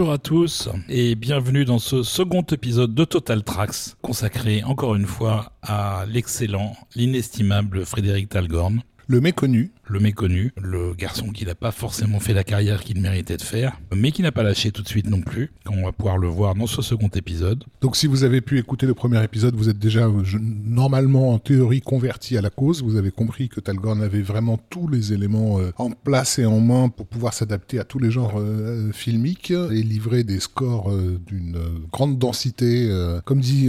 Bonjour 0.00 0.14
à 0.14 0.18
tous 0.18 0.70
et 0.88 1.14
bienvenue 1.14 1.66
dans 1.66 1.78
ce 1.78 2.02
second 2.02 2.40
épisode 2.40 2.94
de 2.94 3.04
Total 3.04 3.42
Tracks 3.42 3.96
consacré 4.00 4.62
encore 4.62 4.94
une 4.94 5.04
fois 5.04 5.52
à 5.60 6.06
l'excellent, 6.08 6.74
l'inestimable 6.96 7.84
Frédéric 7.84 8.30
Talgorn. 8.30 8.80
Le 9.10 9.20
méconnu. 9.20 9.72
Le 9.88 9.98
méconnu, 9.98 10.52
le 10.62 10.94
garçon 10.94 11.30
qui 11.30 11.44
n'a 11.44 11.56
pas 11.56 11.72
forcément 11.72 12.20
fait 12.20 12.32
la 12.32 12.44
carrière 12.44 12.84
qu'il 12.84 13.00
méritait 13.00 13.36
de 13.36 13.42
faire, 13.42 13.76
mais 13.92 14.12
qui 14.12 14.22
n'a 14.22 14.30
pas 14.30 14.44
lâché 14.44 14.70
tout 14.70 14.82
de 14.82 14.88
suite 14.88 15.10
non 15.10 15.20
plus, 15.20 15.50
qu'on 15.66 15.82
va 15.82 15.90
pouvoir 15.90 16.16
le 16.16 16.28
voir 16.28 16.54
dans 16.54 16.68
ce 16.68 16.80
second 16.80 17.08
épisode. 17.08 17.64
Donc 17.80 17.96
si 17.96 18.06
vous 18.06 18.22
avez 18.22 18.40
pu 18.40 18.56
écouter 18.60 18.86
le 18.86 18.94
premier 18.94 19.20
épisode, 19.24 19.56
vous 19.56 19.68
êtes 19.68 19.80
déjà 19.80 20.06
euh, 20.06 20.22
je- 20.22 20.38
normalement 20.38 21.32
en 21.32 21.40
théorie 21.40 21.80
converti 21.80 22.38
à 22.38 22.40
la 22.40 22.50
cause. 22.50 22.84
Vous 22.84 22.94
avez 22.94 23.10
compris 23.10 23.48
que 23.48 23.58
Talgorn 23.58 24.00
avait 24.00 24.22
vraiment 24.22 24.60
tous 24.70 24.86
les 24.86 25.12
éléments 25.12 25.58
euh, 25.58 25.72
en 25.78 25.90
place 25.90 26.38
et 26.38 26.46
en 26.46 26.60
main 26.60 26.88
pour 26.88 27.08
pouvoir 27.08 27.34
s'adapter 27.34 27.80
à 27.80 27.84
tous 27.84 27.98
les 27.98 28.12
genres 28.12 28.34
euh, 28.38 28.92
filmiques 28.92 29.50
et 29.50 29.82
livrer 29.82 30.22
des 30.22 30.38
scores 30.38 30.92
euh, 30.92 31.18
d'une 31.26 31.58
grande 31.90 32.16
densité, 32.20 32.88
comme 33.24 33.40
dit 33.40 33.68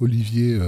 Olivier. 0.00 0.58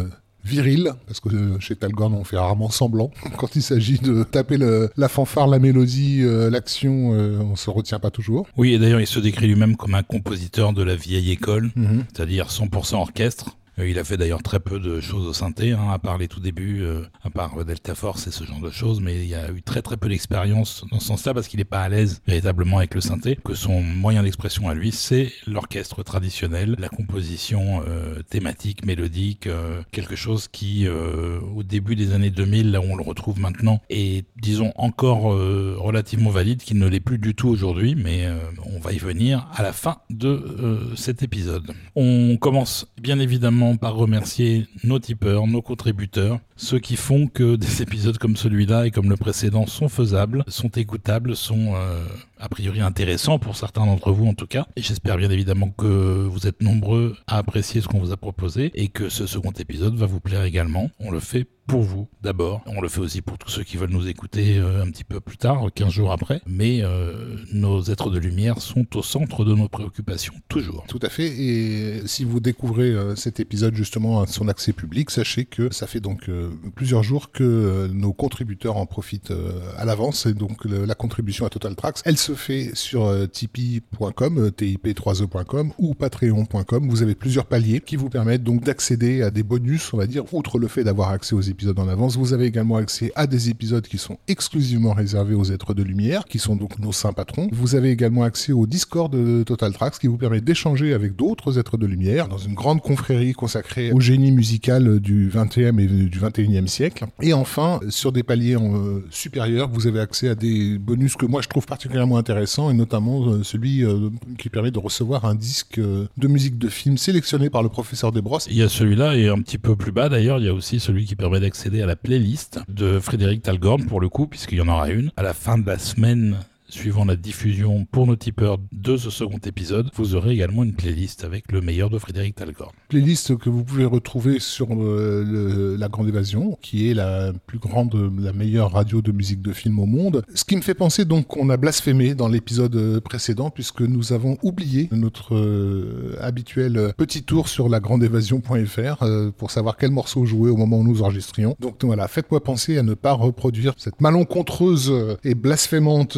Viril, 0.44 0.92
parce 1.06 1.20
que 1.20 1.28
chez 1.60 1.76
Talgorn 1.76 2.14
on 2.14 2.24
fait 2.24 2.38
rarement 2.38 2.70
semblant. 2.70 3.10
Quand 3.38 3.54
il 3.56 3.62
s'agit 3.62 3.98
de 3.98 4.22
taper 4.24 4.56
le- 4.56 4.90
la 4.96 5.08
fanfare, 5.08 5.46
la 5.46 5.58
mélodie, 5.58 6.20
euh, 6.22 6.50
l'action, 6.50 7.12
euh, 7.14 7.38
on 7.40 7.56
se 7.56 7.70
retient 7.70 7.98
pas 7.98 8.10
toujours. 8.10 8.46
Oui, 8.56 8.74
et 8.74 8.78
d'ailleurs 8.78 9.00
il 9.00 9.06
se 9.06 9.20
décrit 9.20 9.46
lui-même 9.46 9.76
comme 9.76 9.94
un 9.94 10.02
compositeur 10.02 10.72
de 10.72 10.82
la 10.82 10.96
vieille 10.96 11.30
école, 11.30 11.70
Mhm. 11.76 12.04
c'est-à-dire 12.14 12.50
100% 12.50 13.00
orchestre. 13.00 13.56
Euh, 13.80 13.88
Il 13.88 13.98
a 13.98 14.04
fait 14.04 14.16
d'ailleurs 14.16 14.42
très 14.42 14.60
peu 14.60 14.78
de 14.78 15.00
choses 15.00 15.26
au 15.26 15.32
synthé, 15.32 15.72
hein, 15.72 15.88
à 15.90 15.98
part 15.98 16.18
les 16.18 16.28
tout 16.28 16.40
débuts, 16.40 16.82
euh, 16.82 17.02
à 17.24 17.30
part 17.30 17.58
euh, 17.58 17.64
Delta 17.64 17.94
Force 17.94 18.26
et 18.26 18.30
ce 18.30 18.44
genre 18.44 18.60
de 18.60 18.70
choses, 18.70 19.00
mais 19.00 19.16
il 19.16 19.28
y 19.28 19.34
a 19.34 19.50
eu 19.50 19.62
très 19.62 19.82
très 19.82 19.96
peu 19.96 20.08
d'expérience 20.08 20.84
dans 20.90 21.00
ce 21.00 21.06
sens-là 21.06 21.34
parce 21.34 21.48
qu'il 21.48 21.58
n'est 21.58 21.64
pas 21.64 21.82
à 21.82 21.88
l'aise 21.88 22.22
véritablement 22.26 22.78
avec 22.78 22.94
le 22.94 23.00
synthé, 23.00 23.38
que 23.44 23.54
son 23.54 23.82
moyen 23.82 24.22
d'expression 24.22 24.68
à 24.68 24.74
lui, 24.74 24.92
c'est 24.92 25.32
l'orchestre 25.46 26.02
traditionnel, 26.02 26.76
la 26.78 26.88
composition 26.88 27.82
thématique, 28.28 28.84
mélodique, 28.84 29.48
quelque 29.92 30.16
chose 30.16 30.48
qui, 30.48 30.86
au 30.88 31.62
début 31.62 31.96
des 31.96 32.12
années 32.12 32.30
2000, 32.30 32.72
là 32.72 32.80
où 32.80 32.84
on 32.84 32.96
le 32.96 33.02
retrouve 33.02 33.38
maintenant, 33.38 33.80
est, 33.90 34.26
disons, 34.40 34.72
encore 34.76 35.22
relativement 35.22 36.30
valide, 36.30 36.62
qu'il 36.62 36.78
ne 36.78 36.86
l'est 36.86 37.00
plus 37.00 37.18
du 37.18 37.34
tout 37.34 37.48
aujourd'hui, 37.48 37.94
mais 37.94 38.28
on 38.64 38.78
va 38.78 38.92
y 38.92 38.98
venir 38.98 39.48
à 39.54 39.62
la 39.62 39.72
fin 39.72 39.98
de 40.10 40.90
cet 40.96 41.22
épisode. 41.22 41.72
On 41.96 42.36
commence 42.38 42.86
bien 43.00 43.18
évidemment 43.18 43.69
par 43.76 43.94
remercier 43.94 44.66
nos 44.84 44.98
tipeurs, 44.98 45.46
nos 45.46 45.62
contributeurs, 45.62 46.38
ceux 46.56 46.78
qui 46.78 46.96
font 46.96 47.26
que 47.26 47.56
des 47.56 47.82
épisodes 47.82 48.18
comme 48.18 48.36
celui-là 48.36 48.86
et 48.86 48.90
comme 48.90 49.10
le 49.10 49.16
précédent 49.16 49.66
sont 49.66 49.88
faisables, 49.88 50.44
sont 50.48 50.68
écoutables, 50.70 51.36
sont 51.36 51.74
euh, 51.74 52.04
a 52.40 52.48
priori 52.48 52.80
intéressants 52.80 53.38
pour 53.38 53.56
certains 53.56 53.86
d'entre 53.86 54.12
vous 54.12 54.26
en 54.26 54.34
tout 54.34 54.46
cas. 54.46 54.66
J'espère 54.76 55.16
bien 55.16 55.30
évidemment 55.30 55.70
que 55.70 56.26
vous 56.26 56.46
êtes 56.46 56.62
nombreux 56.62 57.16
à 57.26 57.38
apprécier 57.38 57.80
ce 57.80 57.88
qu'on 57.88 58.00
vous 58.00 58.12
a 58.12 58.16
proposé 58.16 58.70
et 58.74 58.88
que 58.88 59.08
ce 59.08 59.26
second 59.26 59.52
épisode 59.52 59.96
va 59.96 60.06
vous 60.06 60.20
plaire 60.20 60.44
également. 60.44 60.90
On 60.98 61.10
le 61.10 61.20
fait 61.20 61.46
pour 61.70 61.82
vous 61.82 62.08
d'abord. 62.20 62.62
On 62.66 62.80
le 62.80 62.88
fait 62.88 63.00
aussi 63.00 63.22
pour 63.22 63.38
tous 63.38 63.48
ceux 63.48 63.62
qui 63.62 63.76
veulent 63.76 63.90
nous 63.90 64.08
écouter 64.08 64.58
euh, 64.58 64.82
un 64.82 64.90
petit 64.90 65.04
peu 65.04 65.20
plus 65.20 65.36
tard, 65.36 65.64
15 65.72 65.92
jours 65.92 66.10
après. 66.10 66.40
Mais 66.44 66.80
euh, 66.82 67.36
nos 67.52 67.82
êtres 67.84 68.10
de 68.10 68.18
lumière 68.18 68.60
sont 68.60 68.96
au 68.96 69.02
centre 69.04 69.44
de 69.44 69.54
nos 69.54 69.68
préoccupations, 69.68 70.34
toujours. 70.48 70.84
Tout 70.88 70.98
à 71.02 71.08
fait. 71.08 71.28
Et 71.28 72.02
si 72.06 72.24
vous 72.24 72.40
découvrez 72.40 72.90
euh, 72.90 73.14
cet 73.14 73.38
épisode 73.38 73.76
justement 73.76 74.20
à 74.20 74.26
son 74.26 74.48
accès 74.48 74.72
public, 74.72 75.10
sachez 75.10 75.44
que 75.44 75.72
ça 75.72 75.86
fait 75.86 76.00
donc 76.00 76.28
plusieurs 76.74 77.04
jours 77.04 77.30
que 77.30 77.88
nos 77.92 78.12
contributeurs 78.12 78.76
en 78.76 78.86
profitent 78.86 79.32
à 79.76 79.84
l'avance. 79.84 80.26
Et 80.26 80.34
donc 80.34 80.64
la 80.64 80.94
contribution 80.96 81.46
à 81.46 81.50
Total 81.50 81.76
Tracks, 81.76 82.00
elle 82.04 82.18
se 82.18 82.29
fait 82.34 82.70
sur 82.74 83.06
euh, 83.06 83.26
tipeee.com, 83.26 84.38
euh, 84.38 84.50
tip3e.com 84.50 85.72
ou 85.78 85.94
patreon.com. 85.94 86.88
Vous 86.88 87.02
avez 87.02 87.14
plusieurs 87.14 87.46
paliers 87.46 87.80
qui 87.80 87.96
vous 87.96 88.08
permettent 88.08 88.42
donc 88.42 88.64
d'accéder 88.64 89.22
à 89.22 89.30
des 89.30 89.42
bonus, 89.42 89.92
on 89.92 89.96
va 89.96 90.06
dire, 90.06 90.24
outre 90.32 90.58
le 90.58 90.68
fait 90.68 90.84
d'avoir 90.84 91.10
accès 91.10 91.34
aux 91.34 91.40
épisodes 91.40 91.78
en 91.78 91.88
avance. 91.88 92.16
Vous 92.16 92.32
avez 92.32 92.46
également 92.46 92.76
accès 92.76 93.12
à 93.14 93.26
des 93.26 93.50
épisodes 93.50 93.86
qui 93.86 93.98
sont 93.98 94.18
exclusivement 94.28 94.92
réservés 94.92 95.34
aux 95.34 95.44
êtres 95.44 95.74
de 95.74 95.82
lumière, 95.82 96.24
qui 96.24 96.38
sont 96.38 96.56
donc 96.56 96.78
nos 96.78 96.92
saints 96.92 97.12
patrons. 97.12 97.48
Vous 97.52 97.74
avez 97.74 97.90
également 97.90 98.22
accès 98.22 98.52
au 98.52 98.66
Discord 98.66 99.12
de 99.12 99.42
Total 99.42 99.72
Tracks 99.72 99.98
qui 99.98 100.06
vous 100.06 100.18
permet 100.18 100.40
d'échanger 100.40 100.94
avec 100.94 101.16
d'autres 101.16 101.58
êtres 101.58 101.76
de 101.76 101.86
lumière 101.86 102.28
dans 102.28 102.38
une 102.38 102.54
grande 102.54 102.80
confrérie 102.80 103.32
consacrée 103.32 103.92
au 103.92 104.00
génie 104.00 104.32
musical 104.32 105.00
du 105.00 105.28
20e 105.28 105.80
et 105.80 105.86
du 105.86 106.18
21e 106.18 106.66
siècle. 106.66 107.06
Et 107.20 107.32
enfin, 107.32 107.80
sur 107.88 108.12
des 108.12 108.22
paliers 108.22 108.56
euh, 108.56 109.04
supérieurs, 109.10 109.68
vous 109.68 109.86
avez 109.86 110.00
accès 110.00 110.28
à 110.28 110.34
des 110.34 110.78
bonus 110.78 111.16
que 111.16 111.26
moi 111.26 111.42
je 111.42 111.48
trouve 111.48 111.66
particulièrement 111.66 112.16
intéressants 112.20 112.70
et 112.70 112.74
notamment 112.74 113.26
euh, 113.26 113.42
celui 113.42 113.84
euh, 113.84 114.10
qui 114.38 114.48
permet 114.48 114.70
de 114.70 114.78
recevoir 114.78 115.24
un 115.24 115.34
disque 115.34 115.78
euh, 115.78 116.06
de 116.16 116.28
musique 116.28 116.58
de 116.58 116.68
film 116.68 116.96
sélectionné 116.96 117.50
par 117.50 117.62
le 117.64 117.68
professeur 117.68 118.12
Desbrosses 118.12 118.46
Il 118.50 118.56
y 118.56 118.62
a 118.62 118.68
celui-là 118.68 119.16
et 119.16 119.28
un 119.28 119.40
petit 119.40 119.58
peu 119.58 119.74
plus 119.74 119.90
bas 119.90 120.08
d'ailleurs, 120.08 120.38
il 120.38 120.44
y 120.44 120.48
a 120.48 120.54
aussi 120.54 120.78
celui 120.78 121.04
qui 121.04 121.16
permet 121.16 121.40
d'accéder 121.40 121.82
à 121.82 121.86
la 121.86 121.96
playlist 121.96 122.60
de 122.68 123.00
Frédéric 123.00 123.42
Talgorn 123.42 123.84
pour 123.86 124.00
le 124.00 124.08
coup, 124.08 124.26
puisqu'il 124.28 124.58
y 124.58 124.60
en 124.60 124.68
aura 124.68 124.90
une. 124.90 125.10
À 125.16 125.22
la 125.22 125.34
fin 125.34 125.58
de 125.58 125.66
la 125.66 125.78
semaine 125.78 126.36
suivant 126.72 127.04
la 127.04 127.16
diffusion 127.16 127.86
pour 127.90 128.06
nos 128.06 128.16
tipeurs 128.16 128.58
de 128.72 128.96
ce 128.96 129.10
second 129.10 129.38
épisode, 129.44 129.90
vous 129.94 130.14
aurez 130.14 130.32
également 130.32 130.64
une 130.64 130.74
playlist 130.74 131.24
avec 131.24 131.50
le 131.52 131.60
meilleur 131.60 131.90
de 131.90 131.98
Frédéric 131.98 132.34
Talgorn. 132.36 132.72
playlist 132.88 133.36
que 133.36 133.50
vous 133.50 133.64
pouvez 133.64 133.84
retrouver 133.84 134.38
sur 134.40 134.68
euh, 134.70 135.76
La 135.78 135.88
Grande 135.88 136.08
Évasion, 136.08 136.58
qui 136.62 136.90
est 136.90 136.94
la 136.94 137.32
plus 137.46 137.58
grande, 137.58 137.94
la 138.20 138.32
meilleure 138.32 138.72
radio 138.72 139.02
de 139.02 139.12
musique 139.12 139.42
de 139.42 139.52
film 139.52 139.78
au 139.78 139.86
monde. 139.86 140.22
Ce 140.34 140.44
qui 140.44 140.56
me 140.56 140.62
fait 140.62 140.74
penser 140.74 141.04
donc 141.04 141.26
qu'on 141.26 141.50
a 141.50 141.56
blasphémé 141.56 142.14
dans 142.14 142.28
l'épisode 142.28 142.74
euh, 142.76 143.00
précédent, 143.00 143.50
puisque 143.50 143.82
nous 143.82 144.12
avons 144.12 144.38
oublié 144.42 144.88
notre 144.92 145.34
euh, 145.34 146.16
habituel 146.20 146.92
petit 146.96 147.22
tour 147.22 147.48
sur 147.48 147.68
lagrandeévasion.fr 147.68 149.02
euh, 149.02 149.30
pour 149.36 149.50
savoir 149.50 149.76
quel 149.76 149.90
morceau 149.90 150.24
jouer 150.24 150.50
au 150.50 150.56
moment 150.56 150.78
où 150.78 150.84
nous 150.84 151.02
enregistrions. 151.02 151.56
Donc 151.60 151.84
voilà, 151.84 152.08
faites-moi 152.08 152.42
penser 152.42 152.78
à 152.78 152.82
ne 152.82 152.94
pas 152.94 153.12
reproduire 153.12 153.74
cette 153.76 154.00
malencontreuse 154.00 154.92
et 155.24 155.34
blasphémante 155.34 156.16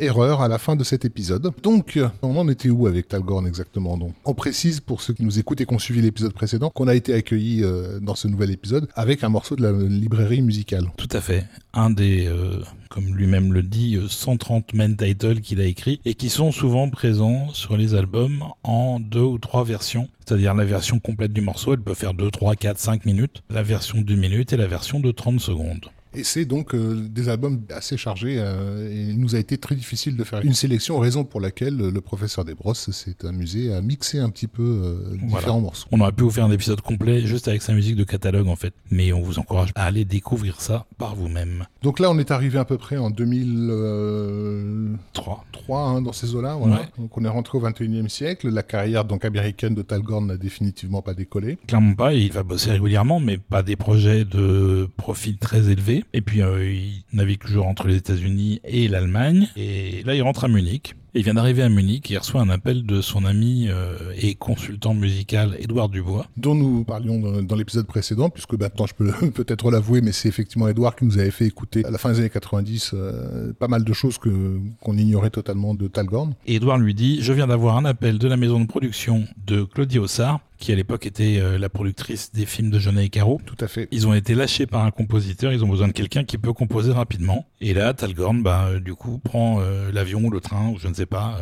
erreur 0.00 0.40
à 0.42 0.48
la 0.48 0.58
fin 0.58 0.76
de 0.76 0.84
cet 0.84 1.04
épisode. 1.04 1.52
Donc, 1.62 1.96
euh, 1.96 2.08
on 2.22 2.36
en 2.36 2.48
était 2.48 2.70
où 2.70 2.86
avec 2.86 3.08
Talgorn 3.08 3.46
exactement 3.46 3.96
donc? 3.96 4.14
On 4.24 4.34
précise 4.34 4.80
pour 4.80 5.00
ceux 5.00 5.14
qui 5.14 5.24
nous 5.24 5.38
écoutent 5.38 5.60
et 5.60 5.66
qui 5.66 5.74
ont 5.74 5.78
suivi 5.78 6.00
l'épisode 6.00 6.32
précédent 6.32 6.70
qu'on 6.70 6.88
a 6.88 6.94
été 6.94 7.14
accueillis 7.14 7.62
euh, 7.62 8.00
dans 8.00 8.14
ce 8.14 8.28
nouvel 8.28 8.50
épisode 8.50 8.88
avec 8.94 9.24
un 9.24 9.28
morceau 9.28 9.56
de 9.56 9.62
la 9.62 9.72
librairie 9.72 10.42
musicale. 10.42 10.86
Tout 10.96 11.08
à 11.12 11.20
fait. 11.20 11.46
Un 11.72 11.90
des, 11.90 12.26
euh, 12.26 12.62
comme 12.88 13.14
lui-même 13.14 13.52
le 13.52 13.62
dit, 13.62 13.96
euh, 13.96 14.08
130 14.08 14.74
main 14.74 14.94
titles 14.94 15.40
qu'il 15.40 15.60
a 15.60 15.64
écrit 15.64 16.00
et 16.04 16.14
qui 16.14 16.28
sont 16.28 16.52
souvent 16.52 16.88
présents 16.88 17.48
sur 17.52 17.76
les 17.76 17.94
albums 17.94 18.44
en 18.62 19.00
deux 19.00 19.20
ou 19.20 19.38
trois 19.38 19.64
versions. 19.64 20.08
C'est-à-dire 20.24 20.54
la 20.54 20.64
version 20.64 21.00
complète 21.00 21.32
du 21.32 21.40
morceau, 21.40 21.74
elle 21.74 21.80
peut 21.80 21.94
faire 21.94 22.14
2, 22.14 22.30
3, 22.30 22.56
4, 22.56 22.78
5 22.78 23.04
minutes. 23.04 23.42
La 23.50 23.62
version 23.62 24.00
d'une 24.00 24.20
minute 24.20 24.52
et 24.52 24.56
la 24.56 24.66
version 24.66 25.00
de 25.00 25.10
30 25.10 25.38
secondes. 25.40 25.90
Et 26.16 26.24
c'est 26.24 26.44
donc 26.44 26.74
euh, 26.74 27.06
des 27.08 27.28
albums 27.28 27.60
assez 27.70 27.96
chargés 27.96 28.36
euh, 28.38 28.88
et 28.90 29.10
il 29.10 29.20
nous 29.20 29.34
a 29.34 29.38
été 29.38 29.58
très 29.58 29.74
difficile 29.74 30.16
de 30.16 30.24
faire 30.24 30.40
une 30.44 30.54
sélection, 30.54 30.98
raison 30.98 31.24
pour 31.24 31.40
laquelle 31.40 31.80
euh, 31.80 31.90
le 31.90 32.00
professeur 32.00 32.44
Desbrosses 32.44 32.90
s'est 32.90 33.26
amusé 33.26 33.74
à 33.74 33.80
mixer 33.80 34.18
un 34.20 34.30
petit 34.30 34.46
peu 34.46 34.62
euh, 34.62 35.16
différents 35.22 35.60
morceaux. 35.60 35.88
On 35.92 36.00
aurait 36.00 36.12
pu 36.12 36.22
vous 36.22 36.30
faire 36.30 36.44
un 36.44 36.52
épisode 36.52 36.80
complet 36.80 37.22
juste 37.26 37.48
avec 37.48 37.62
sa 37.62 37.72
musique 37.72 37.96
de 37.96 38.04
catalogue 38.04 38.48
en 38.48 38.56
fait. 38.56 38.74
Mais 38.90 39.12
on 39.12 39.22
vous 39.22 39.38
encourage 39.38 39.70
à 39.74 39.84
aller 39.84 40.04
découvrir 40.04 40.60
ça 40.60 40.86
par 40.98 41.16
vous-même. 41.16 41.66
Donc 41.82 41.98
là, 41.98 42.10
on 42.10 42.18
est 42.18 42.30
arrivé 42.30 42.58
à 42.58 42.64
peu 42.64 42.78
près 42.78 42.96
en 42.96 43.10
2003, 43.10 45.44
3. 45.52 45.80
hein, 45.80 46.02
dans 46.02 46.12
ces 46.12 46.34
eaux-là. 46.34 46.54
Voilà. 46.54 46.76
Ouais. 46.76 46.88
Donc 46.98 47.16
on 47.16 47.24
est 47.24 47.28
rentré 47.28 47.58
au 47.58 47.62
21e 47.62 48.08
siècle. 48.08 48.48
La 48.50 48.62
carrière 48.62 49.04
donc 49.04 49.24
américaine 49.24 49.74
de 49.74 49.82
Talgorn 49.82 50.26
n'a 50.26 50.36
définitivement 50.36 51.02
pas 51.02 51.14
décollé. 51.14 51.58
Clairement 51.66 51.94
pas, 51.94 52.14
il 52.14 52.32
va 52.32 52.42
bosser 52.42 52.70
régulièrement, 52.70 53.20
mais 53.20 53.38
pas 53.38 53.62
des 53.62 53.76
projets 53.76 54.24
de 54.24 54.88
profit 54.96 55.36
très 55.36 55.68
Et 56.12 56.20
puis 56.20 56.42
euh, 56.42 56.64
il 56.64 57.02
navigue 57.12 57.40
toujours 57.40 57.66
entre 57.66 57.88
les 57.88 57.96
États-Unis 57.96 58.60
et 58.64 58.88
l'Allemagne. 58.88 59.48
Et 59.56 60.02
là, 60.04 60.14
il 60.14 60.22
rentre 60.22 60.44
à 60.44 60.48
Munich. 60.48 60.94
Et 61.16 61.20
il 61.20 61.22
vient 61.22 61.34
d'arriver 61.34 61.62
à 61.62 61.68
Munich 61.68 62.10
et 62.10 62.14
il 62.14 62.18
reçoit 62.18 62.40
un 62.40 62.48
appel 62.48 62.84
de 62.84 63.00
son 63.00 63.24
ami 63.24 63.68
euh, 63.68 64.12
et 64.20 64.34
consultant 64.34 64.94
musical 64.94 65.56
Édouard 65.60 65.88
Dubois. 65.88 66.26
dont 66.36 66.56
nous 66.56 66.82
parlions 66.82 67.20
dans, 67.20 67.40
dans 67.40 67.54
l'épisode 67.54 67.86
précédent, 67.86 68.30
puisque 68.30 68.54
maintenant 68.54 68.86
je 68.86 68.94
peux 68.94 69.30
peut-être 69.30 69.70
l'avouer, 69.70 70.00
mais 70.00 70.10
c'est 70.10 70.28
effectivement 70.28 70.66
Edouard 70.66 70.96
qui 70.96 71.04
nous 71.04 71.16
avait 71.16 71.30
fait 71.30 71.46
écouter 71.46 71.84
à 71.84 71.90
la 71.92 71.98
fin 71.98 72.10
des 72.10 72.18
années 72.18 72.30
90 72.30 72.90
euh, 72.94 73.52
pas 73.52 73.68
mal 73.68 73.84
de 73.84 73.92
choses 73.92 74.18
que 74.18 74.58
qu'on 74.80 74.96
ignorait 74.96 75.30
totalement 75.30 75.74
de 75.74 75.86
Talgorn. 75.86 76.34
Et 76.46 76.56
Édouard 76.56 76.78
lui 76.78 76.94
dit 76.94 77.22
Je 77.22 77.32
viens 77.32 77.46
d'avoir 77.46 77.76
un 77.76 77.84
appel 77.84 78.18
de 78.18 78.26
la 78.26 78.36
maison 78.36 78.58
de 78.58 78.66
production 78.66 79.22
de 79.46 79.62
Claudie 79.62 80.00
Ossard, 80.00 80.40
qui 80.58 80.72
à 80.72 80.74
l'époque 80.74 81.06
était 81.06 81.38
euh, 81.38 81.58
la 81.58 81.68
productrice 81.68 82.32
des 82.32 82.46
films 82.46 82.70
de 82.70 82.78
Jeunet 82.78 83.06
et 83.06 83.08
Caro. 83.08 83.40
Tout 83.44 83.56
à 83.60 83.68
fait. 83.68 83.88
Ils 83.90 84.06
ont 84.06 84.14
été 84.14 84.34
lâchés 84.34 84.66
par 84.66 84.84
un 84.84 84.90
compositeur, 84.90 85.52
ils 85.52 85.64
ont 85.64 85.68
besoin 85.68 85.88
de 85.88 85.92
quelqu'un 85.92 86.24
qui 86.24 86.38
peut 86.38 86.52
composer 86.52 86.92
rapidement. 86.92 87.46
Et 87.60 87.74
là, 87.74 87.94
Talgorn, 87.94 88.42
bah, 88.42 88.66
euh, 88.68 88.80
du 88.80 88.94
coup, 88.94 89.18
prend 89.18 89.60
euh, 89.60 89.90
l'avion 89.92 90.24
ou 90.24 90.30
le 90.30 90.40
train, 90.40 90.68
ou 90.68 90.78
je 90.78 90.88
ne 90.88 90.94
sais 90.94 91.06
pas, 91.06 91.38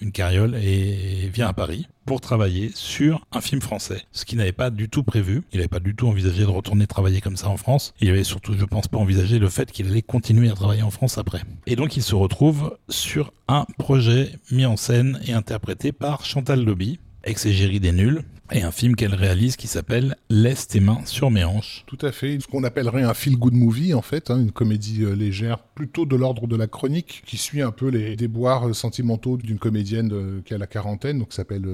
une 0.00 0.12
carriole 0.12 0.56
et 0.56 1.30
vient 1.32 1.48
à 1.48 1.52
Paris 1.52 1.86
pour 2.04 2.20
travailler 2.20 2.70
sur 2.74 3.24
un 3.30 3.40
film 3.40 3.60
français, 3.60 4.02
ce 4.10 4.24
qu'il 4.24 4.38
n'avait 4.38 4.52
pas 4.52 4.70
du 4.70 4.88
tout 4.88 5.04
prévu. 5.04 5.42
Il 5.52 5.58
n'avait 5.58 5.68
pas 5.68 5.78
du 5.78 5.94
tout 5.94 6.08
envisagé 6.08 6.42
de 6.42 6.48
retourner 6.48 6.86
travailler 6.86 7.20
comme 7.20 7.36
ça 7.36 7.48
en 7.48 7.56
France. 7.56 7.94
Il 8.00 8.10
avait 8.10 8.24
surtout, 8.24 8.54
je 8.58 8.64
pense, 8.64 8.88
pas 8.88 8.98
envisagé 8.98 9.38
le 9.38 9.48
fait 9.48 9.70
qu'il 9.70 9.86
allait 9.86 10.02
continuer 10.02 10.50
à 10.50 10.54
travailler 10.54 10.82
en 10.82 10.90
France 10.90 11.18
après. 11.18 11.42
Et 11.66 11.76
donc 11.76 11.96
il 11.96 12.02
se 12.02 12.14
retrouve 12.14 12.76
sur 12.88 13.32
un 13.48 13.64
projet 13.78 14.32
mis 14.50 14.66
en 14.66 14.76
scène 14.76 15.20
et 15.26 15.32
interprété 15.32 15.92
par 15.92 16.24
Chantal 16.24 16.64
Lobby, 16.64 16.98
ex-égérie 17.24 17.80
des 17.80 17.92
nuls, 17.92 18.22
et 18.54 18.62
un 18.62 18.70
film 18.70 18.96
qu'elle 18.96 19.14
réalise 19.14 19.56
qui 19.56 19.66
s'appelle 19.66 20.16
Laisse 20.30 20.68
tes 20.68 20.80
mains 20.80 21.00
sur 21.04 21.30
mes 21.30 21.44
hanches. 21.44 21.84
Tout 21.86 21.98
à 22.02 22.12
fait, 22.12 22.38
ce 22.40 22.46
qu'on 22.46 22.64
appellerait 22.64 23.02
un 23.02 23.14
feel-good 23.14 23.54
movie 23.54 23.94
en 23.94 24.02
fait, 24.02 24.30
hein, 24.30 24.38
une 24.38 24.52
comédie 24.52 25.04
euh, 25.04 25.14
légère, 25.14 25.58
plutôt 25.58 26.06
de 26.06 26.16
l'ordre 26.16 26.46
de 26.46 26.56
la 26.56 26.66
chronique, 26.66 27.22
qui 27.26 27.36
suit 27.36 27.62
un 27.62 27.70
peu 27.70 27.88
les 27.88 28.16
déboires 28.16 28.68
euh, 28.68 28.72
sentimentaux 28.72 29.36
d'une 29.36 29.58
comédienne 29.58 30.10
euh, 30.12 30.40
qui 30.44 30.54
a 30.54 30.58
la 30.58 30.66
quarantaine, 30.66 31.18
donc 31.18 31.32
s'appelle 31.32 31.66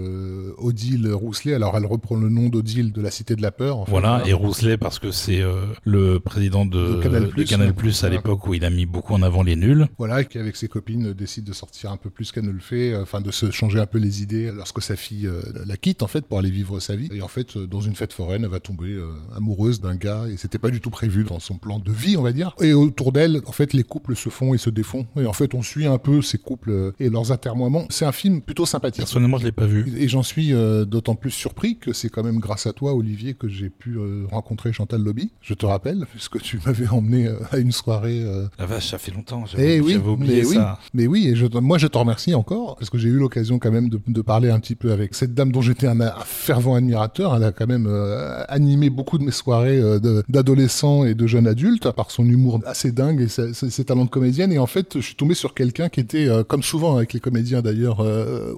Odile 0.59 1.13
Rousselet. 1.13 1.55
Alors 1.55 1.77
elle 1.77 1.87
reprend 1.87 2.17
le 2.17 2.29
nom 2.29 2.49
d'Odile 2.49 2.93
de 2.93 3.01
la 3.01 3.11
Cité 3.11 3.37
de 3.37 3.43
la 3.43 3.51
Peur. 3.51 3.79
En 3.79 3.85
fait, 3.85 3.91
voilà, 3.91 4.23
et 4.27 4.33
Rousselet 4.33 4.77
parce 4.77 4.99
que 4.99 5.11
c'est 5.11 5.43
le 5.85 6.21
président 6.21 6.65
de, 6.65 7.01
Canal, 7.45 7.75
Plus, 7.75 8.05
à 8.05 8.09
l'époque 8.09 8.47
où 8.47 8.55
il 8.55 8.65
a 8.65 8.71
mis 8.71 8.87
beaucoup 8.87 9.15
en 9.15 9.23
avant 9.23 9.43
les 9.43 9.57
nuls. 9.57 9.87
Voilà, 9.99 10.23
et 10.23 10.27
qui 10.27 10.39
avec 10.39 10.57
ses 10.57 10.69
copines 10.69 11.13
décide 11.13 11.45
de 11.45 11.53
sortir 11.53 11.91
un 11.91 11.97
peu 11.97 12.11
plus 12.11 12.33
qu'elle 12.33 12.45
ne 12.45 12.51
le 12.51 12.61
fait, 12.61 12.97
enfin 12.97 13.21
de 13.21 13.31
se 13.31 13.51
changer 13.51 13.79
un 13.79 13.87
peu 13.87 13.99
les 13.99 14.23
idées 14.23 14.51
lorsque 14.53 14.83
sa 14.83 14.97
fille 14.97 15.29
la 15.67 15.77
quitte 15.77 16.03
en 16.03 16.07
fait 16.07 16.27
pour 16.27 16.39
aller 16.39 16.51
vivre 16.51 16.68
sa 16.81 16.97
vie. 16.97 17.09
Et 17.13 17.23
en 17.23 17.29
fait, 17.29 17.57
euh, 17.57 17.67
dans 17.67 17.81
une 17.81 17.95
fête 17.95 18.13
foraine, 18.13 18.45
elle 18.45 18.51
va 18.51 18.61
tomber 18.61 18.91
euh, 18.91 19.13
amoureuse 19.37 19.81
d'un 19.81 19.97
gars 19.97 20.25
et 20.31 20.37
c'était 20.37 20.59
pas 20.59 20.71
du 20.71 20.81
tout 20.81 20.91
prévu 20.91 21.25
dans 21.25 21.41
son 21.41 21.57
plan 21.57 21.79
de 21.79 21.93
vie, 21.93 22.17
on 22.17 22.23
va 22.23 22.33
dire. 22.33 22.55
Et 22.61 22.73
autour 22.73 23.13
d'elle, 23.13 23.41
en 23.47 23.53
fait, 23.53 23.73
les 23.73 23.85
couples 23.85 24.15
se 24.17 24.29
font 24.29 24.55
et 24.55 24.59
se 24.59 24.71
défont. 24.71 25.07
Et 25.17 25.27
en 25.27 25.33
fait, 25.33 25.55
on 25.55 25.63
suit 25.63 25.87
un 25.87 25.99
peu 25.99 26.23
ces 26.23 26.39
couples 26.39 26.71
euh, 26.71 26.93
et 27.01 27.09
leurs 27.09 27.33
atermoiements. 27.33 27.87
C'est 27.91 28.05
un 28.05 28.13
film 28.13 28.41
plutôt 28.41 28.67
sympathique. 28.67 29.01
Personnellement, 29.01 29.39
je 29.39 29.45
l'ai 29.45 29.53
pas 29.53 29.67
vu. 29.67 29.93
Et 29.97 30.09
j'en 30.09 30.23
suis 30.23 30.53
d'autant 30.87 31.15
plus 31.15 31.31
surpris 31.31 31.77
que 31.77 31.93
c'est 31.93 32.09
quand 32.09 32.23
même 32.23 32.39
grâce 32.39 32.67
à 32.67 32.73
toi, 32.73 32.95
Olivier, 32.95 33.35
que 33.35 33.49
j'ai 33.49 33.71
pu 33.71 33.99
rencontrer 34.31 34.73
Chantal 34.73 35.03
Lobby. 35.03 35.31
Je 35.41 35.55
te 35.55 35.67
rappelle, 35.67 36.07
puisque 36.11 36.41
tu 36.41 36.61
m'avais 36.65 36.89
emmené 36.89 37.29
à 37.51 37.59
une 37.59 37.73
soirée. 37.73 38.25
La 38.59 38.67
vache, 38.67 38.91
ça 38.91 38.99
fait 38.99 39.13
longtemps. 39.13 39.47
J'avais 39.47 39.77
eh 39.77 39.81
oui, 39.81 39.97
oublié 39.97 40.43
mais 40.43 40.45
ça. 40.45 40.79
Oui, 40.81 40.89
mais 40.95 41.07
oui, 41.07 41.29
et 41.29 41.37
je, 41.37 41.47
moi 41.59 41.79
je 41.79 41.87
te 41.87 41.99
remercie 41.99 42.35
encore 42.35 42.77
parce 42.77 42.91
que 42.91 42.99
j'ai 42.99 43.09
eu 43.09 43.19
l'occasion 43.19 43.59
quand 43.59 43.71
même 43.71 43.89
de, 43.89 44.01
de, 44.07 44.23
parler 44.23 44.51
un 44.51 44.61
petit 44.61 44.75
peu 44.75 44.93
avec 44.93 45.15
cette 45.15 45.35
dame 45.35 45.53
dont 45.53 45.61
j'étais 45.61 45.87
un, 45.87 46.01
un 46.01 46.58
fervent 46.59 46.75
admirateur 46.75 47.29
elle 47.37 47.45
a 47.45 47.53
quand 47.53 47.67
même 47.67 47.87
euh, 47.89 48.43
animé 48.49 48.91
beaucoup 48.91 49.19
de 49.19 49.25
mes 49.25 49.31
soirées 49.31 49.79
euh, 49.79 50.23
d'adolescents 50.29 51.05
et 51.05 51.15
de 51.15 51.27
jeunes 51.27 51.47
adultes 51.47 51.91
par 51.93 52.11
son 52.11 52.29
humour 52.29 52.61
assez 52.67 52.93
dingue 52.93 53.21
et 53.21 53.29
ses, 53.29 53.85
talents 53.85 54.05
de 54.05 54.11
comédienne. 54.11 54.53
Et 54.53 54.59
en 54.59 54.67
fait, 54.67 54.95
je 54.97 55.01
suis 55.01 55.15
tombé 55.15 55.35
sur 55.35 55.55
quelqu'un 55.55 55.89
qui 55.89 56.01
était, 56.01 56.29
euh, 56.29 56.45
comme 56.45 56.63
souvent 56.63 56.97
avec 56.97 57.13
les 57.13 57.21
comédiens 57.21 57.63
d'ailleurs, 57.63 58.01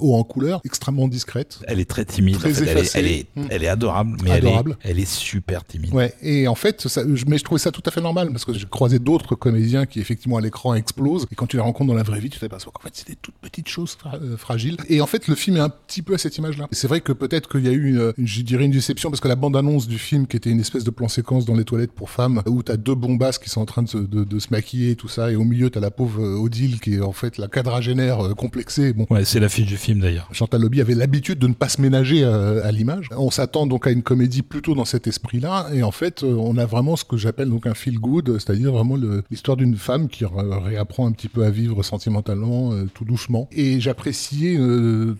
haut 0.00 0.14
en 0.14 0.24
couleur, 0.24 0.60
extrêmement 0.64 1.08
discrète. 1.08 1.60
Elle 1.66 1.80
est 1.80 1.88
très 1.88 2.04
timide. 2.04 2.38
Très 2.38 2.50
elle, 2.62 2.78
est, 2.78 2.96
elle, 2.96 3.06
est, 3.06 3.26
mm. 3.36 3.46
elle, 3.50 3.64
est, 3.64 3.68
adorable, 3.68 4.16
mais 4.24 4.32
adorable. 4.32 4.76
Elle, 4.82 4.90
est, 4.90 4.92
elle 4.92 4.98
est 5.00 5.10
super 5.10 5.64
timide. 5.64 5.92
Ouais. 5.92 6.14
Et 6.22 6.48
en 6.48 6.54
fait, 6.54 6.88
ça, 6.88 7.02
je, 7.12 7.24
mais 7.26 7.38
je 7.38 7.44
trouvais 7.44 7.60
ça 7.60 7.70
tout 7.70 7.82
à 7.86 7.90
fait 7.90 8.00
normal 8.00 8.30
parce 8.30 8.44
que 8.44 8.52
j'ai 8.52 8.66
croisé 8.66 8.98
d'autres 8.98 9.34
comédiens 9.34 9.86
qui 9.86 10.00
effectivement 10.00 10.36
à 10.36 10.40
l'écran 10.40 10.74
explosent 10.74 11.26
et 11.30 11.34
quand 11.34 11.46
tu 11.46 11.56
les 11.56 11.62
rencontres 11.62 11.88
dans 11.88 11.96
la 11.96 12.02
vraie 12.02 12.20
vie, 12.20 12.30
tu 12.30 12.38
t'aperçois 12.38 12.72
qu'en 12.72 12.82
fait 12.82 12.92
c'est 12.92 13.08
des 13.08 13.16
toutes 13.16 13.36
petites 13.40 13.68
choses 13.68 13.96
fragiles. 14.36 14.76
Et 14.88 15.00
en 15.00 15.06
fait, 15.06 15.28
le 15.28 15.34
film 15.34 15.56
est 15.56 15.60
un 15.60 15.68
petit 15.68 16.02
peu 16.02 16.14
à 16.14 16.18
cette 16.18 16.36
image-là. 16.38 16.68
C'est 16.72 16.88
vrai 16.88 17.00
que 17.00 17.12
peut-être 17.12 17.48
qu'il 17.48 17.64
y 17.64 17.68
a 17.68 17.72
eu, 17.72 17.79
une, 17.88 18.12
je 18.18 18.42
dirais, 18.42 18.64
une 18.64 18.70
déception 18.70 19.10
parce 19.10 19.20
que 19.20 19.28
la 19.28 19.36
bande-annonce 19.36 19.88
du 19.88 19.98
film, 19.98 20.26
qui 20.26 20.36
était 20.36 20.50
une 20.50 20.60
espèce 20.60 20.84
de 20.84 20.90
plan 20.90 21.08
séquence 21.08 21.44
dans 21.44 21.54
les 21.54 21.64
toilettes 21.64 21.92
pour 21.92 22.10
femmes, 22.10 22.42
où 22.46 22.62
t'as 22.62 22.76
deux 22.76 22.94
bombasses 22.94 23.38
qui 23.38 23.50
sont 23.50 23.60
en 23.60 23.66
train 23.66 23.82
de 23.82 23.88
se, 23.88 23.98
de, 23.98 24.38
se 24.38 24.48
maquiller 24.50 24.90
et 24.90 24.96
tout 24.96 25.08
ça, 25.08 25.30
et 25.30 25.36
au 25.36 25.44
milieu 25.44 25.70
t'as 25.70 25.80
la 25.80 25.90
pauvre 25.90 26.22
euh, 26.22 26.38
Odile 26.38 26.80
qui 26.80 26.94
est 26.94 27.00
en 27.00 27.12
fait 27.12 27.38
la 27.38 27.48
quadragénaire 27.48 28.24
euh, 28.24 28.34
complexée. 28.34 28.92
Bon. 28.92 29.06
Ouais, 29.10 29.24
c'est 29.24 29.40
l'affiche 29.40 29.66
du 29.66 29.76
film 29.76 30.00
d'ailleurs. 30.00 30.28
Chantal 30.32 30.60
Lobby 30.60 30.80
avait 30.80 30.94
l'habitude 30.94 31.38
de 31.38 31.46
ne 31.46 31.54
pas 31.54 31.68
se 31.68 31.80
ménager 31.80 32.22
euh, 32.24 32.64
à, 32.64 32.72
l'image. 32.72 33.08
On 33.16 33.30
s'attend 33.30 33.66
donc 33.66 33.86
à 33.86 33.90
une 33.90 34.02
comédie 34.02 34.42
plutôt 34.42 34.74
dans 34.74 34.84
cet 34.84 35.06
esprit-là, 35.06 35.68
et 35.72 35.82
en 35.82 35.90
fait, 35.90 36.22
on 36.22 36.56
a 36.56 36.66
vraiment 36.66 36.96
ce 36.96 37.04
que 37.04 37.16
j'appelle 37.16 37.48
donc 37.48 37.66
un 37.66 37.74
feel 37.74 37.98
good, 37.98 38.38
c'est-à-dire 38.38 38.72
vraiment 38.72 38.96
l'histoire 39.30 39.56
d'une 39.56 39.76
femme 39.76 40.08
qui 40.08 40.24
réapprend 40.24 41.06
un 41.06 41.12
petit 41.12 41.28
peu 41.28 41.44
à 41.44 41.50
vivre 41.50 41.82
sentimentalement, 41.82 42.72
tout 42.94 43.04
doucement. 43.04 43.48
Et 43.52 43.80
j'appréciais 43.80 44.58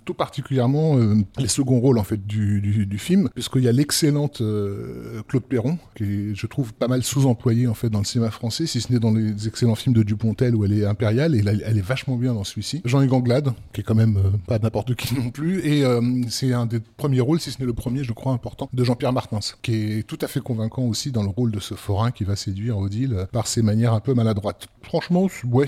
tout 0.04 0.14
particulièrement 0.14 0.98
les 1.38 1.48
seconds 1.48 1.80
rôles 1.80 1.98
en 1.98 2.04
fait 2.04 2.26
du, 2.26 2.49
du, 2.58 2.86
du 2.86 2.98
film, 2.98 3.28
puisqu'il 3.34 3.62
y 3.62 3.68
a 3.68 3.72
l'excellente 3.72 4.40
euh, 4.40 5.22
Claude 5.28 5.44
Perron, 5.44 5.78
qui 5.94 6.34
je 6.34 6.46
trouve 6.46 6.74
pas 6.74 6.88
mal 6.88 7.02
sous-employée 7.02 7.66
en 7.66 7.74
fait 7.74 7.90
dans 7.90 8.00
le 8.00 8.04
cinéma 8.04 8.30
français, 8.30 8.66
si 8.66 8.80
ce 8.80 8.92
n'est 8.92 8.98
dans 8.98 9.12
les 9.12 9.46
excellents 9.46 9.74
films 9.74 9.94
de 9.94 10.02
Dupontel 10.02 10.56
où 10.56 10.64
elle 10.64 10.72
est 10.72 10.84
impériale, 10.84 11.34
et 11.34 11.42
là, 11.42 11.52
elle 11.64 11.78
est 11.78 11.86
vachement 11.86 12.16
bien 12.16 12.34
dans 12.34 12.44
celui-ci. 12.44 12.82
Jean-Hugues 12.84 13.12
Anglade, 13.12 13.52
qui 13.72 13.82
est 13.82 13.84
quand 13.84 13.94
même 13.94 14.16
euh, 14.16 14.30
pas 14.46 14.58
n'importe 14.58 14.94
qui 14.94 15.14
non 15.14 15.30
plus, 15.30 15.60
et 15.60 15.84
euh, 15.84 16.00
c'est 16.28 16.52
un 16.52 16.66
des 16.66 16.80
premiers 16.80 17.20
rôles, 17.20 17.40
si 17.40 17.50
ce 17.50 17.60
n'est 17.60 17.66
le 17.66 17.72
premier, 17.72 18.02
je 18.02 18.12
crois, 18.12 18.32
important, 18.32 18.68
de 18.72 18.84
Jean-Pierre 18.84 19.12
Martins, 19.12 19.40
qui 19.62 19.74
est 19.74 20.06
tout 20.06 20.18
à 20.22 20.26
fait 20.26 20.40
convaincant 20.40 20.82
aussi 20.82 21.12
dans 21.12 21.22
le 21.22 21.28
rôle 21.28 21.50
de 21.50 21.60
ce 21.60 21.74
forain 21.74 22.10
qui 22.10 22.24
va 22.24 22.36
séduire 22.36 22.78
Odile 22.78 23.26
par 23.32 23.46
ses 23.46 23.62
manières 23.62 23.92
un 23.92 24.00
peu 24.00 24.14
maladroites. 24.14 24.68
Franchement, 24.82 25.28
ouais, 25.44 25.66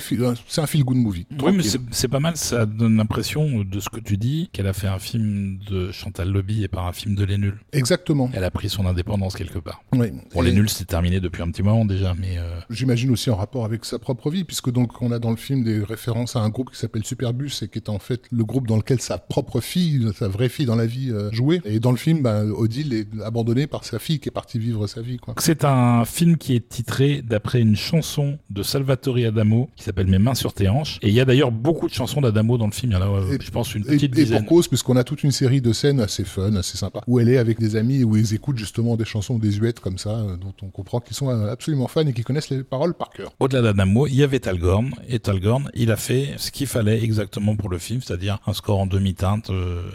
c'est 0.48 0.60
un 0.60 0.66
feel-good 0.66 0.96
movie. 0.96 1.26
Oui, 1.42 1.52
mais 1.54 1.62
c'est 1.90 2.08
pas 2.08 2.20
mal, 2.20 2.36
ça 2.36 2.66
donne 2.66 2.96
l'impression 2.96 3.62
de 3.62 3.80
ce 3.80 3.88
que 3.88 4.00
tu 4.00 4.16
dis, 4.16 4.48
qu'elle 4.52 4.66
a 4.66 4.72
fait 4.72 4.88
un 4.88 4.98
film 4.98 5.58
de 5.68 5.92
Chantal 5.92 6.30
Lobby 6.30 6.64
et 6.64 6.68
pas 6.72 6.82
un 6.82 6.92
film 6.92 7.14
de 7.14 7.24
Les 7.24 7.38
Nuls. 7.38 7.58
Exactement. 7.72 8.30
Elle 8.34 8.44
a 8.44 8.50
pris 8.50 8.68
son 8.68 8.86
indépendance 8.86 9.36
quelque 9.36 9.58
part. 9.58 9.82
Oui. 9.92 10.08
Pour 10.30 10.42
Les 10.42 10.52
Nuls, 10.52 10.68
c'est 10.68 10.86
terminé 10.86 11.20
depuis 11.20 11.42
un 11.42 11.50
petit 11.50 11.62
moment 11.62 11.84
déjà, 11.84 12.14
mais... 12.18 12.38
Euh, 12.38 12.60
J'imagine 12.70 13.10
aussi 13.10 13.30
en 13.30 13.36
rapport 13.36 13.64
avec 13.64 13.84
sa 13.84 13.98
propre 13.98 14.30
vie, 14.30 14.44
puisque 14.44 14.70
donc 14.70 15.00
on 15.02 15.12
a 15.12 15.18
dans 15.18 15.30
le 15.30 15.36
film 15.36 15.62
des 15.62 15.82
références 15.84 16.34
à 16.34 16.40
un 16.40 16.48
groupe 16.48 16.70
qui 16.72 16.78
s'appelle 16.78 17.04
Superbus 17.04 17.50
et 17.62 17.68
qui 17.68 17.78
est 17.78 17.88
en 17.88 17.98
fait 17.98 18.22
le 18.32 18.44
groupe 18.44 18.66
dans 18.66 18.76
lequel 18.76 19.00
sa 19.00 19.18
propre 19.18 19.60
fille, 19.60 20.08
sa 20.18 20.28
vraie 20.28 20.48
fille 20.48 20.66
dans 20.66 20.76
la 20.76 20.86
vie, 20.86 21.10
euh, 21.10 21.30
jouait. 21.32 21.60
Et 21.64 21.78
dans 21.78 21.90
le 21.90 21.96
film, 21.96 22.22
bah, 22.22 22.44
Odile 22.44 22.94
est 22.94 23.22
abandonnée 23.22 23.66
par 23.66 23.84
sa 23.84 23.98
fille 23.98 24.18
qui 24.18 24.28
est 24.28 24.32
partie 24.32 24.58
vivre 24.58 24.86
sa 24.86 25.02
vie. 25.02 25.18
C'est 25.38 25.64
un 25.64 26.04
film 26.04 26.36
qui 26.36 26.56
est 26.56 26.68
titré 26.68 27.22
d'après 27.22 27.60
une 27.60 27.76
chanson 27.76 28.38
de 28.50 28.62
Salvatore 28.62 29.18
Adamo 29.18 29.68
qui 29.76 29.84
s'appelle 29.84 30.06
Mes 30.06 30.18
mains 30.18 30.34
sur 30.34 30.54
tes 30.54 30.68
hanches. 30.68 30.98
Et 31.02 31.08
il 31.08 31.14
y 31.14 31.20
a 31.20 31.24
d'ailleurs 31.24 31.52
beaucoup 31.52 31.88
de 31.88 31.94
chansons 31.94 32.20
d'Adamo 32.20 32.58
dans 32.58 32.66
le 32.66 32.72
film. 32.72 32.92
Il 32.92 32.94
y 32.94 32.98
en 32.98 33.02
a, 33.02 33.08
euh, 33.08 33.38
je 33.40 33.50
pense, 33.50 33.74
une 33.74 33.84
petite 33.84 34.04
et, 34.04 34.22
dizaine. 34.22 34.38
Et 34.38 34.40
pour 34.40 34.48
cause, 34.48 34.68
puisqu'on 34.68 34.96
a 34.96 35.04
toute 35.04 35.22
une 35.22 35.32
série 35.32 35.60
de 35.60 35.72
scènes 35.72 36.00
assez 36.00 36.24
fun, 36.24 36.54
assez 36.62 36.78
sympa, 36.78 37.00
où 37.06 37.20
elle 37.20 37.28
est 37.28 37.38
avec 37.38 37.58
des 37.58 37.76
amis, 37.76 38.04
où 38.04 38.16
ils 38.16 38.34
écoutent 38.34 38.58
justement 38.58 38.96
des 38.96 39.04
chansons 39.04 39.38
désuètes 39.38 39.80
comme 39.80 39.98
ça, 39.98 40.10
euh, 40.10 40.36
dont 40.36 40.54
on 40.62 40.70
comprend 40.70 41.00
qu'ils 41.00 41.16
sont 41.16 41.28
euh, 41.28 41.52
absolument 41.52 41.88
fans 41.88 42.06
et 42.06 42.12
qui 42.12 42.22
connaissent 42.22 42.50
les 42.50 42.64
paroles 42.64 42.94
par 42.94 43.10
cœur. 43.10 43.32
Au-delà 43.40 43.62
d'Adamo, 43.62 44.06
il 44.06 44.16
y 44.16 44.22
avait 44.22 44.40
Talgorn, 44.40 44.90
et 45.08 45.18
Talgorn, 45.18 45.70
il 45.74 45.90
a 45.90 45.96
fait 45.96 46.34
ce 46.38 46.50
qu'il 46.50 46.66
fallait 46.66 47.02
exactement 47.02 47.56
pour 47.56 47.68
le 47.68 47.78
film, 47.78 48.00
c'est-à-dire 48.00 48.38
un 48.46 48.52
score 48.52 48.80
en 48.80 48.86
demi-teinte, 48.86 49.50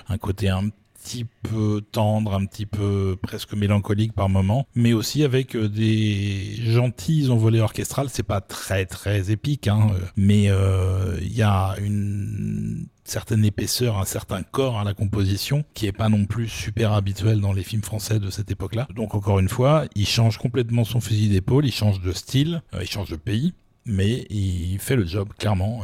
un 0.07 0.17
côté 0.17 0.49
un 0.49 0.69
petit 1.07 1.25
peu 1.43 1.81
tendre, 1.91 2.33
un 2.33 2.45
petit 2.45 2.65
peu 2.65 3.17
presque 3.21 3.53
mélancolique 3.53 4.13
par 4.13 4.27
moment, 4.27 4.67
mais 4.75 4.91
aussi 4.91 5.23
avec 5.23 5.55
euh, 5.55 5.69
des 5.69 6.55
gentils 6.59 7.29
envolées 7.29 7.61
orchestrales. 7.61 8.09
C'est 8.09 8.23
pas 8.23 8.41
très 8.41 8.85
très 8.85 9.31
épique, 9.31 9.67
hein, 9.67 9.87
euh, 9.93 9.99
mais 10.17 10.49
euh, 10.49 11.17
il 11.21 11.33
y 11.33 11.43
a 11.43 11.75
une 11.81 12.87
certaine 13.09 13.45
épaisseur, 13.45 13.97
un 13.97 14.05
certain 14.05 14.43
corps 14.43 14.79
à 14.79 14.83
la 14.83 14.93
composition 14.93 15.63
qui 15.73 15.85
est 15.87 15.91
pas 15.91 16.09
non 16.09 16.25
plus 16.25 16.47
super 16.47 16.93
habituel 16.93 17.41
dans 17.41 17.53
les 17.53 17.63
films 17.63 17.83
français 17.83 18.19
de 18.19 18.29
cette 18.29 18.51
époque-là. 18.51 18.87
Donc 18.95 19.15
encore 19.15 19.39
une 19.39 19.49
fois, 19.49 19.85
il 19.95 20.07
change 20.07 20.37
complètement 20.37 20.83
son 20.83 20.99
fusil 20.99 21.29
d'épaule, 21.29 21.65
il 21.65 21.71
change 21.71 22.01
de 22.01 22.11
style, 22.11 22.61
il 22.79 22.87
change 22.87 23.09
de 23.09 23.15
pays, 23.15 23.53
mais 23.85 24.25
il 24.29 24.77
fait 24.79 24.95
le 24.95 25.05
job 25.05 25.29
clairement 25.37 25.81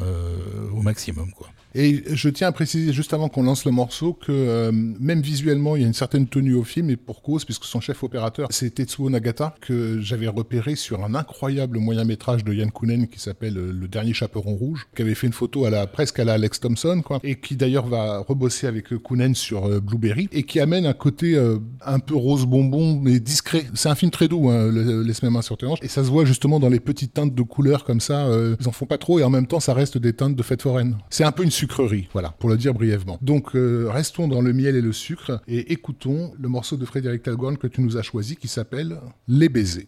au 0.73 0.81
maximum 0.81 1.31
quoi. 1.31 1.47
Et 1.75 2.03
je 2.07 2.29
tiens 2.29 2.47
à 2.47 2.51
préciser 2.51 2.93
juste 2.93 3.13
avant 3.13 3.29
qu'on 3.29 3.43
lance 3.43 3.65
le 3.65 3.71
morceau 3.71 4.13
que 4.13 4.31
euh, 4.31 4.71
même 4.71 5.21
visuellement, 5.21 5.75
il 5.75 5.81
y 5.81 5.85
a 5.85 5.87
une 5.87 5.93
certaine 5.93 6.27
tenue 6.27 6.53
au 6.53 6.63
film 6.63 6.89
et 6.91 6.97
pour 6.97 7.23
cause, 7.23 7.45
puisque 7.45 7.65
son 7.65 7.81
chef 7.81 8.03
opérateur, 8.03 8.47
c'est 8.51 8.75
Tetsuo 8.75 9.09
Nagata, 9.09 9.55
que 9.59 9.99
j'avais 9.99 10.27
repéré 10.27 10.75
sur 10.75 11.03
un 11.03 11.15
incroyable 11.15 11.79
moyen 11.79 12.03
métrage 12.03 12.43
de 12.43 12.53
Yann 12.53 12.71
Kounen 12.71 13.07
qui 13.07 13.19
s'appelle 13.19 13.57
euh, 13.57 13.71
Le 13.71 13.87
Dernier 13.87 14.13
Chaperon 14.13 14.55
Rouge, 14.55 14.87
qui 14.95 15.01
avait 15.01 15.15
fait 15.15 15.27
une 15.27 15.33
photo 15.33 15.65
à 15.65 15.71
la 15.71 15.87
presque 15.87 16.19
à 16.19 16.25
la 16.25 16.33
Alex 16.33 16.59
Thompson, 16.59 17.01
quoi, 17.03 17.19
et 17.23 17.39
qui 17.39 17.55
d'ailleurs 17.55 17.87
va 17.87 18.19
rebosser 18.19 18.67
avec 18.67 18.95
Kounen 18.97 19.33
sur 19.33 19.65
euh, 19.65 19.79
Blueberry 19.79 20.29
et 20.31 20.43
qui 20.43 20.59
amène 20.59 20.85
un 20.85 20.93
côté 20.93 21.37
un 21.85 21.99
peu 21.99 22.15
rose 22.15 22.45
bonbon 22.45 22.99
mais 23.01 23.19
discret. 23.19 23.65
C'est 23.73 23.89
un 23.89 23.95
film 23.95 24.11
très 24.11 24.27
doux, 24.27 24.49
hein, 24.49 24.71
Laisse 25.03 25.23
mes 25.23 25.29
mains 25.29 25.41
sur 25.41 25.57
tes 25.57 25.65
hanches, 25.65 25.79
et 25.81 25.87
ça 25.87 26.03
se 26.03 26.09
voit 26.09 26.25
justement 26.25 26.59
dans 26.59 26.69
les 26.69 26.79
petites 26.79 27.13
teintes 27.13 27.33
de 27.33 27.41
couleurs 27.41 27.83
comme 27.83 27.99
ça. 27.99 28.27
ils 28.59 28.67
en 28.67 28.71
font 28.71 28.85
pas 28.85 28.97
trop 28.97 29.19
et 29.19 29.23
en 29.23 29.29
même 29.29 29.47
temps, 29.47 29.59
ça 29.59 29.73
reste 29.73 29.97
des 29.97 30.13
teintes 30.13 30.35
de 30.35 30.43
fête 30.43 30.61
foraine. 30.61 30.97
C'est 31.09 31.23
un 31.23 31.31
peu 31.31 31.43
une 31.43 31.51
voilà, 32.11 32.29
pour 32.39 32.49
le 32.49 32.57
dire 32.57 32.73
brièvement. 32.73 33.17
Donc 33.21 33.55
euh, 33.55 33.89
restons 33.89 34.27
dans 34.27 34.41
le 34.41 34.53
miel 34.53 34.75
et 34.75 34.81
le 34.81 34.93
sucre 34.93 35.41
et 35.47 35.71
écoutons 35.71 36.33
le 36.39 36.49
morceau 36.49 36.77
de 36.77 36.85
Frédéric 36.85 37.23
Talgorn 37.23 37.57
que 37.57 37.67
tu 37.67 37.81
nous 37.81 37.97
as 37.97 38.01
choisi 38.01 38.35
qui 38.35 38.47
s'appelle 38.47 38.99
Les 39.27 39.49
baisers. 39.49 39.87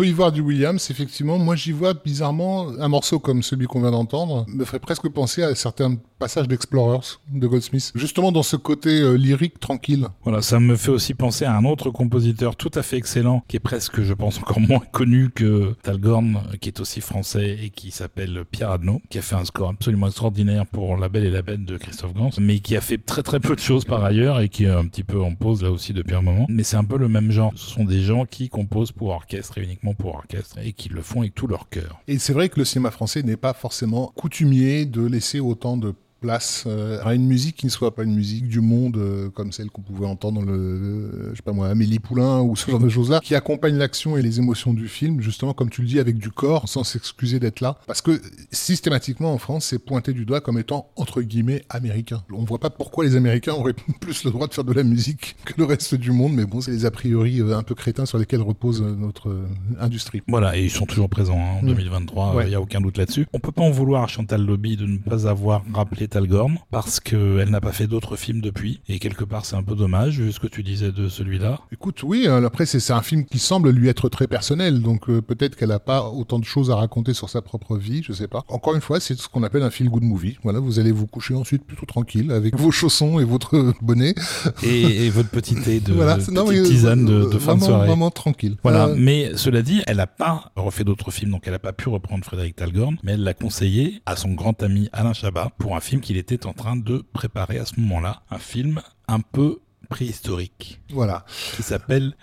Peut 0.00 0.06
y 0.06 0.12
voir 0.12 0.32
du 0.32 0.40
Williams, 0.40 0.90
effectivement. 0.90 1.36
Moi, 1.36 1.56
j'y 1.56 1.72
vois 1.72 1.92
bizarrement 1.92 2.68
un 2.78 2.88
morceau 2.88 3.18
comme 3.18 3.42
celui 3.42 3.66
qu'on 3.66 3.82
vient 3.82 3.90
d'entendre, 3.90 4.46
me 4.48 4.64
ferait 4.64 4.78
presque 4.78 5.10
penser 5.10 5.42
à 5.42 5.54
certains 5.54 5.96
passages 6.18 6.48
d'Explorers 6.48 7.18
de 7.32 7.46
Goldsmith. 7.46 7.92
Justement 7.94 8.30
dans 8.30 8.42
ce 8.42 8.56
côté 8.56 9.00
euh, 9.00 9.14
lyrique 9.14 9.58
tranquille. 9.58 10.06
Voilà, 10.22 10.42
ça 10.42 10.60
me 10.60 10.76
fait 10.76 10.90
aussi 10.90 11.14
penser 11.14 11.46
à 11.46 11.56
un 11.56 11.64
autre 11.64 11.90
compositeur 11.90 12.56
tout 12.56 12.70
à 12.74 12.82
fait 12.82 12.98
excellent, 12.98 13.42
qui 13.48 13.56
est 13.56 13.60
presque, 13.60 14.02
je 14.02 14.12
pense, 14.12 14.38
encore 14.38 14.60
moins 14.60 14.82
connu 14.92 15.30
que 15.30 15.74
Talgorn, 15.82 16.42
qui 16.60 16.68
est 16.68 16.80
aussi 16.80 17.00
français 17.00 17.58
et 17.62 17.70
qui 17.70 17.90
s'appelle 17.90 18.44
Pierre 18.50 18.70
Adnaud, 18.70 19.00
qui 19.08 19.18
a 19.18 19.22
fait 19.22 19.36
un 19.36 19.44
score 19.44 19.70
absolument 19.70 20.06
extraordinaire 20.06 20.66
pour 20.66 20.96
La 20.96 21.08
Belle 21.08 21.24
et 21.24 21.30
la 21.30 21.42
Bête 21.42 21.64
de 21.64 21.78
Christophe 21.78 22.12
Gans, 22.12 22.30
mais 22.38 22.60
qui 22.60 22.76
a 22.76 22.82
fait 22.82 22.98
très 22.98 23.22
très 23.22 23.40
peu 23.40 23.54
de 23.54 23.60
choses 23.60 23.86
par 23.86 24.04
ailleurs 24.04 24.40
et 24.40 24.50
qui 24.50 24.64
est 24.64 24.70
un 24.70 24.86
petit 24.86 25.04
peu 25.04 25.20
en 25.20 25.34
pause 25.34 25.62
là 25.62 25.70
aussi 25.70 25.94
depuis 25.94 26.14
un 26.14 26.22
moment. 26.22 26.46
Mais 26.50 26.62
c'est 26.62 26.76
un 26.76 26.84
peu 26.84 26.98
le 26.98 27.08
même 27.08 27.30
genre. 27.30 27.52
Ce 27.56 27.70
sont 27.70 27.84
des 27.84 28.02
gens 28.02 28.26
qui 28.26 28.50
composent 28.50 28.92
pour 28.92 29.08
orchestre 29.08 29.56
et 29.56 29.62
uniquement 29.62 29.89
pour 29.94 30.14
orchestre 30.14 30.58
et 30.62 30.72
qui 30.72 30.88
le 30.88 31.02
font 31.02 31.20
avec 31.20 31.34
tout 31.34 31.46
leur 31.46 31.68
cœur. 31.68 32.00
Et 32.08 32.18
c'est 32.18 32.32
vrai 32.32 32.48
que 32.48 32.58
le 32.58 32.64
cinéma 32.64 32.90
français 32.90 33.22
n'est 33.22 33.36
pas 33.36 33.52
forcément 33.52 34.12
coutumier 34.14 34.86
de 34.86 35.04
laisser 35.04 35.40
autant 35.40 35.76
de 35.76 35.94
place 36.20 36.64
euh, 36.66 37.00
à 37.02 37.14
une 37.14 37.26
musique 37.26 37.56
qui 37.56 37.66
ne 37.66 37.70
soit 37.70 37.94
pas 37.94 38.04
une 38.04 38.14
musique 38.14 38.46
du 38.46 38.60
monde 38.60 38.96
euh, 38.96 39.30
comme 39.30 39.52
celle 39.52 39.70
qu'on 39.70 39.82
pouvait 39.82 40.06
entendre 40.06 40.40
dans 40.40 40.46
le, 40.46 41.30
je 41.30 41.36
sais 41.36 41.42
pas 41.42 41.52
moi, 41.52 41.68
Amélie 41.68 41.98
Poulain 41.98 42.40
ou 42.40 42.54
ce 42.56 42.70
genre 42.70 42.80
de 42.80 42.88
choses-là, 42.88 43.20
qui 43.20 43.34
accompagne 43.34 43.76
l'action 43.76 44.16
et 44.16 44.22
les 44.22 44.38
émotions 44.38 44.74
du 44.74 44.88
film, 44.88 45.20
justement, 45.20 45.54
comme 45.54 45.70
tu 45.70 45.80
le 45.80 45.88
dis, 45.88 45.98
avec 45.98 46.18
du 46.18 46.30
corps, 46.30 46.68
sans 46.68 46.84
s'excuser 46.84 47.40
d'être 47.40 47.60
là. 47.60 47.78
Parce 47.86 48.02
que 48.02 48.20
systématiquement 48.52 49.32
en 49.32 49.38
France, 49.38 49.66
c'est 49.66 49.78
pointé 49.78 50.12
du 50.12 50.24
doigt 50.24 50.40
comme 50.40 50.58
étant, 50.58 50.90
entre 50.96 51.22
guillemets, 51.22 51.62
américain. 51.68 52.22
On 52.32 52.44
voit 52.44 52.58
pas 52.58 52.70
pourquoi 52.70 53.04
les 53.04 53.16
Américains 53.16 53.54
auraient 53.54 53.74
plus 54.00 54.24
le 54.24 54.30
droit 54.30 54.46
de 54.46 54.54
faire 54.54 54.64
de 54.64 54.72
la 54.72 54.84
musique 54.84 55.36
que 55.44 55.54
le 55.56 55.64
reste 55.64 55.94
du 55.94 56.12
monde, 56.12 56.34
mais 56.34 56.44
bon, 56.44 56.60
c'est 56.60 56.70
les 56.70 56.84
a 56.84 56.90
priori 56.90 57.40
euh, 57.40 57.56
un 57.56 57.62
peu 57.62 57.74
crétins 57.74 58.06
sur 58.06 58.18
lesquels 58.18 58.42
repose 58.42 58.82
notre 58.82 59.34
industrie. 59.80 60.22
Voilà, 60.28 60.56
et 60.56 60.64
ils 60.64 60.70
sont 60.70 60.86
toujours 60.86 61.08
présents 61.08 61.38
hein, 61.38 61.60
en 61.62 61.66
2023, 61.66 62.34
mm. 62.34 62.42
il 62.42 62.48
n'y 62.48 62.54
a 62.54 62.60
aucun 62.60 62.80
doute 62.80 62.98
là-dessus. 62.98 63.26
On 63.32 63.38
peut 63.38 63.52
pas 63.52 63.62
en 63.62 63.70
vouloir 63.70 64.04
à 64.04 64.06
Chantal 64.06 64.44
Lobby 64.44 64.76
de 64.76 64.86
ne 64.86 64.98
pas 64.98 65.26
avoir 65.26 65.62
rappelé 65.72 66.08
Talgorn 66.10 66.58
parce 66.70 67.00
qu'elle 67.00 67.48
n'a 67.50 67.60
pas 67.60 67.72
fait 67.72 67.86
d'autres 67.86 68.16
films 68.16 68.40
depuis 68.40 68.80
et 68.88 68.98
quelque 68.98 69.24
part 69.24 69.44
c'est 69.44 69.56
un 69.56 69.62
peu 69.62 69.74
dommage 69.74 70.20
vu 70.20 70.32
ce 70.32 70.40
que 70.40 70.46
tu 70.46 70.62
disais 70.62 70.92
de 70.92 71.08
celui-là. 71.08 71.60
Écoute, 71.72 72.02
oui, 72.02 72.26
hein, 72.26 72.44
après 72.44 72.66
c'est 72.66 72.92
un 72.92 73.02
film 73.02 73.24
qui 73.24 73.38
semble 73.38 73.70
lui 73.70 73.88
être 73.88 74.08
très 74.08 74.26
personnel 74.26 74.82
donc 74.82 75.08
euh, 75.08 75.22
peut-être 75.22 75.56
qu'elle 75.56 75.70
n'a 75.70 75.78
pas 75.78 76.08
autant 76.08 76.38
de 76.38 76.44
choses 76.44 76.70
à 76.70 76.76
raconter 76.76 77.14
sur 77.14 77.28
sa 77.28 77.42
propre 77.42 77.76
vie, 77.76 78.02
je 78.02 78.12
sais 78.12 78.28
pas. 78.28 78.44
Encore 78.48 78.74
une 78.74 78.80
fois, 78.80 79.00
c'est 79.00 79.18
ce 79.18 79.28
qu'on 79.28 79.42
appelle 79.42 79.62
un 79.62 79.70
feel 79.70 79.88
good 79.88 80.02
movie. 80.02 80.38
Voilà, 80.42 80.58
vous 80.58 80.78
allez 80.78 80.92
vous 80.92 81.06
coucher 81.06 81.34
ensuite 81.34 81.64
plutôt 81.64 81.86
tranquille 81.86 82.30
avec 82.32 82.56
vos 82.56 82.70
chaussons 82.70 83.18
et 83.20 83.24
votre 83.24 83.72
bonnet 83.82 84.14
et, 84.62 85.08
votre 85.10 85.30
petit 85.30 85.54
thé 85.54 85.80
de 85.80 85.92
voilà, 85.94 86.18
tisane 86.18 87.04
de, 87.04 87.30
de 87.30 87.38
fin 87.38 87.56
de 87.56 87.62
soirée. 87.62 87.86
Vraiment 87.86 88.10
tranquille. 88.10 88.56
Voilà, 88.62 88.86
euh, 88.86 88.94
mais 88.96 89.32
cela 89.36 89.62
dit, 89.62 89.82
elle 89.86 89.98
n'a 89.98 90.06
pas 90.06 90.52
refait 90.56 90.84
d'autres 90.84 91.10
films 91.10 91.30
donc 91.30 91.42
elle 91.46 91.52
n'a 91.52 91.58
pas 91.58 91.72
pu 91.72 91.88
reprendre 91.88 92.24
Frédéric 92.24 92.56
Talgorn, 92.56 92.96
mais 93.02 93.12
elle 93.12 93.22
l'a 93.22 93.34
conseillé 93.34 94.02
à 94.06 94.16
son 94.16 94.32
grand 94.32 94.62
ami 94.62 94.88
Alain 94.92 95.12
Chabat 95.12 95.50
pour 95.58 95.76
un 95.76 95.80
film 95.80 95.99
qu'il 96.00 96.16
était 96.16 96.46
en 96.46 96.52
train 96.52 96.76
de 96.76 97.04
préparer 97.12 97.58
à 97.58 97.66
ce 97.66 97.78
moment-là 97.80 98.22
un 98.30 98.38
film 98.38 98.80
un 99.08 99.20
peu 99.20 99.60
préhistorique. 99.88 100.80
Voilà. 100.90 101.24
Qui 101.56 101.62
s'appelle 101.62 102.14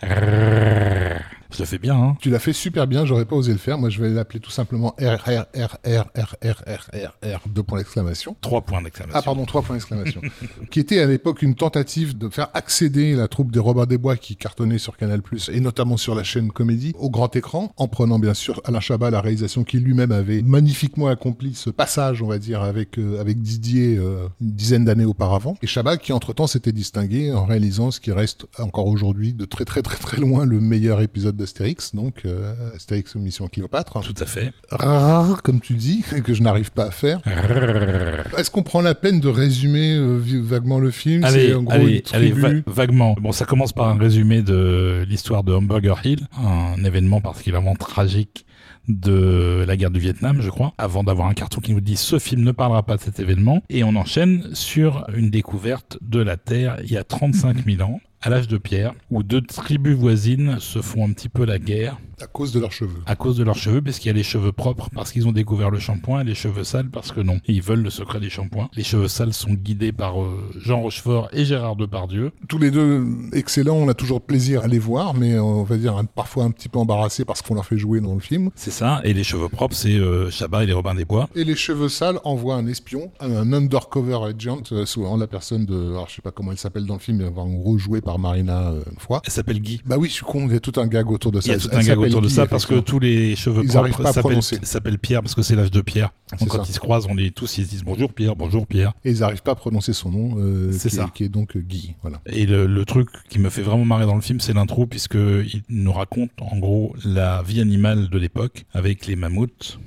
je 1.52 1.60
le 1.60 1.66
fais 1.66 1.78
bien, 1.78 1.96
hein 1.96 2.18
Tu 2.20 2.30
l'as 2.30 2.40
fait 2.40 2.54
super 2.54 2.88
bien, 2.88 3.06
j'aurais 3.06 3.26
pas 3.26 3.36
osé 3.36 3.52
le 3.52 3.58
faire. 3.58 3.78
Moi, 3.78 3.90
je 3.90 4.02
vais 4.02 4.10
l'appeler 4.10 4.40
tout 4.40 4.52
simplement 4.52 4.96
RRRRRRRR, 5.00 5.48
deux 7.48 7.64
points 7.64 7.80
d'exclamation. 7.80 8.36
Trois 8.42 8.62
points 8.62 8.82
d'exclamation. 8.82 9.18
Ah, 9.20 9.22
pardon, 9.22 9.46
trois 9.46 9.62
points 9.62 9.76
d'exclamation. 9.76 10.22
qui 10.72 10.80
était 10.80 11.00
à 11.00 11.06
l'époque 11.06 11.42
une 11.42 11.56
tentative 11.56 12.18
de 12.18 12.30
faire 12.30 12.50
accéder 12.54 13.16
la 13.16 13.28
troupe 13.28 13.52
des 13.52 13.60
Robins 13.60 13.86
des 13.86 13.98
Bois 13.98 14.18
qui 14.18 14.36
cartonnait 14.36 14.78
sur 14.78 14.98
Canal+, 14.98 15.22
et 15.52 15.60
notamment 15.60 15.98
sur 15.98 16.16
la 16.16 16.24
chaîne 16.24 16.52
Comédie, 16.52 16.94
au 16.98 17.10
grand 17.10 17.36
écran, 17.36 17.72
en 17.78 17.88
prenant 17.88 18.20
bien 18.20 18.34
sûr 18.34 18.62
Alain 18.66 18.80
Chabat, 18.80 19.10
la 19.12 19.22
réalisation 19.22 19.64
qui 19.64 19.80
lui-même 19.80 20.12
avait 20.12 20.42
magnifiquement 20.42 21.08
accompli 21.08 21.54
ce 21.56 21.70
passage, 21.70 22.22
on 22.22 22.28
va 22.28 22.40
dire, 22.40 22.62
avec, 22.62 22.98
euh, 22.98 23.22
avec 23.22 23.42
Didier 23.42 23.98
euh, 23.98 24.28
une 24.42 24.52
dizaine 24.52 24.86
d'années 24.86 25.06
auparavant. 25.06 25.56
Et 25.62 25.68
Chabat 25.68 25.98
qui, 25.98 26.12
entre-temps, 26.14 26.48
s'était 26.48 26.72
distingué 26.72 27.32
en 27.32 27.46
réalisant 27.46 27.92
ce 27.92 28.00
qui 28.00 28.12
reste 28.12 28.48
encore 28.60 28.88
aujourd'hui 28.88 29.34
de 29.34 29.46
très 29.46 29.66
très 29.66 29.82
très 29.82 29.98
très 29.98 30.18
loin 30.18 30.46
le 30.46 30.60
meilleur 30.60 31.02
épisode 31.02 31.38
d'Astérix, 31.48 31.96
donc 31.96 32.24
euh, 32.26 32.76
Astérix 32.76 33.16
Mission 33.16 33.48
Cléopâtre. 33.48 34.02
Tout 34.02 34.22
à 34.22 34.26
fait. 34.26 34.52
Rare, 34.70 35.42
comme 35.44 35.62
tu 35.62 35.76
dis, 35.76 36.04
que 36.24 36.34
je 36.34 36.44
n'arrive 36.44 36.72
pas 36.72 36.86
à 36.86 36.92
faire. 36.92 37.22
Est-ce 38.38 38.52
qu'on 38.52 38.64
prend 38.64 38.82
la 38.82 38.96
peine 38.96 39.22
de 39.22 39.30
résumer 39.30 39.96
euh, 39.96 40.20
vaguement 40.42 40.78
le 40.78 40.92
film? 40.92 41.24
Allez, 41.24 41.56
allez, 41.70 42.04
allez 42.12 42.34
vaguement. 42.68 43.16
Bon, 43.22 43.32
ça 43.32 43.46
commence 43.46 43.72
par 43.72 43.88
un 43.88 43.98
résumé 43.98 44.42
de 44.42 45.06
l'histoire 45.08 45.46
de 45.46 45.54
Hamburger 45.54 45.98
Hill, 46.04 46.28
un 46.38 46.84
événement 46.84 47.22
particulièrement 47.22 47.76
tragique 47.76 48.46
de 48.90 49.64
la 49.66 49.78
guerre 49.78 49.92
du 49.92 50.00
Vietnam, 50.00 50.42
je 50.42 50.50
crois, 50.50 50.74
avant 50.78 51.04
d'avoir 51.04 51.28
un 51.28 51.34
carton 51.34 51.62
qui 51.62 51.74
nous 51.74 51.82
dit 51.82 51.98
ce 51.98 52.20
film 52.20 52.44
ne 52.44 52.52
parlera 52.52 52.84
pas 52.84 52.98
de 52.98 53.02
cet 53.02 53.20
événement. 53.20 53.62
Et 53.70 53.84
on 53.84 53.96
enchaîne 53.96 54.50
sur 54.54 55.06
une 55.16 55.30
découverte 55.30 55.98
de 56.02 56.20
la 56.20 56.38
Terre 56.38 56.78
il 56.84 56.92
y 56.92 56.98
a 56.98 57.04
35 57.04 57.66
000 57.66 57.82
ans, 57.82 58.00
à 58.28 58.30
l'âge 58.30 58.50
de 58.50 58.58
pierre, 58.58 58.94
où 59.10 59.24
deux 59.24 59.42
tribus 59.42 59.96
voisines 59.96 60.58
se 60.60 60.82
font 60.82 61.08
un 61.08 61.14
petit 61.14 61.30
peu 61.30 61.46
la 61.46 61.60
guerre 61.60 61.98
à 62.20 62.26
cause 62.26 62.52
de 62.52 62.60
leurs 62.60 62.72
cheveux. 62.72 63.02
À 63.06 63.16
cause 63.16 63.38
de 63.38 63.44
leurs 63.44 63.58
cheveux, 63.58 63.82
parce 63.82 64.00
qu'il 64.00 64.08
y 64.08 64.10
a 64.10 64.14
les 64.14 64.24
cheveux 64.24 64.52
propres, 64.52 64.90
parce 64.94 65.12
qu'ils 65.12 65.28
ont 65.28 65.32
découvert 65.32 65.70
le 65.70 65.78
shampoing, 65.78 66.22
et 66.22 66.24
les 66.24 66.34
cheveux 66.34 66.64
sales, 66.64 66.90
parce 66.90 67.12
que 67.12 67.22
non. 67.22 67.40
Ils 67.48 67.62
veulent 67.62 67.84
le 67.84 67.92
secret 67.92 68.20
des 68.20 68.30
shampoings. 68.30 68.70
Les 68.76 68.84
cheveux 68.84 69.08
sales 69.08 69.34
sont 69.34 69.54
guidés 69.54 69.92
par 69.92 70.22
euh, 70.22 70.52
Jean 70.58 70.82
Rochefort 70.82 71.30
et 71.32 71.46
Gérard 71.46 71.76
Depardieu. 71.76 72.32
Tous 72.48 72.58
les 72.58 72.72
deux 72.72 73.06
excellents, 73.34 73.76
on 73.76 73.88
a 73.88 73.94
toujours 73.94 74.22
plaisir 74.22 74.64
à 74.64 74.68
les 74.68 74.80
voir, 74.80 75.14
mais 75.14 75.38
on 75.38 75.64
va 75.64 75.78
dire 75.78 76.02
parfois 76.16 76.46
un 76.46 76.52
petit 76.52 76.70
peu 76.70 76.80
embarrassés 76.80 77.24
parce 77.24 77.44
qu'on 77.44 77.54
leur 77.54 77.66
fait 77.66 77.78
jouer 77.78 78.02
dans 78.02 78.16
le 78.16 78.20
film. 78.20 78.50
C'est 78.56 78.72
ça, 78.72 79.00
et 79.04 79.14
les 79.14 79.24
cheveux 79.24 79.50
propres, 79.50 79.76
c'est 79.76 79.94
euh, 79.94 80.32
Chabat 80.32 80.64
et 80.64 80.66
les 80.66 80.74
Robins 80.74 80.96
des 80.96 81.06
Bois. 81.06 81.30
Et 81.36 81.44
les 81.44 81.56
cheveux 81.56 81.90
sales 81.90 82.20
envoient 82.24 82.56
un 82.56 82.66
espion, 82.66 83.12
un 83.20 83.54
undercover 83.54 84.18
agent, 84.24 84.64
euh, 84.72 84.88
souvent 84.88 85.18
la 85.18 85.28
personne 85.28 85.68
de, 85.68 85.92
alors 85.92 86.10
je 86.10 86.16
sais 86.16 86.22
pas 86.24 86.32
comment 86.32 86.52
elle 86.52 86.58
s'appelle 86.58 86.88
dans 86.88 86.96
le 86.96 87.00
film, 87.00 87.18
mais 87.18 87.40
en 87.40 87.50
gros 87.50 87.78
jouée 87.78 88.02
par 88.02 88.17
Marina 88.18 88.70
euh, 88.70 88.84
Foy. 88.98 89.20
Elle 89.26 89.32
s'appelle 89.32 89.60
Guy. 89.60 89.82
Bah 89.86 89.98
oui, 89.98 90.08
je 90.10 90.14
suis 90.14 90.26
con, 90.26 90.48
il 90.48 90.54
y 90.54 90.56
a 90.56 90.60
tout 90.60 90.80
un 90.80 90.88
gag 90.88 91.10
autour 91.10 91.32
de 91.32 91.42
ça. 91.42 91.48
Il 91.48 91.54
y 91.54 91.56
a 91.56 91.60
tout 91.60 91.70
un 91.72 91.82
gag 91.82 92.00
autour 92.00 92.22
de 92.22 92.28
ça 92.28 92.46
parce 92.46 92.66
que 92.66 92.80
tous 92.80 93.00
les 93.00 93.36
cheveux 93.36 93.64
propres 93.64 94.42
s'appellent 94.64 95.00
Pierre 95.00 95.22
parce 95.22 95.36
que 95.36 95.42
c'est 95.42 95.56
l'âge 95.56 95.72
de 95.72 95.82
Pierre. 95.82 96.12
Donc 96.40 96.50
quand 96.50 96.68
ils 96.68 96.74
se 96.74 96.80
croisent, 96.80 97.08
on 97.10 97.16
tous, 97.36 97.58
ils 97.58 97.66
se 97.66 97.70
disent 97.70 97.84
bonjour 97.84 98.14
Pierre, 98.14 98.36
bonjour 98.36 98.68
Pierre. 98.68 98.94
Et 99.04 99.12
ils 99.12 99.20
n'arrivent 99.20 99.42
pas 99.42 99.52
à 99.52 99.56
prononcer 99.56 99.94
son 99.94 100.12
nom, 100.12 100.36
euh, 100.38 100.72
qui, 100.72 100.90
ça. 100.90 101.06
Est, 101.06 101.14
qui 101.14 101.24
est 101.24 101.30
donc 101.30 101.56
euh, 101.56 101.60
Guy. 101.60 101.96
Voilà. 102.02 102.22
Et 102.26 102.46
le, 102.46 102.86
truc 102.86 103.10
qui 103.28 103.40
me 103.40 103.50
fait 103.50 103.62
vraiment 103.62 103.84
marrer 103.84 104.06
dans 104.06 104.16
le 104.16 104.22
film, 104.22 104.40
c'est 104.40 104.54
l'intro, 104.54 104.86
puisqu'il 104.86 105.64
nous 105.68 105.92
raconte 105.92 106.32
en 106.40 106.58
gros 106.58 106.96
la 107.04 107.42
vie 107.44 107.60
animale 107.60 108.10
de 108.10 108.18
l'époque, 108.18 108.66
avec 108.74 109.08
les 109.08 109.18
mammouths, 109.18 109.80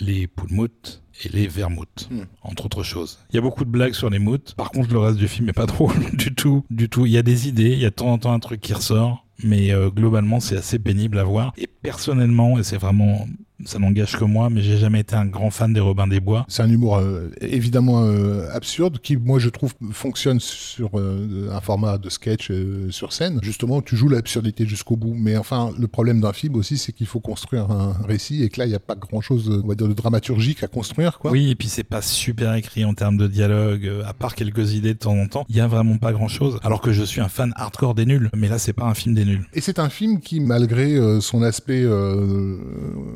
les 0.00 0.26
poulmoutes 0.26 1.02
et 1.24 1.28
les 1.28 1.46
vermouths, 1.46 2.08
entre 2.42 2.66
autres 2.66 2.82
choses. 2.82 3.18
Il 3.30 3.36
y 3.36 3.38
a 3.38 3.42
beaucoup 3.42 3.64
de 3.64 3.70
blagues 3.70 3.94
sur 3.94 4.10
les 4.10 4.18
moutes. 4.18 4.54
Par 4.56 4.70
contre, 4.70 4.92
le 4.92 4.98
reste 4.98 5.18
du 5.18 5.28
film 5.28 5.48
est 5.48 5.54
pas 5.54 5.66
drôle 5.66 5.94
du 6.12 6.34
tout, 6.34 6.64
du 6.70 6.88
tout. 6.88 7.06
Il 7.06 7.12
y 7.12 7.18
a 7.18 7.22
des 7.22 7.48
idées, 7.48 7.72
il 7.72 7.78
y 7.78 7.86
a 7.86 7.90
de 7.90 7.94
temps 7.94 8.12
en 8.12 8.18
temps 8.18 8.32
un 8.32 8.40
truc 8.40 8.60
qui 8.60 8.72
ressort 8.72 9.26
mais 9.42 9.72
euh, 9.72 9.90
globalement 9.90 10.40
c'est 10.40 10.56
assez 10.56 10.78
pénible 10.78 11.18
à 11.18 11.24
voir. 11.24 11.52
Et 11.56 11.66
personnellement, 11.66 12.58
et 12.58 12.62
c'est 12.62 12.78
vraiment 12.78 13.26
ça 13.64 13.78
n'engage 13.78 14.16
que 14.16 14.24
moi, 14.24 14.50
mais 14.50 14.62
j'ai 14.62 14.76
jamais 14.76 15.00
été 15.00 15.14
un 15.14 15.24
grand 15.24 15.50
fan 15.50 15.72
des 15.72 15.80
Robins 15.80 16.06
des 16.06 16.20
Bois. 16.20 16.44
C'est 16.48 16.62
un 16.62 16.70
humour 16.70 16.98
euh, 16.98 17.30
évidemment 17.40 18.04
euh, 18.04 18.48
absurde 18.52 18.98
qui, 18.98 19.16
moi, 19.16 19.38
je 19.38 19.48
trouve, 19.48 19.72
fonctionne 19.92 20.40
sur 20.40 20.90
euh, 20.98 21.48
un 21.50 21.60
format 21.60 21.98
de 21.98 22.10
sketch 22.10 22.52
sur 22.90 23.12
scène. 23.12 23.38
Justement, 23.42 23.80
tu 23.80 23.96
joues 23.96 24.08
l'absurdité 24.08 24.66
jusqu'au 24.66 24.96
bout. 24.96 25.14
Mais 25.14 25.36
enfin, 25.36 25.72
le 25.78 25.88
problème 25.88 26.20
d'un 26.20 26.32
film 26.32 26.56
aussi, 26.56 26.76
c'est 26.76 26.92
qu'il 26.92 27.06
faut 27.06 27.20
construire 27.20 27.70
un 27.70 27.94
récit 28.06 28.42
et 28.42 28.50
que 28.50 28.60
là, 28.60 28.66
il 28.66 28.70
n'y 28.70 28.74
a 28.74 28.80
pas 28.80 28.94
grand-chose, 28.94 29.60
on 29.64 29.66
va 29.66 29.74
dire, 29.74 29.88
de 29.88 29.94
dramaturgique 29.94 30.62
à 30.62 30.68
construire. 30.68 31.18
Quoi. 31.18 31.30
Oui, 31.30 31.50
et 31.50 31.54
puis 31.54 31.68
c'est 31.68 31.84
pas 31.84 32.02
super 32.02 32.54
écrit 32.54 32.84
en 32.84 32.94
termes 32.94 33.16
de 33.16 33.26
dialogue, 33.26 33.90
à 34.06 34.12
part 34.12 34.34
quelques 34.34 34.74
idées 34.74 34.94
de 34.94 34.98
temps 34.98 35.16
en 35.16 35.28
temps. 35.28 35.46
Il 35.48 35.56
y 35.56 35.60
a 35.60 35.66
vraiment 35.66 35.96
pas 35.96 36.12
grand-chose. 36.12 36.58
Alors 36.62 36.80
que 36.80 36.92
je 36.92 37.02
suis 37.02 37.20
un 37.20 37.28
fan 37.28 37.52
hardcore 37.56 37.94
des 37.94 38.04
nuls, 38.04 38.30
mais 38.34 38.48
là, 38.48 38.58
c'est 38.58 38.74
pas 38.74 38.84
un 38.84 38.94
film 38.94 39.14
des 39.14 39.24
nuls. 39.24 39.46
Et 39.54 39.60
c'est 39.60 39.78
un 39.78 39.88
film 39.88 40.20
qui, 40.20 40.40
malgré 40.40 41.20
son 41.20 41.42
aspect, 41.42 41.86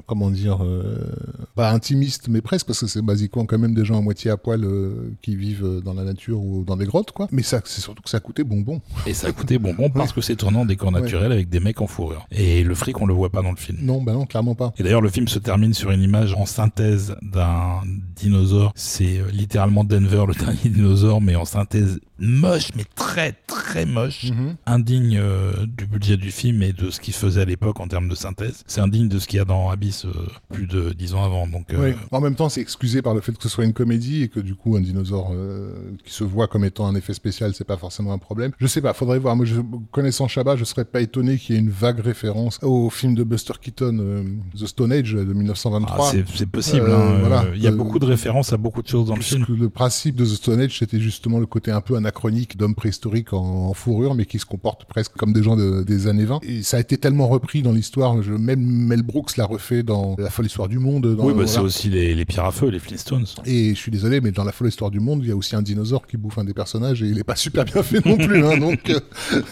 comment 0.07 0.30
dire, 0.31 0.65
euh, 0.65 1.13
pas 1.55 1.71
intimiste, 1.71 2.29
mais 2.29 2.41
presque, 2.41 2.67
parce 2.67 2.81
que 2.81 2.87
c'est 2.87 3.03
basiquement 3.03 3.45
quand 3.47 3.59
même 3.59 3.75
des 3.75 3.85
gens 3.85 3.99
à 3.99 4.01
moitié 4.01 4.31
à 4.31 4.37
poil 4.37 4.65
euh, 4.65 5.13
qui 5.23 5.37
vivent 5.37 5.65
euh, 5.65 5.81
dans 5.81 5.95
la 5.95 6.05
nature 6.05 6.41
ou 6.41 6.65
dans 6.65 6.77
des 6.77 6.87
grottes, 6.87 7.13
quoi. 7.13 7.29
Mais 7.33 7.43
ça, 7.43 7.61
c'est 7.65 7.81
surtout 7.81 8.03
que 8.03 8.11
ça 8.11 8.19
a 8.19 8.21
coûté 8.21 8.45
bonbon. 8.45 8.81
Et 9.07 9.15
ça 9.15 9.29
a 9.29 9.33
coûté 9.33 9.59
bonbon 9.59 9.91
parce 9.95 10.13
que 10.13 10.21
c'est 10.21 10.37
tournant 10.37 10.65
des 10.65 10.75
décor 10.75 10.93
naturel 10.93 11.33
avec 11.33 11.49
des 11.49 11.61
mecs 11.61 11.81
en 11.81 11.87
fourrure. 11.87 12.27
Et 12.31 12.63
le 12.65 12.75
fric, 12.75 13.01
on 13.01 13.07
le 13.07 13.15
voit 13.15 13.31
pas 13.31 13.43
dans 13.43 13.51
le 13.51 13.57
film. 13.57 13.79
Non, 13.83 14.03
bah 14.03 14.13
non, 14.13 14.27
clairement 14.27 14.55
pas. 14.55 14.73
Et 14.79 14.83
d'ailleurs, 14.83 15.01
le 15.01 15.11
film 15.11 15.29
se 15.29 15.39
termine 15.39 15.75
sur 15.75 15.91
une 15.91 16.03
image 16.03 16.35
en 16.35 16.47
synthèse 16.47 17.17
d'un 17.23 17.81
dinosaure. 18.17 18.73
C'est 18.75 19.21
littéralement 19.33 19.85
Denver, 19.85 20.25
le 20.29 20.35
dernier 20.39 20.71
dinosaure, 20.71 21.21
mais 21.21 21.37
en 21.37 21.45
synthèse 21.45 22.01
moche, 22.19 22.71
mais 22.77 22.85
très 22.95 23.33
très 23.47 23.87
moche, 23.87 24.31
mhm. 24.31 24.57
indigne 24.67 25.23
du 25.67 25.87
budget 25.87 26.17
du 26.17 26.31
film 26.31 26.63
et 26.63 26.73
de 26.73 26.91
ce 26.91 27.01
qu'il 27.01 27.15
faisait 27.15 27.43
à 27.43 27.45
l'époque 27.47 27.81
en 27.81 27.89
termes 27.89 28.09
de 28.09 28.15
synthèse. 28.15 28.63
C'est 28.67 28.81
indigne 28.81 29.09
de 29.09 29.19
ce 29.19 29.27
qu'il 29.27 29.39
y 29.39 29.41
a 29.41 29.45
dans 29.45 29.71
Abyss 29.71 30.07
plus 30.53 30.67
de 30.67 30.93
dix 30.93 31.15
ans 31.15 31.25
avant. 31.25 31.47
Donc, 31.47 31.67
oui. 31.77 31.95
En 32.11 32.21
même 32.21 32.35
temps, 32.35 32.49
c'est 32.49 32.61
excusé 32.61 33.03
par 33.03 33.15
le 33.15 33.21
fait 33.21 33.33
que 33.33 33.43
ce 33.43 33.49
soit 33.49 33.65
une 33.65 33.73
comédie 33.73 34.23
et 34.23 34.29
que 34.29 34.41
du 34.41 34.55
coup, 34.55 34.77
un 34.77 34.81
dinosaure 34.81 35.33
qui 36.05 36.13
se 36.13 36.25
voit 36.25 36.49
comme 36.49 36.65
étant 36.65 36.87
un 36.87 36.95
effet 36.95 37.15
spécial, 37.15 37.55
c'est 37.55 37.65
pas 37.65 37.77
forcément 37.77 38.13
un 38.13 38.19
problème. 38.19 38.53
Je 38.59 38.67
sais 38.67 38.81
pas, 38.81 38.93
faudrait 38.93 39.19
voir. 39.19 39.37
Moi, 39.37 39.47
je, 39.47 39.61
connaissant 39.91 40.29
Chabat, 40.29 40.57
je 40.57 40.65
serais 40.65 40.85
pas 40.85 41.01
étonné 41.01 41.37
qu'il 41.37 41.55
y 41.55 41.59
ait 41.59 41.61
une 41.61 41.71
vague 41.71 42.01
référence 42.01 42.59
au 42.63 42.91
film 42.91 43.15
de 43.15 43.25
Buster 43.25 43.55
Keaton, 43.61 44.25
The 44.59 44.67
Stone 44.67 44.93
Age 44.93 45.13
de 45.13 45.33
1923. 45.33 46.13
Ah, 46.13 46.23
c'est 46.35 46.47
possible. 46.47 46.91
Hein. 46.91 47.19
Voilà. 47.21 47.45
Il 47.55 47.63
y 47.63 47.67
a 47.67 47.71
beaucoup 47.71 47.99
de 47.99 48.07
références 48.07 48.53
à 48.53 48.57
beaucoup 48.57 48.83
de 48.83 48.89
choses 48.89 49.09
dans 49.09 49.17
le 49.17 49.23
film. 49.23 49.45
Le 49.49 49.69
principe 49.69 50.17
de 50.17 50.25
The 50.25 50.29
Stone 50.29 50.61
Age, 50.61 50.79
c'était 50.79 51.01
justement 51.01 51.39
le 51.39 51.47
côté 51.47 51.71
un 51.71 51.81
peu 51.81 51.97
anachronique 51.97 52.57
d'hommes 52.57 52.75
préhistoriques 52.75 53.33
en, 53.33 53.73
fourrure, 53.75 54.15
mais 54.15 54.27
qui 54.27 54.39
se 54.39 54.47
comportent 54.47 54.85
presque 54.85 55.13
comme 55.17 55.33
des 55.33 55.43
gens 55.43 55.57
des 55.57 56.07
années 56.07 56.25
20. 56.25 56.41
Et 56.43 56.63
ça 56.63 56.77
a 56.77 56.81
été 56.81 56.99
tellement 56.99 57.29
repris 57.29 57.63
dans 57.63 57.73
l'histoire. 57.73 58.17
Même 58.17 58.61
Mel 58.61 59.03
Brooks 59.03 59.37
l'a 59.37 59.45
refait 59.45 59.83
dans 59.83 60.10
La 60.19 60.31
folle 60.31 60.47
histoire 60.47 60.69
du 60.69 60.79
monde. 60.79 61.17
oui, 61.19 61.35
bah, 61.35 61.47
c'est 61.47 61.61
aussi 61.61 61.89
les, 61.89 62.15
les 62.15 62.25
pierres 62.25 62.47
à 62.47 62.53
feu, 62.53 62.69
les 62.69 62.79
Flintstones. 62.79 63.27
Et 63.45 63.71
je 63.71 63.79
suis 63.79 63.91
désolé, 63.91 64.21
mais 64.21 64.31
dans 64.31 64.45
La 64.45 64.53
folle 64.53 64.69
histoire 64.69 64.91
du 64.91 65.01
monde, 65.01 65.21
il 65.23 65.29
y 65.29 65.33
a 65.33 65.37
aussi 65.37 65.57
un 65.57 65.63
dinosaure 65.63 66.07
qui 66.07 66.17
bouffe 66.17 66.39
un 66.39 66.45
des 66.45 66.55
personnages 66.55 67.03
et 67.03 67.07
il 67.07 67.19
est 67.19 67.25
pas 67.25 67.37
super 67.37 67.65
bien 67.65 67.83
fait 67.83 68.05
non 68.05 68.17
plus. 68.17 68.45
Hein, 68.45 68.59
donc, 68.59 68.91
euh, 68.91 69.01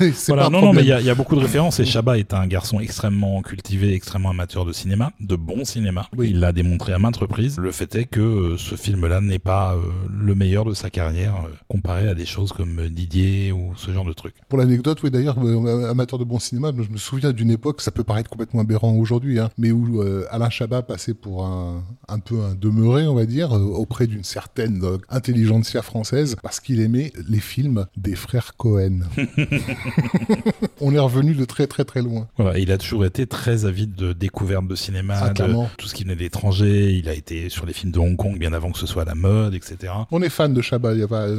voilà, 0.28 0.48
non, 0.48 0.60
non, 0.60 0.72
mais 0.72 0.82
il 0.82 0.88
y, 0.88 1.10
a 1.10 1.14
beaucoup 1.14 1.36
de 1.36 1.40
références 1.40 1.80
et 1.80 1.84
Chabat 1.84 2.18
est 2.18 2.34
un 2.34 2.46
garçon 2.46 2.80
extrêmement 2.80 3.42
cultivé, 3.42 3.94
extrêmement 3.94 4.30
amateur 4.30 4.64
de 4.64 4.72
cinéma, 4.72 5.12
de 5.20 5.36
bon 5.36 5.64
cinéma. 5.64 6.08
Oui. 6.16 6.30
Il 6.30 6.40
l'a 6.40 6.52
démontré 6.52 6.92
à 6.92 6.98
maintes 6.98 7.16
reprises. 7.16 7.58
Le 7.58 7.72
fait 7.72 7.94
est 7.94 8.04
que 8.04 8.20
euh, 8.20 8.56
ce 8.56 8.74
film-là 8.74 9.20
n'est 9.20 9.38
pas 9.38 9.74
euh, 9.74 9.80
le 10.10 10.34
meilleur 10.34 10.64
de 10.64 10.74
sa 10.74 10.90
carrière 10.90 11.34
comparé 11.68 12.08
à 12.08 12.14
des 12.14 12.26
choses 12.26 12.52
comme 12.52 12.88
Didier 12.88 13.52
ou 13.52 13.72
ce 13.76 13.92
genre 13.92 14.04
de 14.04 14.12
trucs. 14.12 14.34
Pour 14.48 14.58
l'anecdote, 14.58 15.02
oui, 15.02 15.10
d'ailleurs, 15.10 15.38
amateur 15.88 16.18
de 16.18 16.24
bon 16.24 16.38
cinéma, 16.38 16.72
je 16.76 16.90
me 16.90 16.96
souviens 16.96 17.32
d'une 17.32 17.50
époque, 17.50 17.80
ça 17.80 17.90
peut 17.90 18.04
paraître 18.04 18.30
complètement 18.30 18.60
aberrant 18.60 18.92
aujourd'hui, 18.94 19.38
hein, 19.38 19.50
mais 19.58 19.70
où 19.70 20.02
Alain 20.30 20.47
Chabat 20.50 20.82
passait 20.82 21.14
pour 21.14 21.44
un, 21.44 21.84
un 22.08 22.18
peu 22.18 22.40
un 22.40 22.54
demeuré, 22.54 23.06
on 23.06 23.14
va 23.14 23.26
dire, 23.26 23.52
auprès 23.52 24.06
d'une 24.06 24.24
certaine 24.24 24.82
intelligentsia 25.08 25.82
française, 25.82 26.36
parce 26.42 26.60
qu'il 26.60 26.80
aimait 26.80 27.12
les 27.28 27.40
films 27.40 27.86
des 27.96 28.14
frères 28.14 28.56
Cohen. 28.56 29.00
On 30.80 30.94
est 30.94 30.98
revenu 30.98 31.34
de 31.34 31.44
très 31.44 31.66
très 31.66 31.84
très 31.84 32.02
loin. 32.02 32.28
Voilà, 32.36 32.58
il 32.58 32.70
a 32.72 32.78
toujours 32.78 33.04
été 33.04 33.26
très 33.26 33.64
avide 33.64 33.94
de 33.94 34.12
découvertes 34.12 34.66
de 34.66 34.74
cinéma, 34.74 35.18
ah, 35.20 35.30
de 35.30 35.76
tout 35.76 35.88
ce 35.88 35.94
qui 35.94 36.04
venait 36.04 36.16
d'étranger. 36.16 36.92
Il 36.92 37.08
a 37.08 37.14
été 37.14 37.48
sur 37.48 37.66
les 37.66 37.72
films 37.72 37.92
de 37.92 37.98
Hong 37.98 38.16
Kong 38.16 38.38
bien 38.38 38.52
avant 38.52 38.70
que 38.70 38.78
ce 38.78 38.86
soit 38.86 39.04
la 39.04 39.14
mode, 39.14 39.54
etc. 39.54 39.92
On 40.10 40.22
est 40.22 40.28
fan 40.28 40.54
de 40.54 40.62
Chabat, 40.62 40.94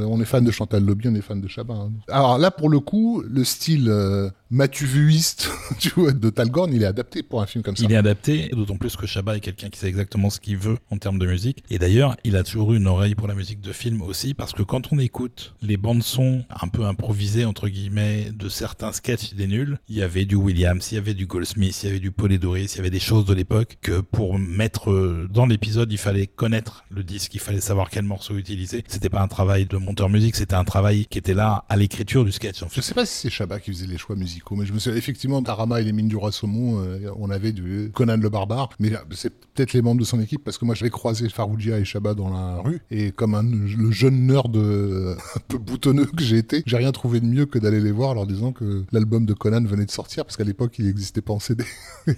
on 0.08 0.22
est 0.22 0.26
fan 0.26 0.44
de 0.44 0.52
Chantal 0.52 0.86
Lobby, 0.86 1.08
on 1.08 1.16
est 1.16 1.22
fan 1.22 1.42
de 1.42 1.48
Chabat. 1.48 1.74
Hein. 1.74 1.92
Alors 2.10 2.38
là, 2.38 2.52
pour 2.52 2.70
le 2.70 2.80
coup, 2.80 3.24
le 3.28 3.44
style 3.44 3.90
euh, 3.90 4.30
Vuiste 4.52 5.52
tu 5.80 5.92
vois, 5.92 6.12
de 6.12 6.30
Talgorn, 6.30 6.74
il 6.74 6.82
est 6.82 6.88
adapté 6.88 7.22
pour 7.22 7.42
un 7.42 7.46
film 7.46 7.64
comme 7.64 7.76
ça. 7.76 7.84
Il 7.84 7.92
est 7.92 7.96
adapté, 7.96 8.50
d'autant 8.50 8.78
plus 8.78 8.96
que 8.96 9.06
Chabat 9.06 9.38
est 9.38 9.40
quelqu'un 9.40 9.70
qui 9.70 9.80
sait 9.80 9.88
exactement 9.88 10.32
ce 10.32 10.40
qu'il 10.40 10.58
veut 10.58 10.78
en 10.90 10.98
termes 10.98 11.20
de 11.20 11.28
musique. 11.28 11.64
Et 11.70 11.78
d'ailleurs, 11.78 12.16
il 12.24 12.36
a 12.36 12.44
toujours 12.44 12.74
eu 12.74 12.78
une 12.78 12.88
oreille 12.88 13.14
pour 13.14 13.28
la 13.28 13.36
musique 13.36 13.62
de 13.62 13.72
film 13.72 14.02
aussi, 14.02 14.34
parce 14.34 14.54
que 14.54 14.64
quand 14.64 14.92
on 14.92 14.98
écoute 14.98 15.54
les 15.62 15.78
bandes 15.78 16.02
son 16.02 16.44
un 16.50 16.68
peu 16.68 16.86
improvisées, 16.86 17.46
entre 17.46 17.68
guillemets, 17.68 18.32
de 18.32 18.50
certains 18.50 18.92
sketchs 18.92 19.34
des 19.36 19.48
nuls, 19.48 19.78
il 19.88 19.98
y 19.98 20.02
avait 20.02 20.26
du 20.26 20.36
Williams, 20.36 20.92
il 20.92 20.96
y 20.96 20.98
avait 20.98 21.14
du 21.14 21.28
Goldsmith, 21.28 21.84
il 21.84 21.86
y 21.86 21.90
avait 21.90 22.00
du 22.00 22.12
Doris, 22.40 22.74
il 22.74 22.78
y 22.78 22.80
avait 22.80 22.90
des 22.90 23.00
choses 23.00 23.26
de 23.26 23.34
l'époque 23.34 23.78
que 23.82 24.02
pour 24.02 24.40
mettre 24.40 24.92
euh, 24.92 25.28
dans 25.32 25.46
l'épisode, 25.46 25.92
il 25.92 25.98
fallait 25.98 26.28
connaître 26.28 26.84
le 26.90 27.04
disque, 27.04 27.36
il 27.36 27.40
fallait 27.40 27.62
savoir 27.62 27.90
quel 27.90 28.04
morceau 28.04 28.36
utiliser. 28.38 28.84
C'était 28.88 29.10
pas 29.10 29.22
un 29.22 29.28
travail 29.28 29.66
de 29.66 29.78
monteur 29.78 30.10
musique, 30.10 30.36
c'était 30.36 30.56
un 30.56 30.64
travail 30.64 31.06
qui 31.06 31.18
était 31.20 31.34
là 31.34 31.66
à 31.70 31.76
l'écriture 31.76 32.26
du 32.26 32.32
sketch. 32.32 32.64
En 32.64 32.70
fait. 32.70 32.76
Je 32.78 32.82
sais 32.82 32.94
pas 32.94 33.06
si 33.06 33.14
c'est 33.14 33.30
Chabat 33.30 33.60
qui 33.60 33.72
faisait 33.72 33.88
les 33.88 33.98
choix 33.98 34.16
musicaux 34.16 34.39
mais 34.52 34.66
je 34.66 34.74
me 34.74 34.80
souviens 34.80 34.98
effectivement 34.98 35.42
Tarama 35.42 35.82
et 35.82 35.84
les 35.84 35.92
mines 35.92 36.08
du 36.08 36.16
roi 36.16 36.32
saumon, 36.32 36.82
euh, 36.82 37.12
on 37.18 37.30
avait 37.30 37.52
du 37.52 37.92
Conan 37.94 38.18
le 38.18 38.30
barbare, 38.30 38.70
mais 38.80 38.92
c'est 39.12 39.34
peut-être 39.54 39.74
les 39.74 39.82
membres 39.82 40.00
de 40.00 40.06
son 40.06 40.20
équipe 40.20 40.44
parce 40.44 40.58
que 40.58 40.66
moi 40.66 40.76
j'avais 40.76 40.90
croisé 40.90 41.30
Faroudia 41.30 41.80
et 41.80 41.86
Chabat 41.86 42.14
dans 42.14 42.30
la 42.30 42.62
rue 42.62 42.82
et 42.92 43.12
comme 43.12 43.36
un, 43.36 43.44
le 43.44 43.92
jeune 43.92 44.28
nerd 44.28 44.56
euh, 44.56 45.16
un 45.36 45.40
peu 45.48 45.58
boutonneux 45.58 46.06
que 46.06 46.24
j'ai 46.24 46.38
été, 46.38 46.64
j'ai 46.66 46.78
rien 46.78 46.92
trouvé 46.92 47.20
de 47.20 47.26
mieux 47.26 47.46
que 47.46 47.60
d'aller 47.60 47.80
les 47.80 47.92
voir 47.92 48.12
en 48.12 48.14
leur 48.16 48.28
disant 48.28 48.52
que 48.52 48.84
l'album 48.92 49.26
de 49.26 49.34
Conan 49.34 49.64
venait 49.64 49.86
de 49.86 49.92
sortir 49.92 50.26
parce 50.26 50.38
qu'à 50.38 50.44
l'époque 50.44 50.78
il 50.80 50.86
n'existait 50.86 51.22
pas 51.22 51.34
en 51.34 51.40
CD. 51.40 51.64
et 52.08 52.14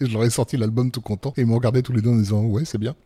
je 0.00 0.12
leur 0.12 0.24
ai 0.24 0.30
sorti 0.30 0.56
l'album 0.56 0.90
tout 0.90 1.00
content 1.00 1.32
et 1.36 1.42
ils 1.42 1.46
m'ont 1.46 1.56
regardé 1.56 1.82
tous 1.82 1.92
les 1.92 2.02
deux 2.02 2.10
en 2.10 2.16
disant 2.16 2.42
ouais 2.44 2.64
c'est 2.64 2.78
bien. 2.78 2.94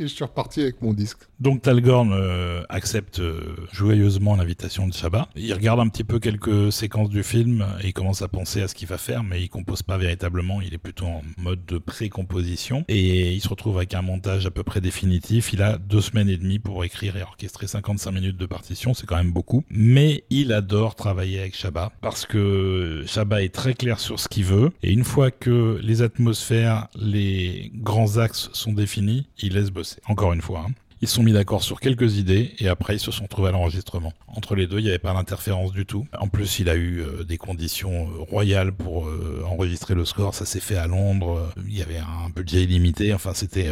Et 0.00 0.06
je 0.06 0.14
suis 0.14 0.22
reparti 0.22 0.60
avec 0.60 0.80
mon 0.80 0.92
disque. 0.92 1.18
Donc 1.40 1.62
Talgorn 1.62 2.12
euh, 2.12 2.62
accepte 2.68 3.18
euh, 3.18 3.56
joyeusement 3.72 4.36
l'invitation 4.36 4.86
de 4.86 4.92
Chabat. 4.92 5.28
Il 5.34 5.52
regarde 5.52 5.80
un 5.80 5.88
petit 5.88 6.04
peu 6.04 6.20
quelques 6.20 6.70
séquences 6.72 7.08
du 7.08 7.24
film 7.24 7.66
et 7.82 7.92
commence 7.92 8.22
à 8.22 8.28
penser 8.28 8.62
à 8.62 8.68
ce 8.68 8.76
qu'il 8.76 8.86
va 8.86 8.96
faire, 8.96 9.24
mais 9.24 9.42
il 9.42 9.48
compose 9.48 9.82
pas 9.82 9.98
véritablement. 9.98 10.60
Il 10.60 10.72
est 10.72 10.78
plutôt 10.78 11.06
en 11.06 11.22
mode 11.36 11.66
de 11.66 11.78
pré-composition 11.78 12.84
et 12.86 13.32
il 13.32 13.40
se 13.40 13.48
retrouve 13.48 13.76
avec 13.78 13.92
un 13.94 14.02
montage 14.02 14.46
à 14.46 14.52
peu 14.52 14.62
près 14.62 14.80
définitif. 14.80 15.52
Il 15.52 15.62
a 15.62 15.78
deux 15.78 16.00
semaines 16.00 16.28
et 16.28 16.36
demie 16.36 16.60
pour 16.60 16.84
écrire 16.84 17.16
et 17.16 17.22
orchestrer 17.22 17.66
55 17.66 18.12
minutes 18.12 18.36
de 18.36 18.46
partition, 18.46 18.94
c'est 18.94 19.06
quand 19.06 19.16
même 19.16 19.32
beaucoup. 19.32 19.64
Mais 19.68 20.22
il 20.30 20.52
adore 20.52 20.94
travailler 20.94 21.40
avec 21.40 21.56
Chabat 21.56 21.90
parce 22.00 22.24
que 22.24 23.02
Chabat 23.04 23.42
est 23.42 23.52
très 23.52 23.74
clair 23.74 23.98
sur 23.98 24.20
ce 24.20 24.28
qu'il 24.28 24.44
veut 24.44 24.70
et 24.84 24.92
une 24.92 25.04
fois 25.04 25.32
que 25.32 25.80
les 25.82 26.02
atmosphères, 26.02 26.86
les 26.94 27.72
grands 27.74 28.18
axes 28.18 28.48
sont 28.52 28.72
définis, 28.72 29.26
il 29.40 29.54
laisse 29.54 29.70
bosser 29.70 29.87
encore 30.06 30.32
une 30.32 30.42
fois. 30.42 30.64
Hein. 30.66 30.72
Ils 31.00 31.08
se 31.08 31.14
sont 31.14 31.22
mis 31.22 31.32
d'accord 31.32 31.62
sur 31.62 31.80
quelques 31.80 32.16
idées 32.16 32.54
et 32.58 32.68
après 32.68 32.96
ils 32.96 33.00
se 33.00 33.10
sont 33.10 33.26
trouvés 33.26 33.48
à 33.48 33.52
l'enregistrement. 33.52 34.12
Entre 34.26 34.54
les 34.54 34.66
deux, 34.66 34.78
il 34.78 34.84
n'y 34.84 34.88
avait 34.90 34.98
pas 34.98 35.14
d'interférence 35.14 35.72
du 35.72 35.86
tout. 35.86 36.06
En 36.18 36.28
plus, 36.28 36.58
il 36.58 36.68
a 36.68 36.74
eu 36.74 37.00
euh, 37.00 37.24
des 37.24 37.38
conditions 37.38 38.08
euh, 38.08 38.22
royales 38.30 38.72
pour 38.72 39.06
euh, 39.06 39.42
enregistrer 39.46 39.94
le 39.94 40.04
score. 40.04 40.34
Ça 40.34 40.44
s'est 40.44 40.60
fait 40.60 40.76
à 40.76 40.86
Londres. 40.86 41.50
Il 41.66 41.76
y 41.76 41.82
avait 41.82 41.98
un 41.98 42.28
budget 42.34 42.62
illimité. 42.64 43.14
Enfin, 43.14 43.32
c'était 43.34 43.68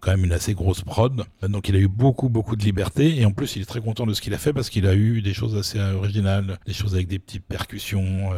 quand 0.00 0.10
même 0.10 0.24
une 0.24 0.32
assez 0.32 0.54
grosse 0.54 0.82
prod. 0.82 1.24
Donc, 1.46 1.68
il 1.68 1.76
a 1.76 1.78
eu 1.78 1.88
beaucoup, 1.88 2.28
beaucoup 2.28 2.56
de 2.56 2.64
liberté. 2.64 3.20
Et 3.20 3.24
en 3.24 3.32
plus, 3.32 3.56
il 3.56 3.62
est 3.62 3.66
très 3.66 3.80
content 3.80 4.06
de 4.06 4.14
ce 4.14 4.20
qu'il 4.20 4.34
a 4.34 4.38
fait 4.38 4.52
parce 4.52 4.70
qu'il 4.70 4.86
a 4.86 4.94
eu 4.94 5.22
des 5.22 5.34
choses 5.34 5.56
assez 5.56 5.78
originales, 5.78 6.58
des 6.66 6.72
choses 6.72 6.94
avec 6.94 7.08
des 7.08 7.18
petites 7.18 7.44
percussions, 7.44 8.30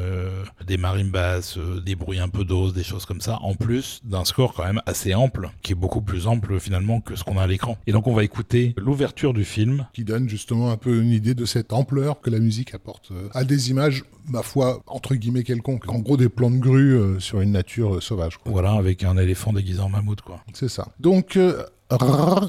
des 0.66 0.76
marimbas, 0.76 1.58
des 1.84 1.94
bruits 1.94 2.20
un 2.20 2.28
peu 2.28 2.44
d'os, 2.44 2.72
des 2.72 2.84
choses 2.84 3.06
comme 3.06 3.20
ça. 3.20 3.38
En 3.42 3.54
plus 3.54 4.00
d'un 4.04 4.24
score 4.24 4.54
quand 4.54 4.64
même 4.64 4.82
assez 4.86 5.14
ample, 5.14 5.50
qui 5.62 5.72
est 5.72 5.76
beaucoup 5.76 6.02
plus 6.02 6.26
ample 6.26 6.58
finalement 6.60 7.00
que 7.00 7.16
ce 7.16 7.24
qu'on 7.24 7.38
a 7.38 7.42
à 7.42 7.46
l'écran. 7.46 7.78
Et 7.86 7.92
donc, 7.92 8.06
on 8.06 8.14
va 8.14 8.23
écouter 8.24 8.74
l'ouverture 8.76 9.32
du 9.32 9.44
film. 9.44 9.86
Qui 9.92 10.04
donne 10.04 10.28
justement 10.28 10.70
un 10.70 10.76
peu 10.76 11.00
une 11.00 11.10
idée 11.10 11.34
de 11.34 11.44
cette 11.44 11.72
ampleur 11.72 12.20
que 12.20 12.30
la 12.30 12.38
musique 12.38 12.74
apporte 12.74 13.10
euh, 13.12 13.28
à 13.32 13.44
des 13.44 13.70
images, 13.70 14.04
ma 14.28 14.42
foi, 14.42 14.82
entre 14.86 15.14
guillemets 15.14 15.44
quelconques. 15.44 15.88
En 15.88 15.98
gros, 15.98 16.16
des 16.16 16.28
plans 16.28 16.50
de 16.50 16.58
grue 16.58 16.94
euh, 16.94 17.20
sur 17.20 17.40
une 17.40 17.52
nature 17.52 17.96
euh, 17.96 18.00
sauvage. 18.00 18.38
Voilà, 18.44 18.72
avec 18.72 19.04
un 19.04 19.16
éléphant 19.16 19.52
déguisé 19.52 19.80
en 19.80 19.88
mammouth, 19.88 20.22
quoi. 20.22 20.42
C'est 20.52 20.68
ça. 20.68 20.88
Donc, 20.98 21.38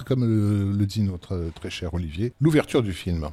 comme 0.05 0.25
le 0.77 0.85
dit 0.85 1.03
notre 1.03 1.51
très 1.55 1.69
cher 1.69 1.93
Olivier, 1.93 2.33
l'ouverture 2.39 2.81
du 2.81 2.93
film. 2.93 3.29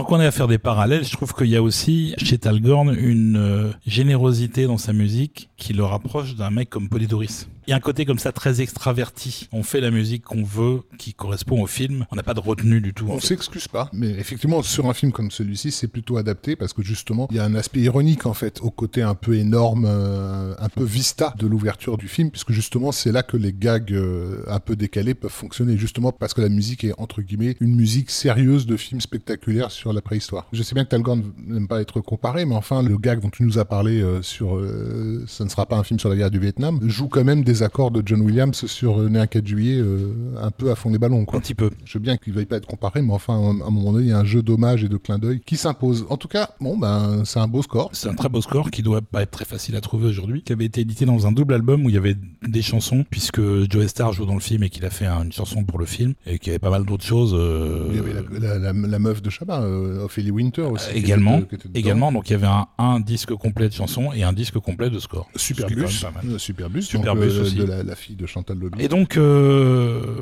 Tant 0.00 0.06
qu'on 0.06 0.20
est 0.22 0.26
à 0.26 0.30
faire 0.30 0.48
des 0.48 0.56
parallèles, 0.56 1.04
je 1.04 1.12
trouve 1.12 1.34
qu'il 1.34 1.48
y 1.48 1.56
a 1.56 1.62
aussi 1.62 2.14
chez 2.16 2.38
Talgorn 2.38 2.96
une 2.98 3.36
euh, 3.36 3.70
générosité 3.86 4.64
dans 4.64 4.78
sa 4.78 4.94
musique 4.94 5.50
qui 5.58 5.74
le 5.74 5.84
rapproche 5.84 6.36
d'un 6.36 6.48
mec 6.48 6.70
comme 6.70 6.88
Polydoris. 6.88 7.50
Il 7.70 7.72
y 7.72 7.74
a 7.74 7.76
un 7.76 7.80
côté 7.80 8.04
comme 8.04 8.18
ça 8.18 8.32
très 8.32 8.60
extraverti. 8.60 9.48
On 9.52 9.62
fait 9.62 9.80
la 9.80 9.92
musique 9.92 10.24
qu'on 10.24 10.42
veut, 10.42 10.80
qui 10.98 11.14
correspond 11.14 11.62
au 11.62 11.68
film. 11.68 12.04
On 12.10 12.16
n'a 12.16 12.24
pas 12.24 12.34
de 12.34 12.40
retenue 12.40 12.80
du 12.80 12.92
tout. 12.92 13.06
On 13.08 13.20
s'excuse 13.20 13.68
pas, 13.68 13.88
mais 13.92 14.08
effectivement, 14.08 14.60
sur 14.60 14.86
un 14.86 14.92
film 14.92 15.12
comme 15.12 15.30
celui-ci, 15.30 15.70
c'est 15.70 15.86
plutôt 15.86 16.16
adapté 16.16 16.56
parce 16.56 16.72
que 16.72 16.82
justement, 16.82 17.28
il 17.30 17.36
y 17.36 17.38
a 17.38 17.44
un 17.44 17.54
aspect 17.54 17.78
ironique 17.78 18.26
en 18.26 18.34
fait, 18.34 18.58
au 18.60 18.72
côté 18.72 19.02
un 19.02 19.14
peu 19.14 19.36
énorme, 19.36 19.84
euh, 19.86 20.52
un 20.58 20.68
peu 20.68 20.82
vista 20.82 21.32
de 21.38 21.46
l'ouverture 21.46 21.96
du 21.96 22.08
film, 22.08 22.32
puisque 22.32 22.50
justement, 22.50 22.90
c'est 22.90 23.12
là 23.12 23.22
que 23.22 23.36
les 23.36 23.52
gags 23.52 23.92
euh, 23.92 24.42
un 24.48 24.58
peu 24.58 24.74
décalés 24.74 25.14
peuvent 25.14 25.30
fonctionner, 25.30 25.76
justement 25.78 26.10
parce 26.10 26.34
que 26.34 26.40
la 26.40 26.48
musique 26.48 26.82
est 26.82 26.94
entre 26.98 27.22
guillemets 27.22 27.56
une 27.60 27.76
musique 27.76 28.10
sérieuse 28.10 28.66
de 28.66 28.76
film 28.76 29.00
spectaculaire 29.00 29.70
sur 29.70 29.92
la 29.92 30.00
préhistoire. 30.00 30.48
Je 30.52 30.64
sais 30.64 30.74
bien 30.74 30.82
que 30.82 30.88
Talgorn 30.88 31.22
n'aime 31.46 31.68
pas 31.68 31.80
être 31.80 32.00
comparé, 32.00 32.46
mais 32.46 32.56
enfin, 32.56 32.82
le 32.82 32.98
gag 32.98 33.20
dont 33.20 33.30
tu 33.30 33.44
nous 33.44 33.60
as 33.60 33.64
parlé 33.64 34.02
euh, 34.02 34.22
sur 34.22 34.60
ce 35.28 35.44
ne 35.44 35.48
sera 35.48 35.66
pas 35.66 35.76
un 35.76 35.84
film 35.84 36.00
sur 36.00 36.08
la 36.08 36.16
guerre 36.16 36.32
du 36.32 36.40
Vietnam 36.40 36.80
joue 36.82 37.06
quand 37.06 37.22
même 37.22 37.44
des 37.44 37.59
accords 37.62 37.90
de 37.90 38.02
John 38.04 38.20
Williams 38.20 38.66
sur 38.66 38.98
Né 39.10 39.18
un 39.18 39.26
4 39.26 39.46
juillet 39.46 39.82
un 40.40 40.50
peu 40.50 40.70
à 40.70 40.74
fond 40.74 40.90
des 40.90 40.98
ballons. 40.98 41.24
Quoi. 41.24 41.38
Un 41.38 41.40
petit 41.40 41.54
peu. 41.54 41.70
Je 41.84 41.94
veux 41.94 42.02
bien 42.02 42.16
qu'il 42.16 42.32
ne 42.32 42.36
veuille 42.36 42.46
pas 42.46 42.56
être 42.56 42.66
comparé, 42.66 43.02
mais 43.02 43.12
enfin, 43.12 43.34
à 43.34 43.66
un 43.66 43.70
moment 43.70 43.92
donné, 43.92 44.06
il 44.06 44.10
y 44.10 44.12
a 44.12 44.18
un 44.18 44.24
jeu 44.24 44.42
d'hommage 44.42 44.84
et 44.84 44.88
de 44.88 44.96
clin 44.96 45.18
d'œil 45.18 45.40
qui 45.40 45.56
s'impose. 45.56 46.06
En 46.08 46.16
tout 46.16 46.28
cas, 46.28 46.50
bon, 46.60 46.76
ben, 46.76 47.22
c'est 47.24 47.38
un 47.38 47.48
beau 47.48 47.62
score. 47.62 47.90
C'est 47.92 48.08
un 48.08 48.14
très 48.14 48.28
beau 48.28 48.40
score 48.40 48.70
qui 48.70 48.82
doit 48.82 49.02
pas 49.02 49.22
être 49.22 49.30
très 49.30 49.44
facile 49.44 49.76
à 49.76 49.80
trouver 49.80 50.08
aujourd'hui, 50.08 50.42
qui 50.42 50.52
avait 50.52 50.64
été 50.64 50.82
édité 50.82 51.04
dans 51.04 51.26
un 51.26 51.32
double 51.32 51.54
album 51.54 51.84
où 51.84 51.88
il 51.88 51.94
y 51.94 51.98
avait 51.98 52.16
des 52.46 52.62
chansons, 52.62 53.04
puisque 53.10 53.40
Joe 53.40 53.86
Star 53.86 54.12
joue 54.12 54.26
dans 54.26 54.34
le 54.34 54.40
film 54.40 54.62
et 54.62 54.70
qu'il 54.70 54.84
a 54.84 54.90
fait 54.90 55.06
une 55.06 55.32
chanson 55.32 55.64
pour 55.64 55.78
le 55.78 55.86
film, 55.86 56.14
et 56.26 56.38
qu'il 56.38 56.48
y 56.48 56.50
avait 56.50 56.58
pas 56.58 56.70
mal 56.70 56.84
d'autres 56.84 57.04
choses. 57.04 57.34
Euh, 57.34 57.88
il 57.90 57.96
y 57.96 57.98
avait 57.98 58.68
la, 58.88 58.98
meuf 58.98 59.22
de 59.22 59.30
Chabat, 59.30 59.62
euh, 59.62 60.04
Ophélie 60.04 60.30
Winter 60.30 60.62
aussi. 60.62 60.90
également, 60.94 61.42
également, 61.74 62.12
donc 62.12 62.28
il 62.28 62.32
y 62.32 62.36
avait 62.36 62.48
un, 62.78 63.00
disque 63.00 63.34
complet 63.34 63.68
de 63.68 63.74
chansons 63.74 64.12
et 64.12 64.22
un 64.22 64.32
disque 64.32 64.58
complet 64.58 64.90
de 64.90 64.98
score. 64.98 65.28
Superbus, 65.36 65.88
Superbus, 66.38 66.82
Superbus 66.82 67.38
euh. 67.38 67.49
De 67.54 67.64
la, 67.64 67.94
fille 67.94 68.16
de 68.16 68.26
Chantal 68.26 68.58
Lobby. 68.58 68.82
Et 68.82 68.88
donc, 68.88 69.18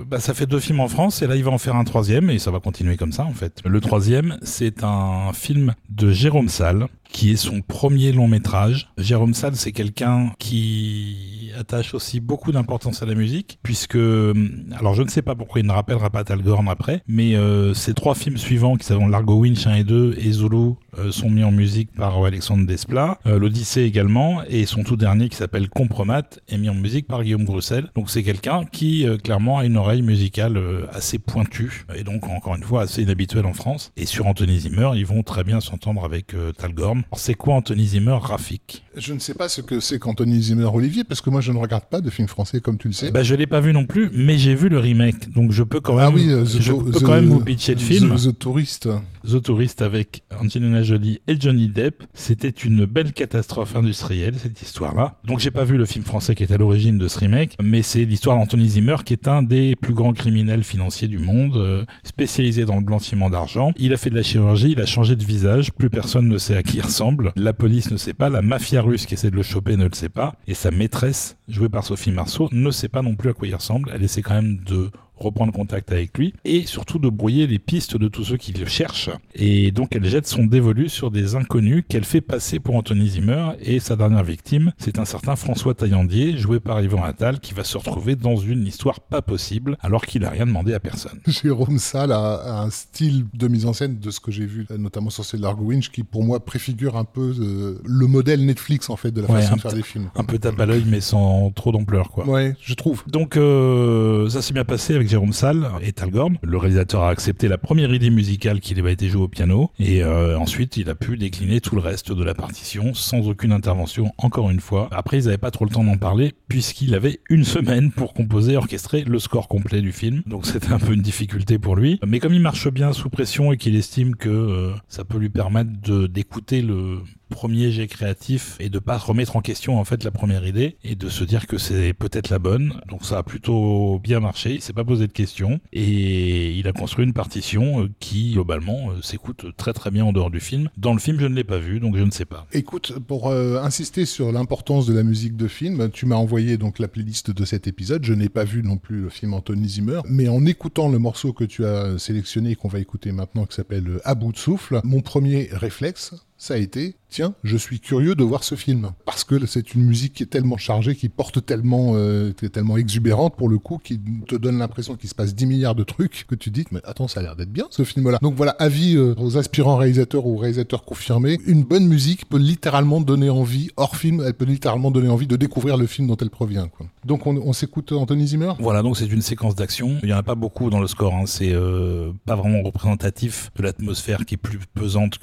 bah, 0.07 0.21
ça 0.21 0.35
fait 0.35 0.47
deux 0.47 0.61
films 0.61 0.81
en 0.81 0.89
France, 0.89 1.23
et 1.23 1.27
là 1.27 1.37
il 1.37 1.45
va 1.45 1.51
en 1.51 1.59
faire 1.59 1.77
un 1.77 1.85
troisième, 1.85 2.31
et 2.31 2.39
ça 2.39 2.51
va 2.51 2.61
continuer 2.61 2.97
comme 2.97 3.13
ça 3.13 3.25
en 3.25 3.33
fait. 3.33 3.61
Le 3.65 3.81
troisième, 3.81 4.39
c'est 4.43 4.83
un 4.83 5.33
film 5.33 5.75
de 5.91 6.11
Jérôme 6.11 6.49
Salle, 6.49 6.89
qui 7.11 7.33
est 7.33 7.37
son 7.37 7.63
premier 7.63 8.13
long 8.13 8.29
métrage. 8.29 8.91
Jérôme 8.99 9.35
Salle, 9.35 9.57
c'est 9.57 9.73
quelqu'un 9.73 10.33
qui 10.39 11.51
attache 11.59 11.95
aussi 11.95 12.21
beaucoup 12.21 12.53
d'importance 12.53 13.03
à 13.03 13.07
la 13.07 13.15
musique, 13.15 13.59
puisque, 13.63 13.97
alors 13.97 14.95
je 14.95 15.03
ne 15.03 15.09
sais 15.09 15.23
pas 15.23 15.35
pourquoi 15.35 15.61
il 15.61 15.67
ne 15.67 15.73
rappellera 15.73 16.11
pas 16.11 16.25
Talgorn 16.25 16.69
après, 16.69 17.03
mais 17.09 17.35
euh, 17.35 17.75
ces 17.75 17.95
trois 17.95 18.15
films 18.15 18.37
suivants, 18.37 18.77
qui 18.77 18.87
sont 18.87 19.09
Largo 19.09 19.37
Winch 19.37 19.67
1 19.67 19.75
et 19.75 19.85
2 19.85 20.17
et 20.19 20.33
Zulu, 20.33 20.57
euh, 20.57 20.73
sont 21.11 21.31
mis 21.31 21.45
en 21.45 21.53
musique 21.53 21.93
par 21.93 22.25
Alexandre 22.25 22.67
Desplat, 22.67 23.19
euh, 23.27 23.39
l'Odyssée 23.39 23.83
également, 23.83 24.43
et 24.49 24.67
son 24.67 24.83
tout 24.83 24.97
dernier 24.97 25.29
qui 25.29 25.37
s'appelle 25.37 25.69
Compromat 25.69 26.23
est 26.49 26.59
mis 26.59 26.69
en 26.69 26.75
musique 26.75 27.07
par 27.07 27.23
Guillaume 27.23 27.45
Bruxelles. 27.45 27.89
Donc 27.95 28.11
c'est 28.11 28.23
quelqu'un 28.23 28.65
qui 28.71 29.07
clairement 29.23 29.59
a 29.59 29.65
une 29.65 29.77
oreille 29.77 30.03
musicale 30.03 30.61
assez 30.93 31.19
pointue, 31.19 31.87
et 31.95 32.05
donc 32.05 32.29
encore 32.29 32.55
une 32.57 32.63
fois 32.63 32.83
assez 32.83 33.03
inhabituelle 33.03 33.47
en 33.47 33.53
France. 33.53 33.93
Et 33.97 34.07
sur 34.07 34.27
Anthony 34.27 34.61
Zimmer, 34.61 34.91
ils 34.95 35.07
vont 35.07 35.23
très 35.23 35.45
bien 35.45 35.61
s'entendre 35.61 36.05
avec 36.05 36.35
Talgorn. 36.57 37.03
C'est 37.17 37.35
quoi 37.35 37.55
Anthony 37.55 37.87
Zimmer 37.87 38.19
Rafik? 38.21 38.85
Je 38.97 39.15
ne 39.15 39.19
sais 39.19 39.35
pas 39.35 39.49
ce 39.49 39.61
que 39.61 39.81
c'est 39.81 39.99
qu'Anthony 39.99 40.43
Zimmer 40.43 40.69
Olivier, 40.73 41.05
parce 41.05 41.21
que 41.21 41.31
moi 41.31 41.41
je 41.41 41.53
ne 41.53 41.59
regarde 41.59 41.85
pas 41.85 42.01
de 42.01 42.11
films 42.11 42.29
français 42.29 42.61
comme 42.61 42.79
tu 42.79 42.89
le 42.89 42.95
sais. 42.95 43.11
Bah, 43.11 43.23
je 43.23 43.35
l'ai 43.35 43.47
pas 43.47 43.61
vu 43.61 43.73
non 43.73 43.87
plus, 43.87 44.11
mais 44.13 44.39
j'ai 44.39 44.55
vu 44.55 44.69
le 44.69 44.79
remake, 44.79 45.33
donc 45.33 45.53
je 45.53 45.63
peux 45.63 45.81
quand 45.81 45.97
ah 45.99 46.11
même, 46.11 46.15
ah 46.35 46.43
oui, 46.45 46.61
je 46.61 46.73
peux 46.73 47.01
quand 47.01 47.15
même 47.15 47.29
vous 47.29 47.41
pitcher 47.41 47.75
le 47.75 47.81
film. 47.81 48.15
The, 48.15 48.33
the 48.33 48.39
Tourist. 48.39 48.89
The 49.25 49.43
Tourist 49.43 49.83
avec 49.83 50.23
Angelina 50.41 50.83
Jolie 50.89 51.21
et 51.29 51.39
Johnny 51.39 51.69
Depp. 51.69 52.03
C'était 52.15 52.49
une 52.49 52.87
belle 52.87 53.13
catastrophe 53.13 53.77
industrielle, 53.77 54.35
cette 54.39 54.63
histoire-là. 54.63 55.17
Donc 55.25 55.39
j'ai 55.39 55.51
pas 55.51 55.65
vu 55.65 55.77
le 55.77 55.85
film 55.85 56.03
français 56.03 56.35
qui 56.35 56.45
est 56.45 56.51
à 56.51 56.57
l'origine 56.57 56.97
de 56.97 57.09
ce 57.09 57.19
remake, 57.19 57.57
mais 57.63 57.83
c'est 57.83 58.07
l'histoire 58.07 58.39
d'Anthony 58.39 58.71
Zimmer 58.71 58.97
qui 59.05 59.13
est 59.13 59.29
un 59.29 59.43
des 59.43 59.77
plus 59.77 59.93
grands 59.93 60.15
criminels 60.15 60.65
financiers 60.65 61.07
du 61.07 61.19
monde, 61.19 61.57
euh, 61.57 61.85
spécialisé 62.05 62.65
dans 62.65 62.77
le 62.77 62.81
blanchiment 62.83 63.29
d'argent. 63.29 63.73
Il 63.77 63.93
a 63.93 63.99
fait 63.99 64.09
de 64.09 64.17
la 64.17 64.23
chirurgie, 64.23 64.73
il 64.73 64.81
a 64.81 64.87
changé 64.87 65.15
de 65.15 65.25
visage, 65.25 65.73
plus 65.73 65.91
personne 65.91 66.27
ne 66.27 66.39
sait 66.39 66.57
à 66.57 66.63
qui 66.63 66.79
il 66.79 66.83
ressemble. 66.83 67.33
La 67.37 67.53
police 67.53 67.91
ne 67.91 67.99
sait 67.99 68.15
pas, 68.15 68.31
la 68.31 68.41
mafia 68.41 68.81
russe 68.81 69.05
qui 69.05 69.13
essaie 69.13 69.31
de 69.31 69.37
le 69.37 69.43
choper 69.43 69.77
ne 69.77 69.85
le 69.85 69.95
sait 69.95 70.09
pas, 70.09 70.37
et 70.47 70.55
sa 70.55 70.71
maîtresse, 70.71 71.37
jouée 71.49 71.69
par 71.69 71.85
Sophie 71.85 72.13
Marceau, 72.13 72.49
ne 72.51 72.71
sait 72.71 72.89
pas 72.89 73.03
non 73.03 73.15
plus 73.15 73.29
à 73.29 73.33
quoi 73.35 73.47
il 73.47 73.55
ressemble. 73.55 73.91
Elle 73.95 74.03
essaie 74.03 74.23
quand 74.23 74.35
même 74.35 74.61
de 74.65 74.91
reprendre 75.21 75.53
contact 75.53 75.93
avec 75.93 76.17
lui 76.17 76.35
et 76.45 76.65
surtout 76.67 76.99
de 76.99 77.09
brouiller 77.09 77.47
les 77.47 77.59
pistes 77.59 77.97
de 77.97 78.09
tous 78.09 78.25
ceux 78.25 78.37
qui 78.37 78.53
le 78.53 78.67
cherchent. 78.67 79.11
Et 79.35 79.71
donc 79.71 79.95
elle 79.95 80.05
jette 80.05 80.27
son 80.27 80.45
dévolu 80.47 80.89
sur 80.89 81.11
des 81.11 81.35
inconnus 81.35 81.85
qu'elle 81.89 82.05
fait 82.05 82.21
passer 82.21 82.59
pour 82.61 82.75
Anthony 82.75 83.09
Zimmer 83.09 83.53
et 83.61 83.81
sa 83.81 83.97
dernière 83.97 84.25
victime, 84.25 84.73
c'est 84.79 84.99
un 84.99 85.05
certain 85.05 85.37
François 85.37 85.75
Taillandier, 85.75 86.37
joué 86.37 86.61
par 86.61 86.81
Yvan 86.81 87.03
Attal, 87.03 87.41
qui 87.41 87.55
va 87.55 87.65
se 87.65 87.77
retrouver 87.79 88.17
dans 88.17 88.37
une 88.37 88.67
histoire 88.67 89.01
pas 89.01 89.23
possible 89.23 89.77
alors 89.81 90.07
qu'il 90.07 90.25
a 90.25 90.31
rien 90.31 90.47
demandé 90.47 90.75
à 90.75 90.81
personne. 90.81 91.21
Jérôme 91.27 91.79
Salle 91.79 92.13
a, 92.13 92.63
un 92.63 92.71
style 92.71 93.27
de 93.35 93.49
mise 93.49 93.67
en 93.67 93.73
scène 93.73 93.99
de 93.99 94.11
ce 94.11 94.21
que 94.21 94.31
j'ai 94.31 94.47
vu, 94.47 94.67
notamment 94.77 95.11
sur 95.11 95.25
Largo 95.39 95.65
Winch, 95.65 95.91
qui 95.91 96.03
pour 96.03 96.25
moi 96.25 96.41
préfigure 96.41 96.97
un 96.97 97.05
peu 97.05 97.35
euh, 97.39 97.81
le 97.85 98.07
modèle 98.07 98.45
Netflix 98.45 98.91
en 98.91 98.97
fait 98.97 99.11
de 99.11 99.21
la 99.21 99.29
façon 99.29 99.57
de 99.57 99.61
faire 99.61 99.73
des 99.73 99.83
films. 99.83 100.11
Un 100.15 100.25
peu 100.25 100.39
tape 100.39 100.59
à 100.61 100.67
l'œil 100.67 100.85
mais 100.87 101.01
sans 101.01 101.51
trop 101.51 101.73
d'ampleur 101.73 102.11
quoi. 102.11 102.27
Ouais, 102.27 102.57
je 102.61 102.75
trouve. 102.75 103.05
Donc 103.07 103.37
euh, 103.37 104.29
ça 104.29 104.43
s'est 104.43 104.55
bien 104.55 104.65
passé 104.65 104.95
avec 104.95 105.08
Jérôme 105.09 105.33
Salle 105.33 105.71
et 105.81 105.93
Talgorn. 105.93 106.37
Le 106.43 106.59
réalisateur 106.59 107.03
a 107.03 107.11
accepté 107.11 107.49
la 107.49 107.57
première 107.57 107.93
idée 107.93 108.11
musicale 108.11 108.61
qui 108.61 108.79
avait 108.79 108.93
été 108.93 109.09
jouée 109.09 109.23
au 109.23 109.29
piano 109.29 109.71
et 109.79 110.05
euh, 110.05 110.39
ensuite 110.39 110.77
il 110.77 110.91
a 110.91 110.95
pu 110.95 111.17
décliner 111.17 111.61
tout 111.61 111.75
le 111.75 111.81
reste 111.81 112.13
de 112.13 112.23
la 112.23 112.35
partition 112.35 112.93
sans 112.93 113.27
aucune 113.29 113.53
intervention 113.53 114.13
encore 114.19 114.51
une 114.51 114.61
fois. 114.61 114.89
Après 114.93 115.19
ils 115.19 115.25
n'avaient 115.25 115.39
pas 115.39 115.51
trop 115.51 115.65
le 115.65 115.71
temps 115.71 115.83
d'en 115.83 115.97
parler 115.97 116.35
puisqu'il 116.49 116.95
avait 116.95 117.21
une 117.31 117.45
semaine 117.45 117.91
pour 117.91 118.13
composer, 118.13 118.57
orchestrer 118.57 119.03
le 119.03 119.19
score 119.19 119.49
complet 119.49 119.81
du 119.81 119.93
film. 119.93 120.23
Donc 120.27 120.47
c'était 120.47 120.73
un 120.73 120.79
peu 120.79 120.93
une 120.93 121.03
difficulté 121.03 121.59
pour 121.59 121.75
lui. 121.75 121.99
Mais 122.07 122.21
comme 122.21 122.35
il 122.35 122.43
marche 122.43 122.69
bien 122.69 122.93
sous 122.93 123.09
pression 123.09 123.53
et 123.53 123.57
qu'il 123.57 123.77
estime 123.77 124.15
que 124.15 124.29
euh, 124.29 124.73
ça 124.89 125.05
peut 125.05 125.19
lui 125.19 125.31
permettre 125.31 125.71
d'écouter 126.07 126.61
le 126.61 126.99
premier 127.29 127.71
jet 127.71 127.87
créatif 127.87 128.57
et 128.61 128.69
de 128.69 128.79
pas 128.79 128.97
remettre 128.97 129.37
en 129.37 129.41
question 129.41 129.79
en 129.79 129.85
fait 129.85 130.05
la 130.05 130.11
première 130.11 130.47
idée 130.47 130.77
et 130.85 130.95
de 130.95 131.09
se 131.09 131.25
dire 131.25 131.47
que 131.47 131.59
c'est 131.59 131.93
peut-être 131.93 132.31
la 132.31 132.39
bonne. 132.39 132.81
Donc 132.89 133.05
ça 133.05 133.19
a 133.19 133.23
plutôt 133.23 133.99
bien 134.03 134.21
marché, 134.21 134.55
il 134.55 134.63
s'est 134.63 134.73
pas 134.73 134.85
posé 134.85 135.07
de 135.07 135.13
questions 135.13 135.61
et 135.73 136.53
il 136.53 136.67
a 136.69 136.73
construit 136.73 137.05
une 137.05 137.13
partition 137.13 137.83
euh, 137.83 137.89
qui 138.01 138.33
globalement 138.33 138.91
euh, 138.91 139.03
s'écoute 139.03 139.47
très 139.57 139.73
très 139.73 139.91
bien 139.91 140.05
en 140.05 140.13
dehors 140.13 140.31
du 140.31 140.41
film. 140.41 140.69
Dans 140.77 140.93
le 140.93 140.99
film, 140.99 141.19
je 141.21 141.27
ne 141.27 141.35
l'ai 141.35 141.45
pas 141.45 141.59
vu 141.59 141.81
donc 141.81 141.97
je 141.97 142.03
ne 142.03 142.11
sais 142.11 142.25
pas. 142.25 142.47
Écoute, 142.53 142.99
pour 143.07 143.29
euh, 143.29 143.61
insister 143.63 144.05
sur 144.05 144.33
l'importance 144.33 144.87
de 144.87 144.95
la 144.95 145.03
musique 145.03 145.37
de 145.37 145.49
film, 145.49 145.91
tu 145.91 146.07
m'as 146.07 146.17
envoyé 146.17 146.57
donc 146.57 146.79
la 146.79 146.89
playlist 146.89 147.31
de 147.31 147.45
cet 147.45 147.67
épisode. 147.67 148.05
Je 148.05 148.15
n'ai 148.15 148.29
pas 148.29 148.45
vu 148.45 148.63
non 148.63 148.77
plus 148.77 149.01
le 149.03 149.11
film 149.11 149.35
Anthony 149.35 149.69
Zimmer, 149.69 150.01
mais 150.09 150.29
en 150.29 150.45
écoutant 150.47 150.89
le 150.89 150.99
morceau 150.99 151.33
que 151.33 151.45
tu 151.45 151.65
as 151.65 151.99
sélectionné 151.99 152.51
et 152.51 152.55
qu'on 152.57 152.69
va 152.69 152.79
écouter 152.79 153.13
maintenant 153.13 153.47
qui 153.47 153.55
s'appelle 153.55 154.01
À 154.05 154.15
bout 154.15 154.33
de 154.33 154.39
souffle, 154.39 154.81
mon 154.85 155.01
premier 155.01 155.49
réflexe 155.53 156.15
ça 156.39 156.55
a 156.55 156.57
été, 156.57 156.95
tiens, 157.11 157.35
je 157.43 157.57
suis 157.57 157.81
curieux 157.81 158.15
de 158.15 158.23
voir 158.23 158.45
ce 158.45 158.55
film. 158.55 158.93
Parce 159.05 159.25
que 159.25 159.45
c'est 159.47 159.75
une 159.75 159.83
musique 159.85 160.15
qui 160.15 160.23
est 160.23 160.27
tellement 160.27 160.57
chargée, 160.57 160.95
qui 160.95 161.09
porte 161.09 161.45
tellement, 161.45 161.93
euh, 161.95 162.33
tellement 162.33 162.77
exubérante 162.77 163.37
pour 163.37 163.49
le 163.49 163.59
coup, 163.59 163.79
qui 163.83 164.01
te 164.27 164.37
donne 164.37 164.59
l'impression 164.59 164.95
qu'il 164.95 165.09
se 165.09 165.17
passe 165.17 165.35
10 165.35 165.47
milliards 165.47 165.75
de 165.75 165.83
trucs, 165.83 166.27
que 166.29 166.37
tu 166.37 166.51
dis, 166.51 166.65
mais 166.71 166.81
attends, 166.85 167.09
ça 167.09 167.21
a 167.21 167.23
l'air 167.25 167.35
d'être 167.35 167.53
bien 167.53 167.67
ce 167.71 167.83
film-là. 167.83 168.19
Donc 168.23 168.37
voilà, 168.37 168.53
avis 168.61 168.97
euh, 168.97 169.15
aux 169.19 169.37
aspirants 169.37 169.77
réalisateurs 169.77 170.27
ou 170.27 170.37
réalisateurs 170.37 170.85
confirmés, 170.85 171.39
une 171.45 171.65
bonne 171.65 171.87
musique 171.87 172.29
peut 172.29 172.39
littéralement 172.39 173.01
donner 173.01 173.31
envie, 173.31 173.71
hors 173.77 173.97
film, 173.97 174.23
elle 174.25 174.35
peut 174.35 174.45
littéralement 174.45 174.93
donner 174.93 175.09
envie 175.09 175.27
de 175.27 175.37
découvrir 175.37 175.77
le 175.77 175.87
film 175.87 176.07
dont 176.07 176.17
elle 176.17 176.31
provient. 176.31 176.69
Donc 177.05 177.27
on, 177.27 177.53
s'écoute 177.53 177.91
Anthony 177.91 178.29
Zimmer? 178.29 178.53
Voilà, 178.61 178.83
donc 178.83 178.97
c'est 178.97 179.07
une 179.07 179.23
séquence 179.23 179.57
d'action. 179.57 179.99
Il 180.03 180.07
n'y 180.07 180.13
en 180.13 180.19
a 180.19 180.23
pas 180.23 180.37
beaucoup 180.37 180.71
dans 180.71 180.81
le 180.81 180.87
score, 180.87 181.15
hein. 181.15 181.25
c'est 181.27 181.53
euh, 181.53 182.13
pas 182.27 182.37
vraiment 182.37 182.63
représentatif 182.63 183.51
de 183.57 183.63
l'atmosphère 183.65 184.25
qui 184.25 184.35
est 184.35 184.39
plus 184.39 184.59
pesante 184.75 185.19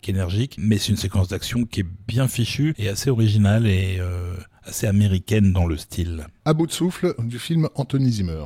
qu'énergie 0.00 0.39
mais 0.58 0.78
c'est 0.78 0.88
une 0.88 0.96
séquence 0.96 1.28
d'action 1.28 1.64
qui 1.64 1.80
est 1.80 1.86
bien 2.06 2.28
fichue 2.28 2.74
et 2.78 2.88
assez 2.88 3.10
originale 3.10 3.66
et 3.66 3.98
euh, 3.98 4.34
assez 4.64 4.86
américaine 4.86 5.52
dans 5.52 5.66
le 5.66 5.76
style. 5.76 6.26
À 6.44 6.54
bout 6.54 6.66
de 6.66 6.72
souffle 6.72 7.14
du 7.18 7.38
film 7.38 7.68
Anthony 7.74 8.10
Zimmer. 8.10 8.44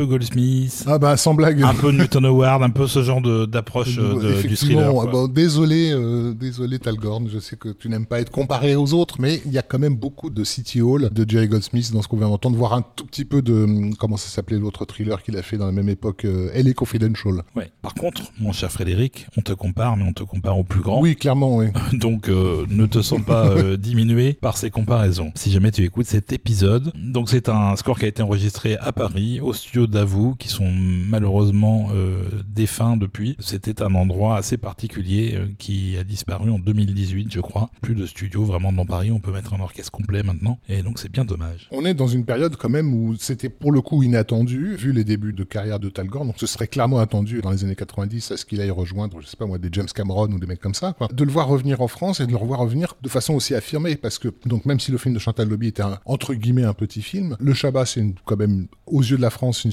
Peu 0.00 0.06
Goldsmith. 0.06 0.84
Ah 0.86 0.98
bah 0.98 1.16
sans 1.18 1.34
blague. 1.34 1.62
Un 1.62 1.74
peu 1.74 1.90
Newton 1.90 2.24
Howard, 2.24 2.62
un 2.62 2.70
peu 2.70 2.86
ce 2.86 3.02
genre 3.02 3.20
d'approche 3.20 3.98
euh, 3.98 4.40
du 4.42 4.56
thriller. 4.56 4.90
Bon, 4.92 5.28
désolé, 5.28 5.92
euh, 5.92 6.32
désolé 6.32 6.78
Talgorn, 6.78 7.28
je 7.28 7.38
sais 7.38 7.56
que 7.56 7.68
tu 7.68 7.90
n'aimes 7.90 8.06
pas 8.06 8.20
être 8.20 8.30
comparé 8.30 8.76
aux 8.76 8.94
autres, 8.94 9.16
mais 9.18 9.42
il 9.44 9.52
y 9.52 9.58
a 9.58 9.62
quand 9.62 9.78
même 9.78 9.96
beaucoup 9.96 10.30
de 10.30 10.42
City 10.42 10.80
Hall 10.80 11.10
de 11.12 11.28
Jerry 11.28 11.48
Goldsmith 11.48 11.92
dans 11.92 12.00
ce 12.00 12.08
qu'on 12.08 12.16
vient 12.16 12.30
d'entendre, 12.30 12.56
voir 12.56 12.72
un 12.72 12.82
tout 12.96 13.04
petit 13.04 13.26
peu 13.26 13.42
de 13.42 13.94
comment 13.98 14.16
ça 14.16 14.30
s'appelait 14.30 14.58
l'autre 14.58 14.86
thriller 14.86 15.22
qu'il 15.22 15.36
a 15.36 15.42
fait 15.42 15.58
dans 15.58 15.66
la 15.66 15.72
même 15.72 15.90
époque, 15.90 16.24
euh, 16.24 16.50
Elle 16.54 16.66
est 16.66 16.74
Confidential. 16.74 17.42
Ouais. 17.54 17.70
Par 17.82 17.92
contre, 17.92 18.22
mon 18.38 18.52
cher 18.52 18.72
Frédéric, 18.72 19.26
on 19.36 19.42
te 19.42 19.52
compare, 19.52 19.98
mais 19.98 20.04
on 20.04 20.14
te 20.14 20.22
compare 20.22 20.58
au 20.58 20.64
plus 20.64 20.80
grand. 20.80 21.02
Oui, 21.02 21.14
clairement, 21.14 21.58
oui. 21.58 21.66
Donc 21.92 22.28
ne 22.28 22.86
te 22.86 23.02
sens 23.02 23.20
pas 23.20 23.54
diminué 23.76 24.32
par 24.32 24.56
ces 24.56 24.70
comparaisons. 24.70 25.30
Si 25.34 25.50
jamais 25.50 25.72
tu 25.72 25.84
écoutes 25.84 26.06
cet 26.06 26.32
épisode, 26.32 26.90
donc 26.94 27.28
c'est 27.28 27.50
un 27.50 27.76
score 27.76 27.98
qui 27.98 28.06
a 28.06 28.08
été 28.08 28.22
enregistré 28.22 28.78
à 28.78 28.92
Paris, 28.92 29.40
au 29.40 29.52
studio 29.52 29.89
d'Avou, 29.90 30.34
qui 30.36 30.48
sont 30.48 30.70
malheureusement 30.70 31.88
euh, 31.94 32.22
défunts 32.46 32.96
depuis. 32.96 33.36
C'était 33.38 33.82
un 33.82 33.94
endroit 33.94 34.36
assez 34.36 34.56
particulier 34.56 35.34
euh, 35.34 35.46
qui 35.58 35.96
a 35.98 36.04
disparu 36.04 36.50
en 36.50 36.58
2018, 36.58 37.32
je 37.32 37.40
crois. 37.40 37.70
Plus 37.80 37.94
de 37.94 38.06
studios 38.06 38.44
vraiment 38.44 38.72
dans 38.72 38.86
Paris, 38.86 39.10
on 39.10 39.20
peut 39.20 39.32
mettre 39.32 39.54
un 39.54 39.60
orchestre 39.60 39.90
complet 39.90 40.22
maintenant, 40.22 40.58
et 40.68 40.82
donc 40.82 40.98
c'est 40.98 41.10
bien 41.10 41.24
dommage. 41.24 41.68
On 41.70 41.84
est 41.84 41.94
dans 41.94 42.06
une 42.06 42.24
période 42.24 42.56
quand 42.56 42.68
même 42.68 42.94
où 42.94 43.16
c'était 43.16 43.48
pour 43.48 43.72
le 43.72 43.80
coup 43.80 44.02
inattendu, 44.02 44.76
vu 44.76 44.92
les 44.92 45.04
débuts 45.04 45.32
de 45.32 45.44
carrière 45.44 45.80
de 45.80 45.88
Talgor, 45.88 46.24
donc 46.24 46.36
ce 46.38 46.46
serait 46.46 46.68
clairement 46.68 46.98
attendu 46.98 47.40
dans 47.40 47.50
les 47.50 47.64
années 47.64 47.76
90 47.76 48.30
à 48.30 48.36
ce 48.36 48.44
qu'il 48.44 48.60
aille 48.60 48.70
rejoindre, 48.70 49.20
je 49.20 49.26
sais 49.26 49.36
pas 49.36 49.46
moi, 49.46 49.58
des 49.58 49.68
James 49.72 49.88
Cameron 49.92 50.30
ou 50.32 50.38
des 50.38 50.46
mecs 50.46 50.60
comme 50.60 50.74
ça. 50.74 50.94
De 51.12 51.24
le 51.24 51.30
voir 51.30 51.48
revenir 51.48 51.80
en 51.80 51.88
France 51.88 52.20
et 52.20 52.26
de 52.26 52.30
le 52.30 52.36
revoir 52.36 52.60
revenir 52.60 52.94
de 53.02 53.08
façon 53.08 53.34
aussi 53.34 53.54
affirmée, 53.54 53.96
parce 53.96 54.18
que 54.18 54.28
donc 54.46 54.64
même 54.66 54.80
si 54.80 54.92
le 54.92 54.98
film 54.98 55.14
de 55.14 55.18
Chantal 55.18 55.48
Lobby 55.48 55.68
était 55.68 55.82
entre 56.04 56.34
guillemets 56.34 56.64
un 56.64 56.74
petit 56.74 57.02
film, 57.02 57.36
Le 57.40 57.54
Shabbat 57.54 57.86
c'est 57.86 58.04
quand 58.24 58.36
même 58.36 58.66
aux 58.86 59.02
yeux 59.02 59.16
de 59.16 59.22
la 59.22 59.30
France 59.30 59.64
une 59.64 59.72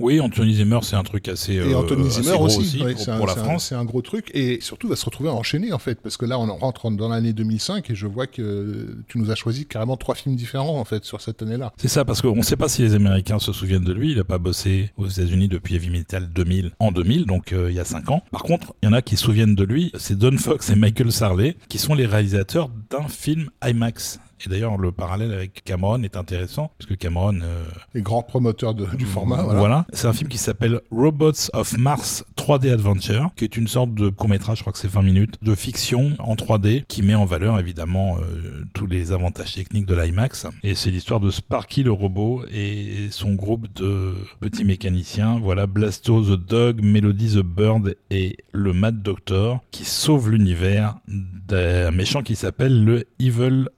Oui, 0.00 0.20
Anthony 0.20 0.54
Zimmer 0.54 0.78
c'est 0.82 0.96
un 0.96 1.02
truc 1.02 1.28
assez 1.28 1.54
et 1.54 1.60
euh, 1.60 1.78
Anthony 1.78 2.10
Zimmer 2.10 2.36
aussi, 2.38 2.78
pour, 2.78 3.26
la 3.26 3.34
France, 3.34 3.66
c'est 3.66 3.74
un 3.74 3.84
gros 3.84 4.02
truc 4.02 4.30
et 4.34 4.60
surtout 4.60 4.88
va 4.88 4.96
se 4.96 5.04
retrouver 5.04 5.30
enchaîné 5.30 5.72
en 5.72 5.78
fait, 5.78 6.00
parce 6.00 6.16
que 6.16 6.26
là 6.26 6.38
on 6.38 6.46
rentre 6.56 6.90
dans 6.90 7.08
l'année 7.08 7.32
2005 7.32 7.90
et 7.90 7.94
je 7.94 8.06
vois 8.06 8.26
que 8.26 8.96
tu 9.08 9.18
nous 9.18 9.30
as 9.30 9.34
choisi 9.34 9.66
carrément 9.66 9.96
trois 9.96 10.14
films 10.14 10.36
différents 10.36 10.78
en 10.78 10.84
fait 10.84 11.04
sur 11.04 11.20
cette 11.20 11.42
année-là. 11.42 11.72
C'est 11.76 11.88
ça, 11.88 12.04
parce 12.04 12.22
qu'on 12.22 12.36
ne 12.36 12.42
sait 12.42 12.56
pas 12.56 12.68
si 12.68 12.82
les 12.82 12.94
Américains 12.94 13.38
se 13.38 13.52
souviennent 13.52 13.84
de 13.84 13.92
lui. 13.92 14.12
Il 14.12 14.16
n'a 14.16 14.24
pas 14.24 14.38
bossé 14.38 14.90
aux 14.96 15.06
États-Unis 15.06 15.48
depuis 15.48 15.76
Heavy 15.76 15.90
Metal 15.90 16.28
2000 16.32 16.72
en 16.78 16.92
2000, 16.92 17.26
donc 17.26 17.52
euh, 17.52 17.70
il 17.70 17.76
y 17.76 17.80
a 17.80 17.84
cinq 17.84 18.10
ans. 18.10 18.22
Par 18.30 18.42
contre, 18.42 18.74
il 18.82 18.86
y 18.86 18.88
en 18.88 18.92
a 18.92 19.02
qui 19.02 19.16
se 19.16 19.24
souviennent 19.24 19.54
de 19.54 19.64
lui. 19.64 19.92
C'est 19.98 20.16
Don 20.16 20.36
Fox 20.36 20.70
et 20.70 20.76
Michael 20.76 21.12
Sarley 21.12 21.56
qui 21.68 21.78
sont 21.78 21.94
les 21.94 22.06
réalisateurs 22.06 22.70
d'un 22.90 23.08
film 23.08 23.50
IMAX 23.64 24.20
et 24.46 24.50
d'ailleurs, 24.50 24.76
le 24.76 24.92
parallèle 24.92 25.32
avec 25.32 25.62
Cameron 25.64 26.02
est 26.02 26.16
intéressant, 26.16 26.70
parce 26.78 26.88
que 26.88 26.94
Cameron... 26.94 27.40
Euh, 27.42 27.64
est 27.94 28.02
grand 28.02 28.22
promoteur 28.22 28.74
du 28.74 29.06
format. 29.06 29.42
Voilà. 29.42 29.86
C'est 29.92 30.06
un 30.06 30.12
film 30.12 30.28
qui 30.28 30.38
s'appelle 30.38 30.80
Robots 30.90 31.50
of 31.52 31.76
Mars 31.76 32.24
3D 32.36 32.72
Adventure, 32.72 33.30
qui 33.36 33.44
est 33.44 33.56
une 33.56 33.68
sorte 33.68 33.94
de 33.94 34.08
court-métrage, 34.08 34.58
je 34.58 34.62
crois 34.62 34.72
que 34.72 34.78
c'est 34.78 34.90
20 34.90 35.02
minutes, 35.02 35.34
de 35.42 35.54
fiction 35.54 36.12
en 36.18 36.34
3D, 36.34 36.84
qui 36.86 37.02
met 37.02 37.14
en 37.14 37.24
valeur 37.24 37.58
évidemment 37.58 38.18
euh, 38.18 38.64
tous 38.74 38.86
les 38.86 39.12
avantages 39.12 39.54
techniques 39.54 39.86
de 39.86 39.94
l'IMAX. 39.94 40.46
Et 40.62 40.74
c'est 40.74 40.90
l'histoire 40.90 41.20
de 41.20 41.30
Sparky 41.30 41.82
le 41.82 41.92
robot 41.92 42.44
et 42.52 43.08
son 43.10 43.34
groupe 43.34 43.66
de 43.74 44.14
petits 44.40 44.64
mécaniciens. 44.64 45.38
Voilà, 45.38 45.66
Blasto 45.66 46.22
the 46.22 46.38
Dog, 46.38 46.82
Melody 46.82 47.34
the 47.34 47.42
Bird 47.42 47.96
et 48.10 48.36
le 48.52 48.72
Mad 48.72 49.02
Doctor, 49.02 49.60
qui 49.70 49.84
sauvent 49.84 50.30
l'univers 50.30 50.96
d'un 51.06 51.90
méchant 51.90 52.22
qui 52.22 52.36
s'appelle 52.36 52.84
le 52.84 53.06
Evil 53.18 53.68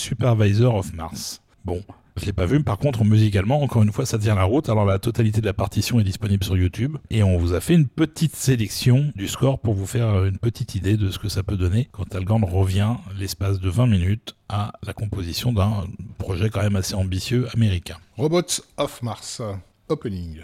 Supervisor 0.00 0.74
of 0.74 0.94
Mars. 0.94 1.42
Bon, 1.66 1.82
je 2.16 2.24
l'ai 2.24 2.32
pas 2.32 2.46
vu, 2.46 2.62
par 2.62 2.78
contre, 2.78 3.04
musicalement, 3.04 3.62
encore 3.62 3.82
une 3.82 3.92
fois, 3.92 4.06
ça 4.06 4.18
tient 4.18 4.34
la 4.34 4.44
route. 4.44 4.70
Alors, 4.70 4.86
la 4.86 4.98
totalité 4.98 5.42
de 5.42 5.46
la 5.46 5.52
partition 5.52 6.00
est 6.00 6.04
disponible 6.04 6.42
sur 6.42 6.56
YouTube. 6.56 6.96
Et 7.10 7.22
on 7.22 7.36
vous 7.36 7.52
a 7.52 7.60
fait 7.60 7.74
une 7.74 7.86
petite 7.86 8.34
sélection 8.34 9.12
du 9.14 9.28
score 9.28 9.58
pour 9.58 9.74
vous 9.74 9.86
faire 9.86 10.24
une 10.24 10.38
petite 10.38 10.74
idée 10.74 10.96
de 10.96 11.10
ce 11.10 11.18
que 11.18 11.28
ça 11.28 11.42
peut 11.42 11.58
donner 11.58 11.88
quand 11.92 12.14
Algand 12.14 12.40
revient 12.42 12.94
l'espace 13.18 13.60
de 13.60 13.68
20 13.68 13.88
minutes 13.88 14.36
à 14.48 14.72
la 14.86 14.94
composition 14.94 15.52
d'un 15.52 15.84
projet 16.16 16.48
quand 16.48 16.62
même 16.62 16.76
assez 16.76 16.94
ambitieux 16.94 17.46
américain. 17.52 17.98
Robots 18.16 18.62
of 18.78 19.02
Mars, 19.02 19.42
opening. 19.88 20.40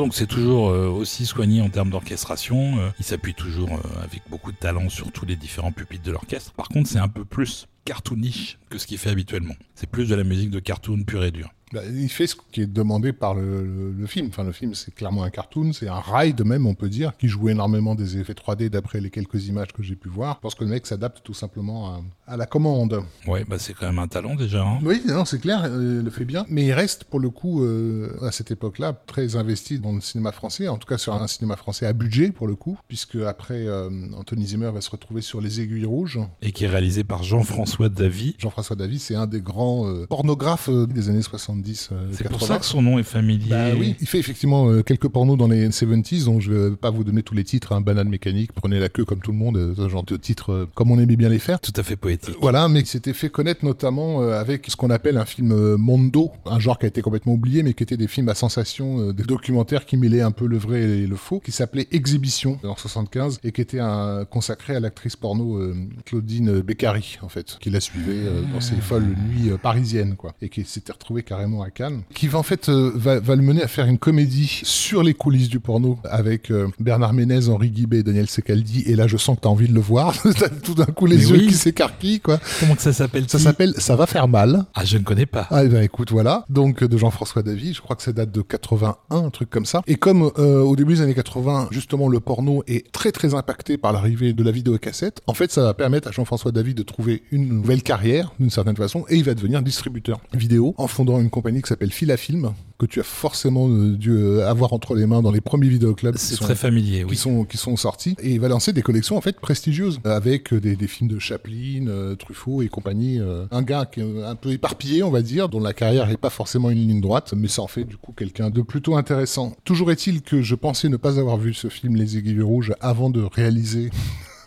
Donc 0.00 0.14
c'est 0.14 0.26
toujours 0.26 0.70
euh, 0.70 0.88
aussi 0.88 1.26
soigné 1.26 1.60
en 1.60 1.68
termes 1.68 1.90
d'orchestration. 1.90 2.78
Euh, 2.78 2.90
il 2.98 3.04
s'appuie 3.04 3.34
toujours 3.34 3.72
euh, 3.72 4.04
avec 4.04 4.22
beaucoup 4.30 4.52
de 4.52 4.56
talent 4.56 4.88
sur 4.88 5.10
tous 5.10 5.26
les 5.26 5.36
différents 5.36 5.72
pupitres 5.72 6.04
de 6.04 6.12
l'orchestre. 6.12 6.52
Par 6.52 6.68
contre, 6.68 6.88
c'est 6.88 6.98
un 6.98 7.08
peu 7.08 7.24
plus 7.24 7.66
cartoonish 7.84 8.58
que 8.70 8.78
ce 8.78 8.86
qu'il 8.86 8.98
fait 8.98 9.10
habituellement. 9.10 9.54
C'est 9.74 9.90
plus 9.90 10.08
de 10.08 10.14
la 10.14 10.24
musique 10.24 10.50
de 10.50 10.60
cartoon 10.60 11.02
pure 11.04 11.24
et 11.24 11.30
dure. 11.30 11.50
Bah, 11.72 11.82
il 11.84 12.08
fait 12.08 12.26
ce 12.26 12.36
qui 12.52 12.62
est 12.62 12.66
demandé 12.66 13.12
par 13.12 13.34
le, 13.34 13.94
film. 14.06 14.28
Enfin, 14.28 14.44
le 14.44 14.52
film, 14.52 14.74
c'est 14.74 14.94
clairement 14.94 15.22
un 15.22 15.30
cartoon, 15.30 15.72
c'est 15.72 15.88
un 15.88 16.00
ride 16.00 16.44
même, 16.44 16.66
on 16.66 16.74
peut 16.74 16.88
dire, 16.88 17.16
qui 17.16 17.28
joue 17.28 17.48
énormément 17.48 17.94
des 17.94 18.18
effets 18.18 18.32
3D 18.32 18.70
d'après 18.70 19.00
les 19.00 19.10
quelques 19.10 19.48
images 19.48 19.72
que 19.72 19.82
j'ai 19.82 19.96
pu 19.96 20.08
voir. 20.08 20.36
Je 20.36 20.40
pense 20.40 20.54
que 20.54 20.64
le 20.64 20.70
mec 20.70 20.86
s'adapte 20.86 21.20
tout 21.22 21.34
simplement 21.34 22.02
à, 22.26 22.36
la 22.36 22.46
commande. 22.46 23.02
Ouais, 23.26 23.44
bah 23.44 23.58
c'est 23.58 23.74
quand 23.74 23.86
même 23.86 23.98
un 23.98 24.08
talent 24.08 24.34
déjà. 24.34 24.62
Hein. 24.62 24.78
Oui, 24.82 25.02
non, 25.06 25.24
c'est 25.24 25.40
clair, 25.40 25.64
euh, 25.64 25.98
il 26.00 26.04
le 26.04 26.10
fait 26.10 26.24
bien. 26.24 26.46
Mais 26.48 26.64
il 26.66 26.72
reste 26.72 27.04
pour 27.04 27.20
le 27.20 27.30
coup, 27.30 27.62
euh, 27.62 28.16
à 28.22 28.32
cette 28.32 28.50
époque-là, 28.50 28.94
très 29.06 29.36
investi 29.36 29.78
dans 29.78 29.92
le 29.92 30.00
cinéma 30.00 30.32
français, 30.32 30.68
en 30.68 30.78
tout 30.78 30.86
cas 30.86 30.98
sur 30.98 31.14
un 31.14 31.26
cinéma 31.26 31.56
français 31.56 31.86
à 31.86 31.92
budget 31.92 32.30
pour 32.30 32.46
le 32.46 32.54
coup, 32.54 32.78
puisque 32.88 33.16
après, 33.16 33.66
euh, 33.66 33.90
Anthony 34.16 34.46
Zimmer 34.46 34.70
va 34.72 34.80
se 34.80 34.90
retrouver 34.90 35.20
sur 35.20 35.40
Les 35.40 35.60
Aiguilles 35.60 35.84
Rouges. 35.84 36.20
Et 36.42 36.52
qui 36.52 36.64
est 36.64 36.68
réalisé 36.68 37.04
par 37.04 37.22
Jean-François 37.22 37.88
Davy. 37.88 38.36
Jean-François 38.38 38.76
Davy, 38.76 38.98
c'est 38.98 39.14
un 39.14 39.26
des 39.26 39.40
grands 39.40 39.86
pornographes 40.08 40.70
des 40.70 41.08
années 41.08 41.22
70 41.22 41.57
70. 41.64 41.90
c'est 42.12 42.28
pour 42.28 42.42
ça 42.42 42.58
que 42.58 42.64
son 42.64 42.82
nom 42.82 42.98
est 42.98 43.04
familier. 43.04 43.50
Bah 43.50 43.70
oui, 43.78 43.96
il 44.00 44.06
fait 44.06 44.18
effectivement 44.18 44.82
quelques 44.82 45.08
pornos 45.08 45.36
dans 45.36 45.48
les 45.48 45.68
70s, 45.68 46.24
dont 46.24 46.40
je 46.40 46.52
vais 46.52 46.76
pas 46.76 46.90
vous 46.90 47.04
donner 47.04 47.22
tous 47.22 47.34
les 47.34 47.44
titres. 47.44 47.72
Hein, 47.72 47.80
Banane 47.80 48.08
mécanique, 48.08 48.52
prenez 48.52 48.78
la 48.78 48.88
queue 48.88 49.04
comme 49.04 49.20
tout 49.20 49.32
le 49.32 49.38
monde, 49.38 49.74
ce 49.76 49.88
genre 49.88 50.04
de 50.04 50.16
titres 50.16 50.68
comme 50.74 50.90
on 50.90 50.98
aimait 50.98 51.16
bien 51.16 51.28
les 51.28 51.38
faire. 51.38 51.60
Tout 51.60 51.72
à 51.76 51.82
fait 51.82 51.96
poétique. 51.96 52.36
voilà, 52.40 52.68
mais 52.68 52.82
qui 52.82 52.90
s'était 52.90 53.12
fait 53.12 53.30
connaître 53.30 53.64
notamment 53.64 54.20
avec 54.20 54.66
ce 54.68 54.76
qu'on 54.76 54.90
appelle 54.90 55.16
un 55.16 55.24
film 55.24 55.76
mondo, 55.76 56.30
un 56.46 56.58
genre 56.58 56.78
qui 56.78 56.86
a 56.86 56.88
été 56.88 57.02
complètement 57.02 57.34
oublié, 57.34 57.62
mais 57.62 57.74
qui 57.74 57.82
était 57.82 57.96
des 57.96 58.08
films 58.08 58.28
à 58.28 58.34
sensation, 58.34 59.12
des 59.12 59.24
documentaires 59.24 59.86
qui 59.86 59.96
mêlaient 59.96 60.22
un 60.22 60.32
peu 60.32 60.46
le 60.46 60.58
vrai 60.58 60.80
et 60.80 61.06
le 61.06 61.16
faux, 61.16 61.40
qui 61.40 61.52
s'appelait 61.52 61.88
Exhibition 61.92 62.58
en 62.64 62.76
75 62.76 63.40
et 63.44 63.52
qui 63.52 63.60
était 63.60 63.80
un, 63.80 64.24
consacré 64.24 64.76
à 64.76 64.80
l'actrice 64.80 65.16
porno 65.16 65.58
Claudine 66.04 66.60
Beccari, 66.60 67.18
en 67.22 67.28
fait, 67.28 67.58
qui 67.60 67.70
la 67.70 67.80
suivait 67.80 68.12
euh, 68.12 68.42
dans 68.52 68.60
ses 68.60 68.76
folles 68.76 69.14
nuits 69.28 69.50
euh, 69.50 69.56
parisiennes, 69.56 70.16
quoi, 70.16 70.34
et 70.40 70.48
qui 70.48 70.64
s'était 70.64 70.92
retrouvé 70.92 71.22
carrément 71.22 71.47
à 71.62 71.70
Cannes, 71.70 72.02
qui 72.14 72.28
va 72.28 72.38
en 72.38 72.42
fait 72.42 72.68
euh, 72.68 72.92
va, 72.94 73.20
va, 73.20 73.36
le 73.36 73.42
mener 73.42 73.62
à 73.62 73.68
faire 73.68 73.86
une 73.86 73.98
comédie 73.98 74.60
sur 74.64 75.02
les 75.02 75.14
coulisses 75.14 75.48
du 75.48 75.60
porno 75.60 75.98
avec 76.04 76.52
Bernard 76.78 77.12
Ménez, 77.12 77.48
Henri 77.48 77.70
Guibet, 77.70 78.02
Daniel 78.02 78.28
Secaldi, 78.28 78.82
et 78.86 78.94
là 78.94 79.06
je 79.06 79.16
sens 79.16 79.36
que 79.36 79.42
t'as 79.42 79.48
envie 79.48 79.68
de 79.68 79.74
le 79.74 79.80
voir, 79.80 80.14
tout 80.62 80.74
d'un 80.74 80.86
coup 80.86 81.06
les 81.06 81.30
yeux 81.30 81.38
qui 81.38 81.54
s'écarquillent, 81.54 82.20
quoi. 82.20 82.38
Comment 82.60 82.74
que 82.74 82.82
ça 82.82 82.92
s'appelle 82.92 83.24
Ça 83.28 83.38
s'appelle 83.38 83.74
Ça 83.78 83.96
va 83.96 84.06
faire 84.06 84.28
mal. 84.28 84.66
Ah, 84.74 84.84
je 84.84 84.98
ne 84.98 85.02
connais 85.02 85.26
pas. 85.26 85.46
Ah, 85.50 85.64
ben 85.64 85.82
écoute, 85.82 86.10
voilà. 86.10 86.44
Donc 86.48 86.84
de 86.84 86.98
Jean-François 86.98 87.42
Davy, 87.42 87.74
je 87.74 87.80
crois 87.80 87.96
que 87.96 88.02
ça 88.02 88.12
date 88.12 88.30
de 88.30 88.42
81, 88.42 89.16
un 89.16 89.30
truc 89.30 89.50
comme 89.50 89.66
ça. 89.66 89.82
Et 89.86 89.96
comme 89.96 90.22
au 90.22 90.76
début 90.76 90.94
des 90.94 91.00
années 91.00 91.14
80, 91.14 91.68
justement, 91.70 92.08
le 92.08 92.20
porno 92.20 92.62
est 92.66 92.90
très 92.92 93.12
très 93.12 93.34
impacté 93.34 93.78
par 93.78 93.92
l'arrivée 93.92 94.32
de 94.32 94.42
la 94.42 94.50
vidéocassette, 94.50 95.22
en 95.26 95.34
fait, 95.34 95.50
ça 95.50 95.62
va 95.62 95.74
permettre 95.74 96.08
à 96.08 96.10
Jean-François 96.10 96.52
Davy 96.52 96.74
de 96.74 96.82
trouver 96.82 97.22
une 97.30 97.48
nouvelle 97.48 97.82
carrière, 97.82 98.32
d'une 98.38 98.50
certaine 98.50 98.76
façon, 98.76 99.04
et 99.08 99.16
il 99.16 99.24
va 99.24 99.34
devenir 99.34 99.62
distributeur 99.62 100.20
vidéo 100.32 100.74
en 100.76 100.86
fondant 100.86 101.20
une 101.20 101.30
compagnie 101.38 101.62
qui 101.62 101.68
s'appelle 101.68 101.92
Filafilm, 101.92 102.52
que 102.78 102.86
tu 102.86 103.00
as 103.00 103.04
forcément 103.04 103.68
euh, 103.68 103.96
dû 103.96 104.10
euh, 104.10 104.48
avoir 104.48 104.72
entre 104.72 104.94
les 104.94 105.06
mains 105.06 105.22
dans 105.22 105.30
les 105.30 105.40
premiers 105.40 105.68
vidéoclubs. 105.68 106.16
C'est 106.16 106.36
très 106.36 106.54
familier, 106.54 107.04
oui. 107.04 107.10
Qui 107.10 107.16
sont, 107.16 107.44
qui 107.44 107.56
sont 107.56 107.76
sortis. 107.76 108.16
Et 108.20 108.32
il 108.32 108.40
va 108.40 108.48
lancer 108.48 108.72
des 108.72 108.82
collections, 108.82 109.16
en 109.16 109.20
fait, 109.20 109.38
prestigieuses, 109.38 110.00
avec 110.04 110.52
des, 110.52 110.74
des 110.74 110.86
films 110.88 111.08
de 111.08 111.18
Chaplin, 111.18 112.14
Truffaut 112.18 112.62
et 112.62 112.68
compagnie. 112.68 113.20
un 113.50 113.62
gars 113.62 113.86
qui 113.86 114.00
est 114.00 114.24
un 114.24 114.34
peu 114.34 114.50
éparpillé, 114.50 115.02
on 115.02 115.10
va 115.10 115.22
dire, 115.22 115.48
dont 115.48 115.60
la 115.60 115.72
carrière 115.72 116.08
n'est 116.08 116.16
pas 116.16 116.30
forcément 116.30 116.70
une 116.70 116.78
ligne 116.78 117.00
droite, 117.00 117.34
mais 117.36 117.48
ça 117.48 117.62
en 117.62 117.68
fait, 117.68 117.84
du 117.84 117.96
coup, 117.96 118.12
quelqu'un 118.12 118.50
de 118.50 118.62
plutôt 118.62 118.96
intéressant. 118.96 119.54
Toujours 119.64 119.90
est-il 119.92 120.22
que 120.22 120.42
je 120.42 120.54
pensais 120.54 120.88
ne 120.88 120.96
pas 120.96 121.20
avoir 121.20 121.36
vu 121.36 121.54
ce 121.54 121.68
film 121.68 121.96
Les 121.96 122.16
Aiguilles 122.16 122.42
Rouges 122.42 122.74
avant 122.80 123.10
de 123.10 123.22
réaliser 123.22 123.90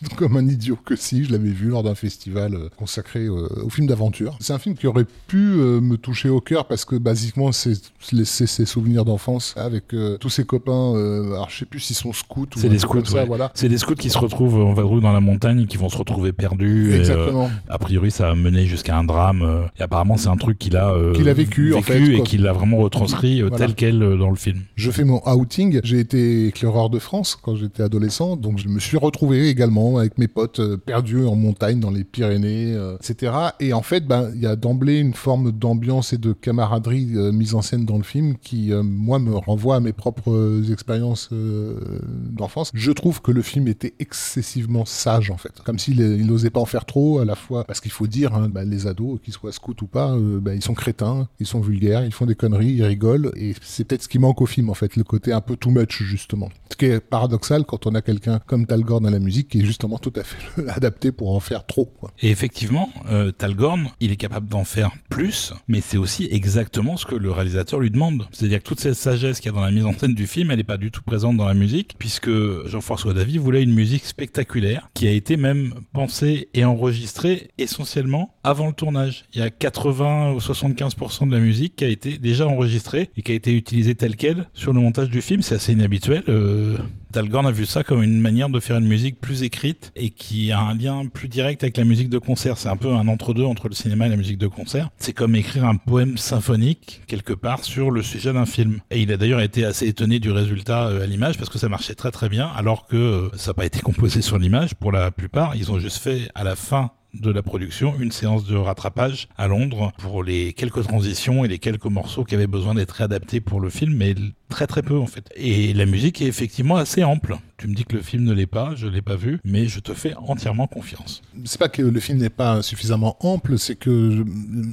comme 0.16 0.38
un 0.38 0.48
idiot 0.48 0.78
que 0.84 0.96
si, 0.96 1.26
je 1.26 1.32
l'avais 1.32 1.50
vu 1.50 1.70
lors 1.70 1.84
d'un 1.84 1.96
festival 1.96 2.56
euh, 2.56 2.70
consacré 2.78 3.26
euh, 3.26 3.48
au 3.64 3.70
film 3.70 3.88
d'aventure. 3.88 4.38
C'est 4.40 4.54
un 4.54 4.60
film 4.60 4.76
qui 4.76 4.88
aurait 4.88 5.06
pu 5.28 5.38
euh, 5.38 5.80
me 5.80 5.98
toucher 5.98 6.30
au 6.30 6.42
cœur 6.42 6.66
parce 6.66 6.86
que 6.86 6.96
basiquement 6.96 7.52
c'est 7.52 7.76
ses 8.02 8.66
souvenirs 8.66 9.06
d'enfance 9.06 9.54
avec 9.58 9.86
tous 10.20 10.30
ses 10.30 10.44
copains. 10.44 10.94
alors 11.34 11.50
je 11.50 11.60
sais 11.60 11.66
plus 11.66 11.80
s'ils 11.80 11.96
sont 11.96 12.14
scouts 12.14 12.48
ou 12.56 12.60
c'est 12.60 12.70
des 12.70 12.80
scouts. 12.80 13.02
Voilà. 13.28 13.52
C'est 13.54 13.70
des 13.70 13.78
scouts 13.78 13.96
qui 13.96 14.10
se 14.10 14.18
retrouvent 14.18 14.60
en 14.60 14.74
vadrouille 14.74 15.02
dans 15.02 15.12
la 15.12 15.20
montagne, 15.20 15.66
qui 15.68 15.78
vont 15.78 15.90
se 15.90 15.98
retrouver 15.98 16.32
perdus. 16.32 16.94
Exactement. 16.94 17.50
a 17.70 17.78
priori 17.78 18.12
ça 18.12 18.32
a 18.32 18.36
mené 18.36 18.66
jusqu'à 18.66 18.98
un 18.98 19.04
drame. 19.04 19.68
et 19.80 19.84
apparemment 19.84 20.18
c'est 20.18 20.30
un 20.30 20.38
truc 20.38 20.58
qu'il 20.58 20.78
a 20.78 20.96
qu'il 21.14 21.30
a 21.30 21.34
vécu, 21.34 21.74
en 21.74 21.82
fait, 21.82 22.02
et 22.02 22.24
qu'il 22.24 22.48
a 22.48 22.54
vraiment 22.54 22.78
retranscrit 22.78 23.44
tel 23.58 23.76
quel 23.76 24.00
dans 24.00 24.30
le 24.30 24.36
film. 24.36 24.62
Je 24.76 24.92
fais 24.92 25.04
mon 25.04 25.22
outing. 25.28 25.80
J'ai 25.84 26.00
été 26.00 26.48
éclaireur 26.48 26.90
de 26.90 27.00
France 27.00 27.38
quand 27.42 27.56
j'étais 27.56 27.84
adolescent, 27.84 28.36
donc 28.36 28.58
je 28.58 28.68
me 28.68 28.80
suis 28.80 28.98
retrouvé 28.98 29.50
également 29.50 29.91
avec 29.98 30.18
mes 30.18 30.28
potes 30.28 30.60
euh, 30.60 30.78
perdus 30.78 31.26
en 31.26 31.36
montagne 31.36 31.80
dans 31.80 31.92
les 31.92 32.04
Pyrénées, 32.04 32.74
euh, 32.74 32.96
etc. 32.98 33.34
Et 33.60 33.74
en 33.74 33.82
fait, 33.82 34.06
ben, 34.06 34.32
il 34.34 34.42
y 34.42 34.48
a 34.48 34.56
d'emblée 34.56 35.00
une 35.00 35.14
forme 35.14 35.52
d'ambiance 35.52 36.14
et 36.14 36.18
de 36.18 36.34
camaraderie 36.34 37.12
euh, 37.16 37.32
mise 37.32 37.56
en 37.56 37.62
scène 37.62 37.86
dans 37.86 37.98
le 37.98 38.04
film 38.04 38.38
qui, 38.38 38.72
moi, 38.84 39.20
me 39.20 39.36
renvoie 39.36 39.76
à 39.76 39.80
mes 39.80 39.94
propres 39.94 40.62
expériences 40.72 41.30
d'enfance. 41.32 42.72
Je 42.74 42.92
trouve 42.92 43.22
que 43.22 43.32
le 43.32 43.42
film 43.42 43.68
était 43.68 43.94
excessivement 44.00 44.86
sage, 44.86 45.32
en 45.32 45.38
fait. 45.38 45.62
Comme 45.64 45.80
s'il 45.80 46.26
n'osait 46.26 46.50
pas 46.50 46.60
en 46.60 46.66
faire 46.66 46.86
trop, 46.86 47.20
à 47.20 47.26
la 47.26 47.36
fois, 47.36 47.64
parce 47.64 47.80
qu'il 47.82 47.92
faut 47.92 48.08
dire, 48.08 48.34
hein, 48.36 48.50
ben, 48.50 48.70
les 48.70 48.88
ados, 48.88 49.20
qu'ils 49.22 49.34
soient 49.34 49.52
scouts 49.52 49.76
ou 49.82 49.88
pas, 49.88 50.16
ben, 50.18 50.54
ils 50.54 50.64
sont 50.64 50.74
crétins, 50.74 51.28
ils 51.40 51.46
sont 51.46 51.62
vulgaires, 51.62 52.06
ils 52.06 52.14
font 52.14 52.26
des 52.26 52.36
conneries, 52.36 52.74
ils 52.74 52.84
rigolent, 52.84 53.32
et 53.36 53.54
c'est 53.62 53.84
peut-être 53.84 54.04
ce 54.04 54.08
qui 54.08 54.20
manque 54.20 54.42
au 54.42 54.46
film, 54.46 54.70
en 54.70 54.76
fait, 54.76 54.96
le 54.96 55.04
côté 55.04 55.34
un 55.34 55.42
peu 55.42 55.56
too 55.56 55.70
much, 55.70 56.04
justement. 56.04 56.50
Ce 56.72 56.76
qui 56.76 56.86
est 56.86 57.00
paradoxal 57.00 57.66
quand 57.66 57.86
on 57.88 57.96
a 57.96 58.02
quelqu'un 58.02 58.40
comme 58.46 58.66
Talgor 58.66 59.02
dans 59.02 59.10
la 59.10 59.20
musique 59.20 59.50
qui 59.50 59.60
est 59.60 59.66
tout 60.02 60.14
à 60.16 60.24
fait 60.24 60.68
adapté 60.70 61.12
pour 61.12 61.36
en 61.36 61.40
faire 61.40 61.66
trop. 61.66 61.86
Quoi. 61.86 62.12
Et 62.22 62.30
effectivement, 62.30 62.90
euh, 63.10 63.32
Talgorn, 63.32 63.90
il 64.00 64.12
est 64.12 64.18
capable 64.18 64.48
d'en 64.48 64.64
faire 64.64 64.92
plus, 65.10 65.54
mais 65.68 65.82
c'est 65.82 65.98
aussi 65.98 66.28
exactement 66.32 66.98
ce 66.98 67.06
que 67.06 67.16
le 67.16 67.32
réalisateur 67.32 67.80
lui 67.80 67.92
demande. 67.92 68.28
C'est-à-dire 68.32 68.60
que 68.60 68.68
toute 68.68 68.80
cette 68.80 68.96
sagesse 68.96 69.40
qu'il 69.40 69.52
y 69.52 69.54
a 69.54 69.56
dans 69.56 69.66
la 69.66 69.72
mise 69.72 69.86
en 69.86 69.94
scène 69.94 70.14
du 70.14 70.28
film, 70.28 70.52
elle 70.52 70.58
n'est 70.58 70.64
pas 70.64 70.78
du 70.78 70.92
tout 70.92 71.02
présente 71.04 71.38
dans 71.38 71.48
la 71.48 71.54
musique, 71.54 71.96
puisque 71.98 72.32
Jean-François 72.68 73.14
Davy 73.14 73.38
voulait 73.38 73.64
une 73.64 73.74
musique 73.74 74.06
spectaculaire, 74.06 74.90
qui 74.94 75.08
a 75.08 75.12
été 75.12 75.38
même 75.38 75.74
pensée 75.94 76.50
et 76.54 76.66
enregistrée 76.66 77.50
essentiellement 77.58 78.36
avant 78.44 78.68
le 78.68 78.74
tournage. 78.74 79.26
Il 79.34 79.40
y 79.40 79.44
a 79.44 79.50
80 79.50 80.34
ou 80.34 80.40
75% 80.40 81.28
de 81.28 81.36
la 81.36 81.42
musique 81.42 81.76
qui 81.78 81.86
a 81.86 81.90
été 81.90 82.18
déjà 82.18 82.48
enregistrée 82.48 83.10
et 83.16 83.22
qui 83.22 83.32
a 83.32 83.36
été 83.36 83.56
utilisée 83.56 83.96
telle 83.96 84.16
qu'elle 84.16 84.50
sur 84.54 84.74
le 84.74 84.80
montage 84.80 85.10
du 85.10 85.22
film. 85.22 85.42
C'est 85.42 85.56
assez 85.56 85.74
inhabituel. 85.74 86.24
Euh, 86.30 86.78
Dalgorn 87.12 87.46
a 87.46 87.52
vu 87.52 87.66
ça 87.66 87.84
comme 87.84 88.04
une 88.04 88.22
manière 88.22 88.48
de 88.48 88.60
faire 88.62 88.78
une 88.78 88.88
musique 88.88 89.20
plus 89.20 89.44
écrite 89.44 89.92
et 89.98 90.12
qui 90.12 90.54
a 90.54 90.62
un 90.62 90.74
lien 90.76 91.06
plus 91.08 91.28
direct 91.28 91.62
avec 91.62 91.76
la 91.76 91.84
musique 91.84 92.10
de 92.10 92.18
concert. 92.18 92.58
C'est 92.58 92.70
un 92.70 92.78
peu 92.78 92.94
un 92.94 93.08
entre-deux 93.10 93.44
entre 93.44 93.68
le 93.68 93.76
cinéma 93.76 94.08
et 94.08 94.10
la 94.10 94.16
musique 94.16 94.38
de 94.38 94.48
concert. 94.48 94.90
C'est 94.98 95.12
comme 95.12 95.36
écrire 95.36 95.66
un 95.66 95.76
poème 95.76 96.18
symphonique 96.18 97.02
quelque 97.08 97.34
part 97.34 97.66
sur 97.66 97.92
le 97.92 98.02
sujet 98.02 98.32
d'un 98.32 98.46
film. 98.46 98.80
Et 98.92 99.02
il 99.02 99.12
a 99.12 99.18
d'ailleurs 99.18 99.42
été 99.42 99.66
assez 99.66 99.88
étonné 99.88 100.20
du 100.20 100.32
résultat 100.32 100.88
euh, 100.88 101.04
à 101.04 101.06
l'image 101.06 101.38
parce 101.38 101.50
que 101.50 101.60
ça 101.60 101.68
marchait 101.68 101.96
très 101.96 102.12
très 102.12 102.30
bien 102.30 102.48
alors 102.56 102.88
que 102.88 102.96
euh, 102.96 103.30
ça 103.36 103.50
n'a 103.52 103.56
pas 103.56 103.66
été 103.66 103.82
composé 103.82 104.22
sur 104.22 104.38
l'image 104.38 104.76
pour 104.76 104.94
la 104.94 105.12
plupart. 105.12 105.58
Ils 105.58 105.70
ont 105.70 105.80
juste 105.80 105.98
fait 105.98 106.30
à 106.34 106.46
la 106.46 106.56
fin 106.56 106.92
de 107.14 107.32
la 107.32 107.44
production 107.44 107.96
une 108.00 108.12
séance 108.12 108.46
de 108.46 108.56
rattrapage 108.56 109.28
à 109.38 109.48
Londres 109.48 109.92
pour 109.98 110.24
les 110.24 110.54
quelques 110.54 110.84
transitions 110.84 111.44
et 111.44 111.48
les 111.48 111.60
quelques 111.60 111.86
morceaux 111.86 112.24
qui 112.24 112.36
avaient 112.36 112.48
besoin 112.48 112.76
d'être 112.76 112.92
réadaptés 112.92 113.42
pour 113.42 113.60
le 113.60 113.70
film, 113.70 113.96
mais 113.96 114.16
très 114.52 114.68
très 114.68 114.84
peu 114.84 114.98
en 114.98 115.08
fait. 115.08 115.30
Et 115.36 115.74
la 115.74 115.88
musique 115.88 116.22
est 116.22 116.28
effectivement 116.28 116.76
assez 116.76 117.04
ample. 117.04 117.38
Tu 117.62 117.68
me 117.68 117.76
dis 117.76 117.86
que 117.86 117.96
le 117.96 118.02
film 118.02 118.24
ne 118.24 118.34
l'est 118.34 118.48
pas, 118.48 118.74
je 118.76 118.88
l'ai 118.88 119.04
pas 119.04 119.16
vu, 119.16 119.40
mais 119.46 119.68
je 119.68 119.80
te 119.80 119.94
fais 119.94 120.16
entièrement 120.16 120.66
confiance. 120.66 121.22
C'est 121.46 121.60
pas 121.60 121.70
que 121.70 121.84
le 121.84 122.00
film 122.00 122.18
n'est 122.18 122.32
pas 122.32 122.64
suffisamment 122.64 123.18
ample, 123.20 123.60
c'est 123.60 123.76
que 123.76 124.26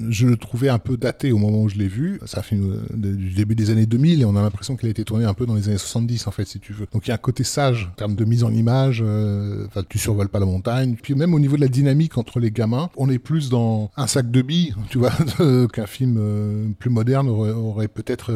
je, 0.09 0.26
le 0.26 0.37
trouvais 0.39 0.70
un 0.70 0.79
peu 0.79 0.97
daté 0.97 1.31
au 1.31 1.37
moment 1.37 1.62
où 1.62 1.68
je 1.68 1.76
l'ai 1.76 1.87
vu. 1.87 2.18
C'est 2.24 2.39
un 2.39 2.43
film 2.43 2.83
euh, 2.91 2.97
du 2.97 3.35
début 3.35 3.55
des 3.55 3.68
années 3.68 3.85
2000 3.85 4.22
et 4.22 4.24
on 4.24 4.37
a 4.37 4.41
l'impression 4.41 4.74
qu'il 4.74 4.89
a 4.89 4.91
été 4.91 5.05
tourné 5.05 5.26
un 5.26 5.35
peu 5.35 5.45
dans 5.45 5.55
les 5.55 5.68
années 5.68 5.76
70 5.76 6.29
en 6.29 6.31
fait, 6.31 6.47
si 6.47 6.61
tu 6.61 6.72
veux. 6.72 6.87
Donc 6.91 7.07
il 7.07 7.09
y 7.09 7.12
a 7.12 7.16
un 7.16 7.18
côté 7.18 7.45
sage 7.45 7.91
en 7.93 7.95
termes 7.95 8.14
de 8.14 8.24
mise 8.24 8.43
en 8.43 8.55
image. 8.55 9.05
Euh, 9.07 9.66
tu 9.91 9.99
survoles 9.99 10.31
pas 10.31 10.41
la 10.41 10.47
montagne. 10.47 10.97
Puis 11.03 11.14
même 11.14 11.35
au 11.35 11.41
niveau 11.41 11.57
de 11.57 11.61
la 11.61 11.68
dynamique 11.68 12.16
entre 12.16 12.41
les 12.41 12.51
gamins, 12.51 12.89
on 12.97 13.11
est 13.11 13.18
plus 13.18 13.51
dans 13.51 13.91
un 13.99 14.07
sac 14.07 14.31
de 14.31 14.41
billes, 14.41 14.74
tu 14.89 14.97
vois, 14.97 15.12
qu'un 15.74 15.87
film 15.87 16.16
euh, 16.18 16.68
plus 16.79 16.89
moderne 16.89 17.29
aurait, 17.29 17.89
peut-être, 17.89 18.33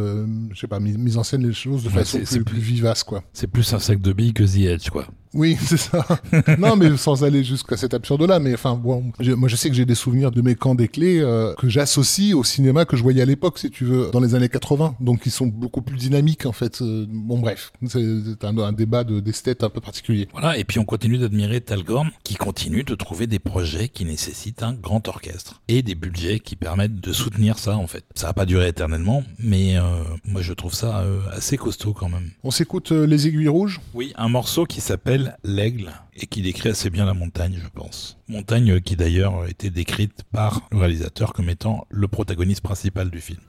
je 0.53 0.61
sais 0.61 0.67
pas, 0.67 0.79
mis 0.79 1.17
en 1.17 1.23
scène 1.23 1.32
les 1.39 1.53
choses 1.53 1.85
de 1.85 1.89
façon 1.89 2.19
plus, 2.19 2.45
plus, 2.45 2.61
vivace, 2.61 3.03
quoi. 3.03 3.23
C'est 3.33 3.47
plus 3.47 3.73
un 3.73 3.79
sac 3.79 4.01
de 4.01 4.13
billes 4.13 4.35
que 4.35 4.45
The 4.45 4.69
Edge, 4.69 4.91
quoi. 4.91 5.07
Oui, 5.35 5.57
c'est 5.65 5.77
ça. 5.77 6.05
non, 6.59 6.77
mais 6.77 6.97
sans 6.97 7.25
aller 7.25 7.43
jusqu'à 7.45 7.77
cet 7.77 7.95
absurde-là. 7.95 8.39
Mais 8.39 8.55
enfin, 8.55 8.75
bon, 8.75 9.13
moi, 9.37 9.49
je 9.49 9.57
sais 9.57 9.69
que 9.69 9.75
j'ai 9.75 9.87
des 9.87 9.95
souvenirs 9.95 10.31
de 10.31 10.43
mes 10.43 10.55
camps 10.55 10.75
des 10.75 10.89
clés 10.89 11.21
euh, 11.21 11.55
que 11.55 11.69
j'associe 11.69 12.35
au 12.35 12.45
cinéma 12.45 12.85
que 12.85 12.97
je 12.97 13.03
voyais 13.03 13.23
à 13.23 13.25
l'époque, 13.25 13.59
si 13.59 13.71
tu 13.71 13.85
veux, 13.85 14.11
dans 14.13 14.21
les 14.21 14.35
années 14.35 14.49
80. 14.49 14.97
Donc, 15.01 15.23
ils 15.27 15.33
sont 15.33 15.47
beaucoup 15.47 15.83
plus 15.83 15.97
dynamiques, 15.97 16.47
en 16.47 16.53
fait. 16.53 16.83
Euh, 16.83 17.07
bon, 17.09 17.39
bref, 17.39 17.73
c'est 17.87 18.45
un, 18.45 18.59
un, 18.59 18.73
débat 18.73 19.05
d'esthète 19.05 19.65
un 19.65 19.71
peu 19.71 19.81
particulier. 19.81 20.29
Voilà. 20.33 20.59
Et 20.59 20.65
puis, 20.65 20.79
on 20.79 20.85
continue 20.85 21.19
d'admirer 21.19 21.61
Talgorn, 21.61 22.11
qui 22.25 22.35
continue 22.35 22.85
de 22.85 22.95
trouver 22.95 23.27
des 23.27 23.39
projets 23.39 23.89
qui 23.89 24.05
nécessitent 24.05 24.63
un 24.63 24.75
grand 24.75 25.07
orchestre 25.09 25.63
et 25.69 25.83
des 25.83 25.95
budgets 25.95 26.41
qui 26.41 26.57
permettent 26.57 27.01
de 27.01 27.13
soutenir 27.13 27.59
ça, 27.59 27.77
en 27.77 27.87
fait. 27.87 28.05
Ça 28.15 28.27
va 28.29 28.33
pas 28.35 28.47
durer 28.47 28.69
éternellement, 28.69 29.23
mais 29.39 29.77
euh, 29.77 29.83
moi, 30.25 30.43
je 30.43 30.53
trouve 30.53 30.75
ça 30.75 31.05
assez 31.33 31.57
costaud 31.57 31.93
quand 31.93 32.09
même. 32.09 32.31
On 32.45 32.51
s'écoute 32.51 32.91
les 32.91 33.27
aiguilles 33.27 33.49
rouges? 33.49 33.81
Oui, 33.95 34.13
un 34.17 34.29
morceau 34.29 34.67
qui 34.67 34.81
s'appelle 34.81 35.22
L'Aigle 35.45 35.93
et 36.15 36.27
qui 36.27 36.43
décrit 36.43 36.71
assez 36.71 36.91
bien 36.91 37.05
la 37.05 37.15
montagne, 37.15 37.59
je 37.63 37.69
pense. 37.69 38.19
Montagne 38.29 38.81
qui 38.81 38.97
d'ailleurs 38.97 39.43
a 39.43 39.49
été 39.49 39.71
décrite 39.71 40.23
par 40.33 40.69
le 40.71 40.79
réalisateur 40.79 41.33
comme 41.33 41.49
étant 41.49 41.87
le 41.91 42.09
protagoniste 42.09 42.63
principal 42.63 43.11
du 43.11 43.21
film. 43.21 43.41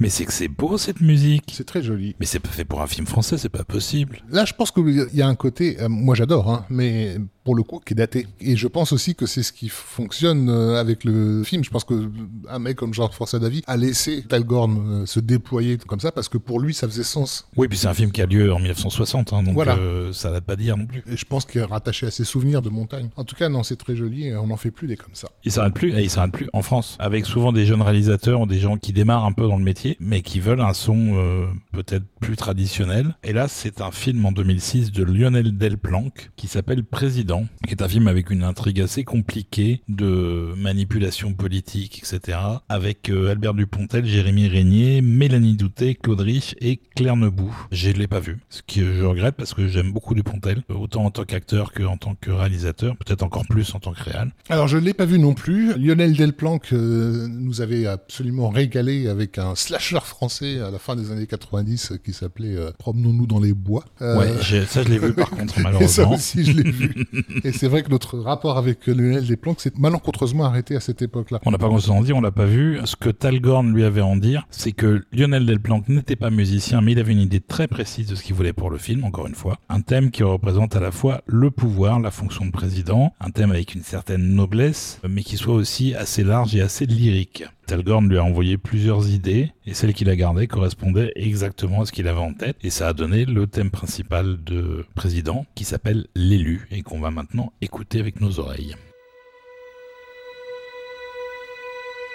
Mais 0.00 0.08
c'est 0.08 0.24
que 0.24 0.32
c'est 0.32 0.48
beau 0.48 0.78
cette 0.78 1.02
musique. 1.02 1.52
C'est 1.52 1.66
très 1.66 1.82
joli. 1.82 2.16
Mais 2.18 2.26
c'est 2.26 2.40
pas 2.40 2.48
fait 2.48 2.64
pour 2.64 2.80
un 2.80 2.86
film 2.86 3.06
français, 3.06 3.36
c'est 3.36 3.50
pas 3.50 3.64
possible. 3.64 4.22
Là, 4.30 4.46
je 4.46 4.54
pense 4.54 4.70
qu'il 4.70 5.08
y 5.12 5.20
a 5.20 5.28
un 5.28 5.34
côté, 5.34 5.78
euh, 5.80 5.90
moi 5.90 6.14
j'adore, 6.14 6.50
hein, 6.50 6.64
mais 6.70 7.16
pour 7.44 7.54
le 7.54 7.62
coup, 7.62 7.80
qui 7.84 7.92
est 7.92 7.96
daté. 7.96 8.26
Et 8.40 8.56
je 8.56 8.66
pense 8.66 8.92
aussi 8.92 9.14
que 9.14 9.26
c'est 9.26 9.42
ce 9.42 9.52
qui 9.52 9.68
fonctionne 9.68 10.48
euh, 10.48 10.80
avec 10.80 11.04
le 11.04 11.44
film. 11.44 11.62
Je 11.62 11.70
pense 11.70 11.84
que 11.84 12.10
un 12.50 12.58
mec 12.58 12.76
comme 12.76 12.94
Jean-François 12.94 13.38
Davy 13.38 13.62
a 13.66 13.76
laissé 13.76 14.22
Talgorn 14.28 15.02
euh, 15.02 15.06
se 15.06 15.20
déployer 15.20 15.78
comme 15.78 16.00
ça 16.00 16.12
parce 16.12 16.28
que 16.28 16.38
pour 16.38 16.60
lui, 16.60 16.74
ça 16.74 16.88
faisait 16.88 17.02
sens. 17.02 17.48
Oui, 17.56 17.68
puis 17.68 17.78
c'est 17.78 17.88
un 17.88 17.94
film 17.94 18.12
qui 18.12 18.22
a 18.22 18.26
lieu 18.26 18.52
en 18.52 18.58
1960, 18.58 19.32
hein, 19.32 19.42
donc 19.42 19.54
voilà. 19.54 19.76
ça 20.12 20.30
n'a 20.30 20.40
pas 20.40 20.56
dire 20.56 20.76
non 20.76 20.86
plus. 20.86 21.02
Et 21.10 21.16
je 21.16 21.24
pense 21.24 21.44
qu'il 21.44 21.60
est 21.60 21.64
rattaché 21.64 22.06
à 22.06 22.10
ses 22.10 22.24
souvenirs 22.24 22.62
de 22.62 22.70
montagne. 22.70 23.08
En 23.16 23.24
tout 23.24 23.36
cas, 23.36 23.48
non, 23.48 23.62
c'est 23.62 23.76
très 23.76 23.96
joli 23.96 24.26
et 24.26 24.36
on 24.36 24.48
n'en 24.48 24.56
fait 24.56 24.70
plus 24.70 24.86
des 24.86 24.96
comme 24.96 25.14
ça. 25.14 25.28
Il 25.44 25.52
s'arrête 25.52 25.74
plus, 25.74 25.92
et 25.92 26.02
il 26.02 26.10
s'arrête 26.10 26.32
plus 26.32 26.48
en 26.52 26.62
France, 26.62 26.96
avec 26.98 27.26
souvent 27.26 27.52
des 27.52 27.66
jeunes 27.66 27.82
réalisateurs 27.82 28.40
ou 28.40 28.46
des 28.46 28.58
gens 28.58 28.76
qui 28.76 28.92
démarrent 28.92 29.24
un 29.24 29.32
peu 29.32 29.46
dans 29.46 29.56
le 29.56 29.64
métier, 29.64 29.96
mais 30.00 30.22
qui 30.22 30.40
veulent 30.40 30.60
un 30.60 30.74
son 30.74 31.14
euh, 31.14 31.46
peut-être 31.72 32.04
plus 32.20 32.36
traditionnel. 32.36 33.14
Et 33.22 33.32
là, 33.32 33.48
c'est 33.48 33.80
un 33.80 33.90
film 33.90 34.24
en 34.26 34.32
2006 34.32 34.92
de 34.92 35.04
Lionel 35.04 35.56
Delplanque 35.56 36.30
qui 36.36 36.48
s'appelle 36.48 36.84
Président, 36.84 37.46
qui 37.66 37.72
est 37.72 37.82
un 37.82 37.88
film 37.88 38.08
avec 38.08 38.30
une 38.30 38.42
intrigue 38.42 38.80
assez 38.80 39.04
compliquée 39.04 39.82
de 39.88 40.54
manipulation 40.56 41.32
politique, 41.32 41.98
etc. 41.98 42.38
Avec 42.68 43.10
euh, 43.10 43.30
Albert 43.30 43.54
Dupontel, 43.54 44.06
Jérémy 44.06 44.48
Régnier, 44.48 45.02
Mélanie 45.02 45.56
Doutet, 45.56 45.94
Claude 45.94 46.20
Rich 46.20 46.56
et 46.60 46.80
Claire 46.96 47.16
Nebou. 47.16 47.54
Je 47.70 47.90
ne 47.90 47.94
l'ai 47.94 48.06
pas 48.06 48.20
vu, 48.20 48.38
ce 48.48 48.62
que 48.62 48.94
je 48.94 49.04
regrette 49.04 49.34
parce 49.36 49.54
que 49.54 49.68
j'aime 49.68 49.92
beaucoup 49.92 50.14
Dupontel, 50.14 50.62
autant 50.68 51.04
en 51.04 51.10
tant 51.10 51.24
qu'acteur 51.24 51.72
qu'en 51.72 51.96
tant 51.96 52.14
que 52.20 52.30
réalisateur, 52.30 52.96
peut-être 52.96 53.22
encore 53.22 53.44
plus 53.46 53.74
en 53.74 53.78
tant 53.78 53.92
que 53.92 54.02
réal. 54.02 54.32
Alors 54.48 54.68
je 54.68 54.78
ne 54.78 54.84
l'ai 54.84 54.94
pas 54.94 55.04
vu 55.04 55.18
non 55.18 55.34
plus. 55.34 55.74
Lionel 55.76 56.16
Delplanque 56.16 56.72
euh, 56.72 57.28
nous 57.28 57.60
avait 57.60 57.86
absolument 57.86 58.48
régalé 58.48 59.08
avec 59.08 59.38
un 59.38 59.54
slasher 59.54 60.00
français 60.00 60.60
à 60.60 60.70
la 60.70 60.78
fin 60.78 60.96
des 60.96 61.12
années 61.12 61.26
90 61.26 61.94
qui 62.04 62.12
s'appelait 62.12 62.56
euh, 62.56 62.70
Promenons-nous 62.78 63.26
dans 63.26 63.40
les 63.40 63.52
bois. 63.52 63.84
Ouais, 64.00 64.32
ça 64.66 64.82
je 64.82 64.88
l'ai 64.88 64.98
vu 64.98 65.12
par 65.12 65.30
contre 65.30 65.60
malheureusement. 65.60 65.80
Et 65.84 65.88
ça 65.88 66.08
aussi 66.08 66.44
je 66.44 66.52
l'ai 66.52 66.70
vu. 66.70 67.06
et 67.44 67.52
c'est 67.52 67.68
vrai 67.68 67.82
que 67.82 67.90
notre 67.90 68.18
rapport 68.18 68.58
avec 68.58 68.86
Lionel 68.86 69.26
Delplanque 69.26 69.60
s'est 69.60 69.72
malencontreusement 69.78 70.44
arrêté 70.44 70.76
à 70.76 70.80
cette 70.80 71.02
époque-là. 71.02 71.40
On 71.44 71.50
n'a 71.50 71.58
pas 71.58 71.68
grand 71.68 71.78
chose 71.78 71.90
à 71.90 71.94
en 71.94 72.02
dire, 72.02 72.16
on 72.16 72.20
l'a 72.20 72.29
pas 72.32 72.46
vu. 72.46 72.78
Ce 72.84 72.96
que 72.96 73.10
Talgorn 73.10 73.72
lui 73.72 73.84
avait 73.84 74.00
en 74.00 74.16
dire, 74.16 74.46
c'est 74.50 74.72
que 74.72 75.04
Lionel 75.12 75.46
Delplanque 75.46 75.88
n'était 75.88 76.16
pas 76.16 76.30
musicien, 76.30 76.80
mais 76.80 76.92
il 76.92 76.98
avait 76.98 77.12
une 77.12 77.20
idée 77.20 77.40
très 77.40 77.68
précise 77.68 78.08
de 78.08 78.14
ce 78.14 78.22
qu'il 78.22 78.34
voulait 78.34 78.52
pour 78.52 78.70
le 78.70 78.78
film, 78.78 79.04
encore 79.04 79.26
une 79.26 79.34
fois. 79.34 79.58
Un 79.68 79.80
thème 79.80 80.10
qui 80.10 80.22
représente 80.22 80.76
à 80.76 80.80
la 80.80 80.90
fois 80.90 81.22
le 81.26 81.50
pouvoir, 81.50 82.00
la 82.00 82.10
fonction 82.10 82.46
de 82.46 82.50
président, 82.50 83.12
un 83.20 83.30
thème 83.30 83.50
avec 83.50 83.74
une 83.74 83.82
certaine 83.82 84.34
noblesse, 84.34 85.00
mais 85.08 85.22
qui 85.22 85.36
soit 85.36 85.54
aussi 85.54 85.94
assez 85.94 86.24
large 86.24 86.54
et 86.54 86.60
assez 86.60 86.86
lyrique. 86.86 87.44
Talgorn 87.66 88.08
lui 88.08 88.18
a 88.18 88.24
envoyé 88.24 88.58
plusieurs 88.58 89.08
idées 89.08 89.52
et 89.64 89.74
celle 89.74 89.94
qu'il 89.94 90.10
a 90.10 90.16
gardée 90.16 90.48
correspondait 90.48 91.12
exactement 91.14 91.82
à 91.82 91.86
ce 91.86 91.92
qu'il 91.92 92.08
avait 92.08 92.18
en 92.18 92.32
tête 92.32 92.56
et 92.62 92.70
ça 92.70 92.88
a 92.88 92.92
donné 92.92 93.24
le 93.24 93.46
thème 93.46 93.70
principal 93.70 94.42
de 94.42 94.84
président 94.96 95.46
qui 95.54 95.62
s'appelle 95.62 96.08
l'élu 96.16 96.66
et 96.72 96.82
qu'on 96.82 96.98
va 96.98 97.12
maintenant 97.12 97.52
écouter 97.60 98.00
avec 98.00 98.20
nos 98.20 98.40
oreilles. 98.40 98.74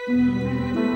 C'est 0.07 0.94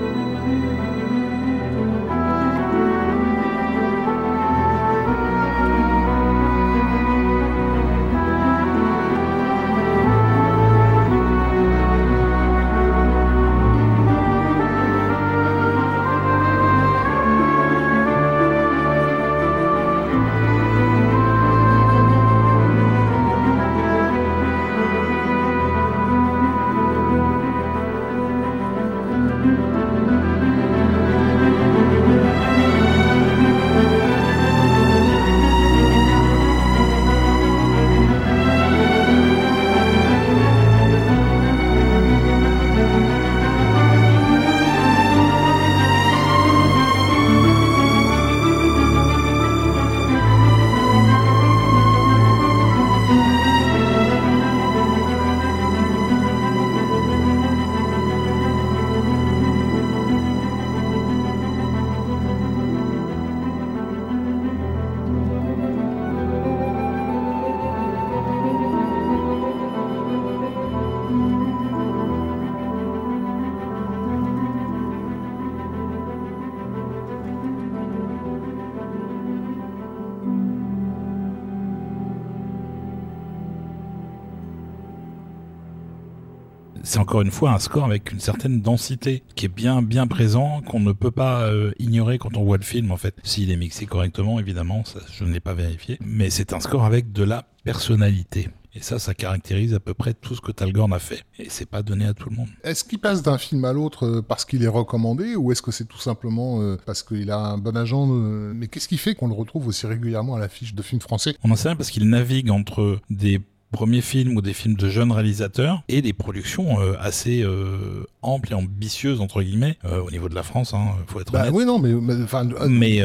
encore 87.09 87.23
une 87.23 87.31
fois 87.31 87.49
un 87.49 87.57
score 87.57 87.85
avec 87.85 88.11
une 88.11 88.19
certaine 88.19 88.61
densité 88.61 89.23
qui 89.33 89.45
est 89.45 89.49
bien 89.49 89.81
bien 89.81 90.05
présent, 90.05 90.61
qu'on 90.61 90.79
ne 90.79 90.91
peut 90.91 91.09
pas 91.09 91.41
euh, 91.41 91.71
ignorer 91.79 92.19
quand 92.19 92.37
on 92.37 92.43
voit 92.43 92.57
le 92.57 92.63
film 92.63 92.91
en 92.91 92.97
fait. 92.97 93.15
S'il 93.23 93.49
est 93.49 93.55
mixé 93.55 93.87
correctement, 93.87 94.39
évidemment, 94.39 94.85
ça, 94.85 94.99
je 95.11 95.23
ne 95.23 95.33
l'ai 95.33 95.39
pas 95.39 95.55
vérifié, 95.55 95.97
mais 96.01 96.29
c'est 96.29 96.53
un 96.53 96.59
score 96.59 96.85
avec 96.85 97.11
de 97.11 97.23
la 97.23 97.45
personnalité. 97.63 98.49
Et 98.75 98.81
ça, 98.81 98.99
ça 98.99 99.15
caractérise 99.15 99.73
à 99.73 99.79
peu 99.79 99.95
près 99.95 100.13
tout 100.13 100.35
ce 100.35 100.41
que 100.41 100.51
Talgorn 100.51 100.93
a 100.93 100.99
fait. 100.99 101.23
Et 101.39 101.49
c'est 101.49 101.65
pas 101.65 101.81
donné 101.81 102.05
à 102.05 102.13
tout 102.13 102.29
le 102.29 102.35
monde. 102.35 102.47
Est-ce 102.63 102.83
qu'il 102.83 102.99
passe 102.99 103.23
d'un 103.23 103.39
film 103.39 103.65
à 103.65 103.73
l'autre 103.73 104.05
euh, 104.05 104.21
parce 104.21 104.45
qu'il 104.45 104.63
est 104.63 104.67
recommandé 104.67 105.35
ou 105.35 105.51
est-ce 105.51 105.63
que 105.63 105.71
c'est 105.71 105.87
tout 105.87 105.97
simplement 105.97 106.61
euh, 106.61 106.77
parce 106.85 107.01
qu'il 107.01 107.31
a 107.31 107.39
un 107.39 107.57
bon 107.57 107.75
agent 107.75 108.05
Mais 108.05 108.67
qu'est-ce 108.67 108.87
qui 108.87 108.99
fait 108.99 109.15
qu'on 109.15 109.29
le 109.29 109.33
retrouve 109.33 109.65
aussi 109.65 109.87
régulièrement 109.87 110.35
à 110.35 110.39
l'affiche 110.39 110.75
de 110.75 110.83
films 110.83 111.01
français? 111.01 111.33
On 111.43 111.49
en 111.49 111.55
sait 111.55 111.69
rien 111.69 111.75
parce 111.75 111.89
qu'il 111.89 112.07
navigue 112.07 112.51
entre 112.51 112.99
des 113.09 113.41
premiers 113.71 114.01
films 114.01 114.35
ou 114.35 114.41
des 114.41 114.53
films 114.53 114.75
de 114.75 114.89
jeunes 114.89 115.11
réalisateurs 115.11 115.83
et 115.87 116.01
des 116.01 116.13
productions 116.13 116.81
euh, 116.81 116.93
assez 116.99 117.43
euh, 117.43 118.05
amples 118.21 118.51
et 118.51 118.55
ambitieuses 118.55 119.21
entre 119.21 119.43
guillemets 119.43 119.77
euh, 119.85 120.01
au 120.01 120.09
niveau 120.09 120.27
de 120.27 120.35
la 120.35 120.43
France 120.43 120.73
hein, 120.73 120.85
faut 121.07 121.21
être 121.21 121.31
bah, 121.31 121.41
honnête. 121.41 121.53
oui 121.53 121.65
non 121.65 121.77
mais 121.77 121.93
enfin 122.23 122.47
mais 122.67 123.01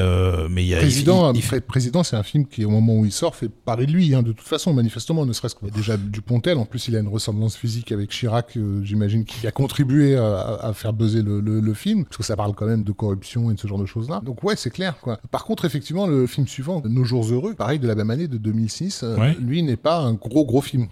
mais 0.51 0.65
il 0.65 0.69
y 0.69 0.75
a 0.75 0.79
président 0.79 1.33
il, 1.33 1.43
fait 1.43 1.61
président 1.61 2.03
c'est 2.03 2.17
un 2.17 2.23
film 2.23 2.47
qui 2.47 2.65
au 2.65 2.71
moment 2.71 2.97
où 2.97 3.05
il 3.05 3.13
sort 3.13 3.37
fait 3.37 3.49
parler 3.49 3.87
de 3.87 3.93
lui 3.93 4.15
hein, 4.15 4.23
de 4.23 4.33
toute 4.33 4.47
façon 4.47 4.73
manifestement 4.73 5.27
ne 5.27 5.33
serait-ce 5.33 5.55
que 5.55 5.67
déjà 5.67 5.97
Dupontel 5.97 6.59
en 6.59 6.65
plus 6.65 6.89
il 6.89 6.97
a 6.97 7.01
une 7.01 7.09
ressemblance 7.09 7.57
physique 7.57 7.93
avec 7.93 8.11
Chirac 8.11 8.59
j'imagine 8.83 9.25
qui 9.25 9.47
a 9.47 9.51
contribué 9.51 10.17
à, 10.17 10.59
à 10.63 10.73
faire 10.73 10.93
buzzer 10.93 11.23
le, 11.23 11.41
le, 11.41 11.61
le, 11.61 11.75
film 11.75 12.05
parce 12.05 12.17
que 12.17 12.23
ça 12.23 12.37
parle 12.37 12.55
quand 12.55 12.67
même 12.67 12.85
de 12.85 12.93
corruption 12.93 13.51
et 13.51 13.55
de 13.55 13.61
ce 13.61 13.67
genre 13.67 13.79
de 13.79 13.87
choses 13.87 14.09
là 14.09 14.21
donc 14.25 14.43
ouais 14.43 14.57
c'est 14.57 14.71
clair 14.71 14.99
quoi. 15.01 15.19
Par 15.31 15.45
contre 15.45 15.65
effectivement 15.65 16.07
le 16.07 16.27
film 16.27 16.47
suivant 16.47 16.83
Nos 16.85 17.05
jours 17.05 17.31
heureux 17.31 17.55
pareil 17.55 17.79
de 17.79 17.87
la 17.87 17.95
même 17.95 18.11
année 18.11 18.29
de 18.29 18.39
2006 18.39 19.05
lui 19.41 19.63
n'est 19.63 19.77
pas 19.77 19.99
un 19.99 20.15
gros 20.15 20.45
gros 20.45 20.54
film. 20.61 20.87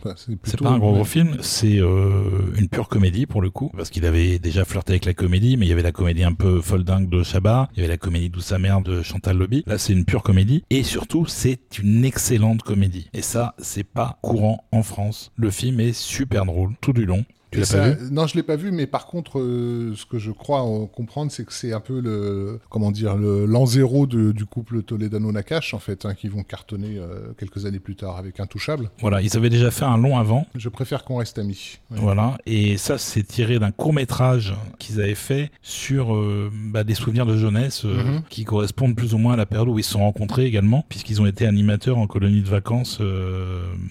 C'est 0.45 0.61
pas 0.61 0.71
un 0.71 0.79
gros, 0.79 0.93
gros 0.93 1.05
film, 1.05 1.37
c'est 1.41 1.79
euh, 1.79 2.53
une 2.59 2.69
pure 2.69 2.89
comédie 2.89 3.27
pour 3.27 3.43
le 3.43 3.51
coup, 3.51 3.71
parce 3.77 3.91
qu'il 3.91 4.07
avait 4.07 4.39
déjà 4.39 4.65
flirté 4.65 4.93
avec 4.93 5.05
la 5.05 5.15
comédie, 5.15 5.57
mais 5.57 5.67
il 5.67 5.69
y 5.69 5.73
avait 5.73 5.83
la 5.83 5.93
comédie 5.93 6.25
un 6.25 6.35
peu 6.35 6.61
folle 6.61 6.85
dingue 6.85 7.09
de 7.09 7.23
Chabat, 7.23 7.69
il 7.75 7.79
y 7.79 7.81
avait 7.81 7.93
la 7.93 7.99
comédie 7.99 8.31
Douce 8.31 8.47
sa 8.47 8.59
mère 8.59 8.81
de 8.81 9.03
Chantal 9.03 9.39
Lobby. 9.39 9.63
Là, 9.67 9.79
c'est 9.79 9.93
une 9.93 10.05
pure 10.05 10.23
comédie, 10.23 10.65
et 10.71 10.83
surtout, 10.83 11.27
c'est 11.27 11.79
une 11.79 12.05
excellente 12.05 12.63
comédie. 12.63 13.09
Et 13.13 13.23
ça, 13.23 13.55
c'est 13.59 13.85
pas 13.85 14.19
courant 14.23 14.65
en 14.73 14.83
France. 14.83 15.33
Le 15.37 15.51
film 15.51 15.81
est 15.81 15.93
super 15.93 16.45
drôle 16.45 16.73
tout 16.81 16.93
du 16.93 17.07
long. 17.07 17.25
Tu 17.53 17.61
l'as 17.61 17.67
pas 17.67 17.91
vu 17.91 18.11
Non, 18.11 18.27
je 18.27 18.35
l'ai 18.35 18.43
pas 18.43 18.57
vu, 18.57 18.73
mais 18.73 18.87
par 18.87 19.07
contre, 19.07 19.39
euh, 19.39 19.95
ce 19.95 20.07
que 20.07 20.19
je 20.19 20.31
crois 20.31 20.63
comprendre, 20.93 21.31
c'est 21.31 21.45
que 21.45 21.53
c'est 21.53 21.73
un 21.73 21.81
peu 21.81 22.01
le, 22.01 22.59
comment 22.71 22.91
dire, 22.91 23.17
le 23.17 23.45
l'an 23.45 23.67
zéro 23.67 24.07
du 24.07 24.47
couple 24.47 24.83
Toledano-Nakash, 24.83 25.75
en 25.75 25.79
fait, 25.79 26.07
hein, 26.07 26.15
qui 26.15 26.29
vont 26.29 26.43
cartonner 26.43 26.97
euh, 26.99 27.33
quelques 27.39 27.67
années 27.67 27.79
plus 27.79 27.95
tard 27.95 28.17
avec 28.17 28.41
Intouchable. 28.41 28.91
Voilà, 29.01 29.21
ils 29.21 29.37
avaient 29.37 29.51
déjà 29.51 29.71
fait 29.71 29.85
un 29.85 29.99
long 29.99 30.19
avant. 30.19 30.47
Je 30.55 30.69
préfère 30.71 31.05
qu'on 31.05 31.17
reste 31.17 31.39
amis. 31.39 31.79
Voilà, 31.91 32.39
et 32.47 32.79
ça, 32.79 32.97
c'est 32.97 33.23
tiré 33.23 33.59
d'un 33.59 33.71
court 33.71 33.93
métrage 33.93 34.55
qu'ils 34.79 35.01
avaient 35.01 35.15
fait 35.15 35.51
sur 35.61 36.15
euh, 36.15 36.51
bah, 36.53 36.85
des 36.85 36.95
souvenirs 36.95 37.27
de 37.27 37.37
jeunesse 37.37 37.85
mhm. 37.85 38.23
qui 38.31 38.45
correspondent 38.45 38.97
plus 38.97 39.13
ou 39.13 39.19
moins 39.19 39.35
à 39.35 39.37
la 39.37 39.47
période 39.47 39.69
où 39.69 39.79
ils 39.79 39.85
se 39.85 39.93
sont 39.93 40.01
rencontrés 40.01 40.47
également, 40.47 40.87
puisqu'ils 40.89 41.21
ont 41.21 41.27
été 41.27 41.47
animateurs 41.47 41.99
en 41.99 42.07
colonie 42.07 42.41
de 42.41 42.49
vacances, 42.49 43.01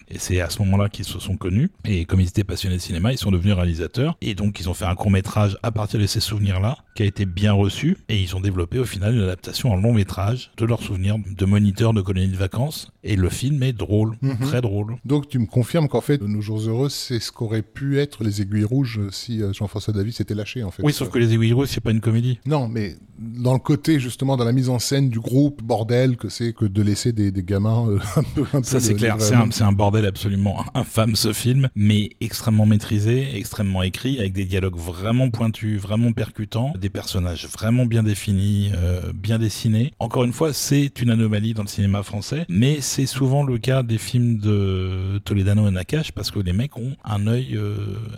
et 0.10 0.18
c'est 0.18 0.42
à 0.42 0.50
ce 0.50 0.60
moment-là 0.64 0.90
qu'ils 0.90 1.06
se 1.06 1.20
sont 1.20 1.38
connus. 1.38 1.70
Et 1.86 2.06
comme 2.06 2.22
ils 2.22 2.28
étaient 2.28 2.44
passionnés 2.44 2.78
de 2.78 2.82
cinéma, 2.82 3.12
ils 3.12 3.18
sont 3.18 3.32
devenus 3.32 3.51
devenu 3.52 3.60
réalisateur. 3.62 4.18
Et 4.22 4.36
donc, 4.36 4.60
ils 4.60 4.70
ont 4.70 4.74
fait 4.74 4.86
un 4.86 4.96
court 4.96 5.12
métrage 5.12 5.58
à 5.64 5.72
partir 5.72 6.00
de 6.00 6.06
ces 6.06 6.20
souvenirs-là, 6.20 6.78
qui 6.96 7.04
a 7.04 7.06
été 7.06 7.26
bien 7.26 7.54
reçu. 7.54 7.98
Et 8.10 8.22
ils 8.22 8.36
ont 8.36 8.42
développé 8.42 8.80
au 8.80 8.86
final 8.86 9.16
une 9.16 9.22
adaptation 9.22 9.72
en 9.72 9.76
long 9.76 9.94
métrage 9.94 10.52
de 10.58 10.66
leurs 10.66 10.82
souvenirs 10.82 11.18
de 11.26 11.46
moniteurs 11.46 11.94
de 11.94 12.02
colonies 12.02 12.28
de 12.30 12.38
vacances. 12.38 12.92
Et 13.04 13.16
le 13.16 13.30
film 13.30 13.62
est 13.64 13.74
drôle, 13.74 14.16
Mhm. 14.22 14.38
très 14.40 14.62
drôle. 14.62 14.98
Donc 15.06 15.28
tu 15.30 15.40
me 15.40 15.46
confirmes 15.46 15.88
qu'en 15.88 16.02
fait, 16.02 16.22
Nos 16.22 16.42
Jours 16.42 16.62
Heureux, 16.62 16.90
c'est 16.90 17.20
ce 17.20 17.32
qu'auraient 17.32 17.62
pu 17.62 18.00
être 18.00 18.24
les 18.24 18.42
aiguilles 18.42 18.64
rouges 18.64 19.00
si 19.12 19.42
euh, 19.42 19.54
Jean-François 19.54 19.94
David 19.94 20.14
s'était 20.14 20.36
lâché, 20.36 20.64
en 20.64 20.72
fait. 20.72 20.84
Oui, 20.84 20.94
sauf 20.94 21.10
que 21.10 21.20
Les 21.20 21.34
Aiguilles 21.34 21.54
Rouges, 21.54 21.68
c'est 21.70 21.82
pas 21.82 21.92
une 21.92 22.02
comédie. 22.02 22.40
Non, 22.46 22.68
mais 22.68 22.96
dans 23.22 23.54
le 23.54 23.60
côté, 23.60 24.00
justement, 24.00 24.36
dans 24.38 24.46
la 24.46 24.52
mise 24.52 24.70
en 24.70 24.80
scène 24.80 25.10
du 25.10 25.20
groupe, 25.20 25.62
bordel, 25.64 26.18
que 26.18 26.30
c'est 26.30 26.54
que 26.54 26.66
de 26.66 26.82
laisser 26.82 27.14
des, 27.14 27.32
des 27.32 27.44
gamins 27.44 27.88
euh, 27.88 28.00
un 28.16 28.24
peu... 28.24 28.44
Un 28.54 28.64
Ça 28.64 28.80
c'est 28.80 28.96
clair, 28.96 29.18
c'est 29.20 29.64
un, 29.64 29.72
bordel 29.72 30.06
absolument 30.06 30.64
infâme 30.74 31.16
ce 31.16 31.34
film, 31.34 31.70
mais 31.76 32.10
extrêmement 32.20 32.66
maîtrisé, 32.66 33.36
extrêmement 33.36 33.84
écrit, 33.84 34.20
avec 34.20 34.34
des 34.34 34.46
dialogues 34.46 34.78
vraiment 34.78 35.30
pointus, 35.30 35.80
vraiment 35.80 36.12
percutants, 36.12 36.74
des 36.80 36.90
personnages 36.90 37.48
vraiment 37.48 37.86
bien 37.86 38.04
définis, 38.04 38.72
euh, 38.76 39.14
bien 39.14 39.40
dessinés. 39.40 39.94
Encore 40.00 40.24
une 40.24 40.34
fois, 40.34 40.54
c'est 40.54 41.02
une 41.02 41.12
anomalie 41.12 41.54
dans 41.54 41.64
le 41.64 41.68
cinéma 41.68 42.04
français, 42.04 42.46
mais 42.50 42.82
c'est 42.82 43.06
souvent 43.06 43.44
le 43.44 43.58
cas 43.58 43.84
des 43.84 43.98
films 43.98 44.38
de 44.40 45.20
Toledano 45.24 45.68
et 45.68 45.72
Nakash, 45.72 46.12
parce 46.12 46.32
que 46.32 46.40
les 46.40 46.54
mecs 46.54 46.78
ont 46.78 46.96
un 47.04 47.28
œil 47.28 47.56
euh, 47.56 47.76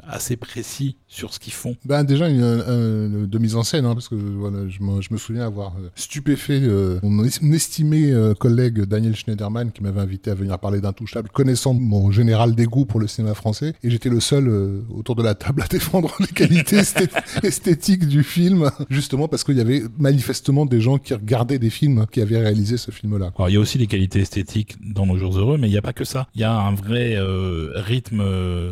assez 0.08 0.38
précis 0.38 0.97
sur 1.08 1.34
ce 1.34 1.39
qu'ils 1.39 1.54
font. 1.54 1.76
Ben 1.86 2.04
déjà 2.04 2.30
une, 2.30 2.41
un- 2.41 3.28
de 3.28 3.38
mise 3.38 3.56
en 3.56 3.64
scène, 3.64 3.86
hein, 3.86 3.93
parce 3.93 4.08
que 4.10 4.16
voilà, 4.16 4.68
je 4.68 4.82
me, 4.82 4.93
je 5.02 5.10
me 5.12 5.18
souviens 5.18 5.46
avoir 5.46 5.76
euh, 5.78 5.89
stupéfait 5.96 6.60
euh, 6.62 7.00
mon, 7.04 7.24
es- 7.24 7.39
mon 7.41 7.54
estimé 7.54 8.12
euh, 8.12 8.34
collègue 8.34 8.82
Daniel 8.82 9.16
Schneiderman 9.16 9.72
qui 9.72 9.82
m'avait 9.84 10.02
invité 10.02 10.32
à 10.32 10.36
venir 10.36 10.58
parler 10.60 10.82
d'Intouchable, 10.82 11.30
connaissant 11.30 11.74
mon 11.74 12.12
général 12.12 12.56
dégoût 12.56 12.86
pour 12.86 13.00
le 13.00 13.08
cinéma 13.08 13.34
français, 13.34 13.74
et 13.84 13.89
j'étais 13.89 14.10
le 14.10 14.20
seul 14.20 14.48
euh, 14.48 14.82
autour 14.94 15.16
de 15.16 15.24
la 15.24 15.36
table 15.36 15.62
à 15.62 15.68
défendre 15.70 16.14
les 16.20 16.28
qualités 16.28 16.78
esthé- 16.78 17.10
esthétiques 17.44 18.08
du 18.08 18.24
film, 18.24 18.70
justement 18.89 19.28
parce 19.28 19.44
qu'il 19.44 19.58
y 19.58 19.62
avait 19.62 19.84
manifestement 19.98 20.66
des 20.66 20.82
gens 20.82 20.98
qui 20.98 21.14
regardaient 21.14 21.60
des 21.60 21.70
films 21.70 22.06
qui 22.12 22.22
avaient 22.22 22.39
réalisé 22.39 22.78
ce 22.78 22.91
film-là. 22.91 23.32
Alors 23.38 23.50
il 23.50 23.54
y 23.54 23.58
a 23.58 23.60
aussi 23.60 23.78
des 23.78 23.88
qualités 23.88 24.20
esthétiques 24.20 24.76
dans 24.94 25.06
nos 25.06 25.18
jours 25.18 25.38
heureux, 25.38 25.58
mais 25.58 25.68
il 25.68 25.72
n'y 25.72 25.78
a 25.78 25.82
pas 25.82 25.94
que 25.94 26.04
ça. 26.06 26.28
Il 26.36 26.41
y 26.41 26.44
a 26.44 26.54
un 26.54 26.74
vrai 26.76 27.16
euh, 27.16 27.72
rythme 27.76 28.22
euh, 28.22 28.72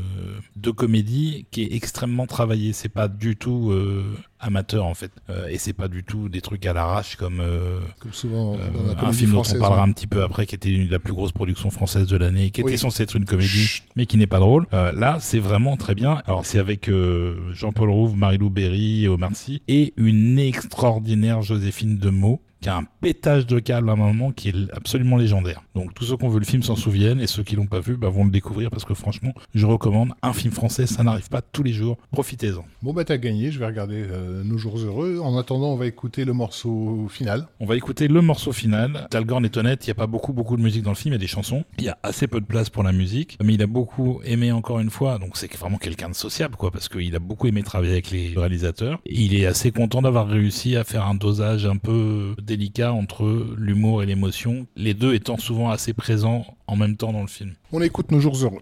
de 0.55 0.71
comédie 0.71 1.45
qui 1.51 1.63
est 1.63 1.73
extrêmement 1.73 2.27
travaillé. 2.27 2.73
C'est 2.73 2.89
pas 2.89 3.07
du 3.07 3.35
tout 3.35 3.71
euh, 3.71 4.03
amateur 4.41 4.85
en 4.85 4.93
fait, 4.93 5.11
Euh, 5.29 5.47
et 5.47 5.57
c'est 5.57 5.73
pas 5.73 5.87
du 5.87 6.03
tout 6.03 6.27
des 6.29 6.41
trucs 6.41 6.65
à 6.65 6.73
l'arrache 6.73 7.15
comme 7.15 7.39
euh, 7.39 7.79
Comme 7.99 8.13
souvent 8.13 8.55
euh, 8.55 8.93
un 9.01 9.11
film 9.13 9.31
dont 9.31 9.43
on 9.47 9.59
parlera 9.59 9.83
hein. 9.83 9.89
un 9.89 9.91
petit 9.91 10.07
peu 10.07 10.23
après, 10.23 10.45
qui 10.45 10.55
était 10.55 10.69
une- 10.71 10.89
la 10.89 10.99
plus 10.99 11.13
grosse 11.13 11.31
production 11.31 11.69
française 11.69 12.07
de 12.07 12.17
l'année, 12.17 12.49
qui 12.51 12.61
était 12.61 12.77
censée 12.77 13.03
être 13.03 13.15
une 13.15 13.25
comédie, 13.25 13.47
Chut. 13.65 13.83
mais 13.95 14.05
qui 14.05 14.17
n'est 14.17 14.27
pas 14.27 14.39
drôle. 14.39 14.65
Euh, 14.73 14.91
là, 14.93 15.17
c'est 15.19 15.39
vraiment 15.39 15.77
très 15.77 15.95
bien. 15.95 16.21
Alors 16.25 16.45
c'est 16.45 16.59
avec 16.59 16.89
euh, 16.89 17.35
Jean-Paul 17.53 17.89
Rouve, 17.89 18.15
Marie-Lou 18.17 18.49
Berry 18.49 19.05
et 19.05 19.07
Omar 19.07 19.35
Sy, 19.35 19.61
et 19.67 19.93
une 19.97 20.39
extraordinaire 20.39 21.41
Joséphine 21.41 21.97
Demeaux 21.97 22.41
qui 22.61 22.69
a 22.69 22.77
un 22.77 22.83
pétage 23.01 23.47
de 23.47 23.59
câble 23.59 23.89
à 23.89 23.93
un 23.93 23.95
moment 23.95 24.31
qui 24.31 24.49
est 24.49 24.55
absolument 24.73 25.17
légendaire. 25.17 25.63
Donc 25.75 25.93
tous 25.93 26.05
ceux 26.05 26.17
qui 26.17 26.23
ont 26.23 26.29
vu 26.29 26.39
le 26.39 26.45
film 26.45 26.61
s'en 26.61 26.75
souviennent 26.75 27.19
et 27.19 27.27
ceux 27.27 27.43
qui 27.43 27.55
l'ont 27.55 27.65
pas 27.65 27.79
vu 27.79 27.97
bah, 27.97 28.09
vont 28.09 28.23
le 28.23 28.31
découvrir 28.31 28.69
parce 28.69 28.85
que 28.85 28.93
franchement, 28.93 29.33
je 29.55 29.65
recommande 29.65 30.13
un 30.21 30.33
film 30.33 30.53
français, 30.53 30.85
ça 30.85 31.03
n'arrive 31.03 31.29
pas 31.29 31.41
tous 31.41 31.63
les 31.63 31.73
jours. 31.73 31.97
Profitez-en. 32.11 32.63
Bon 32.83 32.93
bah 32.93 33.03
t'as 33.03 33.17
gagné, 33.17 33.51
je 33.51 33.59
vais 33.59 33.65
regarder 33.65 34.05
euh, 34.09 34.43
Nos 34.43 34.57
Jours 34.57 34.77
Heureux. 34.77 35.19
En 35.19 35.37
attendant, 35.37 35.73
on 35.73 35.75
va 35.75 35.87
écouter 35.87 36.23
le 36.23 36.33
morceau 36.33 37.07
final. 37.09 37.47
On 37.59 37.65
va 37.65 37.75
écouter 37.75 38.07
le 38.07 38.21
morceau 38.21 38.51
final. 38.51 39.07
Talgorn 39.09 39.43
est 39.43 39.57
honnête, 39.57 39.85
il 39.85 39.89
n'y 39.89 39.91
a 39.91 39.95
pas 39.95 40.07
beaucoup 40.07 40.33
beaucoup 40.33 40.55
de 40.55 40.61
musique 40.61 40.83
dans 40.83 40.91
le 40.91 40.95
film, 40.95 41.13
il 41.13 41.15
y 41.15 41.19
a 41.19 41.19
des 41.19 41.27
chansons. 41.27 41.63
Il 41.79 41.85
y 41.85 41.89
a 41.89 41.97
assez 42.03 42.27
peu 42.27 42.39
de 42.39 42.45
place 42.45 42.69
pour 42.69 42.83
la 42.83 42.91
musique, 42.91 43.37
mais 43.43 43.55
il 43.55 43.61
a 43.63 43.67
beaucoup 43.67 44.21
aimé 44.23 44.51
encore 44.51 44.79
une 44.79 44.91
fois, 44.91 45.17
donc 45.17 45.35
c'est 45.37 45.51
vraiment 45.55 45.77
quelqu'un 45.77 46.09
de 46.09 46.15
sociable 46.15 46.55
quoi, 46.55 46.69
parce 46.69 46.89
qu'il 46.89 47.15
a 47.15 47.19
beaucoup 47.19 47.47
aimé 47.47 47.63
travailler 47.63 47.93
avec 47.93 48.11
les 48.11 48.33
réalisateurs. 48.37 48.99
Et 49.05 49.19
il 49.19 49.35
est 49.35 49.45
assez 49.45 49.71
content 49.71 50.01
d'avoir 50.01 50.27
réussi 50.27 50.75
à 50.75 50.83
faire 50.83 51.07
un 51.07 51.15
dosage 51.15 51.65
un 51.65 51.77
peu 51.77 52.35
délicat 52.51 52.91
entre 52.91 53.55
l'humour 53.57 54.03
et 54.03 54.05
l'émotion, 54.05 54.67
les 54.75 54.93
deux 54.93 55.13
étant 55.13 55.37
souvent 55.37 55.69
assez 55.69 55.93
présents 55.93 56.45
en 56.67 56.75
même 56.75 56.97
temps 56.97 57.13
dans 57.13 57.21
le 57.21 57.27
film. 57.27 57.53
On 57.71 57.81
écoute 57.81 58.11
Nos 58.11 58.19
Jours 58.19 58.35
Heureux. 58.43 58.61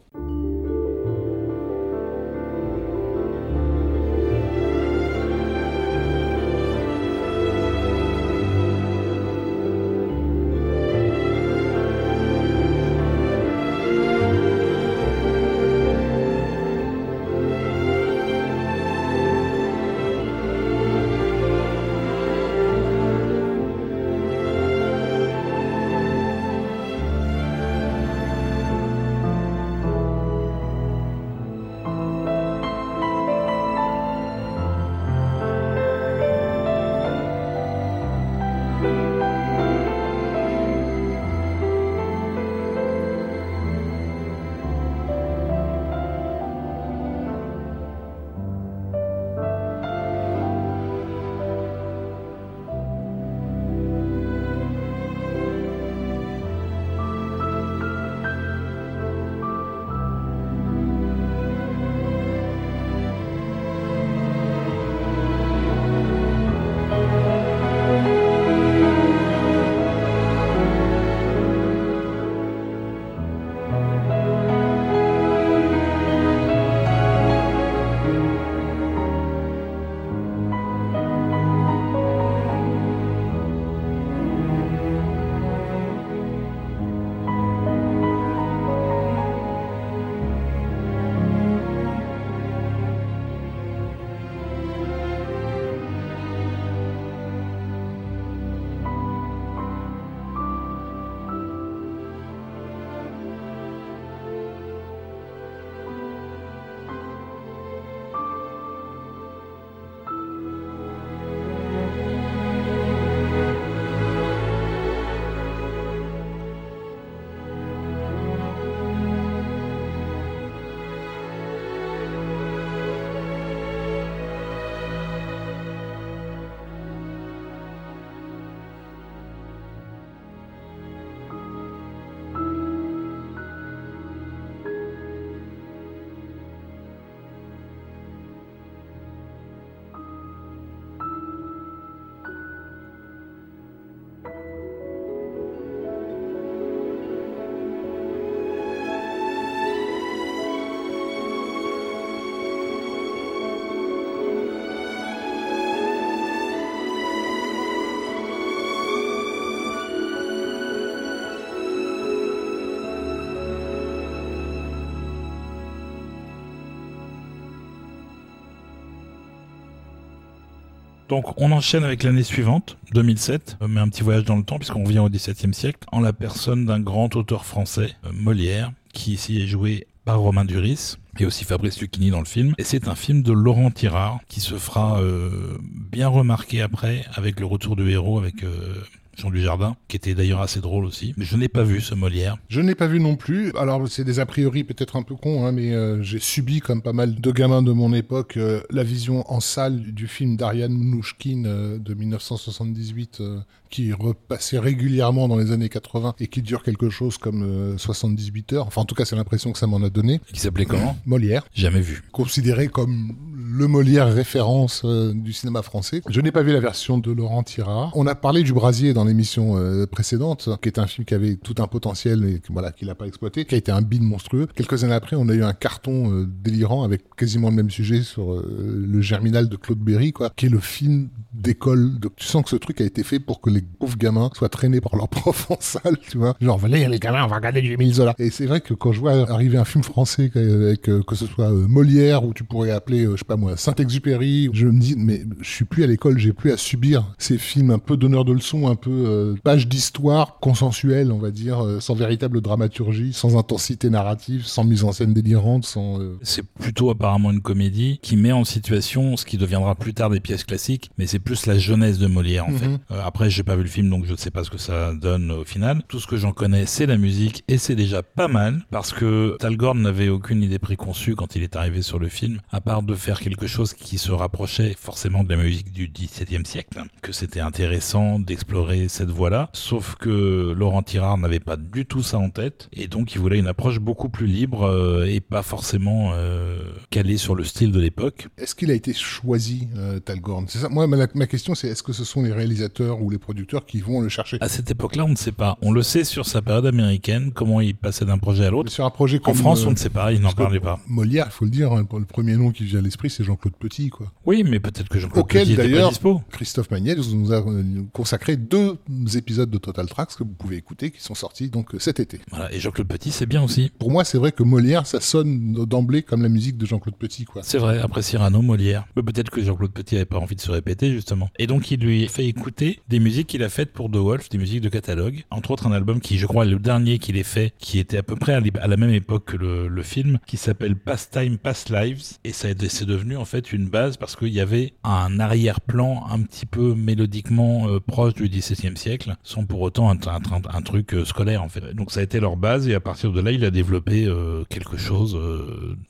Donc 171.09 171.41
on 171.41 171.51
enchaîne 171.51 171.83
avec 171.83 172.03
l'année 172.03 172.23
suivante, 172.23 172.77
2007, 172.93 173.57
euh, 173.61 173.67
mais 173.67 173.81
un 173.81 173.89
petit 173.89 174.03
voyage 174.03 174.25
dans 174.25 174.37
le 174.37 174.43
temps 174.43 174.59
puisqu'on 174.59 174.83
revient 174.83 174.99
au 174.99 175.09
XVIIe 175.09 175.53
siècle, 175.53 175.79
en 175.91 175.99
la 176.01 176.13
personne 176.13 176.65
d'un 176.65 176.79
grand 176.79 177.15
auteur 177.15 177.45
français, 177.45 177.95
euh, 178.05 178.11
Molière, 178.13 178.71
qui 178.93 179.13
ici 179.13 179.41
est 179.41 179.47
joué 179.47 179.87
par 180.05 180.19
Romain 180.19 180.45
Duris 180.45 180.97
et 181.19 181.25
aussi 181.25 181.45
Fabrice 181.45 181.79
Lucchini 181.81 182.11
dans 182.11 182.19
le 182.19 182.25
film. 182.25 182.53
Et 182.57 182.63
c'est 182.63 182.87
un 182.87 182.95
film 182.95 183.21
de 183.21 183.33
Laurent 183.33 183.71
Tirard 183.71 184.19
qui 184.27 184.39
se 184.39 184.55
fera 184.55 185.01
euh, 185.01 185.57
bien 185.91 186.07
remarquer 186.07 186.61
après 186.61 187.05
avec 187.13 187.39
le 187.39 187.45
retour 187.45 187.75
du 187.75 187.89
héros 187.89 188.17
avec 188.17 188.43
euh, 188.43 188.75
Jean 189.19 189.29
Dujardin, 189.31 189.75
qui 189.87 189.97
était 189.97 190.15
d'ailleurs 190.15 190.41
assez 190.41 190.61
drôle 190.61 190.85
aussi. 190.85 191.13
Mais 191.17 191.25
je 191.25 191.35
n'ai 191.35 191.47
pas 191.49 191.63
vu 191.63 191.81
ce 191.81 191.93
Molière. 191.95 192.37
Je 192.47 192.61
n'ai 192.61 192.75
pas 192.75 192.87
vu 192.87 192.99
non 192.99 193.15
plus. 193.15 193.51
Alors 193.57 193.87
c'est 193.87 194.03
des 194.03 194.19
a 194.19 194.25
priori 194.25 194.63
peut-être 194.63 194.95
un 194.95 195.03
peu 195.03 195.15
cons, 195.15 195.45
hein, 195.45 195.51
mais 195.51 195.73
euh, 195.73 196.01
j'ai 196.01 196.19
subi 196.19 196.59
comme 196.61 196.81
pas 196.81 196.93
mal 196.93 197.19
de 197.19 197.31
gamins 197.31 197.61
de 197.61 197.71
mon 197.71 197.93
époque 197.93 198.37
euh, 198.37 198.61
la 198.69 198.83
vision 198.83 199.29
en 199.31 199.39
salle 199.39 199.79
du 199.93 200.07
film 200.07 200.37
d'Ariane 200.37 200.73
Mnouchkine 200.73 201.45
euh, 201.47 201.77
de 201.77 201.93
1978 201.93 203.17
euh, 203.21 203.39
qui 203.69 203.93
repassait 203.93 204.57
régulièrement 204.59 205.27
dans 205.27 205.37
les 205.37 205.51
années 205.51 205.69
80 205.69 206.15
et 206.19 206.27
qui 206.27 206.41
dure 206.41 206.63
quelque 206.63 206.89
chose 206.89 207.17
comme 207.17 207.43
euh, 207.43 207.77
78 207.77 208.53
heures. 208.53 208.67
Enfin 208.67 208.81
en 208.81 208.85
tout 208.85 208.95
cas 208.95 209.05
c'est 209.05 209.15
l'impression 209.15 209.51
que 209.51 209.57
ça 209.59 209.67
m'en 209.67 209.81
a 209.83 209.89
donné. 209.89 210.19
Qui 210.33 210.39
s'appelait 210.39 210.65
comment? 210.65 210.97
Molière, 211.05 211.45
Jamais 211.53 211.81
vu. 211.81 212.01
considéré 212.11 212.67
comme 212.67 213.15
le 213.51 213.67
Molière 213.67 214.11
référence 214.13 214.83
euh, 214.85 215.13
du 215.13 215.33
cinéma 215.33 215.61
français. 215.61 216.01
Je 216.07 216.21
n'ai 216.21 216.31
pas 216.31 216.43
vu 216.43 216.53
la 216.53 216.59
version 216.59 216.97
de 216.97 217.11
Laurent 217.11 217.43
Tirard. 217.43 217.91
On 217.95 218.05
a 218.05 218.15
parlé 218.15 218.43
du 218.43 218.53
Brasier 218.53 218.93
dans 218.93 219.05
l'émission 219.05 219.57
euh, 219.57 219.85
précédente, 219.87 220.49
qui 220.61 220.69
est 220.69 220.79
un 220.79 220.87
film 220.87 221.05
qui 221.05 221.13
avait 221.13 221.35
tout 221.35 221.55
un 221.59 221.67
potentiel 221.67 222.25
et 222.25 222.41
voilà 222.49 222.71
qu'il 222.71 222.87
n'a 222.87 222.95
pas 222.95 223.07
exploité, 223.07 223.45
qui 223.45 223.55
a 223.55 223.57
été 223.57 223.71
un 223.71 223.81
bide 223.81 224.03
monstrueux. 224.03 224.47
Quelques 224.55 224.83
années 224.83 224.93
après, 224.93 225.15
on 225.15 225.29
a 225.29 225.33
eu 225.33 225.43
un 225.43 225.53
carton 225.53 226.11
euh, 226.11 226.25
délirant 226.27 226.83
avec 226.83 227.03
quasiment 227.15 227.49
le 227.49 227.55
même 227.55 227.69
sujet 227.69 228.01
sur 228.03 228.41
le 228.41 229.01
Germinal 229.01 229.49
de 229.49 229.55
Claude 229.55 229.79
Berry, 229.79 230.13
quoi, 230.13 230.31
qui 230.35 230.45
est 230.45 230.49
le 230.49 230.59
film 230.59 231.09
d'école. 231.33 231.93
Tu 232.15 232.25
sens 232.25 232.43
que 232.43 232.49
ce 232.49 232.55
truc 232.55 232.81
a 232.81 232.83
été 232.83 233.03
fait 233.03 233.19
pour 233.19 233.41
que 233.41 233.49
les 233.49 233.61
pauvres 233.61 233.97
gamins 233.97 234.29
soient 234.35 234.49
traînés 234.49 234.81
par 234.81 234.95
leurs 234.95 235.07
profs 235.09 235.49
en 235.49 235.57
salle, 235.59 235.97
tu 236.09 236.17
vois. 236.17 236.35
Genre, 236.39 236.57
venez 236.57 236.87
les 236.87 236.99
gamins, 236.99 237.23
on 237.23 237.27
va 237.27 237.37
regarder 237.37 237.61
du 237.61 237.73
Émile 237.73 237.93
Zola. 237.93 238.13
Et 238.19 238.29
c'est 238.29 238.45
vrai 238.45 238.61
que 238.61 238.73
quand 238.73 238.91
je 238.91 238.99
vois 238.99 239.29
arriver 239.29 239.57
un 239.57 239.65
film 239.65 239.83
français 239.83 240.31
avec 240.35 240.81
que 240.81 241.15
ce 241.15 241.25
soit 241.25 241.51
Molière 241.51 242.23
ou 242.23 242.33
tu 242.33 242.43
pourrais 242.43 242.71
appeler, 242.71 243.05
je 243.05 243.17
sais 243.17 243.25
pas 243.25 243.37
moi, 243.39 243.57
Saint-Exupéry, 243.57 244.49
je 244.53 244.67
me 244.67 244.79
dis, 244.79 244.95
mais 244.97 245.23
je 245.41 245.49
suis 245.49 245.65
plus 245.65 245.83
à 245.83 245.87
l'école, 245.87 246.17
j'ai 246.19 246.33
plus 246.33 246.51
à 246.51 246.57
subir 246.57 247.13
ces 247.17 247.37
films 247.37 247.71
un 247.71 247.79
peu 247.79 247.97
donneurs 247.97 248.25
de 248.25 248.33
leçons, 248.33 248.67
un 248.67 248.75
peu 248.75 248.89
euh, 248.91 249.35
page 249.43 249.67
d'histoire 249.67 250.37
consensuelle, 250.39 251.11
on 251.11 251.17
va 251.17 251.31
dire, 251.31 251.59
euh, 251.65 251.79
sans 251.79 251.95
véritable 251.95 252.41
dramaturgie, 252.41 253.13
sans 253.13 253.37
intensité 253.37 253.89
narrative, 253.89 254.45
sans 254.45 254.63
mise 254.63 254.83
en 254.83 254.91
scène 254.91 255.13
délirante, 255.13 255.65
sans... 255.65 255.99
euh, 255.99 256.17
C'est 256.21 256.45
plutôt 256.45 256.89
apparemment 256.89 257.31
une 257.31 257.41
comédie 257.41 257.99
qui 258.01 258.15
met 258.17 258.31
en 258.31 258.43
situation 258.43 259.17
ce 259.17 259.25
qui 259.25 259.37
deviendra 259.37 259.75
plus 259.75 259.93
tard 259.93 260.09
des 260.09 260.19
pièces 260.19 260.43
classiques, 260.43 260.91
mais 260.97 261.07
c'est 261.07 261.19
plus 261.19 261.45
la 261.45 261.57
jeunesse 261.57 261.97
de 261.97 262.07
Molière 262.07 262.47
en 262.47 262.51
Mhm. 262.51 262.57
fait. 262.57 262.65
Euh, 262.91 263.01
après, 263.03 263.29
j'ai 263.29 263.43
pas 263.43 263.55
vu 263.55 263.63
le 263.63 263.69
film, 263.69 263.89
donc 263.89 264.05
je 264.05 264.11
ne 264.11 264.17
sais 264.17 264.31
pas 264.31 264.43
ce 264.43 264.49
que 264.49 264.57
ça 264.57 264.93
donne 264.93 265.31
au 265.31 265.43
final. 265.45 265.81
Tout 265.87 265.99
ce 265.99 266.07
que 266.07 266.17
j'en 266.17 266.31
connais, 266.31 266.65
c'est 266.65 266.85
la 266.85 266.97
musique, 266.97 267.43
et 267.47 267.57
c'est 267.57 267.75
déjà 267.75 268.03
pas 268.03 268.27
mal, 268.27 268.61
parce 268.71 268.91
que 268.93 269.37
Talgorn 269.39 269.79
n'avait 269.81 270.09
aucune 270.09 270.43
idée 270.43 270.59
préconçue 270.59 271.15
quand 271.15 271.35
il 271.35 271.43
est 271.43 271.55
arrivé 271.55 271.81
sur 271.81 271.99
le 271.99 272.07
film, 272.09 272.39
à 272.51 272.61
part 272.61 272.81
de 272.83 272.95
faire 272.95 273.19
quelque 273.19 273.28
chose 273.47 273.73
qui 273.73 273.97
se 273.97 274.11
rapprochait 274.11 274.75
forcément 274.79 275.23
de 275.23 275.29
la 275.29 275.41
musique 275.41 275.71
du 275.71 275.87
XVIIe 275.87 276.45
siècle, 276.45 276.81
que 277.01 277.11
c'était 277.11 277.39
intéressant 277.39 278.19
d'explorer 278.19 278.87
cette 278.87 279.09
voie-là, 279.09 279.49
sauf 279.53 279.95
que 279.95 280.53
Laurent 280.55 280.83
Tirard 280.83 281.17
n'avait 281.17 281.39
pas 281.39 281.57
du 281.57 281.85
tout 281.85 282.03
ça 282.03 282.17
en 282.17 282.29
tête, 282.29 282.69
et 282.73 282.87
donc 282.87 283.15
il 283.15 283.19
voulait 283.19 283.39
une 283.39 283.47
approche 283.47 283.79
beaucoup 283.79 284.09
plus 284.09 284.27
libre 284.27 284.63
euh, 284.63 285.05
et 285.05 285.19
pas 285.19 285.43
forcément 285.43 286.11
euh, 286.13 286.59
calée 286.89 287.17
sur 287.17 287.35
le 287.35 287.43
style 287.43 287.71
de 287.71 287.79
l'époque. 287.79 288.27
Est-ce 288.37 288.55
qu'il 288.55 288.71
a 288.71 288.73
été 288.73 288.93
choisi, 288.93 289.67
euh, 289.75 289.99
Talgorn? 289.99 290.45
C'est 290.47 290.59
ça. 290.59 290.69
Moi, 290.69 290.87
ma, 290.87 291.07
ma 291.13 291.27
question, 291.27 291.55
c'est 291.55 291.67
est-ce 291.67 291.83
que 291.83 291.93
ce 291.93 292.03
sont 292.03 292.21
les 292.21 292.31
réalisateurs 292.31 293.01
ou 293.01 293.09
les 293.09 293.17
producteurs 293.17 293.65
qui 293.65 293.79
vont 293.81 294.01
le 294.01 294.09
chercher? 294.09 294.37
À 294.41 294.49
cette 294.49 294.69
époque-là, 294.71 295.05
on 295.05 295.09
ne 295.09 295.15
sait 295.15 295.31
pas. 295.31 295.57
On 295.61 295.71
le 295.71 295.83
sait 295.83 296.03
sur 296.03 296.25
sa 296.25 296.41
période 296.41 296.65
américaine, 296.65 297.31
comment 297.33 297.61
il 297.61 297.75
passait 297.75 298.05
d'un 298.05 298.17
projet 298.17 298.45
à 298.45 298.51
l'autre. 298.51 298.71
Sur 298.71 298.85
un 298.85 298.89
projet 298.89 299.17
En 299.17 299.21
comme, 299.21 299.35
France, 299.35 299.63
euh, 299.63 299.67
on 299.67 299.71
ne 299.71 299.75
sait 299.75 299.89
pas, 299.89 300.11
il 300.11 300.21
n'en 300.21 300.31
parlait 300.31 300.59
pas. 300.59 300.79
Molière, 300.87 301.25
il 301.27 301.31
faut 301.31 301.45
le 301.45 301.51
dire, 301.51 301.71
hein, 301.71 301.87
le 301.91 302.05
premier 302.05 302.35
nom 302.35 302.51
qui 302.51 302.63
vient 302.63 302.79
à 302.79 302.81
l'esprit, 302.81 303.09
c'est 303.19 303.25
Jean-Claude 303.25 303.55
Petit, 303.59 303.89
quoi. 303.89 304.13
Oui, 304.25 304.45
mais 304.47 304.61
peut-être 304.61 304.87
que 304.87 304.97
Jean-Claude 304.97 305.27
Petit 305.27 305.55
d'ailleurs, 305.55 305.89
dispo. 305.89 306.21
Christophe 306.31 306.71
Magnel 306.71 307.01
nous 307.13 307.33
a 307.33 307.45
euh, 307.45 307.63
consacré 307.91 308.37
deux 308.37 308.77
épisodes 309.13 309.49
de 309.49 309.57
Total 309.57 309.87
Tracks 309.87 310.15
que 310.15 310.23
vous 310.23 310.33
pouvez 310.33 310.55
écouter, 310.55 310.89
qui 310.89 311.01
sont 311.01 311.15
sortis 311.15 311.49
donc 311.49 311.75
euh, 311.75 311.79
cet 311.79 311.99
été. 311.99 312.21
Voilà. 312.29 312.49
Et 312.53 312.61
Jean-Claude 312.61 312.87
Petit, 312.87 313.11
c'est 313.11 313.25
bien 313.25 313.43
aussi. 313.43 313.73
Pour 313.77 313.91
moi, 313.91 314.05
c'est 314.05 314.17
vrai 314.17 314.31
que 314.31 314.41
Molière, 314.41 314.87
ça 314.87 315.01
sonne 315.01 315.51
d'emblée 315.65 316.01
comme 316.01 316.21
la 316.23 316.29
musique 316.29 316.57
de 316.57 316.65
Jean-Claude 316.65 316.95
Petit, 316.95 317.25
quoi. 317.25 317.41
C'est 317.43 317.57
vrai, 317.57 317.79
après 317.79 318.01
Cyrano, 318.01 318.41
Molière. 318.41 318.85
Mais 318.95 319.03
peut-être 319.03 319.31
que 319.31 319.43
Jean-Claude 319.43 319.73
Petit 319.73 319.97
avait 319.97 320.05
pas 320.05 320.19
envie 320.19 320.37
de 320.37 320.41
se 320.41 320.51
répéter, 320.51 320.93
justement. 320.93 321.29
Et 321.37 321.45
donc, 321.45 321.71
il 321.71 321.81
lui 321.81 322.07
fait 322.07 322.25
écouter 322.25 322.79
des 322.87 322.99
musiques 322.99 323.27
qu'il 323.27 323.43
a 323.43 323.49
faites 323.49 323.73
pour 323.73 323.91
The 323.91 323.97
Wolf, 323.97 324.29
des 324.29 324.37
musiques 324.37 324.61
de 324.61 324.69
catalogue. 324.69 325.25
Entre 325.29 325.51
autres, 325.51 325.67
un 325.67 325.73
album 325.73 325.99
qui, 325.99 326.17
je 326.17 326.25
crois, 326.25 326.45
est 326.45 326.49
le 326.49 326.59
dernier 326.59 326.99
qu'il 326.99 327.17
ait 327.17 327.23
fait, 327.23 327.53
qui 327.59 327.79
était 327.79 327.97
à 327.97 328.03
peu 328.03 328.15
près 328.15 328.31
à 328.33 328.67
la 328.67 328.77
même 328.77 328.93
époque 328.93 329.25
que 329.25 329.35
le, 329.35 329.67
le 329.67 329.83
film, 329.83 330.19
qui 330.25 330.37
s'appelle 330.37 330.77
Pastime, 330.77 331.37
Past 331.37 331.69
Lives. 331.69 332.17
Et 332.23 332.31
c'est 332.31 332.55
devenu, 332.85 333.08
en 333.15 333.25
fait, 333.25 333.51
une 333.53 333.67
base 333.67 333.97
parce 333.97 334.15
qu'il 334.15 334.29
y 334.29 334.39
avait 334.39 334.73
un 334.83 335.19
arrière-plan 335.19 336.03
un 336.09 336.21
petit 336.21 336.45
peu 336.45 336.73
mélodiquement 336.75 337.67
euh, 337.69 337.79
proche 337.79 338.13
du 338.13 338.27
XVIIe 338.29 338.77
siècle, 338.77 339.15
sans 339.23 339.45
pour 339.45 339.61
autant 339.61 339.89
un, 339.89 339.97
un- 340.07 340.61
truc 340.61 340.93
euh, 340.93 341.05
scolaire, 341.05 341.43
en 341.43 341.49
fait. 341.49 341.61
Donc, 341.73 341.91
ça 341.91 341.99
a 341.99 342.03
été 342.03 342.19
leur 342.19 342.35
base, 342.37 342.67
et 342.67 342.75
à 342.75 342.79
partir 342.79 343.11
de 343.11 343.21
là, 343.21 343.31
il 343.31 343.43
a 343.45 343.51
développé 343.51 344.05
euh, 344.05 344.43
quelque 344.49 344.77
chose 344.77 345.17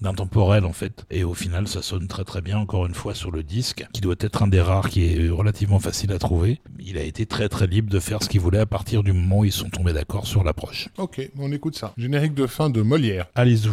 d'intemporel, 0.01 0.65
en 0.65 0.73
fait. 0.73 1.05
Et 1.09 1.23
au 1.23 1.33
final, 1.33 1.67
ça 1.67 1.81
sonne 1.81 2.07
très 2.07 2.23
très 2.23 2.41
bien, 2.41 2.57
encore 2.57 2.85
une 2.85 2.93
fois, 2.93 3.13
sur 3.15 3.31
le 3.31 3.43
disque, 3.43 3.85
qui 3.93 4.01
doit 4.01 4.15
être 4.19 4.43
un 4.43 4.47
des 4.47 4.61
rares 4.61 4.89
qui 4.89 5.05
est 5.05 5.29
relativement 5.29 5.79
facile 5.79 6.11
à 6.11 6.19
trouver. 6.19 6.59
Il 6.79 6.97
a 6.97 7.03
été 7.03 7.25
très 7.25 7.49
très 7.49 7.67
libre 7.67 7.89
de 7.89 7.99
faire 7.99 8.21
ce 8.23 8.29
qu'il 8.29 8.41
voulait 8.41 8.59
à 8.59 8.65
partir 8.65 9.03
du 9.03 9.13
moment 9.13 9.39
où 9.39 9.45
ils 9.45 9.51
sont 9.51 9.69
tombés 9.69 9.93
d'accord 9.93 10.27
sur 10.27 10.43
l'approche. 10.43 10.89
Ok, 10.97 11.21
on 11.37 11.51
écoute 11.51 11.75
ça. 11.77 11.93
Générique 11.97 12.33
de 12.33 12.47
fin 12.47 12.69
de 12.69 12.81
Molière. 12.81 13.27
Allez-y. 13.35 13.69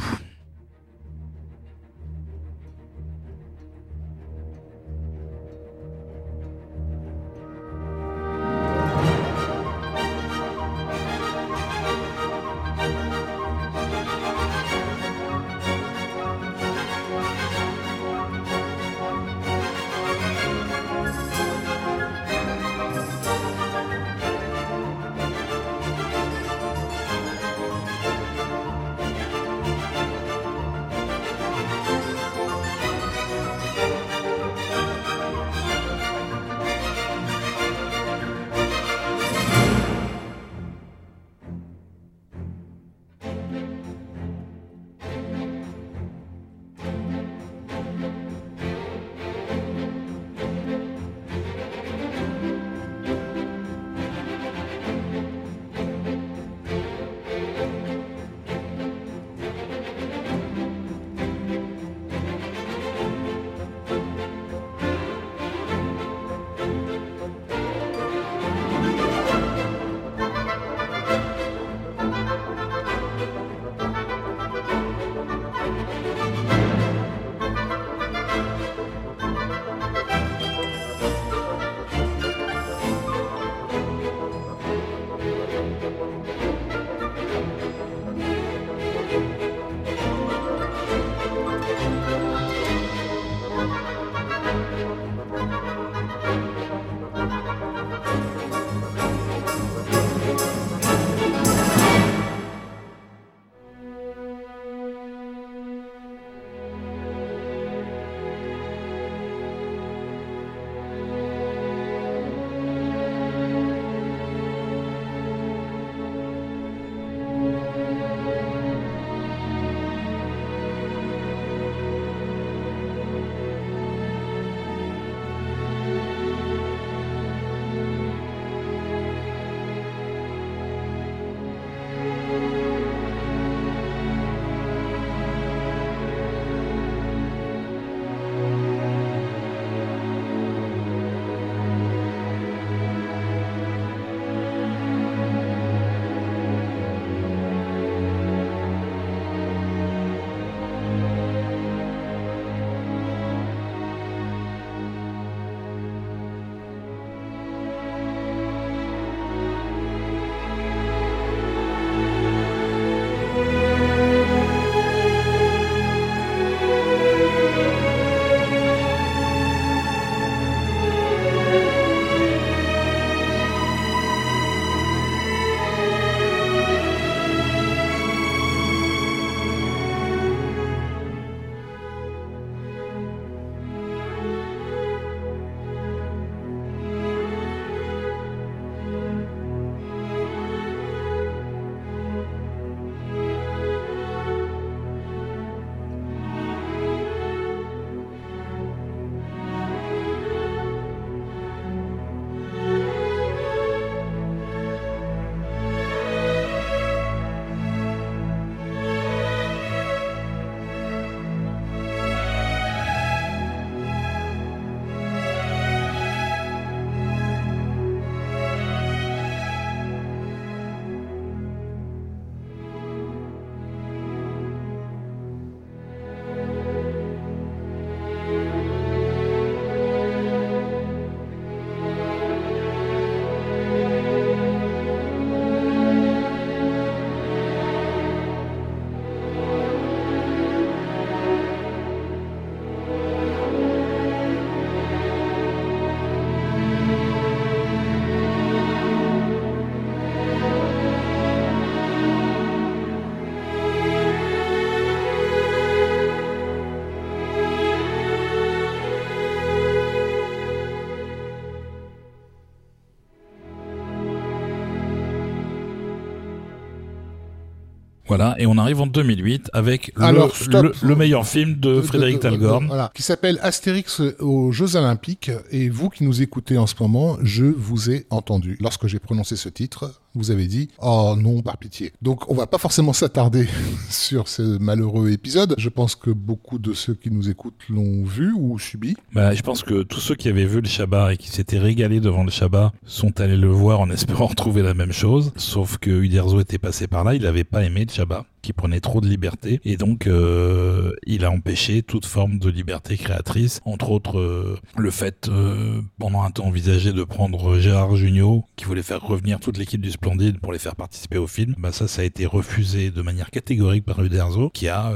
Voilà, 268.09 268.35
et 268.39 268.47
on 268.47 268.57
arrive 268.59 268.81
en 268.81 268.87
2008 268.87 269.51
avec 269.53 269.93
le, 269.97 270.05
Alors, 270.05 270.33
le, 270.49 270.73
le 270.81 270.97
meilleur 270.97 271.27
film 271.27 271.57
de 271.59 271.81
Frédéric 271.81 272.17
de- 272.17 272.21
Talgorn. 272.23 272.67
Voilà, 272.67 272.91
qui 272.95 273.03
s'appelle 273.03 273.39
Astérix 273.43 274.01
aux 274.21 274.53
Jeux 274.53 274.77
Olympiques. 274.77 275.31
Et 275.51 275.69
vous 275.69 275.91
qui 275.91 276.05
nous 276.05 276.23
écoutez 276.23 276.57
en 276.59 276.67
ce 276.67 276.75
moment, 276.81 277.17
je 277.23 277.45
vous 277.45 277.91
ai 277.91 278.07
entendu. 278.11 278.57
Lorsque 278.61 278.87
j'ai 278.87 278.99
prononcé 279.01 279.35
ce 279.37 279.49
titre, 279.49 279.93
vous 280.17 280.31
avez 280.31 280.47
dit 280.47 280.69
Oh 280.81 281.15
non, 281.19 281.43
par 281.43 281.59
pitié. 281.59 281.93
Donc 282.03 282.31
on 282.31 282.35
va 282.35 282.47
pas 282.47 282.59
forcément 282.59 282.93
s'attarder 282.93 283.47
sur 283.91 284.29
ce 284.29 284.43
malheureux 284.59 285.11
épisode. 285.11 285.55
Je 285.59 285.69
pense 285.69 285.95
que 285.95 286.11
beaucoup 286.11 286.59
de 286.59 286.73
ceux 286.73 286.95
qui 286.95 287.11
nous 287.11 287.29
écoutent 287.29 287.63
l'ont 287.69 288.05
vu 288.05 288.33
ou 288.33 288.59
subi. 288.59 288.97
Bah, 289.13 289.35
je 289.35 289.43
pense 289.43 289.63
que 289.63 289.83
tous 289.83 290.01
ceux 290.01 290.15
qui 290.15 290.29
avaient 290.29 290.47
vu 290.47 290.61
le 290.61 290.69
Shabbat 290.69 291.15
et 291.15 291.17
qui 291.17 291.29
s'étaient 291.29 291.59
régalés 291.59 292.01
devant 292.01 292.25
le 292.25 292.31
Shabbat 292.31 292.73
sont 292.85 293.21
allés 293.21 293.37
le 293.37 293.49
voir 293.49 293.81
en 293.81 293.91
espérant 293.91 294.27
retrouver 294.37 294.63
la 294.63 294.75
même 294.75 294.93
chose. 294.93 295.33
Sauf 295.37 295.79
que 295.79 295.91
Uderzo 295.91 296.41
était 296.41 296.59
passé 296.59 296.87
par 296.87 297.05
là, 297.05 297.15
il 297.15 297.23
n'avait 297.23 297.45
pas 297.45 297.65
aimé 297.65 297.85
le 297.85 297.93
Shabbat, 297.93 298.25
qui 298.47 298.53
prenait 298.53 298.79
trop 298.79 299.01
de 299.01 299.09
liberté. 299.09 299.61
Et 299.65 299.77
donc, 299.77 300.07
euh, 300.07 300.93
il 301.05 301.25
a 301.25 301.33
empêché 301.33 301.83
toute 301.83 302.07
forme 302.07 302.39
de 302.39 302.49
liberté 302.49 302.97
créatrice. 302.97 303.61
Entre 303.65 303.91
autres, 303.91 304.21
euh, 304.21 304.57
le 304.77 304.93
fait, 304.93 305.29
euh, 305.29 305.83
pendant 305.99 306.23
un 306.23 306.31
temps 306.31 306.47
envisagé, 306.47 306.93
de 306.93 307.03
prendre 307.03 307.59
Gérard 307.59 307.97
Jugnot, 307.97 308.45
qui 308.55 308.65
voulait 308.65 308.85
faire 308.85 309.03
revenir 309.03 309.41
toute 309.41 309.59
l'équipe 309.59 309.81
du 309.81 309.91
Splendide 309.91 310.39
pour 310.39 310.53
les 310.53 310.61
faire 310.61 310.77
participer 310.77 311.19
au 311.19 311.27
film. 311.27 311.57
Bah, 311.59 311.73
ça, 311.73 311.89
ça 311.89 312.03
a 312.03 312.05
été 312.05 312.25
refusé 312.25 312.93
de 312.93 313.03
manière 313.03 313.31
catégorique 313.31 313.85
par 313.85 314.01
Uderzo, 314.01 314.51
qui 314.51 314.69
a 314.69 314.93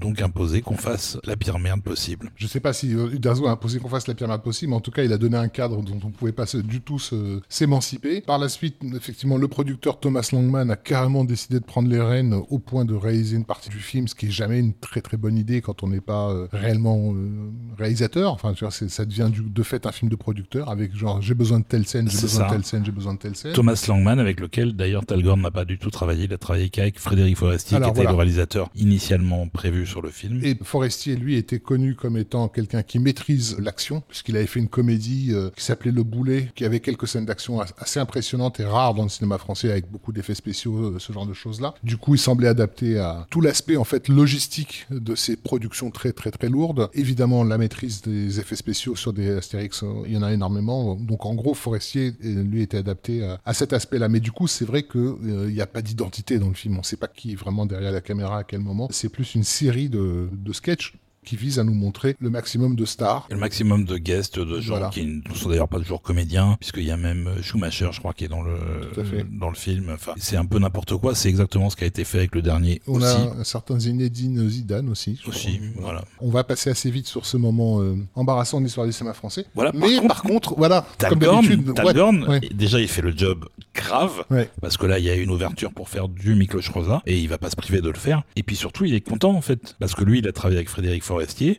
donc 0.00 0.22
imposé 0.22 0.62
qu'on 0.62 0.76
fasse 0.76 1.18
la 1.24 1.36
pire 1.36 1.58
merde 1.58 1.82
possible. 1.82 2.30
Je 2.36 2.46
sais 2.46 2.60
pas 2.60 2.72
si 2.72 2.92
Uderzo 2.92 3.48
a 3.48 3.50
imposé 3.50 3.80
qu'on 3.80 3.88
fasse 3.88 4.06
la 4.06 4.14
pire 4.14 4.28
merde 4.28 4.42
possible, 4.42 4.70
mais 4.70 4.76
en 4.76 4.80
tout 4.80 4.92
cas, 4.92 5.02
il 5.02 5.12
a 5.12 5.18
donné 5.18 5.36
un 5.36 5.48
cadre 5.48 5.82
dont 5.82 5.98
on 6.04 6.10
pouvait 6.10 6.32
pas 6.32 6.44
du 6.44 6.80
tout 6.80 7.00
s'émanciper. 7.48 8.20
Par 8.20 8.38
la 8.38 8.48
suite, 8.48 8.76
effectivement, 8.94 9.36
le 9.36 9.48
producteur 9.48 9.98
Thomas 9.98 10.28
Langman 10.32 10.70
a 10.70 10.76
carrément 10.76 11.24
décidé 11.24 11.58
de 11.58 11.64
prendre 11.64 11.88
les 11.88 12.00
rênes 12.00 12.34
au 12.48 12.60
point 12.60 12.83
de 12.84 12.94
réaliser 12.94 13.36
une 13.36 13.44
partie 13.44 13.68
du 13.70 13.78
film, 13.78 14.08
ce 14.08 14.14
qui 14.14 14.26
est 14.26 14.30
jamais 14.30 14.58
une 14.58 14.74
très 14.74 15.00
très 15.00 15.16
bonne 15.16 15.36
idée 15.36 15.60
quand 15.60 15.82
on 15.82 15.88
n'est 15.88 16.00
pas 16.00 16.30
euh, 16.30 16.46
réellement 16.52 17.12
euh, 17.14 17.50
réalisateur. 17.78 18.32
Enfin, 18.32 18.52
tu 18.54 18.64
vois, 18.64 18.70
ça 18.70 19.04
devient 19.04 19.28
du, 19.32 19.42
de 19.42 19.62
fait 19.62 19.86
un 19.86 19.92
film 19.92 20.10
de 20.10 20.16
producteur 20.16 20.68
avec 20.68 20.94
genre 20.96 21.20
j'ai 21.22 21.34
besoin 21.34 21.60
de 21.60 21.64
telle 21.64 21.86
scène, 21.86 22.08
j'ai 22.10 22.20
besoin 22.20 22.46
de 22.46 22.52
telle 22.52 22.64
scène, 22.64 22.84
j'ai 22.84 22.92
besoin 22.92 23.14
de 23.14 23.18
telle 23.18 23.36
scène. 23.36 23.52
Thomas 23.52 23.82
Langman, 23.88 24.18
avec 24.18 24.40
lequel 24.40 24.74
d'ailleurs 24.74 25.04
Talgorn 25.06 25.40
n'a 25.40 25.50
pas 25.50 25.64
du 25.64 25.78
tout 25.78 25.90
travaillé. 25.90 26.24
Il 26.24 26.32
a 26.32 26.38
travaillé 26.38 26.68
qu'avec 26.70 26.98
Frédéric 26.98 27.36
Forestier, 27.36 27.76
Alors, 27.76 27.92
qui 27.92 28.00
était 28.00 28.08
le 28.10 28.14
réalisateur 28.14 28.70
initialement 28.74 29.46
prévu 29.48 29.86
sur 29.86 30.02
le 30.02 30.10
film. 30.10 30.40
Et 30.42 30.56
Forestier, 30.62 31.16
lui, 31.16 31.36
était 31.36 31.58
connu 31.58 31.94
comme 31.94 32.16
étant 32.16 32.48
quelqu'un 32.48 32.82
qui 32.82 32.98
maîtrise 32.98 33.56
l'action, 33.58 34.02
puisqu'il 34.08 34.36
avait 34.36 34.46
fait 34.46 34.60
une 34.60 34.68
comédie 34.68 35.28
euh, 35.32 35.50
qui 35.56 35.64
s'appelait 35.64 35.90
Le 35.92 36.02
Boulet, 36.02 36.50
qui 36.54 36.64
avait 36.64 36.80
quelques 36.80 37.08
scènes 37.08 37.26
d'action 37.26 37.60
as- 37.60 37.72
assez 37.78 38.00
impressionnantes 38.00 38.60
et 38.60 38.64
rares 38.64 38.94
dans 38.94 39.02
le 39.04 39.08
cinéma 39.08 39.38
français, 39.38 39.70
avec 39.70 39.90
beaucoup 39.90 40.12
d'effets 40.12 40.34
spéciaux, 40.34 40.98
ce 40.98 41.12
genre 41.12 41.26
de 41.26 41.34
choses-là. 41.34 41.74
Du 41.82 41.96
coup, 41.96 42.14
il 42.14 42.18
semblait 42.18 42.48
adapté 42.48 42.73
à 42.82 43.26
tout 43.30 43.40
l'aspect, 43.40 43.76
en 43.76 43.84
fait, 43.84 44.08
logistique 44.08 44.86
de 44.90 45.14
ces 45.14 45.36
productions 45.36 45.90
très, 45.90 46.12
très, 46.12 46.30
très 46.30 46.48
lourdes. 46.48 46.90
Évidemment, 46.94 47.44
la 47.44 47.58
maîtrise 47.58 48.02
des 48.02 48.40
effets 48.40 48.56
spéciaux 48.56 48.96
sur 48.96 49.12
des 49.12 49.30
Astérix, 49.30 49.82
euh, 49.82 50.02
il 50.06 50.12
y 50.12 50.16
en 50.16 50.22
a 50.22 50.32
énormément. 50.32 50.94
Donc, 50.96 51.26
en 51.26 51.34
gros, 51.34 51.54
Forestier, 51.54 52.12
euh, 52.24 52.42
lui, 52.42 52.62
était 52.62 52.78
adapté 52.78 53.22
à, 53.44 53.54
cet 53.54 53.72
aspect-là. 53.72 54.08
Mais 54.08 54.20
du 54.20 54.32
coup, 54.32 54.46
c'est 54.46 54.64
vrai 54.64 54.82
que 54.82 54.98
euh, 54.98 55.50
n'y 55.50 55.60
a 55.60 55.66
pas 55.66 55.82
d'identité 55.82 56.38
dans 56.38 56.48
le 56.48 56.54
film. 56.54 56.74
On 56.74 56.78
ne 56.78 56.84
sait 56.84 56.96
pas 56.96 57.08
qui 57.08 57.32
est 57.32 57.36
vraiment 57.36 57.66
derrière 57.66 57.92
la 57.92 58.00
caméra 58.00 58.38
à 58.38 58.44
quel 58.44 58.60
moment. 58.60 58.88
C'est 58.90 59.08
plus 59.08 59.34
une 59.34 59.44
série 59.44 59.88
de, 59.88 60.28
de 60.32 60.52
sketchs 60.52 60.94
qui 61.24 61.36
visent 61.36 61.58
à 61.58 61.64
nous 61.64 61.74
montrer 61.74 62.16
le 62.20 62.30
maximum 62.30 62.76
de 62.76 62.84
stars. 62.84 63.26
Et 63.30 63.34
le 63.34 63.40
maximum 63.40 63.84
de 63.84 63.96
guests, 63.98 64.38
de 64.38 64.60
gens 64.60 64.74
Voilà. 64.74 64.88
qui 64.90 65.04
ne 65.04 65.34
sont 65.34 65.48
d'ailleurs 65.48 65.68
pas 65.68 65.78
toujours 65.78 66.02
comédiens, 66.02 66.56
puisqu'il 66.60 66.84
y 66.84 66.90
a 66.90 66.96
même 66.96 67.28
Schumacher, 67.42 67.88
je 67.92 67.98
crois, 67.98 68.12
qui 68.12 68.24
est 68.24 68.28
dans 68.28 68.42
le, 68.42 68.54
dans 69.32 69.48
le 69.48 69.54
film. 69.54 69.90
Enfin, 69.92 70.12
c'est 70.16 70.36
un 70.36 70.44
peu 70.46 70.58
n'importe 70.58 70.96
quoi. 70.96 71.14
C'est 71.14 71.28
exactement 71.28 71.70
ce 71.70 71.76
qui 71.76 71.84
a 71.84 71.86
été 71.86 72.04
fait 72.04 72.18
avec 72.18 72.34
le 72.34 72.42
dernier 72.42 72.80
On 72.86 72.94
aussi. 72.96 73.06
a 73.06 73.40
un 73.40 73.44
certain 73.44 73.78
Zinedine 73.80 74.48
Zidane 74.48 74.88
aussi. 74.88 75.18
Aussi, 75.26 75.60
voilà. 75.78 76.04
On 76.20 76.30
va 76.30 76.44
passer 76.44 76.70
assez 76.70 76.90
vite 76.90 77.06
sur 77.06 77.26
ce 77.26 77.36
moment 77.36 77.80
euh, 77.80 77.96
embarrassant 78.14 78.58
de 78.60 78.64
l'histoire 78.64 78.86
du 78.86 78.92
cinéma 78.92 79.14
français. 79.14 79.46
Voilà, 79.54 79.72
par 79.72 79.80
Mais 79.80 79.96
contre, 79.96 80.08
par 80.08 80.22
contre, 80.22 80.54
voilà, 80.56 80.86
comme 81.08 81.18
d'habitude, 81.18 81.68
ouais, 81.68 81.74
Talgorn, 81.74 82.24
ouais. 82.28 82.40
déjà, 82.52 82.80
il 82.80 82.88
fait 82.88 83.02
le 83.02 83.12
job 83.16 83.46
grave. 83.74 84.24
Ouais. 84.30 84.50
Parce 84.60 84.76
que 84.76 84.86
là, 84.86 84.98
il 84.98 85.04
y 85.04 85.10
a 85.10 85.14
une 85.14 85.30
ouverture 85.30 85.72
pour 85.72 85.88
faire 85.88 86.08
du 86.08 86.34
Miklos 86.34 86.60
Rosa 86.72 87.02
et 87.06 87.18
il 87.18 87.28
va 87.28 87.38
pas 87.38 87.50
se 87.50 87.56
priver 87.56 87.80
de 87.80 87.88
le 87.88 87.96
faire. 87.98 88.22
Et 88.36 88.42
puis 88.42 88.56
surtout, 88.56 88.84
il 88.84 88.94
est 88.94 89.00
content 89.00 89.32
en 89.34 89.40
fait. 89.40 89.76
Parce 89.78 89.94
que 89.94 90.04
lui, 90.04 90.18
il 90.20 90.28
a 90.28 90.32
travaillé 90.32 90.58
avec 90.58 90.68
Frédéric 90.68 91.02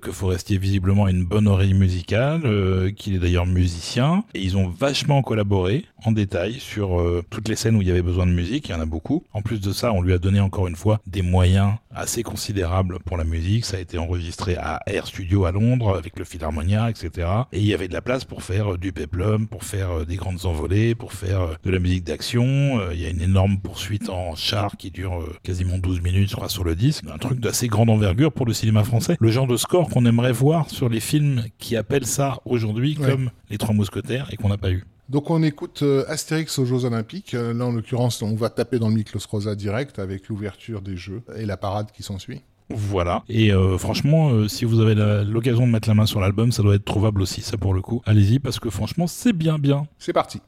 Que 0.01 0.11
Forestier 0.11 0.57
visiblement 0.57 1.05
a 1.05 1.11
une 1.11 1.23
bonne 1.23 1.47
oreille 1.47 1.73
musicale, 1.73 2.41
euh, 2.45 2.91
qu'il 2.91 3.15
est 3.15 3.19
d'ailleurs 3.19 3.45
musicien. 3.45 4.23
Et 4.33 4.41
ils 4.41 4.57
ont 4.57 4.67
vachement 4.67 5.21
collaboré 5.21 5.85
en 6.03 6.11
détail 6.11 6.59
sur 6.59 6.99
euh, 6.99 7.23
toutes 7.29 7.47
les 7.47 7.55
scènes 7.55 7.75
où 7.75 7.81
il 7.81 7.87
y 7.87 7.91
avait 7.91 8.01
besoin 8.01 8.25
de 8.25 8.31
musique. 8.31 8.69
Il 8.69 8.71
y 8.73 8.75
en 8.75 8.81
a 8.81 8.85
beaucoup. 8.85 9.23
En 9.33 9.41
plus 9.41 9.61
de 9.61 9.71
ça, 9.71 9.93
on 9.93 10.01
lui 10.01 10.13
a 10.13 10.17
donné 10.17 10.39
encore 10.39 10.67
une 10.67 10.75
fois 10.75 10.99
des 11.07 11.21
moyens 11.21 11.73
assez 11.95 12.23
considérables 12.23 12.99
pour 13.05 13.17
la 13.17 13.23
musique. 13.23 13.65
Ça 13.65 13.77
a 13.77 13.79
été 13.79 13.97
enregistré 13.97 14.55
à 14.57 14.81
Air 14.87 15.07
Studio 15.07 15.45
à 15.45 15.51
Londres 15.51 15.95
avec 15.97 16.17
le 16.19 16.25
Philharmonia, 16.25 16.89
etc. 16.89 17.27
Et 17.51 17.59
il 17.59 17.65
y 17.65 17.73
avait 17.73 17.87
de 17.87 17.93
la 17.93 18.01
place 18.01 18.25
pour 18.25 18.43
faire 18.43 18.73
euh, 18.73 18.77
du 18.77 18.91
peplum, 18.91 19.47
pour 19.47 19.63
faire 19.63 19.91
euh, 19.91 20.05
des 20.05 20.15
grandes 20.15 20.45
envolées, 20.45 20.95
pour 20.95 21.13
faire 21.13 21.41
euh, 21.41 21.53
de 21.63 21.71
la 21.71 21.79
musique 21.79 22.03
d'action. 22.03 22.79
Il 22.91 22.99
y 22.99 23.05
a 23.05 23.09
une 23.09 23.21
énorme 23.21 23.59
poursuite 23.59 24.09
en 24.09 24.35
char 24.35 24.77
qui 24.77 24.91
dure 24.91 25.23
quasiment 25.43 25.77
12 25.77 26.01
minutes, 26.01 26.29
je 26.29 26.35
crois, 26.35 26.49
sur 26.49 26.63
le 26.63 26.75
disque. 26.75 27.05
Un 27.13 27.17
truc 27.17 27.39
d'assez 27.39 27.67
grande 27.67 27.89
envergure 27.89 28.31
pour 28.31 28.45
le 28.45 28.53
cinéma 28.53 28.83
français. 28.83 29.17
Le 29.19 29.29
genre 29.31 29.47
de 29.47 29.57
score 29.57 29.89
qu'on 29.89 30.05
aimerait 30.05 30.31
voir 30.31 30.69
sur 30.69 30.89
les 30.89 30.99
films 30.99 31.43
qui 31.57 31.75
appellent 31.75 32.05
ça 32.05 32.39
aujourd'hui 32.45 32.97
Ouais. 32.99 33.09
comme 33.09 33.29
Les 33.49 33.57
Trois 33.57 33.73
Mousquetaires 33.73 34.29
et 34.31 34.37
qu'on 34.37 34.49
n'a 34.49 34.57
pas 34.57 34.71
eu. 34.71 34.85
Donc 35.07 35.29
on 35.29 35.43
écoute 35.43 35.83
euh, 35.83 36.03
Astérix 36.07 36.57
aux 36.57 36.65
Jeux 36.65 36.85
Olympiques. 36.85 37.35
Euh, 37.35 37.53
là, 37.53 37.65
en 37.65 37.71
l'occurrence, 37.71 38.21
on 38.21 38.35
va 38.35 38.49
taper 38.49 38.79
dans 38.79 38.89
le 38.89 38.95
Miklos 38.95 39.19
Rosa 39.29 39.55
direct 39.55 39.99
avec 39.99 40.29
l'ouverture 40.29 40.81
des 40.81 40.97
Jeux 40.97 41.21
et 41.37 41.45
la 41.45 41.57
parade 41.57 41.91
qui 41.91 42.01
s'ensuit. 42.01 42.41
Voilà. 42.69 43.23
Et 43.29 43.51
euh, 43.53 43.77
franchement, 43.77 44.31
euh, 44.31 44.47
si 44.47 44.65
vous 44.65 44.79
avez 44.79 44.95
l'occasion 45.23 45.67
de 45.67 45.71
mettre 45.71 45.87
la 45.87 45.93
main 45.93 46.07
sur 46.07 46.19
l'album, 46.19 46.51
ça 46.51 46.63
doit 46.63 46.75
être 46.75 46.85
trouvable 46.85 47.21
aussi, 47.21 47.41
ça 47.41 47.57
pour 47.57 47.75
le 47.75 47.81
coup. 47.81 48.01
Allez-y, 48.05 48.39
parce 48.39 48.59
que 48.59 48.71
franchement, 48.71 49.05
c'est 49.05 49.33
bien 49.33 49.59
bien. 49.59 49.87
C'est 49.99 50.13
parti. 50.13 50.41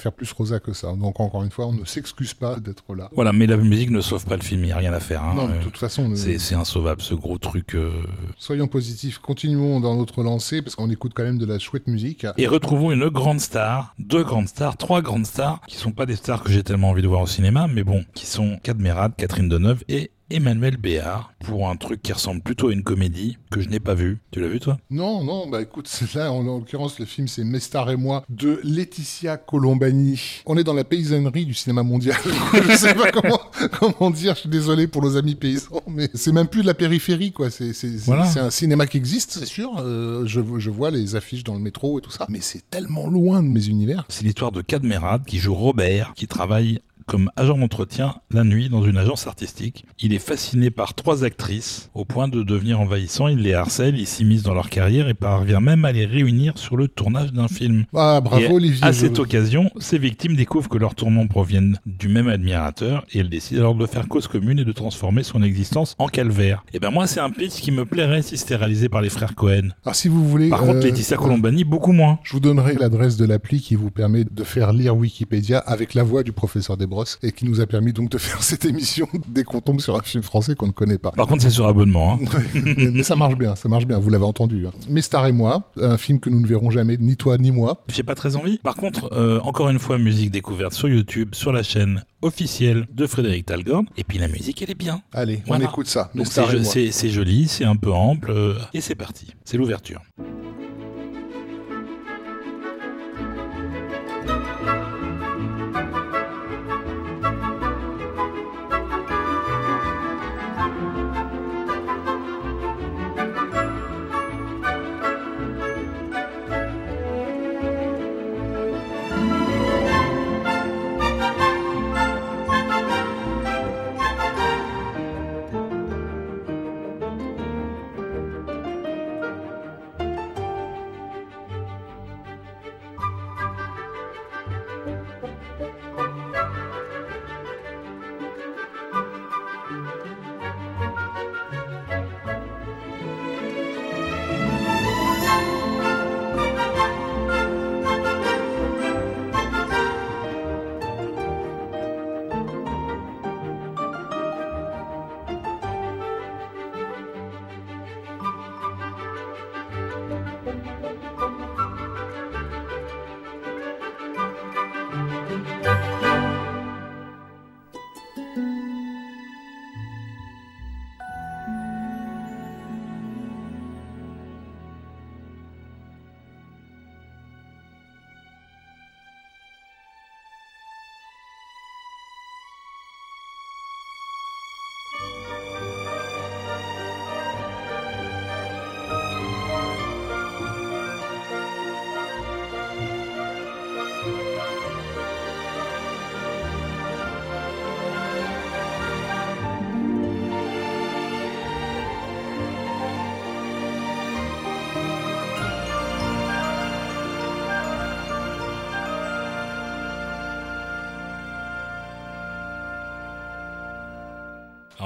Faire 0.00 0.12
plus 0.12 0.30
rosa 0.32 0.58
que 0.60 0.72
ça. 0.72 0.92
Donc 0.96 1.20
encore 1.20 1.42
une 1.44 1.50
fois, 1.50 1.66
on 1.66 1.72
ne 1.72 1.84
s'excuse 1.84 2.34
pas 2.34 2.58
d'être 2.58 2.94
là. 2.94 3.08
Voilà, 3.14 3.32
mais 3.32 3.46
la 3.46 3.56
musique 3.56 3.90
ne 3.90 4.00
sauve 4.00 4.24
pas 4.24 4.36
le 4.36 4.42
film, 4.42 4.62
il 4.62 4.66
n'y 4.66 4.72
a 4.72 4.76
rien 4.76 4.92
à 4.92 5.00
faire. 5.00 5.22
hein. 5.22 5.34
non, 5.34 5.48
de 5.48 5.62
toute 5.62 5.76
façon, 5.76 6.10
c'est 6.14 6.38
c'est 6.38 6.54
insauvable 6.54 7.02
ce 7.02 7.14
gros 7.14 7.38
truc. 7.38 7.74
euh. 7.74 7.90
soyons 8.38 8.66
positifs, 8.68 9.18
continuons 9.18 9.80
dans 9.80 9.96
notre 9.96 10.22
lancée 10.22 10.62
parce 10.62 10.74
qu'on 10.74 10.90
écoute 10.90 11.12
quand 11.14 11.22
même 11.24 11.38
de 11.38 11.46
la 11.46 11.58
chouette 11.58 11.86
musique. 11.86 12.26
Et 12.36 12.46
retrouvons 12.46 12.90
une 12.92 13.08
grande 13.08 13.40
star, 13.40 13.94
deux 13.98 14.24
grandes 14.24 14.48
stars, 14.48 14.76
trois 14.76 15.02
grandes 15.02 15.26
stars, 15.26 15.60
qui 15.68 15.76
sont 15.76 15.92
pas 15.92 16.06
des 16.06 16.16
stars 16.16 16.42
que 16.42 16.50
j'ai 16.50 16.62
tellement 16.62 16.90
envie 16.90 17.02
de 17.02 17.08
voir 17.08 17.20
au 17.22 17.26
cinéma, 17.26 17.68
mais 17.72 17.84
bon, 17.84 18.04
qui 18.14 18.26
sont 18.26 18.58
Cadmerade, 18.62 19.12
Catherine 19.16 19.48
Deneuve 19.48 19.82
et 19.88 20.10
Emmanuel 20.30 20.76
Béard, 20.76 21.32
pour 21.40 21.68
un 21.68 21.76
truc 21.76 22.02
qui 22.02 22.12
ressemble 22.12 22.40
plutôt 22.42 22.68
à 22.68 22.72
une 22.72 22.82
comédie 22.82 23.36
que 23.50 23.60
je 23.60 23.68
n'ai 23.68 23.80
pas 23.80 23.94
vu. 23.94 24.18
Tu 24.30 24.40
l'as 24.40 24.48
vu 24.48 24.60
toi? 24.60 24.78
Non, 24.90 25.24
non, 25.24 25.48
bah 25.48 25.60
écoute, 25.62 25.88
c'est 25.88 26.14
là, 26.14 26.30
en, 26.32 26.46
en 26.46 26.58
l'occurrence, 26.58 26.98
le 26.98 27.06
film 27.06 27.28
c'est 27.28 27.44
Mestar 27.44 27.90
et 27.90 27.96
moi 27.96 28.24
de 28.28 28.60
Laetitia 28.64 29.36
Colombani. 29.36 30.42
On 30.46 30.56
est 30.56 30.64
dans 30.64 30.72
la 30.74 30.84
paysannerie 30.84 31.44
du 31.46 31.54
cinéma 31.54 31.82
mondial. 31.82 32.16
je 32.68 32.76
sais 32.76 32.94
pas 32.94 33.10
comment, 33.12 33.40
comment 33.78 34.10
dire, 34.10 34.34
je 34.34 34.40
suis 34.40 34.48
désolé 34.48 34.86
pour 34.86 35.02
nos 35.02 35.16
amis 35.16 35.34
paysans, 35.34 35.82
mais 35.86 36.08
c'est 36.14 36.32
même 36.32 36.48
plus 36.48 36.62
de 36.62 36.66
la 36.66 36.74
périphérie, 36.74 37.32
quoi. 37.32 37.50
C'est 37.50 37.72
c'est- 37.72 37.98
c'est- 37.98 38.04
Voilà. 38.06 38.26
c'est 38.26 38.40
un 38.40 38.50
cinéma 38.50 38.86
qui 38.86 38.96
existe, 38.96 39.32
c'est 39.32 39.46
sûr. 39.46 39.78
Euh, 39.78 40.24
je, 40.26 40.40
je 40.58 40.70
vois 40.70 40.90
les 40.90 41.16
affiches 41.16 41.44
dans 41.44 41.54
le 41.54 41.60
métro 41.60 41.98
et 41.98 42.02
tout 42.02 42.10
ça, 42.10 42.26
mais 42.28 42.40
c'est 42.40 42.68
tellement 42.70 43.06
loin 43.08 43.42
de 43.42 43.48
mes 43.48 43.66
univers. 43.66 44.04
C'est 44.08 44.24
l'histoire 44.24 44.52
de 44.52 44.62
Cadmerade 44.62 45.24
qui 45.24 45.38
joue 45.38 45.54
Robert, 45.54 46.12
qui 46.14 46.26
travaille 46.26 46.80
comme 47.10 47.28
agent 47.34 47.58
d'entretien 47.58 48.14
la 48.30 48.44
nuit 48.44 48.68
dans 48.68 48.84
une 48.84 48.96
agence 48.96 49.26
artistique. 49.26 49.84
Il 49.98 50.14
est 50.14 50.20
fasciné 50.20 50.70
par 50.70 50.94
trois 50.94 51.24
actrices 51.24 51.90
au 51.92 52.04
point 52.04 52.28
de 52.28 52.44
devenir 52.44 52.80
envahissant. 52.80 53.26
Il 53.26 53.38
les 53.38 53.52
harcèle, 53.52 53.98
il 53.98 54.06
s'immisce 54.06 54.44
dans 54.44 54.54
leur 54.54 54.70
carrière 54.70 55.08
et 55.08 55.14
parvient 55.14 55.58
même 55.58 55.84
à 55.84 55.90
les 55.90 56.06
réunir 56.06 56.56
sur 56.56 56.76
le 56.76 56.86
tournage 56.86 57.32
d'un 57.32 57.48
film. 57.48 57.84
Ah, 57.96 58.20
bravo 58.20 58.44
Et 58.44 58.52
Olivier. 58.52 58.84
À 58.84 58.92
cette 58.92 59.18
occasion, 59.18 59.72
ces 59.80 59.98
victimes 59.98 60.36
découvrent 60.36 60.68
que 60.68 60.78
leurs 60.78 60.94
tourments 60.94 61.26
proviennent 61.26 61.80
du 61.84 62.06
même 62.06 62.28
admirateur 62.28 63.04
et 63.10 63.18
elles 63.18 63.28
décident 63.28 63.58
alors 63.58 63.74
de 63.74 63.86
faire 63.86 64.06
cause 64.06 64.28
commune 64.28 64.60
et 64.60 64.64
de 64.64 64.72
transformer 64.72 65.24
son 65.24 65.42
existence 65.42 65.96
en 65.98 66.06
calvaire. 66.06 66.64
Et 66.72 66.78
ben 66.78 66.92
moi, 66.92 67.08
c'est 67.08 67.18
un 67.18 67.30
pitch 67.30 67.60
qui 67.60 67.72
me 67.72 67.86
plairait 67.86 68.22
si 68.22 68.38
c'était 68.38 68.54
réalisé 68.54 68.88
par 68.88 69.00
les 69.00 69.10
frères 69.10 69.34
Cohen. 69.34 69.70
Alors 69.84 69.96
si 69.96 70.06
vous 70.06 70.28
voulez... 70.28 70.48
Par 70.48 70.62
euh, 70.62 70.66
contre, 70.66 70.86
Laetitia 70.86 71.16
Colombani, 71.16 71.64
beaucoup 71.64 71.92
moins. 71.92 72.20
Je 72.22 72.34
vous 72.34 72.40
donnerai 72.40 72.74
l'adresse 72.74 73.16
de 73.16 73.24
l'appli 73.24 73.60
qui 73.60 73.74
vous 73.74 73.90
permet 73.90 74.22
de 74.22 74.44
faire 74.44 74.72
lire 74.72 74.96
Wikipédia 74.96 75.58
avec 75.58 75.94
la 75.94 76.04
voix 76.04 76.22
du 76.22 76.30
professeur 76.30 76.76
Desbrosses 76.76 76.99
et 77.22 77.32
qui 77.32 77.44
nous 77.44 77.60
a 77.60 77.66
permis 77.66 77.92
donc 77.92 78.10
de 78.10 78.18
faire 78.18 78.42
cette 78.42 78.64
émission 78.64 79.08
dès 79.28 79.44
qu'on 79.44 79.60
tombe 79.60 79.80
sur 79.80 79.96
un 79.96 80.02
film 80.02 80.22
français 80.22 80.54
qu'on 80.54 80.66
ne 80.68 80.72
connaît 80.72 80.98
pas. 80.98 81.10
Par 81.12 81.26
contre, 81.26 81.42
c'est 81.42 81.50
sur 81.50 81.66
abonnement. 81.66 82.18
hein. 82.22 82.38
mais 82.54 82.90
mais 82.92 83.02
ça 83.02 83.16
marche 83.16 83.36
bien, 83.36 83.56
ça 83.56 83.68
marche 83.68 83.86
bien, 83.86 83.98
vous 83.98 84.10
l'avez 84.10 84.24
entendu. 84.24 84.66
Hein. 84.66 84.72
Mais 84.88 85.02
Star 85.02 85.26
et 85.26 85.32
moi, 85.32 85.70
un 85.80 85.96
film 85.98 86.20
que 86.20 86.30
nous 86.30 86.40
ne 86.40 86.46
verrons 86.46 86.70
jamais, 86.70 86.96
ni 86.98 87.16
toi 87.16 87.38
ni 87.38 87.50
moi. 87.50 87.84
J'ai 87.88 88.02
pas 88.02 88.14
très 88.14 88.36
envie. 88.36 88.58
Par 88.58 88.74
contre, 88.76 89.12
euh, 89.12 89.40
encore 89.42 89.68
une 89.70 89.78
fois, 89.78 89.98
musique 89.98 90.30
découverte 90.30 90.72
sur 90.74 90.88
YouTube, 90.88 91.34
sur 91.34 91.52
la 91.52 91.62
chaîne 91.62 92.04
officielle 92.22 92.86
de 92.92 93.06
Frédéric 93.06 93.46
Talgorn. 93.46 93.86
Et 93.96 94.04
puis 94.04 94.18
la 94.18 94.28
musique, 94.28 94.60
elle 94.62 94.70
est 94.70 94.74
bien. 94.74 95.02
Allez, 95.12 95.42
Voilà. 95.46 95.64
on 95.64 95.68
écoute 95.68 95.86
ça. 95.86 96.10
Donc 96.14 96.26
c'est 96.26 97.08
joli, 97.10 97.48
c'est 97.48 97.64
un 97.64 97.76
peu 97.76 97.90
ample, 97.92 98.30
euh, 98.30 98.54
et 98.74 98.80
c'est 98.80 98.94
parti. 98.94 99.28
C'est 99.44 99.56
l'ouverture. 99.56 100.00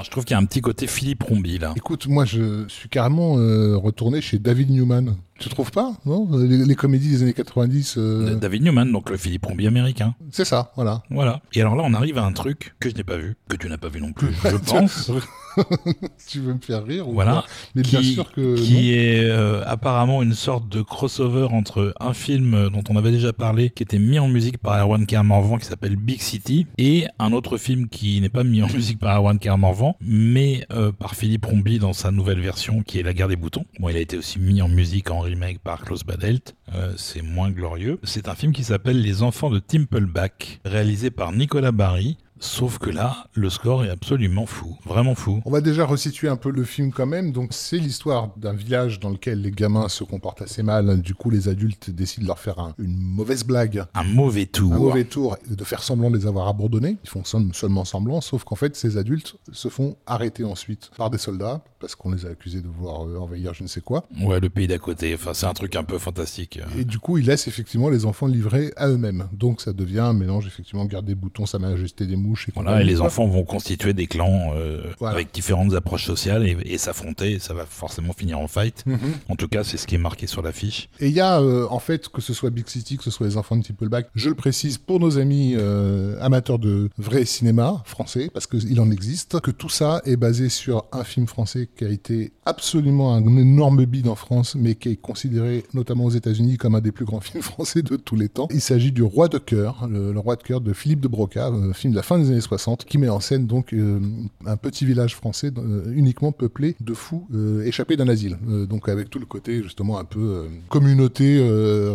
Je 0.05 0.11
trouve 0.11 0.23
qu'il 0.23 0.35
y 0.35 0.37
a 0.37 0.39
un 0.39 0.45
petit 0.45 0.61
côté 0.61 0.85
Philippe 0.85 1.23
Rombi 1.23 1.57
là. 1.57 1.73
Écoute, 1.75 2.07
moi 2.07 2.25
je 2.25 2.67
suis 2.67 2.89
carrément 2.89 3.39
euh, 3.39 3.75
retourné 3.75 4.21
chez 4.21 4.37
David 4.37 4.69
Newman. 4.69 5.15
Tu 5.37 5.49
trouves 5.49 5.71
pas 5.71 5.93
Non 6.05 6.27
les, 6.37 6.63
les 6.65 6.75
comédies 6.75 7.09
des 7.09 7.23
années 7.23 7.33
90, 7.33 7.95
euh, 7.97 8.35
David 8.35 8.63
Newman, 8.63 8.91
donc 8.91 9.09
le 9.09 9.17
Philippe 9.17 9.45
Rombi 9.45 9.67
américain. 9.67 10.15
c'est 10.31 10.45
ça, 10.45 10.71
voilà. 10.75 11.03
Voilà. 11.09 11.41
Et 11.53 11.61
alors 11.61 11.75
là, 11.75 11.83
on 11.85 11.93
arrive 11.93 12.17
à 12.17 12.23
un 12.23 12.31
truc 12.31 12.73
que 12.79 12.89
je 12.89 12.95
n'ai 12.95 13.03
pas 13.03 13.17
vu, 13.17 13.35
que 13.49 13.57
tu 13.57 13.67
n'as 13.67 13.77
pas 13.77 13.89
vu 13.89 13.99
non 13.99 14.13
plus, 14.13 14.29
je 14.43 14.55
pense. 14.71 15.11
tu 16.27 16.39
veux 16.39 16.53
me 16.53 16.59
faire 16.59 16.83
rire 16.85 17.07
ou 17.07 17.13
Voilà. 17.13 17.31
quoi 17.33 17.45
Mais 17.75 17.81
bien 17.81 18.01
sûr 18.03 18.31
que 18.31 18.55
qui 18.57 18.93
est 18.93 19.23
euh, 19.23 19.63
apparemment 19.65 20.21
une 20.21 20.33
sorte 20.33 20.67
de 20.69 20.81
crossover 20.81 21.47
entre 21.51 21.93
un 21.99 22.13
film 22.13 22.53
euh, 22.53 22.69
dont 22.69 22.83
on 22.89 22.95
avait 22.95 23.11
déjà 23.11 23.33
parlé, 23.33 23.69
qui 23.69 23.83
était 23.83 23.99
mis 23.99 24.19
en 24.19 24.27
musique 24.27 24.57
par 24.57 24.77
Erwan 24.79 25.05
Kermorvan, 25.05 25.57
qui 25.57 25.65
s'appelle 25.65 25.95
Big 25.97 26.21
City, 26.21 26.65
et 26.77 27.07
un 27.19 27.31
autre 27.33 27.57
film 27.57 27.87
qui 27.89 28.21
n'est 28.21 28.29
pas 28.29 28.43
mis 28.45 28.63
en 28.63 28.67
musique 28.73 28.99
par 28.99 29.17
Erwan 29.17 29.37
Kermorvan, 29.39 29.97
mais 30.01 30.65
euh, 30.71 30.91
par 30.93 31.15
Philippe 31.15 31.45
Rombi 31.45 31.79
dans 31.79 31.93
sa 31.93 32.11
nouvelle 32.11 32.39
version, 32.39 32.83
qui 32.83 32.99
est 32.99 33.03
La 33.03 33.13
Guerre 33.13 33.27
des 33.29 33.35
Boutons. 33.35 33.65
Bon, 33.79 33.89
il 33.89 33.97
a 33.97 33.99
été 34.01 34.17
aussi 34.17 34.39
mis 34.39 34.61
en 34.61 34.69
musique 34.69 35.11
en 35.11 35.24
remake 35.25 35.59
par 35.59 35.83
Klaus 35.83 36.03
Badelt. 36.03 36.55
Euh, 36.73 36.93
c'est 36.97 37.21
moins 37.21 37.51
glorieux. 37.51 37.99
C'est 38.03 38.27
un 38.27 38.35
film 38.35 38.53
qui 38.53 38.63
s'appelle 38.63 39.01
Les 39.01 39.23
Enfants 39.23 39.49
de 39.49 39.59
Timpleback, 39.59 40.61
réalisé 40.65 41.11
par 41.11 41.31
Nicolas 41.31 41.71
Barry. 41.71 42.17
Sauf 42.39 42.79
que 42.79 42.89
là, 42.89 43.27
le 43.33 43.49
score 43.49 43.85
est 43.85 43.89
absolument 43.89 44.45
fou, 44.45 44.77
vraiment 44.85 45.15
fou. 45.15 45.41
On 45.45 45.51
va 45.51 45.61
déjà 45.61 45.85
resituer 45.85 46.27
un 46.27 46.35
peu 46.35 46.51
le 46.51 46.63
film 46.63 46.91
quand 46.91 47.05
même. 47.05 47.31
Donc 47.31 47.49
c'est 47.53 47.77
l'histoire 47.77 48.29
d'un 48.37 48.53
village 48.53 48.99
dans 48.99 49.09
lequel 49.09 49.41
les 49.41 49.51
gamins 49.51 49.87
se 49.87 50.03
comportent 50.03 50.41
assez 50.41 50.61
mal. 50.61 51.01
Du 51.01 51.15
coup, 51.15 51.29
les 51.29 51.47
adultes 51.47 51.89
décident 51.89 52.23
de 52.23 52.27
leur 52.27 52.39
faire 52.39 52.59
un- 52.59 52.73
une 52.77 52.97
mauvaise 52.97 53.43
blague, 53.45 53.85
Un 53.93 54.03
mauvais 54.03 54.45
tour. 54.45 54.73
un 54.73 54.77
mauvais 54.79 55.05
tour, 55.05 55.37
et 55.49 55.55
de 55.55 55.63
faire 55.63 55.81
semblant 55.81 56.11
de 56.11 56.17
les 56.17 56.27
avoir 56.27 56.47
abandonnés. 56.49 56.97
Ils 57.03 57.09
font 57.09 57.23
seulement 57.53 57.85
semblant, 57.85 58.19
sauf 58.21 58.43
qu'en 58.43 58.55
fait, 58.55 58.75
ces 58.75 58.97
adultes 58.97 59.35
se 59.53 59.69
font 59.69 59.95
arrêter 60.05 60.43
ensuite 60.43 60.91
par 60.97 61.09
des 61.09 61.17
soldats 61.17 61.63
parce 61.79 61.95
qu'on 61.95 62.11
les 62.11 62.25
a 62.25 62.29
accusés 62.29 62.61
de 62.61 62.67
vouloir 62.67 63.05
euh, 63.07 63.17
envahir 63.17 63.53
je 63.53 63.63
ne 63.63 63.67
sais 63.67 63.81
quoi. 63.81 64.05
Ouais, 64.21 64.39
le 64.39 64.49
pays 64.49 64.67
d'à 64.67 64.77
côté. 64.79 65.13
Enfin, 65.15 65.33
c'est 65.33 65.45
un 65.45 65.53
truc 65.53 65.75
un 65.75 65.83
peu 65.83 65.97
fantastique. 65.99 66.59
Et 66.77 66.83
du 66.83 66.99
coup, 66.99 67.17
ils 67.17 67.25
laissent 67.25 67.47
effectivement 67.47 67.89
les 67.89 68.05
enfants 68.05 68.27
livrés 68.27 68.73
à 68.75 68.87
eux-mêmes. 68.89 69.27
Donc 69.33 69.61
ça 69.61 69.71
devient 69.71 69.99
un 69.99 70.13
mélange 70.13 70.47
effectivement 70.47 70.85
garde 70.85 71.05
des 71.05 71.15
boutons, 71.15 71.45
sa 71.45 71.59
majesté 71.59 72.05
des 72.07 72.15
mouches 72.25 72.49
et 72.49 72.51
Voilà, 72.53 72.71
compagnie, 72.71 72.89
et 72.89 72.93
les 72.93 73.01
enfants 73.01 73.27
vont 73.27 73.43
constituer 73.43 73.93
des 73.93 74.07
clans 74.07 74.51
euh, 74.55 74.83
Voilà. 74.99 75.15
avec 75.15 75.33
différentes 75.33 75.73
approches 75.73 76.05
sociales 76.05 76.47
et, 76.47 76.57
et 76.65 76.77
s'affronter. 76.77 77.39
Ça 77.39 77.53
va 77.53 77.65
forcément 77.65 78.13
finir 78.13 78.39
en 78.39 78.47
fight. 78.47 78.83
Mhm. 78.85 78.97
En 79.29 79.35
tout 79.35 79.47
cas, 79.47 79.63
c'est 79.63 79.77
ce 79.77 79.87
qui 79.87 79.95
est 79.95 79.99
marqué 79.99 80.27
sur 80.27 80.41
l'affiche. 80.41 80.89
Et 80.99 81.07
il 81.07 81.13
y 81.13 81.19
a, 81.21 81.39
euh, 81.39 81.67
en 81.69 81.79
fait, 81.79 82.09
que 82.09 82.21
ce 82.21 82.33
soit 82.33 82.49
Big 82.49 82.67
City, 82.67 82.97
que 82.97 83.03
ce 83.03 83.11
soit 83.11 83.27
les 83.27 83.37
enfants 83.37 83.55
de 83.57 83.63
Tippleback, 83.63 84.07
je 84.15 84.29
le 84.29 84.35
précise 84.35 84.77
pour 84.77 84.99
nos 84.99 85.17
amis 85.17 85.53
euh, 85.55 86.17
amateurs 86.21 86.59
de 86.59 86.89
vrai 86.97 87.25
cinéma 87.25 87.81
français, 87.85 88.29
parce 88.33 88.47
qu'il 88.47 88.79
en 88.79 88.91
existe, 88.91 89.39
que 89.39 89.51
tout 89.51 89.69
ça 89.69 90.01
est 90.05 90.15
basé 90.17 90.49
sur 90.49 90.85
un 90.91 91.03
film 91.03 91.27
français 91.27 91.69
qui 91.77 91.85
a 91.85 91.89
été 91.89 92.31
absolument 92.45 93.13
un 93.15 93.21
énorme 93.37 93.85
bide 93.85 94.07
en 94.07 94.15
France, 94.15 94.55
mais 94.55 94.75
qui 94.75 94.89
est 94.89 94.95
considéré, 94.95 95.63
notamment 95.73 96.05
aux 96.05 96.09
États-Unis, 96.11 96.57
comme 96.57 96.75
un 96.75 96.81
des 96.81 96.91
plus 96.91 97.05
grands 97.05 97.19
films 97.21 97.43
français 97.43 97.81
de 97.81 97.95
tous 97.95 98.15
les 98.15 98.29
temps. 98.29 98.47
Il 98.51 98.61
s'agit 98.61 98.91
du 98.91 99.03
Roi 99.03 99.27
de 99.27 99.37
cœur, 99.37 99.87
le, 99.89 100.11
le 100.13 100.19
Roi 100.19 100.35
de 100.35 100.43
cœur 100.43 100.61
de 100.61 100.73
Philippe 100.73 101.01
de 101.01 101.07
Broca, 101.07 101.47
un 101.47 101.73
film 101.73 101.91
de 101.91 101.97
la 101.97 102.03
fin 102.03 102.14
des 102.19 102.29
années 102.31 102.41
60, 102.41 102.85
qui 102.85 102.97
met 102.97 103.09
en 103.09 103.19
scène 103.19 103.47
donc 103.47 103.73
euh, 103.73 103.99
un 104.45 104.57
petit 104.57 104.85
village 104.85 105.15
français 105.15 105.51
euh, 105.57 105.91
uniquement 105.93 106.31
peuplé 106.31 106.75
de 106.79 106.93
fous 106.93 107.27
euh, 107.33 107.63
échappés 107.65 107.97
d'un 107.97 108.07
asile. 108.07 108.37
Donc 108.69 108.89
avec 108.89 109.09
tout 109.09 109.19
le 109.19 109.25
côté 109.25 109.61
justement 109.63 109.97
un 109.99 110.03
peu 110.05 110.47
communauté 110.69 111.39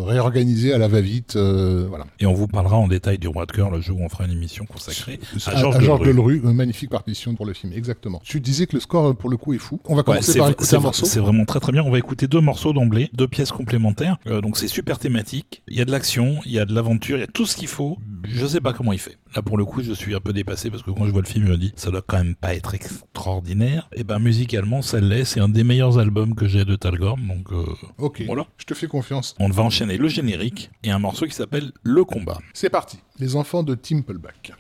réorganisée 0.06 0.72
à 0.72 0.78
la 0.78 0.88
va-vite, 0.88 1.36
voilà. 1.36 2.06
Et 2.18 2.26
on 2.26 2.34
vous 2.34 2.46
parlera 2.48 2.76
en 2.76 2.88
détail 2.88 3.18
du 3.18 3.28
Roi 3.28 3.46
de 3.46 3.52
cœur 3.52 3.70
le 3.70 3.80
jour 3.80 4.00
où 4.00 4.04
on 4.04 4.08
fera 4.08 4.24
une 4.24 4.32
émission 4.32 4.66
consacrée 4.66 5.20
à 5.46 5.50
À, 5.50 5.56
Georges 5.56 5.76
à. 5.88 5.98
Delerue, 6.04 6.42
euh, 6.44 6.52
magnifique 6.52 6.90
partition 6.90 7.34
pour 7.34 7.46
le 7.46 7.52
film, 7.52 7.72
exactement. 7.72 8.20
Tu 8.24 8.40
disais 8.40 8.66
que 8.66 8.74
le 8.76 8.80
score 8.80 9.14
pour 9.16 9.30
le 9.30 9.36
coup 9.36 9.54
est 9.54 9.58
fou. 9.58 9.80
On 9.84 9.94
va 9.94 10.00
Ouais, 10.00 10.04
commencer 10.04 10.32
c'est 10.32 10.38
par 10.38 10.48
écouter 10.50 10.76
un 10.76 10.80
morceau. 10.80 11.06
c'est 11.06 11.20
vraiment 11.20 11.44
très 11.44 11.60
très 11.60 11.72
bien. 11.72 11.82
On 11.84 11.90
va 11.90 11.98
écouter 11.98 12.26
deux 12.26 12.40
morceaux 12.40 12.72
d'emblée, 12.72 13.10
deux 13.12 13.28
pièces 13.28 13.52
complémentaires. 13.52 14.16
Donc 14.42 14.56
c'est 14.56 14.68
super 14.68 14.98
thématique. 14.98 15.62
Il 15.68 15.76
y 15.76 15.80
a 15.80 15.84
de 15.84 15.90
l'action, 15.90 16.38
il 16.46 16.52
y 16.52 16.58
a 16.58 16.64
de 16.64 16.74
l'aventure, 16.74 17.16
il 17.16 17.20
y 17.20 17.24
a 17.24 17.26
tout 17.28 17.46
ce 17.46 17.56
qu'il 17.56 17.68
faut. 17.68 17.98
Je 18.24 18.46
sais 18.46 18.60
pas 18.60 18.72
comment 18.72 18.92
il 18.92 18.98
fait. 18.98 19.16
Là 19.36 19.42
pour 19.42 19.56
le 19.58 19.64
coup, 19.64 19.82
je 19.82 19.92
suis 19.92 20.09
un 20.14 20.20
peu 20.20 20.32
dépassé 20.32 20.70
parce 20.70 20.82
que 20.82 20.90
quand 20.90 21.06
je 21.06 21.10
vois 21.12 21.22
le 21.22 21.26
film, 21.26 21.46
je 21.46 21.52
me 21.52 21.56
dis 21.56 21.72
ça 21.76 21.90
doit 21.90 22.02
quand 22.06 22.18
même 22.18 22.34
pas 22.34 22.54
être 22.54 22.74
extraordinaire. 22.74 23.88
Et 23.94 24.04
ben 24.04 24.18
musicalement, 24.18 24.82
ça 24.82 25.00
l'est. 25.00 25.24
C'est 25.24 25.40
un 25.40 25.48
des 25.48 25.64
meilleurs 25.64 25.98
albums 25.98 26.34
que 26.34 26.46
j'ai 26.48 26.64
de 26.64 26.76
Talgorm. 26.76 27.26
Donc 27.26 27.52
euh, 27.52 27.64
Ok, 27.98 28.22
Voilà. 28.26 28.46
je 28.58 28.64
te 28.64 28.74
fais 28.74 28.86
confiance. 28.86 29.34
on 29.38 29.48
va 29.48 29.62
enchaîner 29.62 29.96
le 29.96 30.08
générique 30.08 30.70
et 30.82 30.90
un 30.90 30.98
morceau 30.98 31.26
qui 31.26 31.34
s'appelle 31.34 31.72
Le 31.82 32.04
combat. 32.04 32.38
C'est 32.54 32.70
parti. 32.70 32.98
Les 33.18 33.36
enfants 33.36 33.62
de 33.62 33.74
Timpleback. 33.74 34.52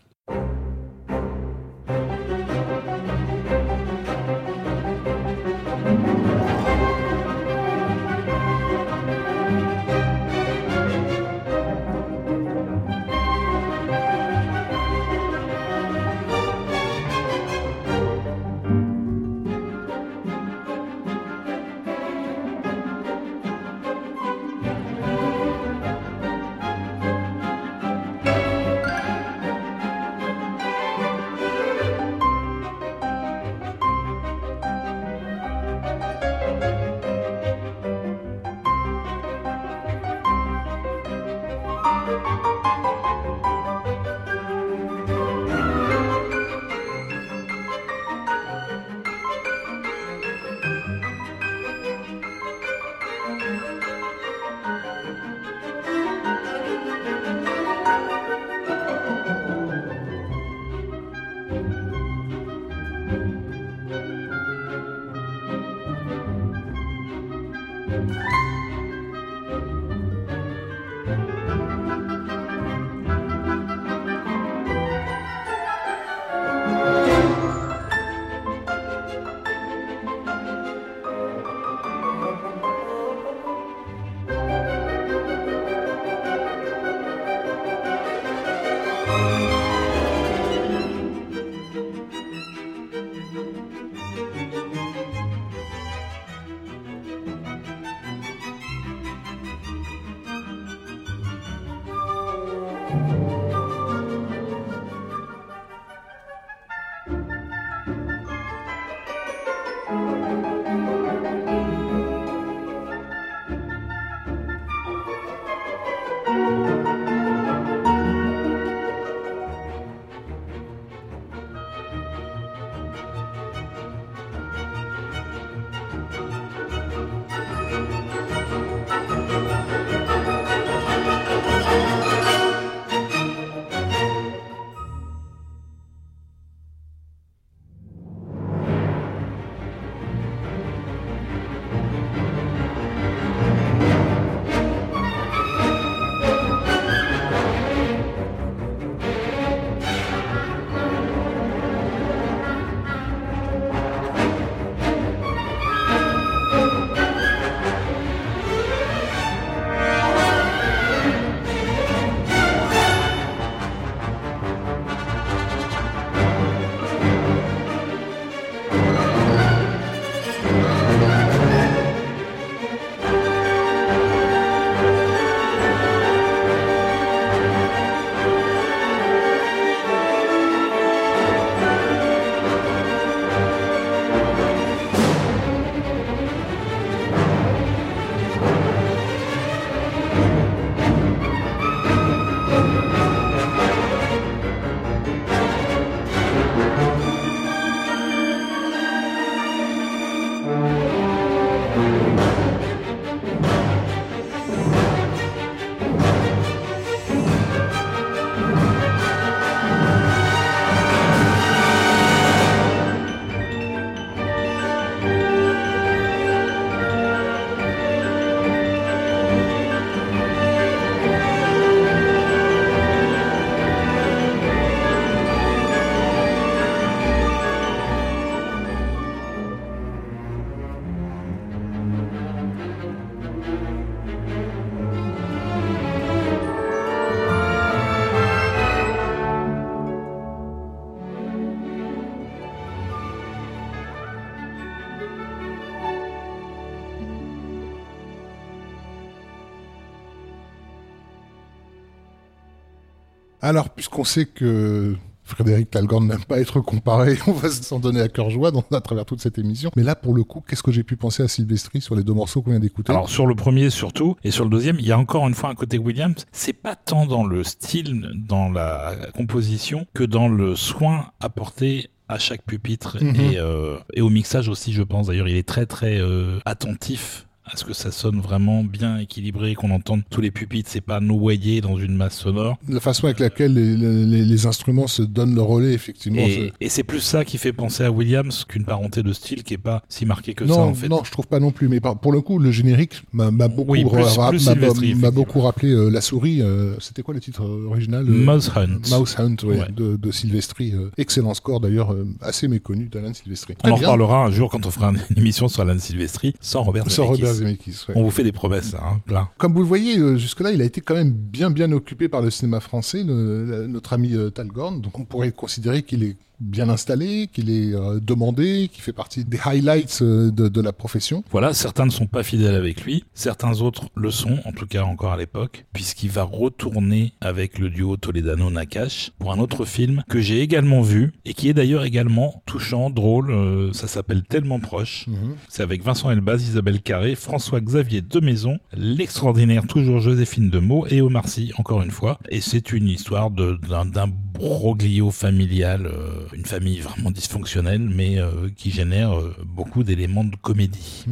Alors, 253.50 253.70
puisqu'on 253.70 254.04
sait 254.04 254.26
que 254.26 254.94
Frédéric 255.24 255.70
Talgorn 255.72 256.06
n'aime 256.06 256.24
pas 256.24 256.38
être 256.38 256.60
comparé, 256.60 257.18
on 257.26 257.32
va 257.32 257.50
s'en 257.50 257.80
donner 257.80 258.00
à 258.00 258.06
cœur 258.08 258.30
joie 258.30 258.52
dans, 258.52 258.64
à 258.72 258.80
travers 258.80 259.04
toute 259.04 259.20
cette 259.20 259.38
émission. 259.38 259.72
Mais 259.74 259.82
là, 259.82 259.96
pour 259.96 260.14
le 260.14 260.22
coup, 260.22 260.40
qu'est-ce 260.46 260.62
que 260.62 260.70
j'ai 260.70 260.84
pu 260.84 260.96
penser 260.96 261.24
à 261.24 261.26
Sylvestri 261.28 261.80
sur 261.80 261.96
les 261.96 262.04
deux 262.04 262.12
morceaux 262.12 262.42
qu'on 262.42 262.50
vient 262.52 262.60
d'écouter? 262.60 262.92
Alors 262.92 263.10
sur 263.10 263.26
le 263.26 263.34
premier 263.34 263.70
surtout, 263.70 264.14
et 264.22 264.30
sur 264.30 264.44
le 264.44 264.50
deuxième, 264.50 264.76
il 264.78 264.86
y 264.86 264.92
a 264.92 264.98
encore 265.00 265.26
une 265.26 265.34
fois 265.34 265.50
un 265.50 265.56
côté 265.56 265.78
Williams. 265.78 266.26
C'est 266.30 266.52
pas 266.52 266.76
tant 266.76 267.06
dans 267.06 267.24
le 267.26 267.42
style, 267.42 268.08
dans 268.14 268.50
la 268.50 268.94
composition, 269.16 269.84
que 269.94 270.04
dans 270.04 270.28
le 270.28 270.54
soin 270.54 271.06
apporté 271.18 271.90
à 272.08 272.20
chaque 272.20 272.44
pupitre 272.44 272.98
Mhm. 273.02 273.16
et, 273.16 273.38
euh, 273.38 273.78
et 273.94 274.00
au 274.00 274.10
mixage 274.10 274.48
aussi, 274.48 274.72
je 274.72 274.82
pense. 274.84 275.08
D'ailleurs, 275.08 275.26
il 275.28 275.36
est 275.36 275.46
très 275.48 275.66
très 275.66 275.98
euh, 276.00 276.38
attentif 276.44 277.26
à 277.52 277.56
ce 277.56 277.64
que 277.64 277.72
ça 277.72 277.90
sonne 277.90 278.20
vraiment 278.20 278.62
bien 278.62 278.98
équilibré, 278.98 279.54
qu'on 279.54 279.70
entende 279.70 280.02
tous 280.10 280.20
les 280.20 280.30
pupitres, 280.30 280.68
c'est 280.70 280.80
pas 280.80 281.00
noyé 281.00 281.60
dans 281.60 281.76
une 281.78 281.96
masse 281.96 282.16
sonore. 282.16 282.56
La 282.68 282.80
façon 282.80 283.06
avec 283.06 283.18
laquelle 283.18 283.54
les, 283.54 283.76
les- 283.76 284.24
les 284.24 284.46
instruments 284.46 284.86
se 284.86 285.02
donnent 285.02 285.34
le 285.34 285.42
relais, 285.42 285.72
effectivement. 285.72 286.20
Et, 286.22 286.52
et 286.60 286.68
c'est 286.68 286.84
plus 286.84 287.00
ça 287.00 287.24
qui 287.24 287.38
fait 287.38 287.52
penser 287.52 287.82
à 287.84 287.90
Williams 287.90 288.44
qu'une 288.48 288.64
parenté 288.64 289.02
de 289.02 289.12
style 289.12 289.42
qui 289.42 289.54
est 289.54 289.58
pas 289.58 289.82
si 289.88 290.06
marquée 290.06 290.34
que 290.34 290.44
non, 290.44 290.54
ça 290.54 290.60
en 290.60 290.74
fait. 290.74 290.88
non, 290.88 291.02
je 291.04 291.10
trouve 291.10 291.26
pas 291.26 291.40
non 291.40 291.50
plus. 291.50 291.68
Mais 291.68 291.80
par- 291.80 291.98
pour 291.98 292.12
le 292.12 292.20
coup, 292.20 292.38
le 292.38 292.50
générique 292.52 293.02
m'a 293.12 293.30
beaucoup, 293.48 293.72
Oui, 293.72 293.84
plus- 293.84 294.02
ra- 294.02 294.30
plus 294.30 294.44
m'a- 294.46 294.52
Sylvestri, 294.52 294.80
m'a 294.80 294.86
effectivement. 294.86 295.12
beaucoup 295.12 295.40
rappelé 295.40 295.70
euh, 295.72 295.88
la 295.88 296.00
souris. 296.00 296.42
euh, 296.42 296.74
C'était 296.78 297.02
quoi 297.02 297.14
le 297.14 297.20
titre 297.20 297.42
original 297.44 298.04
euh, 298.08 298.12
Mouse 298.12 298.52
Hunt. 298.54 298.80
Mouse 298.96 299.16
Hunt, 299.18 299.36
ouais, 299.44 299.58
Ouais. 299.60 299.66
de, 299.76 299.96
de 299.96 300.10
Sylvestri. 300.12 300.72
euh, 300.72 300.90
excellent 300.98 301.34
score 301.34 301.60
d'ailleurs, 301.60 301.94
assez 302.20 302.46
méconnu 302.48 302.86
d'Alan 302.86 303.12
Sylvestri. 303.14 303.54
On 303.64 303.70
en 303.70 303.74
reparlera 303.74 304.24
un 304.24 304.30
jour 304.30 304.50
quand 304.50 304.64
on 304.66 304.70
fera 304.70 304.90
une 304.90 305.00
émission 305.16 305.48
sur 305.48 305.62
Alan 305.62 305.78
Silvestri 305.78 306.34
sans 306.40 306.62
Robert 306.62 306.90
Sans. 306.90 307.06
Robert 307.06 307.34
Zemeckis. 307.40 307.84
ouais. 307.88 307.94
On 307.96 308.02
vous 308.04 308.10
fait 308.10 308.22
des 308.24 308.32
promesses, 308.32 308.74
hein, 308.74 309.00
plein. 309.06 309.28
Comme 309.38 309.52
vous 309.52 309.60
le 309.60 309.66
voyez, 309.66 309.98
euh, 309.98 310.16
jusque-là, 310.16 310.52
il 310.52 310.60
a 310.62 310.64
été 310.64 310.80
quand 310.80 310.94
même 310.94 311.10
bien 311.12 311.50
bien 311.50 311.70
occupé 311.72 312.08
par 312.08 312.22
le 312.22 312.30
cinéma 312.30 312.60
français, 312.60 313.02
le- 313.04 313.44
la- 313.44 313.66
notre 313.66 313.92
ami 313.92 314.14
euh, 314.14 314.30
Talgorn. 314.30 314.80
Donc 314.80 314.98
on 314.98 315.04
pourrait 315.04 315.32
considérer 315.32 315.82
qu'il 315.82 316.02
est 316.04 316.16
bien 316.40 316.68
installé, 316.68 317.28
qu'il 317.32 317.50
est 317.50 317.74
euh, 317.74 318.00
demandé, 318.00 318.68
qu'il 318.72 318.82
fait 318.82 318.92
partie 318.92 319.24
des 319.24 319.38
highlights 319.44 320.00
euh, 320.02 320.30
de, 320.30 320.48
de 320.48 320.60
la 320.60 320.72
profession. 320.72 321.22
Voilà, 321.30 321.52
certains 321.54 321.86
ne 321.86 321.90
sont 321.90 322.06
pas 322.06 322.22
fidèles 322.22 322.54
avec 322.54 322.84
lui, 322.84 323.04
certains 323.14 323.60
autres 323.60 323.88
le 323.94 324.10
sont, 324.10 324.38
en 324.44 324.52
tout 324.52 324.66
cas 324.66 324.82
encore 324.82 325.12
à 325.12 325.16
l'époque, 325.16 325.66
puisqu'il 325.72 326.10
va 326.10 326.22
retourner 326.22 327.12
avec 327.20 327.58
le 327.58 327.70
duo 327.70 327.96
Toledano-Nakash 327.96 329.12
pour 329.18 329.32
un 329.32 329.38
autre 329.38 329.64
film 329.64 330.02
que 330.08 330.20
j'ai 330.20 330.40
également 330.40 330.82
vu 330.82 331.12
et 331.24 331.34
qui 331.34 331.48
est 331.48 331.54
d'ailleurs 331.54 331.84
également 331.84 332.42
touchant, 332.46 332.90
drôle. 332.90 333.30
euh, 333.30 333.72
ça 333.72 333.86
s'appelle 333.88 334.22
Tellement 334.22 334.60
proche. 334.60 335.06
C'est 335.48 335.62
avec 335.62 335.82
Vincent 335.82 336.10
Elbaz, 336.10 336.42
Isabelle 336.42 336.80
Carré, 336.80 337.14
François-Xavier 337.14 338.00
Demaison, 338.00 338.58
l'extraordinaire 338.72 339.66
toujours 339.66 340.00
Joséphine 340.00 340.50
Demeaux 340.50 340.86
et 340.88 341.00
Omar 341.00 341.28
Sy, 341.28 341.52
encore 341.58 341.82
une 341.82 341.90
fois. 341.90 342.18
Et 342.28 342.40
c'est 342.40 342.72
une 342.72 342.88
histoire 342.88 343.30
d'un 343.30 344.08
broglio 344.08 345.10
familial, 345.10 345.90
une 346.32 346.44
famille 346.44 346.80
vraiment 346.80 347.10
dysfonctionnelle, 347.10 347.80
mais 347.80 348.18
euh, 348.18 348.48
qui 348.56 348.70
génère 348.70 349.18
euh, 349.18 349.34
beaucoup 349.44 349.82
d'éléments 349.82 350.24
de 350.24 350.36
comédie. 350.36 351.04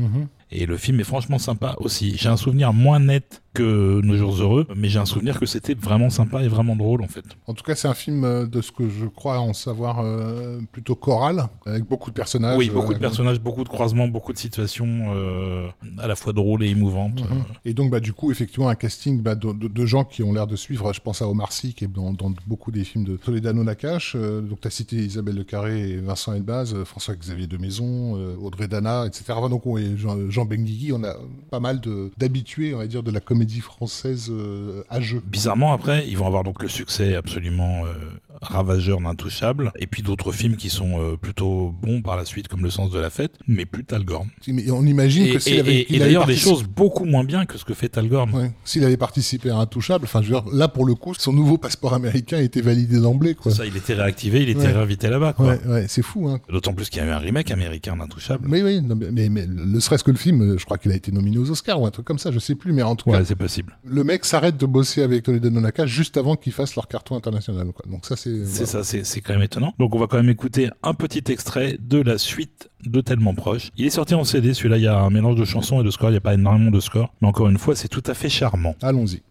Et 0.51 0.67
le 0.67 0.77
film 0.77 1.01
est 1.01 1.05
franchement 1.05 1.39
sympa 1.39 1.77
aussi. 1.79 2.17
J'ai 2.17 2.29
un 2.29 2.37
souvenir 2.37 2.73
moins 2.73 3.01
net 3.01 3.43
que 3.59 4.01
Nos 4.03 4.17
Jours 4.17 4.37
Heureux, 4.41 4.67
mais 4.77 4.89
j'ai 4.89 4.99
un 4.99 5.05
souvenir 5.05 5.39
que 5.39 5.47
c'était 5.47 5.75
vraiment 5.75 6.11
sympa 6.11 6.43
et 6.43 6.49
vraiment 6.49 6.77
drôle 6.77 7.03
en 7.03 7.09
fait. 7.09 7.25
En 7.47 7.55
tout 7.55 7.65
cas, 7.65 7.75
c'est 7.75 7.89
un 7.89 7.95
film 7.95 8.25
euh, 8.25 8.47
de 8.47 8.61
ce 8.61 8.71
que 8.73 8.89
je 8.89 9.07
crois 9.07 9.39
en 9.41 9.53
savoir 9.53 10.01
euh, 10.01 10.61
plutôt 10.73 10.95
choral, 10.95 11.49
avec 11.67 11.85
beaucoup 11.85 12.11
de 12.11 12.15
personnages. 12.15 12.57
oui, 12.59 12.71
beaucoup 12.71 12.93
de 12.93 12.99
euh, 12.99 13.01
personnages, 13.01 13.41
beaucoup 13.41 13.65
de 13.65 13.69
croisements, 13.69 14.07
beaucoup 14.09 14.33
de 14.33 14.39
situations 14.39 14.87
euh, 15.15 15.69
à 15.99 16.07
la 16.07 16.15
fois 16.17 16.33
drôles 16.33 16.63
et 16.65 16.69
émouvantes. 16.69 17.21
Mhm. 17.23 17.45
Et 17.65 17.75
donc, 17.75 17.91
bah, 17.91 18.01
du 18.01 18.13
coup, 18.13 18.31
effectivement, 18.31 18.69
un 18.69 18.75
casting 18.75 19.21
bah, 19.21 19.35
de, 19.35 19.53
de- 19.53 19.69
de 19.69 19.87
gens 19.87 20.05
qui 20.05 20.23
ont 20.23 20.33
l'air 20.33 20.47
de 20.47 20.57
suivre. 20.57 20.93
Je 20.93 21.01
pense 21.01 21.21
à 21.23 21.29
Omar 21.29 21.53
Sy, 21.53 21.75
qui 21.75 21.85
est 21.85 21.89
dans, 21.93 22.13
dans 22.13 22.33
beaucoup 22.47 22.71
des 22.71 22.85
films 22.85 23.05
de 23.05 23.17
Toledano 23.17 23.65
Nakash. 23.65 24.15
Euh, 24.17 24.41
donc, 24.41 24.61
tu 24.61 24.69
as 24.69 24.71
cité 24.71 24.97
Isabelle 24.97 25.35
Le 25.37 25.45
Carré 25.45 25.91
et 25.91 25.97
Vincent 25.97 26.33
Elbaz, 26.35 26.75
François-Xavier 26.85 27.47
de 27.47 27.57
Maison, 27.57 28.15
Audrey 28.41 28.69
Dana, 28.69 29.05
etc. 29.07 29.25
Enfin, 29.37 29.49
donc, 29.49 29.67
on 29.67 29.77
est 29.79 29.97
Jean, 29.97 30.31
Jean 30.31 30.45
Benguigui, 30.45 30.93
on 30.93 31.03
a 31.05 31.15
pas 31.51 31.61
mal 31.61 31.81
d'habitués, 32.17 32.75
on 32.75 32.79
va 32.79 32.87
dire, 32.87 33.03
de 33.03 33.11
la 33.11 33.21
comédie 33.21 33.48
française 33.61 34.29
euh, 34.31 34.85
à 34.89 35.01
jeu. 35.01 35.23
Bizarrement, 35.25 35.73
après, 35.73 36.07
ils 36.09 36.17
vont 36.17 36.27
avoir 36.27 36.45
donc 36.45 36.63
le 36.63 36.69
succès 36.69 37.15
absolument 37.15 37.85
euh, 37.85 37.95
ravageur 38.41 39.01
d'Intouchable, 39.01 39.73
et 39.79 39.87
puis 39.87 40.03
d'autres 40.03 40.33
films 40.33 40.57
qui 40.57 40.71
sont 40.71 41.01
euh, 41.01 41.17
plutôt 41.17 41.75
bons 41.83 42.03
par 42.03 42.17
la 42.17 42.25
suite, 42.25 42.49
comme 42.49 42.63
Le 42.63 42.71
Sens 42.71 42.91
de 42.91 42.99
la 42.99 43.11
Fête, 43.11 43.33
mais 43.47 43.67
plus 43.67 43.85
Talgorn. 43.85 44.29
Mais 44.49 44.71
on 44.71 44.85
imagine 44.85 45.27
Et, 45.27 45.31
que 45.33 45.39
s'il 45.39 45.59
avait, 45.61 45.75
et- 45.77 45.95
et 45.97 45.99
d'ailleurs 45.99 46.27
des 46.27 46.37
choses 46.37 46.65
beaucoup 46.65 47.05
moins 47.05 47.25
bien 47.25 47.47
que 47.47 47.59
ce 47.59 47.65
que 47.65 47.75
fait 47.75 47.89
Talgorn. 47.89 48.31
Ouais. 48.35 48.53
S'il 48.65 48.85
avait 48.85 48.97
participé 48.97 49.51
à 49.51 49.57
Intouchable, 49.57 50.05
enfin, 50.05 50.23
je 50.23 50.33
veux 50.33 50.41
dire, 50.41 50.53
là, 50.53 50.69
pour 50.69 50.85
le 50.87 50.95
coup, 50.95 51.15
son 51.15 51.33
nouveau 51.33 51.59
passeport 51.59 51.95
américain 51.95 52.39
était 52.39 52.61
validé 52.61 52.99
d'emblée, 53.01 53.35
quoi. 53.35 53.53
Ça, 53.53 53.67
il 53.67 53.77
était 53.77 53.95
réactivé, 53.95 54.43
il 54.43 54.49
était 54.51 54.61
Ouais. 54.61 54.73
réinvité 54.73 55.09
là-bas. 55.09 55.33
quoi. 55.33 55.47
Ouais, 55.49 55.61
ouais, 55.67 55.85
c'est 55.89 56.03
fou, 56.03 56.29
hein. 56.29 56.41
D'autant 56.49 56.73
plus 56.75 56.89
qu'il 56.91 57.03
y 57.03 57.05
a 57.05 57.09
eu 57.09 57.11
un 57.11 57.19
remake 57.19 57.51
américain 57.51 57.97
d'Intouchable. 57.97 58.47
Mais 58.49 58.63
oui, 58.63 58.81
non, 58.81 58.97
mais, 58.97 59.29
mais, 59.29 59.47
ne 59.47 59.81
serait-ce 59.81 60.05
que 60.05 60.11
le 60.11 60.17
film, 60.17 60.43
euh, 60.43 60.59
je 60.59 60.65
crois 60.65 60.79
qu'il 60.79 60.91
a 60.93 60.95
été 60.95 61.13
nominé 61.13 61.39
aux 61.39 61.51
Oscars 61.51 61.81
ou 61.81 61.87
un 61.87 61.91
truc 61.91 62.07
comme 62.07 62.19
ça, 62.19 62.31
je 62.31 62.39
sais 62.39 62.55
plus, 62.55 62.73
mais 62.73 62.83
en 62.83 62.97
tout 62.97 63.11
cas, 63.11 63.25
c'est 63.25 63.35
possible. 63.37 63.77
le 63.85 64.05
mec 64.05 64.25
s'arrête 64.25 64.57
de 64.57 64.67
bosser 64.67 65.03
avec 65.03 65.23
Toledano 65.25 65.61
Naka 65.61 65.87
juste 65.87 66.17
avant 66.17 66.37
qu'ils 66.37 66.53
fassent 66.53 66.75
leur 66.77 66.89
carton 66.89 67.17
international. 67.17 67.69
Quoi. 67.73 67.85
Donc 67.91 68.07
ça, 68.07 68.17
c'est... 68.17 68.28
C'est 68.47 68.65
voilà. 68.65 68.67
ça, 68.67 68.85
c'est 68.85 69.05
c'est 69.05 69.21
quand 69.21 69.33
même 69.33 69.43
étonnant. 69.43 69.75
Donc 69.79 69.95
on 69.95 69.99
va 69.99 70.07
quand 70.07 70.17
même 70.17 70.29
écouter 70.29 70.71
un 70.83 70.95
petit 70.95 71.23
extrait 71.31 71.79
de 71.81 72.01
la 72.01 72.19
suite 72.19 72.71
de 72.85 73.01
Tellement 73.01 73.35
Proche. 73.35 73.71
Il 73.77 73.87
est 73.87 73.91
sorti 73.91 74.15
en 74.15 74.25
CD, 74.25 74.55
celui-là 74.55 74.77
il 74.79 74.85
y 74.85 74.87
a 74.87 74.99
un 74.99 75.11
mélange 75.11 75.37
de 75.37 75.45
chansons 75.45 75.81
et 75.81 75.85
de 75.85 75.91
scores, 75.91 76.11
il 76.11 76.13
n'y 76.13 76.19
a 76.19 76.23
pas 76.23 76.35
énormément 76.35 76.71
de 76.71 76.81
scores, 76.81 77.13
mais 77.21 77.29
encore 77.29 77.49
une 77.49 77.59
fois 77.59 77.75
c'est 77.75 77.89
tout 77.89 78.03
à 78.07 78.15
fait 78.15 78.29
charmant. 78.29 78.75
Allons-y. 78.83 79.23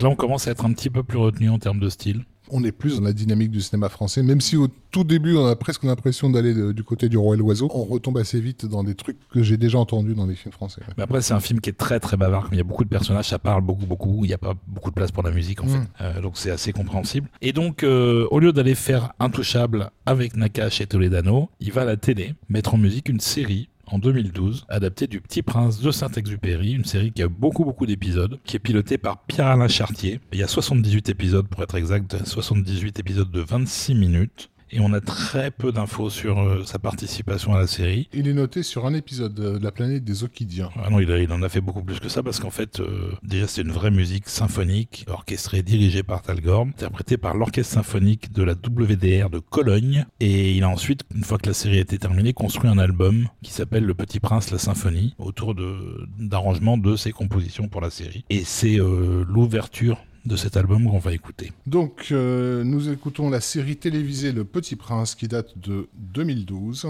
Donc 0.00 0.02
là 0.02 0.08
on 0.08 0.16
commence 0.16 0.48
à 0.48 0.50
être 0.52 0.64
un 0.64 0.72
petit 0.72 0.90
peu 0.90 1.02
plus 1.02 1.18
retenu 1.18 1.50
en 1.50 1.58
termes 1.58 1.80
de 1.80 1.88
style. 1.88 2.24
On 2.52 2.64
est 2.64 2.72
plus 2.72 2.96
dans 2.96 3.04
la 3.04 3.12
dynamique 3.12 3.52
du 3.52 3.60
cinéma 3.60 3.88
français, 3.88 4.24
même 4.24 4.40
si 4.40 4.56
au 4.56 4.66
tout 4.90 5.04
début 5.04 5.36
on 5.36 5.46
a 5.46 5.54
presque 5.54 5.84
l'impression 5.84 6.30
d'aller 6.30 6.72
du 6.72 6.82
côté 6.82 7.08
du 7.08 7.16
roi 7.16 7.36
et 7.36 7.38
l'oiseau, 7.38 7.70
on 7.72 7.84
retombe 7.84 8.18
assez 8.18 8.40
vite 8.40 8.66
dans 8.66 8.82
des 8.82 8.96
trucs 8.96 9.18
que 9.28 9.40
j'ai 9.40 9.56
déjà 9.56 9.78
entendus 9.78 10.14
dans 10.14 10.26
des 10.26 10.34
films 10.34 10.50
français. 10.52 10.80
ouais. 10.80 10.94
Mais 10.96 11.04
après, 11.04 11.22
c'est 11.22 11.32
un 11.32 11.38
film 11.38 11.60
qui 11.60 11.70
est 11.70 11.74
très 11.78 12.00
très 12.00 12.16
bavard. 12.16 12.48
Il 12.50 12.58
y 12.58 12.60
a 12.60 12.64
beaucoup 12.64 12.82
de 12.82 12.88
personnages, 12.88 13.28
ça 13.28 13.38
parle 13.38 13.62
beaucoup 13.62 13.86
beaucoup. 13.86 14.24
Il 14.24 14.28
n'y 14.28 14.34
a 14.34 14.38
pas 14.38 14.54
beaucoup 14.66 14.90
de 14.90 14.96
place 14.96 15.12
pour 15.12 15.22
la 15.22 15.30
musique 15.30 15.62
en 15.62 15.66
Mm. 15.66 15.68
fait. 15.70 15.88
Euh, 16.00 16.20
donc 16.20 16.32
c'est 16.38 16.50
assez 16.50 16.72
compréhensible. 16.72 17.28
Et 17.40 17.52
donc, 17.52 17.84
euh, 17.84 18.26
au 18.32 18.40
lieu 18.40 18.52
d'aller 18.52 18.74
faire 18.74 19.12
Intouchable 19.20 19.90
avec 20.04 20.34
Nakash 20.36 20.80
et 20.80 20.86
Toledano, 20.86 21.50
il 21.60 21.70
va 21.70 21.82
à 21.82 21.84
la 21.84 21.96
télé 21.96 22.34
mettre 22.48 22.74
en 22.74 22.78
musique 22.78 23.08
une 23.08 23.20
série. 23.20 23.68
En 23.92 23.98
2012, 23.98 24.66
adaptée 24.68 25.08
du 25.08 25.20
Petit 25.20 25.42
Prince 25.42 25.80
de 25.80 25.90
Saint-Exupéry, 25.90 26.74
une 26.74 26.84
série 26.84 27.10
qui 27.10 27.24
a 27.24 27.28
beaucoup 27.28 27.64
beaucoup 27.64 27.86
d'épisodes, 27.86 28.38
qui 28.44 28.54
est 28.54 28.60
pilotée 28.60 28.98
par 28.98 29.18
Pierre-Alain 29.24 29.66
Chartier. 29.66 30.20
Il 30.32 30.38
y 30.38 30.44
a 30.44 30.46
78 30.46 31.08
épisodes 31.08 31.48
pour 31.48 31.60
être 31.64 31.74
exact, 31.74 32.24
78 32.24 33.00
épisodes 33.00 33.32
de 33.32 33.40
26 33.40 33.96
minutes. 33.96 34.48
Et 34.72 34.80
on 34.80 34.92
a 34.92 35.00
très 35.00 35.50
peu 35.50 35.72
d'infos 35.72 36.10
sur 36.10 36.38
euh, 36.38 36.62
sa 36.64 36.78
participation 36.78 37.54
à 37.54 37.58
la 37.58 37.66
série. 37.66 38.08
Il 38.12 38.28
est 38.28 38.32
noté 38.32 38.62
sur 38.62 38.86
un 38.86 38.94
épisode 38.94 39.34
de 39.34 39.58
La 39.62 39.72
planète 39.72 40.04
des 40.04 40.22
Okidiens. 40.24 40.70
Ah 40.76 40.90
non, 40.90 41.00
il, 41.00 41.10
a- 41.10 41.18
il 41.18 41.32
en 41.32 41.42
a 41.42 41.48
fait 41.48 41.60
beaucoup 41.60 41.82
plus 41.82 41.98
que 42.00 42.08
ça 42.08 42.22
parce 42.22 42.38
qu'en 42.40 42.50
fait, 42.50 42.80
euh, 42.80 43.10
déjà 43.22 43.46
c'est 43.46 43.62
une 43.62 43.72
vraie 43.72 43.90
musique 43.90 44.28
symphonique, 44.28 45.04
orchestrée, 45.08 45.62
dirigée 45.62 46.02
par 46.02 46.22
Talgorn, 46.22 46.68
interprétée 46.68 47.16
par 47.16 47.34
l'orchestre 47.36 47.74
symphonique 47.74 48.32
de 48.32 48.42
la 48.42 48.52
WDR 48.52 49.28
de 49.30 49.38
Cologne. 49.38 50.06
Et 50.20 50.52
il 50.52 50.62
a 50.62 50.68
ensuite, 50.68 51.02
une 51.14 51.24
fois 51.24 51.38
que 51.38 51.46
la 51.48 51.54
série 51.54 51.78
a 51.78 51.80
été 51.80 51.98
terminée, 51.98 52.32
construit 52.32 52.70
un 52.70 52.78
album 52.78 53.26
qui 53.42 53.50
s'appelle 53.52 53.84
Le 53.84 53.94
Petit 53.94 54.20
Prince, 54.20 54.50
la 54.50 54.58
symphonie, 54.58 55.14
autour 55.18 55.54
de- 55.54 56.06
d'arrangements 56.18 56.78
de 56.78 56.96
ses 56.96 57.12
compositions 57.12 57.68
pour 57.68 57.80
la 57.80 57.90
série. 57.90 58.24
Et 58.30 58.44
c'est 58.44 58.78
euh, 58.78 59.24
l'ouverture 59.28 59.98
de 60.24 60.36
cet 60.36 60.56
album 60.56 60.88
qu'on 60.88 60.98
va 60.98 61.12
écouter. 61.12 61.52
Donc, 61.66 62.08
euh, 62.10 62.64
nous 62.64 62.90
écoutons 62.90 63.30
la 63.30 63.40
série 63.40 63.76
télévisée 63.76 64.32
Le 64.32 64.44
Petit 64.44 64.76
Prince 64.76 65.14
qui 65.14 65.28
date 65.28 65.58
de 65.58 65.88
2012. 65.94 66.88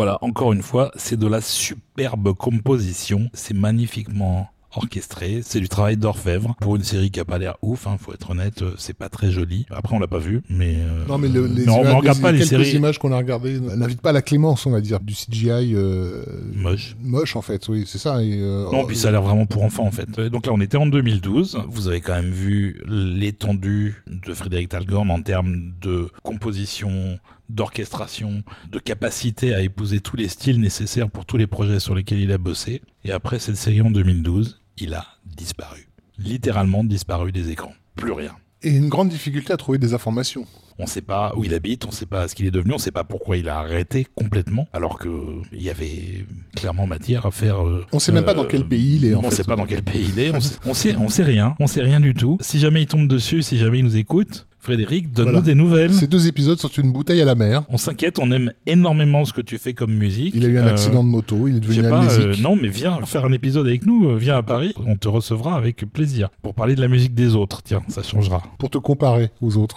Voilà, 0.00 0.16
encore 0.22 0.54
une 0.54 0.62
fois, 0.62 0.90
c'est 0.96 1.18
de 1.18 1.26
la 1.26 1.42
superbe 1.42 2.32
composition. 2.32 3.28
C'est 3.34 3.52
magnifiquement 3.52 4.48
orchestré. 4.74 5.40
C'est 5.44 5.60
du 5.60 5.68
travail 5.68 5.96
d'orfèvre. 5.98 6.54
Pour 6.60 6.76
une 6.76 6.84
série 6.84 7.10
qui 7.10 7.20
a 7.20 7.24
pas 7.26 7.36
l'air 7.38 7.56
ouf, 7.60 7.86
hein, 7.86 7.96
faut 8.00 8.14
être 8.14 8.30
honnête, 8.30 8.62
euh, 8.62 8.72
c'est 8.78 8.96
pas 8.96 9.08
très 9.10 9.30
joli. 9.30 9.66
Après, 9.68 9.94
on 9.94 9.98
l'a 9.98 10.06
pas 10.06 10.18
vu, 10.20 10.40
mais. 10.48 10.76
euh, 10.78 11.04
Non, 11.08 11.18
mais 11.18 11.28
le- 11.28 11.46
les, 11.48 11.68
on, 11.68 11.74
on 11.74 11.80
images- 11.82 11.94
regarde 11.96 12.20
pas 12.22 12.32
les 12.32 12.38
quelques 12.38 12.48
séries 12.50 12.76
images 12.76 12.98
qu'on 12.98 13.12
a 13.12 13.16
regardées 13.18 13.58
n'invitent 13.60 14.00
pas 14.00 14.10
à 14.10 14.12
la 14.12 14.22
clémence, 14.22 14.64
on 14.66 14.70
va 14.70 14.80
dire, 14.80 15.00
du 15.00 15.12
CGI 15.12 15.74
euh, 15.74 16.24
moches. 16.54 16.96
moche 17.02 17.36
en 17.36 17.42
fait. 17.42 17.68
Oui, 17.68 17.84
c'est 17.86 17.98
ça. 17.98 18.22
Et, 18.22 18.38
euh, 18.40 18.70
Non, 18.72 18.86
puis 18.86 18.96
ça 18.96 19.08
a 19.08 19.10
l'air 19.10 19.22
vraiment 19.22 19.44
pour 19.44 19.64
enfants 19.64 19.86
en 19.86 19.90
fait. 19.90 20.08
Donc 20.30 20.46
là, 20.46 20.52
on 20.54 20.60
était 20.60 20.76
en 20.78 20.86
2012. 20.86 21.58
Vous 21.68 21.88
avez 21.88 22.00
quand 22.00 22.14
même 22.14 22.30
vu 22.30 22.80
l'étendue 22.86 24.02
de 24.06 24.32
Frédéric 24.32 24.68
Talgorn 24.70 25.10
en 25.10 25.20
termes 25.20 25.72
de 25.82 26.08
composition, 26.22 27.18
d'orchestration, 27.54 28.42
de 28.70 28.78
capacité 28.78 29.54
à 29.54 29.60
épouser 29.60 30.00
tous 30.00 30.16
les 30.16 30.28
styles 30.28 30.60
nécessaires 30.60 31.10
pour 31.10 31.26
tous 31.26 31.36
les 31.36 31.46
projets 31.46 31.80
sur 31.80 31.94
lesquels 31.94 32.20
il 32.20 32.32
a 32.32 32.38
bossé. 32.38 32.82
Et 33.04 33.12
après 33.12 33.38
cette 33.38 33.56
série 33.56 33.80
en 33.80 33.90
2012, 33.90 34.60
il 34.78 34.94
a 34.94 35.06
disparu. 35.24 35.88
Littéralement 36.18 36.84
disparu 36.84 37.32
des 37.32 37.50
écrans. 37.50 37.74
Plus 37.96 38.12
rien. 38.12 38.36
Et 38.62 38.70
une 38.70 38.88
grande 38.88 39.08
difficulté 39.08 39.52
à 39.52 39.56
trouver 39.56 39.78
des 39.78 39.94
informations. 39.94 40.46
On 40.78 40.84
ne 40.84 40.88
sait 40.88 41.02
pas 41.02 41.34
où 41.36 41.44
il 41.44 41.52
habite, 41.52 41.84
on 41.84 41.88
ne 41.88 41.94
sait 41.94 42.06
pas 42.06 42.26
ce 42.26 42.34
qu'il 42.34 42.46
est 42.46 42.50
devenu, 42.50 42.72
on 42.72 42.76
ne 42.76 42.80
sait 42.80 42.90
pas 42.90 43.04
pourquoi 43.04 43.36
il 43.36 43.50
a 43.50 43.58
arrêté 43.58 44.06
complètement, 44.14 44.66
alors 44.72 44.98
qu'il 44.98 45.60
y 45.60 45.68
avait 45.68 46.24
clairement 46.56 46.86
matière 46.86 47.26
à 47.26 47.30
faire. 47.30 47.66
Euh, 47.66 47.84
on 47.92 47.96
ne 47.96 48.00
sait 48.00 48.12
même 48.12 48.24
pas 48.24 48.32
dans 48.32 48.46
quel 48.46 48.66
pays 48.66 48.96
il 48.96 49.04
est. 49.04 49.14
on 49.14 49.20
ne 49.20 49.30
sait 49.30 49.44
pas 49.44 49.56
dans 49.56 49.66
quel 49.66 49.82
pays 49.82 50.10
il 50.14 50.18
est. 50.18 50.30
On 50.34 50.40
sait, 50.40 50.56
on 50.64 50.74
sait, 50.74 50.96
on 50.96 51.08
sait 51.10 51.22
rien. 51.22 51.54
On 51.60 51.66
sait 51.66 51.82
rien 51.82 52.00
du 52.00 52.14
tout. 52.14 52.38
Si 52.40 52.58
jamais 52.58 52.82
il 52.82 52.86
tombe 52.86 53.08
dessus, 53.08 53.42
si 53.42 53.58
jamais 53.58 53.80
il 53.80 53.84
nous 53.84 53.98
écoute, 53.98 54.46
Frédéric, 54.60 55.10
donne-nous 55.10 55.40
des 55.40 55.54
nouvelles. 55.54 55.94
Ces 55.94 56.06
deux 56.06 56.28
épisodes 56.28 56.58
sont 56.58 56.68
une 56.68 56.92
bouteille 56.92 57.22
à 57.22 57.24
la 57.24 57.34
mer. 57.34 57.62
On 57.70 57.78
s'inquiète, 57.78 58.18
on 58.18 58.30
aime 58.30 58.52
énormément 58.66 59.24
ce 59.24 59.32
que 59.32 59.40
tu 59.40 59.56
fais 59.56 59.72
comme 59.72 59.94
musique. 59.94 60.34
Il 60.34 60.44
a 60.44 60.48
eu 60.48 60.58
un 60.58 60.66
accident 60.66 61.02
de 61.02 61.08
moto, 61.08 61.48
il 61.48 61.56
est 61.56 61.60
devenu 61.60 61.86
euh, 61.86 62.34
non, 62.40 62.56
mais 62.56 62.68
viens 62.68 63.00
faire 63.06 63.24
un 63.24 63.32
épisode 63.32 63.66
avec 63.66 63.86
nous, 63.86 64.10
euh, 64.10 64.18
viens 64.18 64.36
à 64.36 64.42
Paris, 64.42 64.74
on 64.86 64.96
te 64.96 65.08
recevra 65.08 65.56
avec 65.56 65.90
plaisir 65.90 66.28
pour 66.42 66.52
parler 66.54 66.74
de 66.74 66.82
la 66.82 66.88
musique 66.88 67.14
des 67.14 67.36
autres. 67.36 67.62
Tiens, 67.62 67.80
ça 67.88 68.02
changera. 68.02 68.42
Pour 68.58 68.68
te 68.68 68.76
comparer 68.76 69.30
aux 69.40 69.56
autres. 69.56 69.76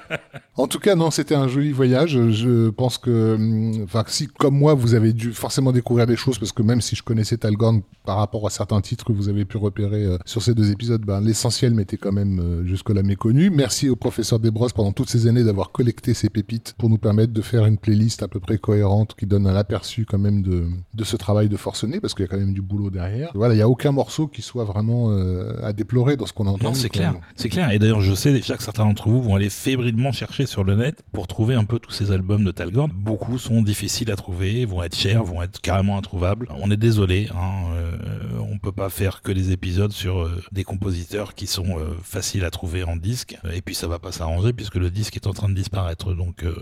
en 0.56 0.68
tout 0.68 0.78
cas, 0.78 0.94
non, 0.94 1.10
c'était 1.10 1.34
un 1.34 1.48
joli 1.48 1.72
voyage. 1.72 2.12
Je 2.30 2.70
pense 2.70 2.98
que, 2.98 3.34
hum, 3.34 3.82
enfin, 3.82 4.04
si 4.06 4.28
comme 4.28 4.56
moi, 4.56 4.74
vous 4.74 4.94
avez 4.94 5.12
dû 5.12 5.32
forcément 5.32 5.72
découvrir 5.72 6.06
des 6.06 6.16
choses, 6.16 6.38
parce 6.38 6.52
que 6.52 6.62
même 6.62 6.80
si 6.80 6.94
je 6.94 7.02
connaissais 7.02 7.36
Talgorn 7.36 7.82
par 8.04 8.18
rapport 8.18 8.46
à 8.46 8.50
certains 8.50 8.80
titres 8.80 9.04
que 9.04 9.12
vous 9.12 9.28
avez 9.28 9.44
pu 9.44 9.56
repérer 9.56 10.04
euh, 10.04 10.18
sur 10.24 10.40
ces 10.40 10.54
deux 10.54 10.70
épisodes, 10.70 11.02
ben, 11.04 11.20
l'essentiel 11.20 11.74
m'était 11.74 11.96
quand 11.96 12.12
même 12.12 12.62
jusque-là 12.64 13.02
méconnu. 13.02 13.50
Merci 13.50 13.88
au 13.88 13.96
professeur 13.96 14.19
professeur 14.20 14.38
Desbrosses 14.38 14.74
pendant 14.74 14.92
toutes 14.92 15.08
ces 15.08 15.26
années 15.28 15.44
d'avoir 15.44 15.72
collecté 15.72 16.12
ces 16.12 16.28
pépites 16.28 16.74
pour 16.76 16.90
nous 16.90 16.98
permettre 16.98 17.32
de 17.32 17.40
faire 17.40 17.64
une 17.64 17.78
playlist 17.78 18.22
à 18.22 18.28
peu 18.28 18.38
près 18.38 18.58
cohérente 18.58 19.14
qui 19.18 19.24
donne 19.24 19.46
un 19.46 19.56
aperçu 19.56 20.04
quand 20.04 20.18
même 20.18 20.42
de, 20.42 20.66
de 20.92 21.04
ce 21.04 21.16
travail 21.16 21.48
de 21.48 21.56
forcené 21.56 22.00
parce 22.00 22.12
qu'il 22.12 22.26
y 22.26 22.28
a 22.28 22.30
quand 22.30 22.36
même 22.36 22.52
du 22.52 22.60
boulot 22.60 22.90
derrière. 22.90 23.30
Voilà, 23.34 23.54
il 23.54 23.56
n'y 23.56 23.62
a 23.62 23.68
aucun 23.68 23.92
morceau 23.92 24.26
qui 24.26 24.42
soit 24.42 24.64
vraiment 24.64 25.10
euh, 25.10 25.54
à 25.62 25.72
déplorer 25.72 26.18
dans 26.18 26.26
ce 26.26 26.34
qu'on 26.34 26.46
entend. 26.46 26.68
Non, 26.68 26.74
c'est 26.74 26.90
clair. 26.90 27.14
C'est 27.34 27.48
clair. 27.48 27.70
Et 27.70 27.78
d'ailleurs, 27.78 28.02
je 28.02 28.14
sais 28.14 28.30
déjà 28.30 28.58
que 28.58 28.62
certains 28.62 28.84
d'entre 28.84 29.08
vous 29.08 29.22
vont 29.22 29.36
aller 29.36 29.48
fébrilement 29.48 30.12
chercher 30.12 30.44
sur 30.44 30.64
le 30.64 30.76
net 30.76 31.02
pour 31.12 31.26
trouver 31.26 31.54
un 31.54 31.64
peu 31.64 31.78
tous 31.78 31.92
ces 31.92 32.12
albums 32.12 32.44
de 32.44 32.50
Talgorn. 32.50 32.90
Beaucoup 32.94 33.38
sont 33.38 33.62
difficiles 33.62 34.10
à 34.10 34.16
trouver, 34.16 34.66
vont 34.66 34.82
être 34.82 34.96
chers, 34.96 35.24
vont 35.24 35.42
être 35.42 35.62
carrément 35.62 35.96
introuvables. 35.96 36.46
On 36.60 36.70
est 36.70 36.76
désolé, 36.76 37.30
hein, 37.34 37.72
euh, 37.74 37.96
on 38.52 38.58
peut 38.58 38.72
pas 38.72 38.90
faire 38.90 39.22
que 39.22 39.32
des 39.32 39.50
épisodes 39.52 39.92
sur 39.92 40.20
euh, 40.20 40.42
des 40.52 40.64
compositeurs 40.64 41.34
qui 41.34 41.46
sont 41.46 41.78
faciles 42.02 42.44
à 42.44 42.50
trouver 42.50 42.84
en 42.84 42.96
disque. 42.96 43.38
Et 43.54 43.62
puis 43.62 43.74
ça 43.74 43.86
va 43.86 43.98
pas 43.98 44.09
s'arranger 44.12 44.52
puisque 44.52 44.76
le 44.76 44.90
disque 44.90 45.16
est 45.16 45.26
en 45.26 45.32
train 45.32 45.48
de 45.48 45.54
disparaître. 45.54 46.14
Donc 46.14 46.44
euh, 46.44 46.54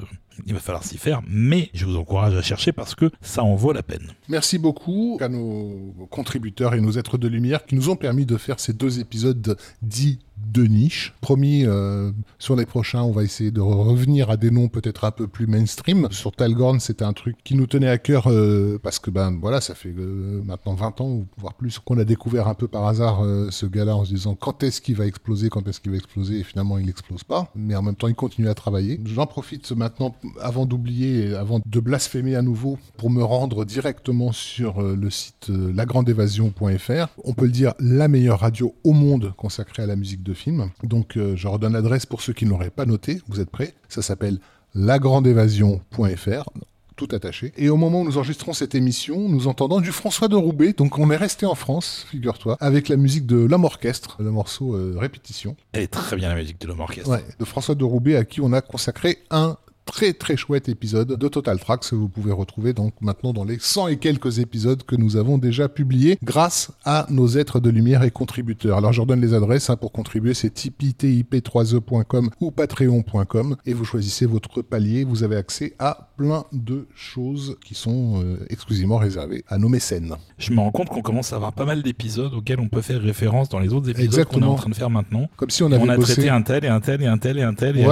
il 0.47 0.55
va 0.55 0.61
falloir 0.61 0.85
s'y 0.85 0.99
faire. 0.99 1.23
Mais 1.29 1.71
je 1.75 1.85
vous 1.85 1.97
encourage 1.97 2.35
à 2.35 2.43
chercher 2.43 2.73
parce 2.73 2.95
que 2.95 3.11
ça 3.21 3.43
en 3.43 3.55
vaut 3.55 3.73
la 3.73 3.83
peine. 3.83 4.13
Merci 4.29 4.59
beaucoup 4.59 5.19
à 5.21 5.29
nos 5.29 5.95
contributeurs 6.11 6.75
et 6.75 6.81
nos 6.81 6.93
êtres 6.93 7.19
de 7.19 7.29
lumière 7.29 7.65
qui 7.67 7.75
nous 7.75 7.91
ont 7.91 7.97
permis 7.97 8.27
de 8.27 8.37
faire 8.37 8.61
ces 8.61 8.73
deux 8.73 9.01
épisodes 9.01 9.57
dits 9.83 10.19
de 10.53 10.65
niche. 10.65 11.15
Promis, 11.21 11.65
euh, 11.65 12.11
sur 12.39 12.57
les 12.57 12.67
prochains, 12.67 13.03
on 13.03 13.13
va 13.13 13.23
essayer 13.23 13.51
de 13.51 13.61
revenir 13.61 14.31
à 14.31 14.37
des 14.37 14.51
noms 14.51 14.69
peut-être 14.69 15.05
un 15.05 15.11
peu 15.11 15.27
plus 15.27 15.47
mainstream. 15.47 16.09
Sur 16.11 16.33
Talgorn, 16.33 16.81
c'était 16.81 17.05
un 17.05 17.13
truc 17.13 17.37
qui 17.45 17.55
nous 17.55 17.67
tenait 17.67 17.89
à 17.89 17.99
cœur 17.99 18.27
euh, 18.27 18.79
parce 18.83 18.99
que 18.99 19.11
ben 19.11 19.37
voilà, 19.41 19.61
ça 19.61 19.75
fait 19.75 19.95
euh, 19.97 20.43
maintenant 20.45 20.75
20 20.75 21.01
ans, 21.01 21.27
voire 21.37 21.55
plus, 21.55 21.79
qu'on 21.79 21.99
a 21.99 22.05
découvert 22.05 22.49
un 22.49 22.55
peu 22.55 22.69
par 22.69 22.87
hasard 22.87 23.23
ce 23.51 23.67
gars-là 23.67 23.97
en 23.97 24.05
se 24.05 24.15
disant 24.15 24.35
quand 24.35 24.63
est-ce 24.63 24.81
qu'il 24.81 24.97
va 24.97 25.07
exploser, 25.07 25.49
quand 25.49 25.67
est-ce 25.69 25.81
qu'il 25.81 25.91
va 25.91 25.97
exploser, 25.97 26.41
et 26.41 26.45
finalement 26.45 26.79
il 26.79 26.87
n'explose 26.87 27.25
pas. 27.25 27.51
Mais 27.55 27.75
en 27.75 27.83
même 27.83 27.97
temps, 27.97 28.09
il 28.09 28.15
continue 28.15 28.49
à 28.49 28.55
travailler. 28.55 29.01
J'en 29.05 29.27
profite 29.27 29.71
maintenant, 29.73 30.15
avant 30.41 30.67
d'oublier, 30.67 31.35
avant 31.35 31.61
de 31.65 31.81
blasphémer 31.81 32.37
à 32.37 32.43
nouveau, 32.43 32.79
pour 32.97 33.11
me 33.11 33.23
rendre 33.23 33.65
directement 33.65 34.33
sur 34.33 34.83
le 34.83 35.11
site 35.11 35.49
lagrandeévasion.fr. 35.49 37.09
On 37.25 37.35
peut 37.35 37.47
le 37.47 37.53
dire, 37.53 37.75
la 37.81 38.09
meilleure 38.09 38.41
radio 38.41 38.75
au 38.85 38.93
monde 38.93 39.33
consacrée 39.37 39.83
à 39.83 39.87
la 39.87 39.97
musique 39.97 40.23
de 40.23 40.28
film. 40.35 40.71
Donc 40.83 41.17
euh, 41.17 41.37
je 41.37 41.49
redonne 41.49 41.73
l'adresse 41.73 42.07
pour 42.07 42.21
ceux 42.21 42.33
qui 42.33 42.45
ne 42.45 42.51
l'auraient 42.51 42.71
pas 42.71 42.87
noté. 42.87 43.21
Vous 43.29 43.41
êtes 43.41 43.51
prêts? 43.51 43.75
Ça 43.89 44.03
s'appelle 44.03 44.39
lagrandeévasion.fr 44.75 46.51
tout 46.99 47.09
attaché. 47.13 47.53
Et 47.57 47.71
au 47.71 47.77
moment 47.77 48.01
où 48.01 48.05
nous 48.05 48.19
enregistrons 48.19 48.53
cette 48.53 48.75
émission, 48.75 49.29
nous 49.29 49.47
entendons 49.47 49.81
du 49.81 49.93
François 49.93 50.29
de 50.29 50.35
Roubaix. 50.35 50.75
Donc 50.75 50.99
on 50.99 51.11
est 51.11 51.17
resté 51.17 51.47
en 51.47 51.55
France, 51.55 52.05
figure-toi, 52.11 52.57
avec 52.61 52.89
la 52.89 52.97
musique 52.97 53.25
de 53.25 53.37
l'homme 53.37 53.65
orchestre, 53.65 54.17
le 54.21 54.31
morceau 54.31 54.75
euh, 54.75 54.97
répétition. 54.99 55.57
Elle 55.73 55.83
est 55.83 55.87
très 55.87 56.17
bien 56.17 56.29
la 56.29 56.35
musique 56.35 56.61
de 56.61 56.67
l'homme 56.67 56.81
orchestre. 56.81 57.09
Ouais, 57.09 57.25
de 57.39 57.45
François 57.45 57.77
de 57.77 57.85
Roubaix 57.85 58.17
à 58.17 58.25
qui 58.25 58.41
on 58.41 58.53
a 58.53 58.61
consacré 58.61 59.19
un 59.31 59.57
très 59.89 60.13
très 60.13 60.37
chouette 60.37 60.69
épisode 60.69 61.17
de 61.17 61.29
Total 61.29 61.59
Tracks. 61.59 61.93
Vous 61.93 62.09
pouvez 62.09 62.31
retrouver 62.31 62.73
donc 62.73 62.93
maintenant 63.01 63.33
dans 63.33 63.45
les 63.45 63.59
100 63.59 63.89
et 63.89 63.97
quelques 63.97 64.39
épisodes 64.39 64.83
que 64.85 64.95
nous 64.95 65.17
avons 65.17 65.39
déjà 65.39 65.69
publiés 65.69 66.19
grâce 66.23 66.71
à 66.85 67.07
nos 67.09 67.29
êtres 67.29 67.59
de 67.59 67.71
lumière 67.71 68.03
et 68.03 68.11
contributeurs. 68.11 68.77
Alors 68.77 68.93
je 68.93 69.01
redonne 69.01 69.21
les 69.21 69.35
adresses 69.35 69.71
hein, 69.71 69.77
pour 69.77 69.91
contribuer, 69.93 70.35
c'est 70.35 70.51
tipeee, 70.51 70.95
tip3e.com 70.95 72.31
ou 72.41 72.51
patreon.com 72.51 73.57
et 73.65 73.73
vous 73.73 73.85
choisissez 73.85 74.27
votre 74.27 74.63
palier. 74.63 75.05
Vous 75.05 75.23
avez 75.23 75.37
accès 75.37 75.75
à 75.79 76.11
plein 76.17 76.45
de 76.53 76.87
choses 76.95 77.57
qui 77.65 77.75
sont 77.75 78.23
euh, 78.23 78.47
exclusivement 78.51 78.99
réservées 78.99 79.45
à 79.49 79.57
nos 79.57 79.69
mécènes. 79.69 80.17
Je 80.37 80.53
me 80.53 80.61
rends 80.61 80.71
compte 80.71 80.89
qu'on 80.91 81.03
commence 81.03 81.33
à 81.33 81.37
avoir 81.37 81.55
pas 81.55 81.65
mal 81.65 81.83
d'épisodes 81.83 82.35
auxquels 82.35 82.61
on 82.61 82.69
peut 82.69 82.83
faire 82.83 83.01
référence 83.01 83.49
dans 83.49 83.59
les 83.59 83.73
autres 83.73 83.89
épisodes 83.89 84.27
qu'on 84.27 84.43
est 84.43 84.45
en 84.45 84.55
train 84.55 84.71
de 84.71 84.75
faire 84.75 84.91
maintenant. 84.91 85.31
Comme 85.37 85.51
si 85.51 85.63
on 85.63 85.73
avait 85.73 85.83
on 85.83 85.89
a 85.89 85.97
traité 85.97 86.29
un 86.29 86.43
tel 86.43 86.65
et 86.65 86.69
un 86.69 86.81
tel 86.81 87.03
et 87.03 87.07
un 87.07 87.19
tel 87.19 87.39
et 87.39 87.43
un 87.43 87.55
tel. 87.55 87.79
Et 87.79 87.85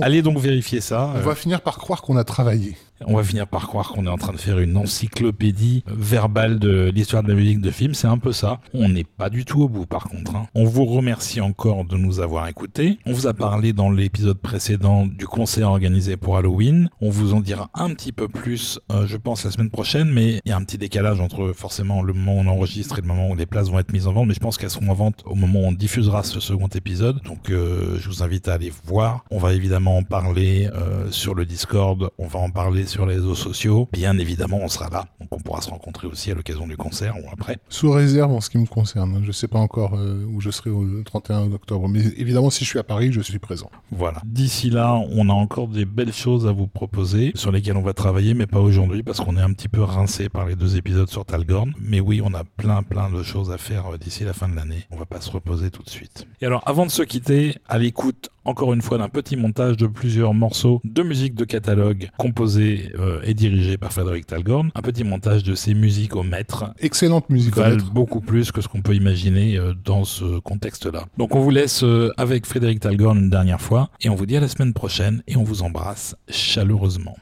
allez, 0.00 0.22
donc 0.22 0.38
vérifier 0.38 0.80
ça 0.80 1.12
finir 1.34 1.60
par 1.60 1.78
croire 1.78 2.02
qu'on 2.02 2.16
a 2.16 2.24
travaillé 2.24 2.76
on 3.06 3.16
va 3.16 3.24
finir 3.24 3.46
par 3.46 3.66
croire 3.66 3.88
qu'on 3.88 4.06
est 4.06 4.10
en 4.10 4.18
train 4.18 4.32
de 4.32 4.38
faire 4.38 4.58
une 4.58 4.76
encyclopédie 4.76 5.84
verbale 5.86 6.58
de 6.58 6.90
l'histoire 6.94 7.22
de 7.22 7.28
la 7.28 7.34
musique 7.34 7.60
de 7.60 7.70
film. 7.70 7.94
C'est 7.94 8.06
un 8.06 8.18
peu 8.18 8.32
ça. 8.32 8.60
On 8.72 8.88
n'est 8.88 9.04
pas 9.04 9.30
du 9.30 9.44
tout 9.44 9.62
au 9.62 9.68
bout, 9.68 9.86
par 9.86 10.04
contre. 10.04 10.36
Hein. 10.36 10.46
On 10.54 10.64
vous 10.64 10.84
remercie 10.84 11.40
encore 11.40 11.84
de 11.84 11.96
nous 11.96 12.20
avoir 12.20 12.48
écoutés. 12.48 12.98
On 13.06 13.12
vous 13.12 13.26
a 13.26 13.34
parlé 13.34 13.72
dans 13.72 13.90
l'épisode 13.90 14.38
précédent 14.38 15.06
du 15.06 15.26
concert 15.26 15.68
organisé 15.70 16.16
pour 16.16 16.36
Halloween. 16.36 16.88
On 17.00 17.10
vous 17.10 17.34
en 17.34 17.40
dira 17.40 17.70
un 17.74 17.90
petit 17.94 18.12
peu 18.12 18.28
plus, 18.28 18.78
euh, 18.92 19.06
je 19.06 19.16
pense, 19.16 19.44
la 19.44 19.50
semaine 19.50 19.70
prochaine, 19.70 20.10
mais 20.10 20.40
il 20.44 20.50
y 20.50 20.52
a 20.52 20.56
un 20.56 20.64
petit 20.64 20.78
décalage 20.78 21.20
entre 21.20 21.52
forcément 21.52 22.02
le 22.02 22.12
moment 22.12 22.36
où 22.36 22.40
on 22.40 22.46
enregistre 22.46 22.98
et 22.98 23.02
le 23.02 23.08
moment 23.08 23.30
où 23.30 23.34
les 23.34 23.46
places 23.46 23.68
vont 23.70 23.78
être 23.78 23.92
mises 23.92 24.06
en 24.06 24.12
vente. 24.12 24.28
Mais 24.28 24.34
je 24.34 24.40
pense 24.40 24.56
qu'elles 24.56 24.70
seront 24.70 24.88
en 24.88 24.94
vente 24.94 25.22
au 25.26 25.34
moment 25.34 25.60
où 25.60 25.64
on 25.64 25.72
diffusera 25.72 26.22
ce 26.22 26.40
second 26.40 26.68
épisode. 26.68 27.20
Donc, 27.22 27.50
euh, 27.50 27.98
je 27.98 28.08
vous 28.08 28.22
invite 28.22 28.48
à 28.48 28.54
aller 28.54 28.72
voir. 28.84 29.24
On 29.30 29.38
va 29.38 29.52
évidemment 29.52 29.98
en 29.98 30.02
parler 30.02 30.68
euh, 30.72 31.10
sur 31.10 31.34
le 31.34 31.44
Discord. 31.44 32.10
On 32.18 32.26
va 32.26 32.38
en 32.38 32.50
parler 32.50 32.83
sur 32.86 33.06
les 33.06 33.14
réseaux 33.14 33.34
sociaux. 33.34 33.88
Bien 33.92 34.18
évidemment, 34.18 34.58
on 34.62 34.68
sera 34.68 34.88
là. 34.90 35.06
Donc 35.20 35.28
on 35.32 35.40
pourra 35.40 35.60
se 35.60 35.70
rencontrer 35.70 36.06
aussi 36.06 36.30
à 36.30 36.34
l'occasion 36.34 36.66
du 36.66 36.76
concert 36.76 37.16
ou 37.16 37.28
après. 37.32 37.58
Sous 37.68 37.90
réserve 37.90 38.32
en 38.32 38.40
ce 38.40 38.50
qui 38.50 38.58
me 38.58 38.66
concerne. 38.66 39.20
Je 39.22 39.28
ne 39.28 39.32
sais 39.32 39.48
pas 39.48 39.58
encore 39.58 39.94
euh, 39.94 40.24
où 40.26 40.40
je 40.40 40.50
serai 40.50 40.70
au 40.70 41.02
31 41.02 41.52
octobre. 41.52 41.88
Mais 41.88 42.00
évidemment, 42.16 42.50
si 42.50 42.64
je 42.64 42.70
suis 42.70 42.78
à 42.78 42.84
Paris, 42.84 43.12
je 43.12 43.20
suis 43.20 43.38
présent. 43.38 43.70
Voilà. 43.90 44.20
D'ici 44.24 44.70
là, 44.70 44.94
on 45.12 45.28
a 45.28 45.32
encore 45.32 45.68
des 45.68 45.84
belles 45.84 46.12
choses 46.12 46.46
à 46.46 46.52
vous 46.52 46.66
proposer 46.66 47.32
sur 47.34 47.52
lesquelles 47.52 47.76
on 47.76 47.82
va 47.82 47.92
travailler, 47.94 48.34
mais 48.34 48.46
pas 48.46 48.60
aujourd'hui 48.60 49.02
parce 49.02 49.20
qu'on 49.20 49.36
est 49.36 49.42
un 49.42 49.52
petit 49.52 49.68
peu 49.68 49.82
rincé 49.82 50.28
par 50.28 50.46
les 50.46 50.56
deux 50.56 50.76
épisodes 50.76 51.08
sur 51.08 51.24
Talgorn. 51.24 51.72
Mais 51.80 52.00
oui, 52.00 52.20
on 52.24 52.34
a 52.34 52.44
plein 52.44 52.82
plein 52.82 53.10
de 53.10 53.22
choses 53.22 53.50
à 53.50 53.58
faire 53.58 53.94
euh, 53.94 53.98
d'ici 53.98 54.24
la 54.24 54.32
fin 54.32 54.48
de 54.48 54.56
l'année. 54.56 54.86
On 54.90 54.96
va 54.96 55.06
pas 55.06 55.20
se 55.20 55.30
reposer 55.30 55.70
tout 55.70 55.82
de 55.82 55.90
suite. 55.90 56.26
Et 56.40 56.46
alors, 56.46 56.62
avant 56.66 56.86
de 56.86 56.90
se 56.90 57.02
quitter, 57.02 57.56
à 57.68 57.78
l'écoute 57.78 58.30
encore 58.44 58.72
une 58.72 58.82
fois 58.82 58.98
d'un 58.98 59.08
petit 59.08 59.36
montage 59.36 59.76
de 59.76 59.86
plusieurs 59.86 60.34
morceaux 60.34 60.80
de 60.84 61.02
musique 61.02 61.34
de 61.34 61.44
catalogue 61.44 62.10
composés 62.16 62.92
euh, 62.98 63.20
et 63.24 63.34
dirigés 63.34 63.76
par 63.76 63.92
Frédéric 63.92 64.26
Talgorn. 64.26 64.70
Un 64.74 64.82
petit 64.82 65.04
montage 65.04 65.42
de 65.42 65.54
ces 65.54 65.74
musiques 65.74 66.16
au 66.16 66.22
maître. 66.22 66.72
Excellente 66.78 67.30
musique 67.30 67.56
valent 67.56 67.84
beaucoup 67.92 68.20
plus 68.20 68.52
que 68.52 68.60
ce 68.60 68.68
qu'on 68.68 68.82
peut 68.82 68.94
imaginer 68.94 69.56
euh, 69.56 69.74
dans 69.84 70.04
ce 70.04 70.38
contexte-là. 70.40 71.04
Donc 71.18 71.34
on 71.34 71.40
vous 71.40 71.50
laisse 71.50 71.82
euh, 71.82 72.12
avec 72.16 72.46
Frédéric 72.46 72.80
Talgorn 72.80 73.18
une 73.18 73.30
dernière 73.30 73.60
fois 73.60 73.90
et 74.00 74.08
on 74.08 74.14
vous 74.14 74.26
dit 74.26 74.36
à 74.36 74.40
la 74.40 74.48
semaine 74.48 74.72
prochaine 74.72 75.22
et 75.26 75.36
on 75.36 75.44
vous 75.44 75.62
embrasse 75.62 76.16
chaleureusement. 76.28 77.16